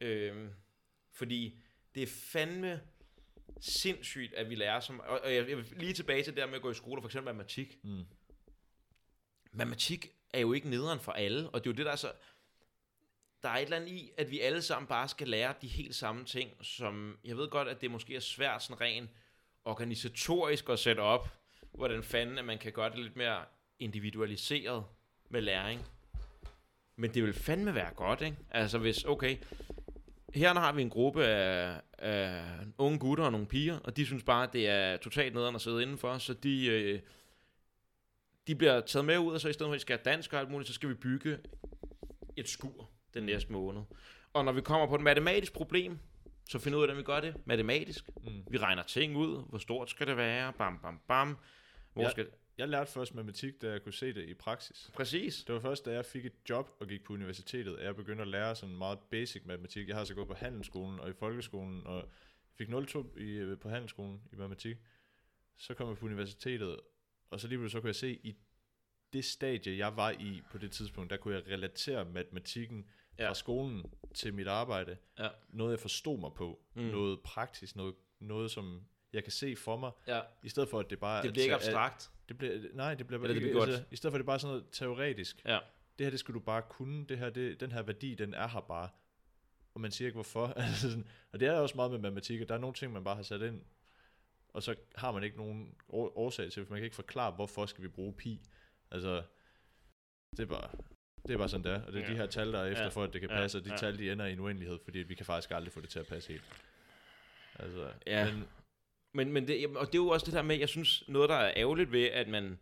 Øhm, 0.00 0.48
fordi 1.12 1.54
det 1.94 2.02
er 2.02 2.06
fandme 2.06 2.80
sindssygt, 3.60 4.34
at 4.34 4.50
vi 4.50 4.54
lærer 4.54 4.80
som... 4.80 5.00
Og, 5.00 5.20
og 5.20 5.34
jeg, 5.34 5.48
jeg 5.48 5.56
vil 5.56 5.74
lige 5.76 5.92
tilbage 5.92 6.22
til 6.22 6.32
det 6.32 6.40
der 6.40 6.46
med 6.46 6.54
at 6.54 6.62
gå 6.62 6.70
i 6.70 6.74
skole, 6.74 7.02
for 7.02 7.08
eksempel 7.08 7.34
matematik. 7.34 7.78
Mm. 7.82 8.04
Matematik 9.52 10.12
er 10.32 10.40
jo 10.40 10.52
ikke 10.52 10.70
nederen 10.70 11.00
for 11.00 11.12
alle, 11.12 11.50
og 11.50 11.64
det 11.64 11.70
er 11.70 11.74
jo 11.74 11.76
det, 11.76 11.86
der 11.86 11.92
er 11.92 11.96
så... 11.96 12.12
Der 13.42 13.48
er 13.48 13.56
et 13.56 13.62
eller 13.62 13.76
andet 13.76 13.88
i, 13.88 14.10
at 14.16 14.30
vi 14.30 14.40
alle 14.40 14.62
sammen 14.62 14.88
bare 14.88 15.08
skal 15.08 15.28
lære 15.28 15.54
de 15.62 15.68
helt 15.68 15.94
samme 15.94 16.24
ting, 16.24 16.50
som... 16.64 17.18
Jeg 17.24 17.36
ved 17.36 17.48
godt, 17.48 17.68
at 17.68 17.80
det 17.80 17.90
måske 17.90 18.16
er 18.16 18.20
svært 18.20 18.62
sådan 18.62 18.80
rent 18.80 19.10
organisatorisk 19.64 20.68
at 20.68 20.78
sætte 20.78 21.00
op, 21.00 21.28
hvordan 21.72 22.02
fanden 22.02 22.38
at 22.38 22.44
man 22.44 22.58
kan 22.58 22.72
gøre 22.72 22.90
det 22.90 22.98
lidt 22.98 23.16
mere 23.16 23.44
individualiseret 23.78 24.84
med 25.28 25.40
læring. 25.40 25.88
Men 26.96 27.14
det 27.14 27.22
vil 27.22 27.32
fandme 27.32 27.74
være 27.74 27.94
godt, 27.94 28.20
ikke? 28.20 28.36
Altså 28.50 28.78
hvis, 28.78 29.04
okay, 29.04 29.36
her 30.34 30.54
har 30.54 30.72
vi 30.72 30.82
en 30.82 30.90
gruppe 30.90 31.26
af, 31.26 31.80
af 31.98 32.42
unge 32.78 32.98
gutter 32.98 33.24
og 33.24 33.32
nogle 33.32 33.46
piger, 33.46 33.78
og 33.78 33.96
de 33.96 34.06
synes 34.06 34.22
bare, 34.22 34.42
at 34.42 34.52
det 34.52 34.68
er 34.68 34.96
totalt 34.96 35.34
nederen 35.34 35.54
at 35.54 35.60
sidde 35.60 35.82
indenfor, 35.82 36.18
så 36.18 36.34
de, 36.34 36.66
øh, 36.66 37.00
de 38.46 38.54
bliver 38.54 38.80
taget 38.80 39.04
med 39.04 39.18
ud, 39.18 39.34
og 39.34 39.40
så 39.40 39.48
i 39.48 39.52
stedet 39.52 39.68
for, 39.68 39.72
at 39.72 39.76
vi 39.76 39.80
skal 39.80 39.98
have 39.98 40.12
dansk 40.14 40.32
og 40.32 40.40
alt 40.40 40.50
muligt, 40.50 40.68
så 40.68 40.74
skal 40.74 40.88
vi 40.88 40.94
bygge 40.94 41.38
et 42.36 42.48
skur 42.48 42.90
den 43.14 43.22
næste 43.22 43.52
måned. 43.52 43.82
Og 44.32 44.44
når 44.44 44.52
vi 44.52 44.60
kommer 44.60 44.86
på 44.86 44.94
et 44.94 45.00
matematisk 45.00 45.52
problem, 45.52 45.98
så 46.48 46.58
finder 46.58 46.78
ud 46.78 46.82
af, 46.82 46.88
hvordan 46.88 46.98
vi 46.98 47.02
gør 47.02 47.20
det 47.20 47.34
matematisk. 47.46 48.10
Mm. 48.24 48.30
Vi 48.50 48.58
regner 48.58 48.82
ting 48.82 49.16
ud, 49.16 49.48
hvor 49.48 49.58
stort 49.58 49.90
skal 49.90 50.06
det 50.06 50.16
være, 50.16 50.52
bam, 50.52 50.78
bam, 50.78 51.00
bam. 51.08 51.38
Hvor 51.92 52.02
Ja. 52.02 52.10
skal 52.10 52.26
Jeg 52.58 52.68
lærte 52.68 52.90
først 52.92 53.14
matematik, 53.14 53.62
da 53.62 53.70
jeg 53.70 53.82
kunne 53.82 53.92
se 53.92 54.12
det 54.14 54.28
i 54.28 54.34
praksis. 54.34 54.90
Præcis. 54.94 55.44
Det 55.44 55.54
var 55.54 55.60
først, 55.60 55.84
da 55.84 55.92
jeg 55.92 56.04
fik 56.04 56.26
et 56.26 56.32
job 56.50 56.70
og 56.80 56.86
gik 56.86 57.04
på 57.04 57.12
universitetet, 57.12 57.76
at 57.76 57.84
jeg 57.84 57.96
begyndte 57.96 58.22
at 58.22 58.28
lære 58.28 58.56
sådan 58.56 58.76
meget 58.76 58.98
basic 59.10 59.42
matematik. 59.44 59.88
Jeg 59.88 59.96
har 59.96 60.04
så 60.04 60.14
gået 60.14 60.28
på 60.28 60.34
handelsskolen 60.34 61.00
og 61.00 61.10
i 61.10 61.12
folkeskolen, 61.12 61.86
og 61.86 62.08
fik 62.58 62.68
0,2 62.68 63.18
i, 63.18 63.30
øh, 63.30 63.58
på 63.58 63.68
handelsskolen 63.68 64.20
i 64.32 64.36
matematik. 64.36 64.76
Så 65.56 65.74
kom 65.74 65.88
jeg 65.88 65.96
på 65.98 66.06
universitetet, 66.06 66.80
og 67.30 67.40
så 67.40 67.48
lige 67.48 67.58
pludselig 67.58 67.72
så 67.72 67.80
kunne 67.80 67.88
jeg 67.88 67.94
se, 67.94 68.12
i 68.22 68.36
det 69.12 69.24
stadie, 69.24 69.78
jeg 69.78 69.96
var 69.96 70.10
i 70.10 70.42
på 70.50 70.58
det 70.58 70.72
tidspunkt, 70.72 71.10
der 71.10 71.16
kunne 71.16 71.34
jeg 71.34 71.46
relatere 71.46 72.04
matematikken 72.04 72.86
Ja. 73.18 73.28
fra 73.28 73.34
skolen 73.34 73.92
til 74.14 74.34
mit 74.34 74.46
arbejde. 74.48 74.96
Ja. 75.18 75.28
Noget, 75.48 75.70
jeg 75.70 75.78
forstod 75.80 76.18
mig 76.18 76.30
på. 76.36 76.60
Mm. 76.74 76.82
Noget 76.82 77.20
praktisk, 77.20 77.76
noget, 77.76 77.94
noget, 78.20 78.50
som 78.50 78.82
jeg 79.12 79.22
kan 79.22 79.32
se 79.32 79.56
for 79.56 79.76
mig, 79.76 79.90
Ja, 80.06 80.20
i 80.42 80.48
stedet 80.48 80.68
for, 80.68 80.80
at 80.80 80.90
det 80.90 81.00
bare 81.00 81.22
det 81.22 81.28
er 81.28 81.32
bliver 81.32 81.42
ikke 81.44 81.54
at- 81.54 81.60
abstrakt. 81.60 82.10
det 82.28 82.38
bliver, 82.38 82.58
nej, 82.74 82.94
det 82.94 83.06
bliver 83.06 83.22
Eller 83.22 83.34
det 83.34 83.42
bliver 83.42 83.62
altså, 83.62 83.84
I 83.90 83.96
stedet 83.96 84.12
for, 84.12 84.16
at 84.16 84.20
det 84.20 84.24
er 84.24 84.26
bare 84.26 84.38
sådan 84.38 84.50
noget 84.52 84.66
teoretisk. 84.72 85.42
Ja. 85.44 85.58
Det 85.98 86.06
her, 86.06 86.10
det 86.10 86.20
skal 86.20 86.34
du 86.34 86.40
bare 86.40 86.62
kunne. 86.62 87.04
Det 87.06 87.18
her, 87.18 87.30
det, 87.30 87.60
den 87.60 87.72
her 87.72 87.82
værdi, 87.82 88.14
den 88.14 88.34
er 88.34 88.48
her 88.48 88.60
bare. 88.60 88.88
Og 89.74 89.80
man 89.80 89.90
siger 89.90 90.06
ikke, 90.08 90.16
hvorfor. 90.16 90.46
Altså 90.56 90.90
sådan, 90.90 91.06
og 91.32 91.40
det 91.40 91.48
er 91.48 91.52
også 91.52 91.74
meget 91.76 91.90
med 91.90 91.98
matematik, 91.98 92.40
at 92.40 92.48
der 92.48 92.54
er 92.54 92.58
nogle 92.58 92.74
ting, 92.74 92.92
man 92.92 93.04
bare 93.04 93.16
har 93.16 93.22
sat 93.22 93.42
ind, 93.42 93.62
og 94.48 94.62
så 94.62 94.74
har 94.96 95.12
man 95.12 95.22
ikke 95.22 95.36
nogen 95.36 95.74
år- 95.88 96.18
årsag 96.18 96.52
til, 96.52 96.64
for 96.64 96.70
man 96.72 96.78
kan 96.80 96.84
ikke 96.84 96.96
forklare, 96.96 97.30
hvorfor 97.32 97.66
skal 97.66 97.84
vi 97.84 97.88
bruge 97.88 98.12
pi. 98.12 98.40
Altså, 98.90 99.22
det 100.30 100.40
er 100.40 100.46
bare, 100.46 100.70
det 101.26 101.30
er 101.34 101.38
bare 101.38 101.48
sådan, 101.48 101.64
det 101.64 101.72
er. 101.72 101.82
Og 101.86 101.92
det 101.92 102.00
er 102.02 102.06
Ja. 102.06 102.12
de 102.12 102.16
her 102.16 102.26
tal, 102.26 102.52
der 102.52 102.58
er 102.60 102.66
efter, 102.66 102.82
Ja. 102.82 102.88
for 102.88 103.02
at 103.04 103.12
det 103.12 103.20
kan 103.20 103.30
Ja. 103.30 103.36
passe, 103.36 103.58
og 103.58 103.64
de 103.64 103.70
Ja. 103.70 103.76
tal, 103.76 103.98
de 103.98 104.12
ender 104.12 104.26
i 104.26 104.32
en 104.32 104.40
uendelighed, 104.40 104.78
fordi 104.84 104.98
vi 104.98 105.14
kan 105.14 105.26
faktisk 105.26 105.50
aldrig 105.50 105.72
få 105.72 105.80
det 105.80 105.88
til 105.88 105.98
at 105.98 106.06
passe 106.06 106.28
helt. 106.32 106.44
Altså, 107.58 107.92
Ja. 108.06 108.32
men, 108.34 108.44
Men, 109.12 109.32
men 109.32 109.48
det, 109.48 109.76
og 109.76 109.86
det 109.86 109.94
er 109.94 110.02
jo 110.02 110.08
også 110.08 110.26
det 110.26 110.34
der 110.34 110.42
med, 110.42 110.56
jeg 110.56 110.68
synes, 110.68 111.04
noget 111.08 111.28
der 111.28 111.34
er 111.36 111.52
ærgerligt 111.56 111.92
ved, 111.92 112.04
at 112.04 112.28
man 112.28 112.58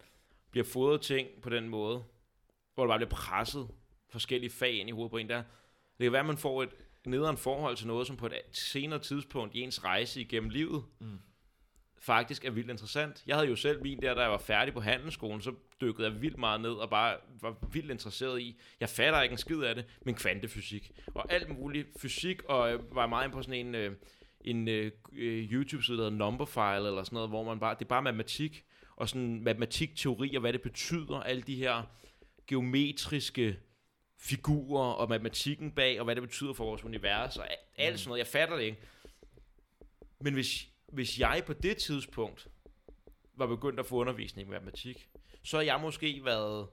bliver 0.50 0.64
fodret 0.64 1.00
ting 1.00 1.28
på 1.42 1.50
den 1.50 1.68
måde, 1.68 2.04
hvor 2.74 2.84
der 2.84 2.88
bare 2.88 2.98
bliver 2.98 3.10
presset 3.10 3.68
forskellige 4.08 4.50
fag 4.50 4.72
ind 4.72 4.88
i 4.88 4.92
hovedet 4.92 5.10
på 5.10 5.16
en 5.16 5.28
der. 5.28 5.42
Det 5.98 6.04
kan 6.04 6.12
være, 6.12 6.20
at 6.20 6.26
man 6.26 6.38
får 6.38 6.62
et 6.62 6.68
nederen 7.06 7.36
forhold 7.36 7.76
til 7.76 7.86
noget, 7.86 8.06
som 8.06 8.16
på 8.16 8.26
et 8.26 8.34
senere 8.52 8.98
tidspunkt 8.98 9.54
i 9.54 9.60
ens 9.60 9.84
rejse 9.84 10.20
igennem 10.20 10.50
livet, 10.50 10.84
Mm. 10.98 11.18
faktisk 11.98 12.44
er 12.44 12.50
vildt 12.50 12.70
interessant. 12.70 13.22
Jeg 13.26 13.36
havde 13.36 13.48
jo 13.48 13.56
selv 13.56 13.82
min 13.82 14.00
der, 14.02 14.14
da 14.14 14.20
jeg 14.20 14.30
var 14.30 14.38
færdig 14.38 14.74
på 14.74 14.80
handelsskolen, 14.80 15.40
så 15.40 15.52
dykkede 15.80 16.08
jeg 16.08 16.22
vildt 16.22 16.38
meget 16.38 16.60
ned 16.60 16.70
og 16.72 16.90
bare 16.90 17.16
var 17.40 17.56
vildt 17.72 17.90
interesseret 17.90 18.40
i, 18.40 18.60
jeg 18.80 18.88
fatter 18.88 19.22
ikke 19.22 19.32
en 19.32 19.38
skid 19.38 19.62
af 19.62 19.74
det, 19.74 19.84
men 20.04 20.14
kvantefysik. 20.14 20.90
Og 21.14 21.32
alt 21.32 21.58
muligt 21.58 21.88
fysik, 22.00 22.42
og 22.42 22.72
øh, 22.72 22.94
var 22.94 23.06
meget 23.06 23.32
på 23.32 23.42
sådan 23.42 23.66
en, 23.66 23.74
øh, 23.74 23.96
en 24.44 24.68
øh, 24.68 24.92
øh, 25.12 25.52
YouTube-side, 25.52 25.96
der 25.96 26.04
hedder 26.04 26.18
Numberphile, 26.18 26.86
eller 26.86 27.02
sådan 27.02 27.14
noget, 27.14 27.30
hvor 27.30 27.44
man 27.44 27.60
bare, 27.60 27.74
det 27.74 27.84
er 27.84 27.88
bare 27.88 28.02
matematik, 28.02 28.64
og 28.96 29.08
sådan 29.08 29.42
matematikteori, 29.42 30.34
og 30.34 30.40
hvad 30.40 30.52
det 30.52 30.62
betyder, 30.62 31.20
alle 31.20 31.42
de 31.42 31.56
her 31.56 31.82
geometriske 32.46 33.58
figurer, 34.18 34.92
og 34.92 35.08
matematikken 35.08 35.70
bag, 35.70 35.98
og 35.98 36.04
hvad 36.04 36.14
det 36.14 36.22
betyder 36.22 36.52
for 36.52 36.64
vores 36.64 36.84
univers, 36.84 37.36
og 37.36 37.50
alt, 37.50 37.60
alt 37.76 38.00
sådan 38.00 38.08
noget, 38.08 38.18
jeg 38.18 38.26
fatter 38.26 38.56
det 38.56 38.64
ikke. 38.64 38.78
Men 40.20 40.34
hvis, 40.34 40.68
hvis 40.92 41.18
jeg 41.18 41.42
på 41.46 41.52
det 41.52 41.76
tidspunkt 41.76 42.48
var 43.36 43.46
begyndt 43.46 43.80
at 43.80 43.86
få 43.86 43.96
undervisning 43.96 44.48
i 44.48 44.50
matematik, 44.50 45.08
så 45.42 45.56
har 45.56 45.64
jeg 45.64 45.80
måske 45.80 46.24
været 46.24 46.68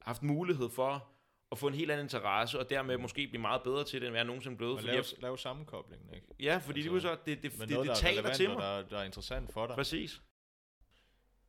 haft 0.00 0.22
mulighed 0.22 0.70
for 0.70 1.09
at 1.52 1.58
få 1.58 1.66
en 1.66 1.74
helt 1.74 1.90
anden 1.90 2.04
interesse, 2.04 2.58
og 2.58 2.70
dermed 2.70 2.98
måske 2.98 3.26
blive 3.28 3.40
meget 3.40 3.62
bedre 3.62 3.84
til 3.84 4.00
det, 4.00 4.06
end 4.06 4.16
jeg 4.16 4.24
nogensinde 4.24 4.56
blevet. 4.56 4.76
og 4.76 4.82
lave, 4.82 4.96
jeg, 4.96 5.22
lave 5.22 5.38
sammenkoblingen, 5.38 6.14
ikke? 6.14 6.26
ja, 6.40 6.56
fordi 6.56 6.80
altså, 6.80 6.92
det, 6.92 6.96
er 6.96 7.00
så, 7.00 7.16
det, 7.26 7.42
det, 7.42 7.52
det, 7.52 7.70
noget, 7.70 7.86
det, 7.86 7.90
er 7.90 7.94
taler 7.94 8.18
relevant, 8.18 8.36
til 8.36 8.48
og 8.48 8.54
mig. 8.54 8.62
der, 8.62 8.82
der 8.88 8.98
er 8.98 9.04
interessant 9.04 9.52
for 9.52 9.66
dig. 9.66 9.76
Præcis. 9.76 10.20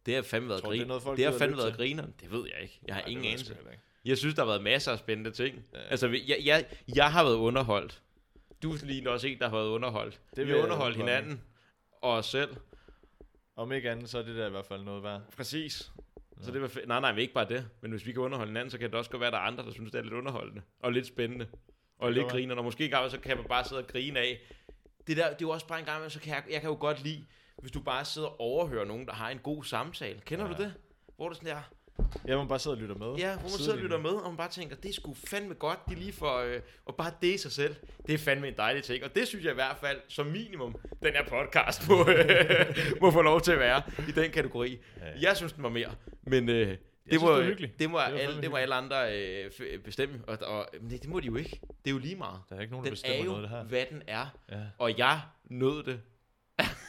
Det 0.06 0.16
har 0.16 0.22
fandme 0.22 0.50
været 0.50 0.62
Tror 0.62 0.72
du, 0.72 0.78
det 0.78 0.88
noget, 0.88 1.18
Det 1.18 1.26
har 1.26 1.38
fandme 1.38 1.58
været 1.58 1.78
griner. 1.78 2.08
Det 2.22 2.32
ved 2.32 2.50
jeg 2.54 2.62
ikke. 2.62 2.80
Jeg 2.88 2.96
har 2.96 3.02
Nej, 3.02 3.10
ingen 3.10 3.26
anelse. 3.26 3.58
Jeg 4.06 4.18
synes, 4.18 4.36
der 4.36 4.42
har 4.42 4.48
været 4.48 4.64
masser 4.64 4.92
af 4.92 5.00
spændende 5.00 5.32
ting. 5.32 5.66
Ja. 5.74 5.80
Altså, 5.80 6.08
jeg, 6.08 6.38
jeg, 6.44 6.66
jeg 6.96 7.12
har 7.12 7.24
været 7.24 7.36
underholdt. 7.36 8.02
Du 8.64 8.78
ligner 8.84 9.12
også 9.12 9.28
en, 9.28 9.40
der 9.40 9.50
har 9.50 9.56
været 9.56 9.70
underholdt. 9.70 10.22
Det 10.36 10.48
vi 10.48 10.52
har 10.52 10.58
underholdt 10.58 10.98
hinanden 10.98 11.42
og 12.02 12.12
os 12.12 12.26
selv. 12.26 12.56
Om 13.56 13.72
ikke 13.72 13.92
andet, 13.92 14.10
så 14.10 14.18
er 14.18 14.24
det 14.24 14.36
der 14.36 14.48
i 14.48 14.50
hvert 14.50 14.66
fald 14.66 14.84
noget 14.84 15.04
værd. 15.04 15.22
Præcis. 15.38 15.92
Så 16.42 16.52
det 16.52 16.62
var 16.62 16.68
fe- 16.68 16.86
nej, 16.86 17.00
nej, 17.00 17.12
men 17.12 17.20
ikke 17.20 17.34
bare 17.34 17.50
det. 17.50 17.70
Men 17.82 17.92
hvis 17.92 18.06
vi 18.06 18.12
kan 18.12 18.22
underholde 18.22 18.50
hinanden, 18.50 18.72
så 18.72 18.78
kan 18.78 18.90
det 18.90 18.96
også 18.96 19.12
godt 19.12 19.20
være, 19.20 19.28
at 19.28 19.34
der 19.34 19.40
er 19.40 19.44
andre, 19.44 19.64
der 19.66 19.72
synes, 19.72 19.92
det 19.92 20.00
er 20.00 20.04
lidt 20.04 20.14
underholdende. 20.14 20.62
Og 20.80 20.92
lidt 20.92 21.08
spændende. 21.08 21.48
Og 22.00 22.12
lidt 22.12 22.22
godt 22.24 22.32
griner. 22.32 22.56
Og 22.56 22.64
måske 22.64 22.84
ikke 22.84 22.98
så 23.10 23.20
kan 23.24 23.38
man 23.38 23.46
bare 23.46 23.64
sidde 23.64 23.82
og 23.82 23.88
grine 23.88 24.20
af. 24.20 24.40
Det, 25.08 25.18
der, 25.18 25.24
det 25.26 25.32
er 25.34 25.38
jo 25.42 25.50
også 25.50 25.68
bare 25.68 25.80
en 25.80 25.86
gang, 25.86 26.12
så 26.12 26.20
kan 26.20 26.34
jeg, 26.34 26.44
jeg 26.52 26.62
kan 26.62 26.70
jo 26.70 26.78
godt 26.80 27.04
lide, 27.04 27.26
hvis 27.58 27.72
du 27.72 27.82
bare 27.82 28.06
sidder 28.06 28.28
og 28.28 28.40
overhører 28.40 28.86
nogen, 28.86 29.06
der 29.06 29.14
har 29.14 29.30
en 29.30 29.38
god 29.40 29.64
samtale. 29.64 30.22
Kender 30.26 30.46
Ja. 30.46 30.54
du 30.54 30.64
det? 30.64 30.74
Hvor 31.16 31.30
du 31.30 31.36
sådan 31.36 31.50
der, 31.50 31.62
Ja, 32.28 32.38
man 32.38 32.48
bare 32.48 32.60
sidder 32.60 32.78
og 32.78 32.82
lytter 32.82 32.96
med. 32.96 33.16
Ja, 33.18 33.34
hvor 33.34 33.42
man 33.42 33.50
sidder 33.50 33.74
og 33.74 33.78
lytter 33.78 33.98
med, 34.00 34.10
og 34.10 34.30
man 34.30 34.38
bare 34.38 34.50
tænker, 34.50 34.76
det 34.76 34.90
er 34.90 34.94
sgu 34.94 35.14
fandme 35.14 35.54
godt, 35.54 35.80
de 35.90 35.96
lige 35.96 36.14
får, 36.14 36.40
øh, 36.40 36.62
og 36.86 36.96
bare 36.96 37.12
det 37.22 37.28
i 37.34 37.38
sig 37.38 37.52
selv, 37.52 37.76
det 38.08 38.14
er 38.14 38.18
fandme 38.18 38.48
en 38.48 38.54
dejlig 38.58 38.84
ting, 38.84 39.04
og 39.04 39.16
det 39.16 39.28
synes 39.28 39.46
jeg 39.46 39.52
i 39.52 39.56
hvert 39.56 39.78
fald, 39.82 39.98
som 40.08 40.26
minimum, 40.26 40.76
den 41.04 41.14
her 41.14 41.24
podcast 41.24 41.90
må, 41.90 42.08
øh, 42.10 42.76
må 43.02 43.12
få 43.12 43.22
lov 43.22 43.42
til 43.42 43.52
at 43.52 43.60
være 43.60 43.82
i 44.08 44.12
den 44.12 44.32
kategori. 44.32 44.80
Ja. 45.02 45.06
Jeg 45.30 45.38
synes, 45.38 45.54
den 45.54 45.64
var 45.64 45.70
mere, 45.70 45.92
men 46.24 46.50
øh, 46.50 46.68
det, 46.68 46.78
synes, 47.10 47.24
må, 47.24 47.40
det 47.42 47.58
det, 47.58 47.62
må, 47.62 47.68
Det 47.80 47.92
var 47.92 48.00
alle, 48.20 48.42
det 48.42 48.50
må 48.52 48.58
alle 48.58 48.76
andre 48.76 49.18
øh, 49.20 49.52
bestemme, 49.84 50.20
og, 50.28 50.38
og 50.42 50.68
men 50.82 50.90
det, 50.92 51.02
det 51.02 51.10
må 51.10 51.20
de 51.20 51.26
jo 51.26 51.36
ikke. 51.36 51.60
Det 51.86 51.90
er 51.90 51.92
jo 51.92 51.98
lige 52.00 52.16
meget. 52.16 52.40
Der 52.50 52.56
er 52.56 52.60
ikke 52.62 52.72
nogen, 52.72 52.84
der 52.84 52.90
Den 52.90 52.94
bestemmer 52.94 53.20
er 53.22 53.26
jo, 53.26 53.30
noget 53.32 53.44
det 53.44 53.50
her. 53.50 53.64
hvad 53.64 53.86
den 53.90 54.02
er, 54.08 54.26
Ja, 54.52 54.60
og 54.78 54.98
jeg 54.98 55.20
nød 55.46 55.84
det. 55.84 56.02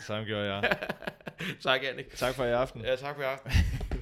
sådan 0.07 0.25
gjorde 0.27 0.55
jeg. 0.55 0.79
tak, 1.63 1.81
Annik. 1.85 2.11
tak 2.17 2.35
for 2.35 2.45
i 2.45 2.51
aften. 2.51 2.85
Ja, 2.85 2.97
tak 2.97 3.17
for 3.17 3.23
jer. 3.23 3.37